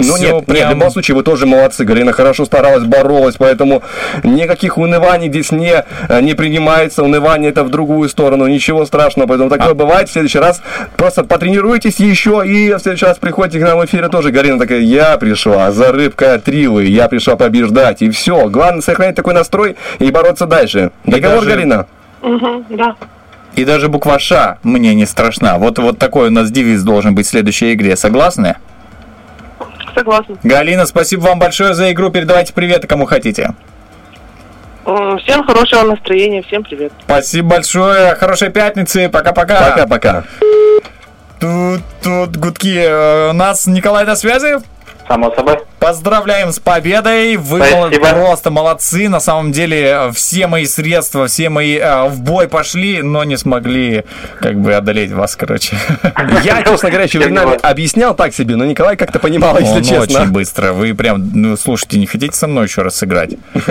Ну 0.00 0.14
Всё 0.14 0.22
нет, 0.22 0.32
нет, 0.34 0.42
в 0.42 0.46
прям- 0.46 0.70
любом 0.74 0.90
случае 0.92 1.16
вы 1.16 1.24
тоже 1.24 1.44
молодцы. 1.44 1.84
Галина 1.84 2.12
хорошо 2.12 2.44
старалась, 2.44 2.84
боролась, 2.84 3.34
поэтому 3.36 3.82
никаких 4.22 4.78
унываний 4.78 5.26
здесь 5.28 5.50
не, 5.50 5.84
э, 6.08 6.20
не 6.20 6.34
принимается. 6.34 7.02
Унывание 7.02 7.50
это 7.50 7.64
в 7.64 7.68
другую 7.68 8.08
сторону, 8.08 8.46
ничего 8.46 8.86
страшного. 8.86 9.26
Поэтому 9.26 9.52
А 9.52 9.58
такое 9.58 9.74
бывает. 9.74 10.08
В 10.08 10.12
следующий 10.12 10.38
раз 10.38 10.62
просто 10.96 11.24
потренируйтесь 11.24 11.98
еще 11.98 12.44
и 12.46 12.72
в 12.74 12.78
следующий 12.78 13.06
раз 13.06 13.18
приходите 13.18 13.58
к 13.58 13.62
нам 13.66 13.78
в 13.80 13.84
эфире 13.86 14.08
тоже. 14.08 14.30
Галина 14.30 14.60
такая, 14.60 14.78
я 14.78 15.16
пришла 15.16 15.72
за 15.72 15.90
рыбкой 15.90 16.34
от 16.34 16.48
Ривы, 16.48 16.84
я 16.84 17.08
пришла 17.08 17.34
побеждать. 17.34 18.00
И 18.00 18.10
все. 18.10 18.48
Главное 18.48 18.82
сохранять 18.82 19.16
такой 19.16 19.34
настрой 19.34 19.74
и 19.98 20.12
бороться 20.12 20.46
дальше. 20.46 20.92
Договор, 21.06 21.38
даже- 21.44 21.50
Галина? 21.56 21.86
Угу, 22.22 22.64
да. 22.70 22.94
И 23.56 23.64
даже 23.64 23.88
буква 23.88 24.20
Ш 24.20 24.58
мне 24.62 24.94
не 24.94 25.06
страшна. 25.06 25.58
Вот, 25.58 25.80
вот 25.80 25.98
такой 25.98 26.28
у 26.28 26.30
нас 26.30 26.52
девиз 26.52 26.84
должен 26.84 27.16
быть 27.16 27.26
в 27.26 27.30
следующей 27.30 27.72
игре. 27.72 27.96
Согласны? 27.96 28.54
Согласна. 29.98 30.36
Галина, 30.44 30.86
спасибо 30.86 31.22
вам 31.22 31.38
большое 31.38 31.74
за 31.74 31.90
игру. 31.92 32.10
Передавайте 32.10 32.52
привет 32.52 32.86
кому 32.86 33.04
хотите. 33.04 33.50
Всем 34.84 35.44
хорошего 35.44 35.82
настроения, 35.82 36.42
всем 36.42 36.62
привет. 36.62 36.92
Спасибо 37.04 37.48
большое. 37.56 38.14
Хорошей 38.14 38.50
пятницы. 38.50 39.08
Пока-пока. 39.08 39.70
Пока-пока. 39.70 40.24
Тут, 41.40 41.82
тут 42.02 42.36
гудки. 42.36 42.78
Э, 42.78 43.30
У 43.30 43.32
нас 43.32 43.66
Николай 43.66 44.06
на 44.06 44.16
связи. 44.16 44.58
Само 45.08 45.34
собой. 45.34 45.58
Поздравляем 45.78 46.52
с 46.52 46.58
победой! 46.58 47.36
Вы 47.36 47.64
Спасибо. 47.64 48.08
просто 48.08 48.50
молодцы. 48.50 49.08
На 49.08 49.20
самом 49.20 49.52
деле 49.52 49.84
э, 49.84 50.12
все 50.12 50.46
мои 50.46 50.66
средства, 50.66 51.28
все 51.28 51.48
мои 51.48 51.78
э, 51.78 52.08
в 52.08 52.20
бой 52.20 52.46
пошли, 52.48 53.00
но 53.02 53.24
не 53.24 53.38
смогли 53.38 54.04
как 54.40 54.60
бы 54.60 54.74
одолеть 54.74 55.12
вас, 55.12 55.34
короче. 55.34 55.76
Я, 56.42 56.62
честно 56.62 56.90
говоря, 56.90 57.04
еще 57.04 57.20
временами 57.20 57.58
объяснял 57.62 58.14
так 58.14 58.34
себе, 58.34 58.56
но 58.56 58.64
Николай 58.66 58.96
как-то 58.96 59.18
понимал, 59.18 59.58
если 59.58 59.76
Он 59.76 59.82
честно. 59.82 60.02
очень 60.02 60.30
быстро. 60.30 60.72
Вы 60.72 60.94
прям, 60.94 61.30
ну, 61.32 61.56
слушайте, 61.56 61.98
не 61.98 62.06
хотите 62.06 62.36
со 62.36 62.46
мной 62.46 62.66
еще 62.66 62.82
раз 62.82 62.96
сыграть? 62.96 63.36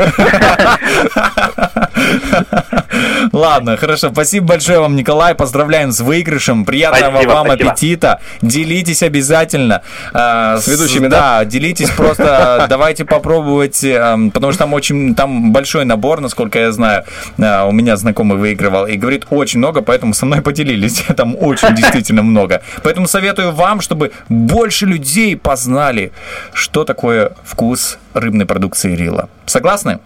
Ладно, 3.31 3.77
хорошо. 3.77 4.09
Спасибо 4.11 4.47
большое 4.47 4.79
вам, 4.79 4.95
Николай. 4.95 5.35
Поздравляем 5.35 5.91
с 5.91 5.99
выигрышем. 6.01 6.65
Приятного 6.65 7.11
Спасибо, 7.11 7.31
вам 7.31 7.45
спасибо. 7.47 7.71
аппетита. 7.71 8.19
Делитесь 8.41 9.03
обязательно. 9.03 9.81
э, 10.13 10.57
С 10.61 10.67
ведущими, 10.67 11.07
да? 11.07 11.39
Да, 11.39 11.45
делитесь 11.45 11.89
просто. 11.91 12.65
Давайте 12.69 13.05
попробовать, 13.05 13.83
э, 13.83 14.29
потому 14.33 14.51
что 14.53 14.59
там 14.59 14.73
очень, 14.73 15.15
там 15.15 15.51
большой 15.51 15.85
набор, 15.85 16.21
насколько 16.21 16.59
я 16.59 16.71
знаю. 16.71 17.03
Э, 17.37 17.63
У 17.67 17.71
меня 17.71 17.97
знакомый 17.97 18.37
выигрывал 18.37 18.85
и 18.87 18.95
говорит 18.97 19.25
очень 19.29 19.59
много, 19.59 19.81
поэтому 19.81 20.13
со 20.13 20.25
мной 20.25 20.41
поделились. 20.41 21.03
Там 21.17 21.35
очень 21.39 21.75
действительно 21.75 22.23
много. 22.23 22.61
Поэтому 22.83 23.07
советую 23.07 23.51
вам, 23.51 23.81
чтобы 23.81 24.11
больше 24.29 24.85
людей 24.85 25.35
познали, 25.37 26.11
что 26.53 26.83
такое 26.83 27.31
вкус 27.43 27.97
рыбной 28.13 28.45
продукции 28.45 28.95
Рила. 28.95 29.29
Согласны? 29.45 29.99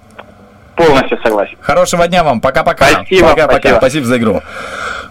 Полностью 0.85 1.19
согласен. 1.23 1.57
Хорошего 1.61 2.07
дня 2.07 2.23
вам. 2.23 2.41
Пока-пока. 2.41 2.85
Спасибо, 2.87 3.29
Пока-пока. 3.29 3.59
спасибо. 3.59 3.77
Спасибо 3.77 4.05
за 4.05 4.17
игру. 4.17 4.41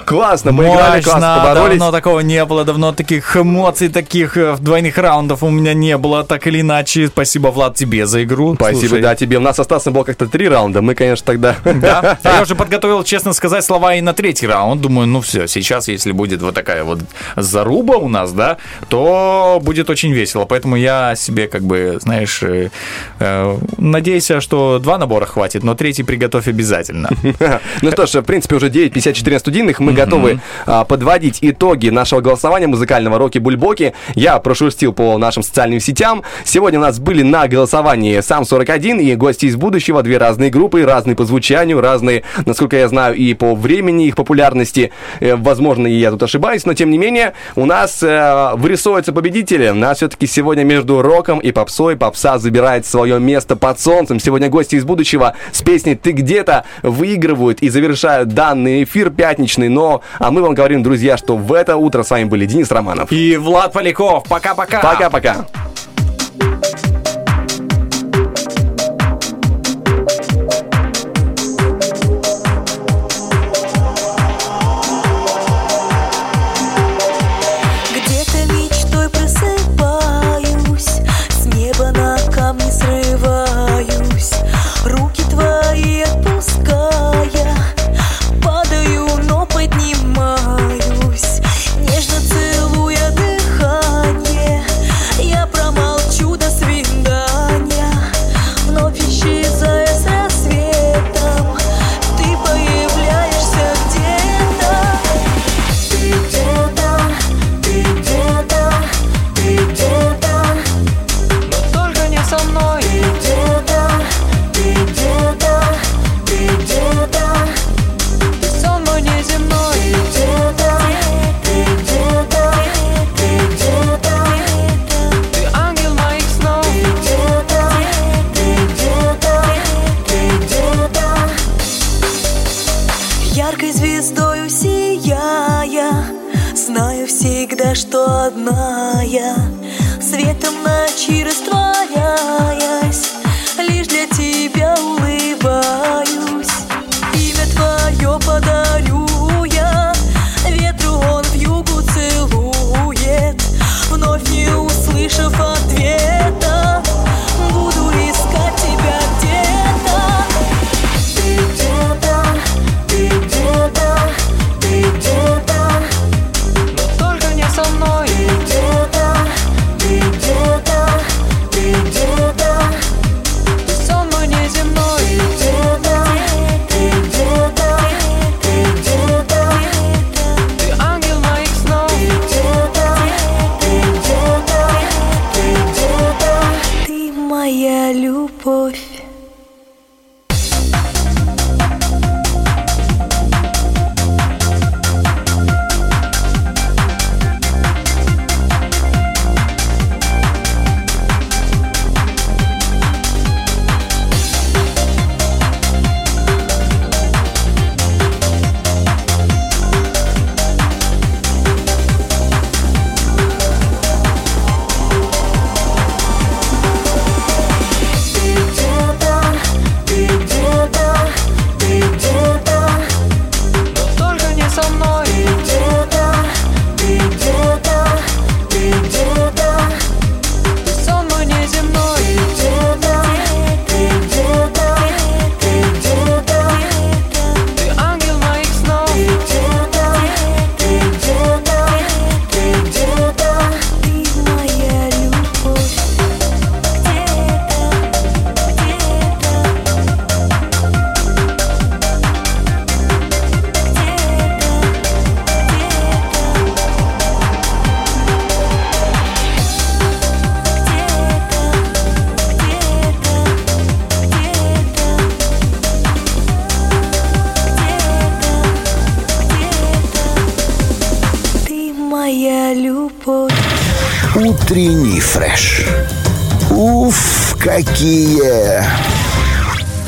Классно, 0.04 0.52
мы 0.52 0.64
играли, 0.64 1.02
классно 1.02 1.20
Мощно, 1.20 1.42
поборолись. 1.42 1.78
давно 1.78 1.92
такого 1.92 2.20
не 2.20 2.44
было, 2.44 2.64
давно 2.64 2.92
таких 2.92 3.36
эмоций, 3.36 3.88
таких 3.88 4.36
э, 4.36 4.56
двойных 4.58 4.98
раундов 4.98 5.42
у 5.42 5.50
меня 5.50 5.74
не 5.74 5.96
было, 5.96 6.24
так 6.24 6.46
или 6.46 6.60
иначе. 6.60 7.08
Спасибо, 7.08 7.48
Влад, 7.48 7.74
тебе 7.76 8.06
за 8.06 8.24
игру. 8.24 8.54
Спасибо, 8.54 8.80
Слушай, 8.80 9.02
да, 9.02 9.14
тебе. 9.14 9.38
У 9.38 9.40
нас 9.40 9.58
осталось 9.58 9.84
было 9.84 10.04
как-то 10.04 10.26
три 10.26 10.48
раунда. 10.48 10.82
Мы, 10.82 10.94
конечно, 10.94 11.26
тогда... 11.26 11.56
Да? 11.64 12.18
Я 12.24 12.42
уже 12.42 12.54
подготовил, 12.54 13.04
честно 13.04 13.32
сказать, 13.32 13.64
слова 13.64 13.94
и 13.94 14.00
на 14.00 14.12
третий 14.12 14.46
раунд. 14.46 14.80
Думаю, 14.80 15.06
ну 15.06 15.20
все, 15.20 15.46
сейчас, 15.46 15.88
если 15.88 16.12
будет 16.12 16.42
вот 16.42 16.54
такая 16.54 16.84
вот 16.84 17.00
заруба 17.36 17.96
у 17.96 18.08
нас, 18.08 18.32
да, 18.32 18.58
то 18.88 19.60
будет 19.62 19.90
очень 19.90 20.12
весело. 20.12 20.44
Поэтому 20.44 20.76
я 20.76 21.14
себе, 21.16 21.46
как 21.48 21.62
бы, 21.62 21.98
знаешь, 22.00 22.42
э, 22.42 22.70
э, 23.18 23.58
надеюсь, 23.76 24.30
что 24.40 24.78
два 24.78 24.98
набора 24.98 25.26
хватит, 25.26 25.62
но 25.62 25.74
третий 25.74 26.02
приготовь 26.02 26.48
обязательно. 26.48 27.10
Ну 27.82 27.90
что 27.92 28.06
ж, 28.06 28.20
в 28.20 28.22
принципе, 28.22 28.56
уже 28.56 28.68
9.54 28.68 29.32
на 29.32 29.38
студийных. 29.38 29.80
Мы 29.80 29.89
готовы 29.94 30.40
а, 30.66 30.84
подводить 30.84 31.38
итоги 31.40 31.88
нашего 31.88 32.20
голосования 32.20 32.66
музыкального 32.66 33.18
роки-бульбоки. 33.18 33.94
Я 34.14 34.38
прошерстил 34.38 34.92
по 34.92 35.18
нашим 35.18 35.42
социальным 35.42 35.80
сетям. 35.80 36.22
Сегодня 36.44 36.78
у 36.78 36.82
нас 36.82 36.98
были 36.98 37.22
на 37.22 37.48
голосовании 37.48 38.20
сам 38.20 38.44
41 38.44 39.00
и 39.00 39.14
гости 39.14 39.46
из 39.46 39.56
будущего. 39.56 40.02
Две 40.02 40.18
разные 40.18 40.50
группы, 40.50 40.84
разные 40.84 41.16
по 41.16 41.24
звучанию, 41.24 41.80
разные, 41.80 42.24
насколько 42.46 42.76
я 42.76 42.88
знаю, 42.88 43.14
и 43.14 43.34
по 43.34 43.54
времени 43.54 44.06
их 44.06 44.16
популярности. 44.16 44.92
Э, 45.20 45.36
Возможно, 45.36 45.86
и 45.86 45.94
я 45.94 46.10
тут 46.10 46.22
ошибаюсь, 46.22 46.64
но 46.64 46.74
тем 46.74 46.90
не 46.90 46.98
менее, 46.98 47.32
у 47.56 47.64
нас 47.64 48.02
э, 48.02 48.50
вырисовываются 48.54 49.12
победители. 49.12 49.68
У 49.70 49.74
нас 49.74 49.96
все-таки 49.96 50.26
сегодня 50.26 50.64
между 50.64 51.02
роком 51.02 51.38
и 51.38 51.50
попсой 51.50 51.96
попса 51.96 52.38
забирает 52.38 52.86
свое 52.86 53.18
место 53.18 53.56
под 53.56 53.80
солнцем. 53.80 54.20
Сегодня 54.20 54.48
гости 54.48 54.76
из 54.76 54.84
будущего 54.84 55.34
с 55.52 55.62
песней 55.62 55.94
«Ты 55.96 56.12
где-то» 56.12 56.64
выигрывают 56.82 57.62
и 57.62 57.68
завершают 57.68 58.28
данный 58.28 58.84
эфир 58.84 59.10
пятничный. 59.10 59.68
Но, 59.68 59.79
а 60.18 60.30
мы 60.30 60.42
вам 60.42 60.54
говорим, 60.54 60.82
друзья, 60.82 61.16
что 61.16 61.36
в 61.36 61.52
это 61.52 61.76
утро 61.76 62.02
с 62.02 62.10
вами 62.10 62.24
были 62.24 62.46
Денис 62.46 62.70
Романов. 62.70 63.10
И 63.12 63.36
Влад 63.36 63.72
Поляков. 63.72 64.24
Пока-пока. 64.28 64.80
Пока-пока. 64.80 65.46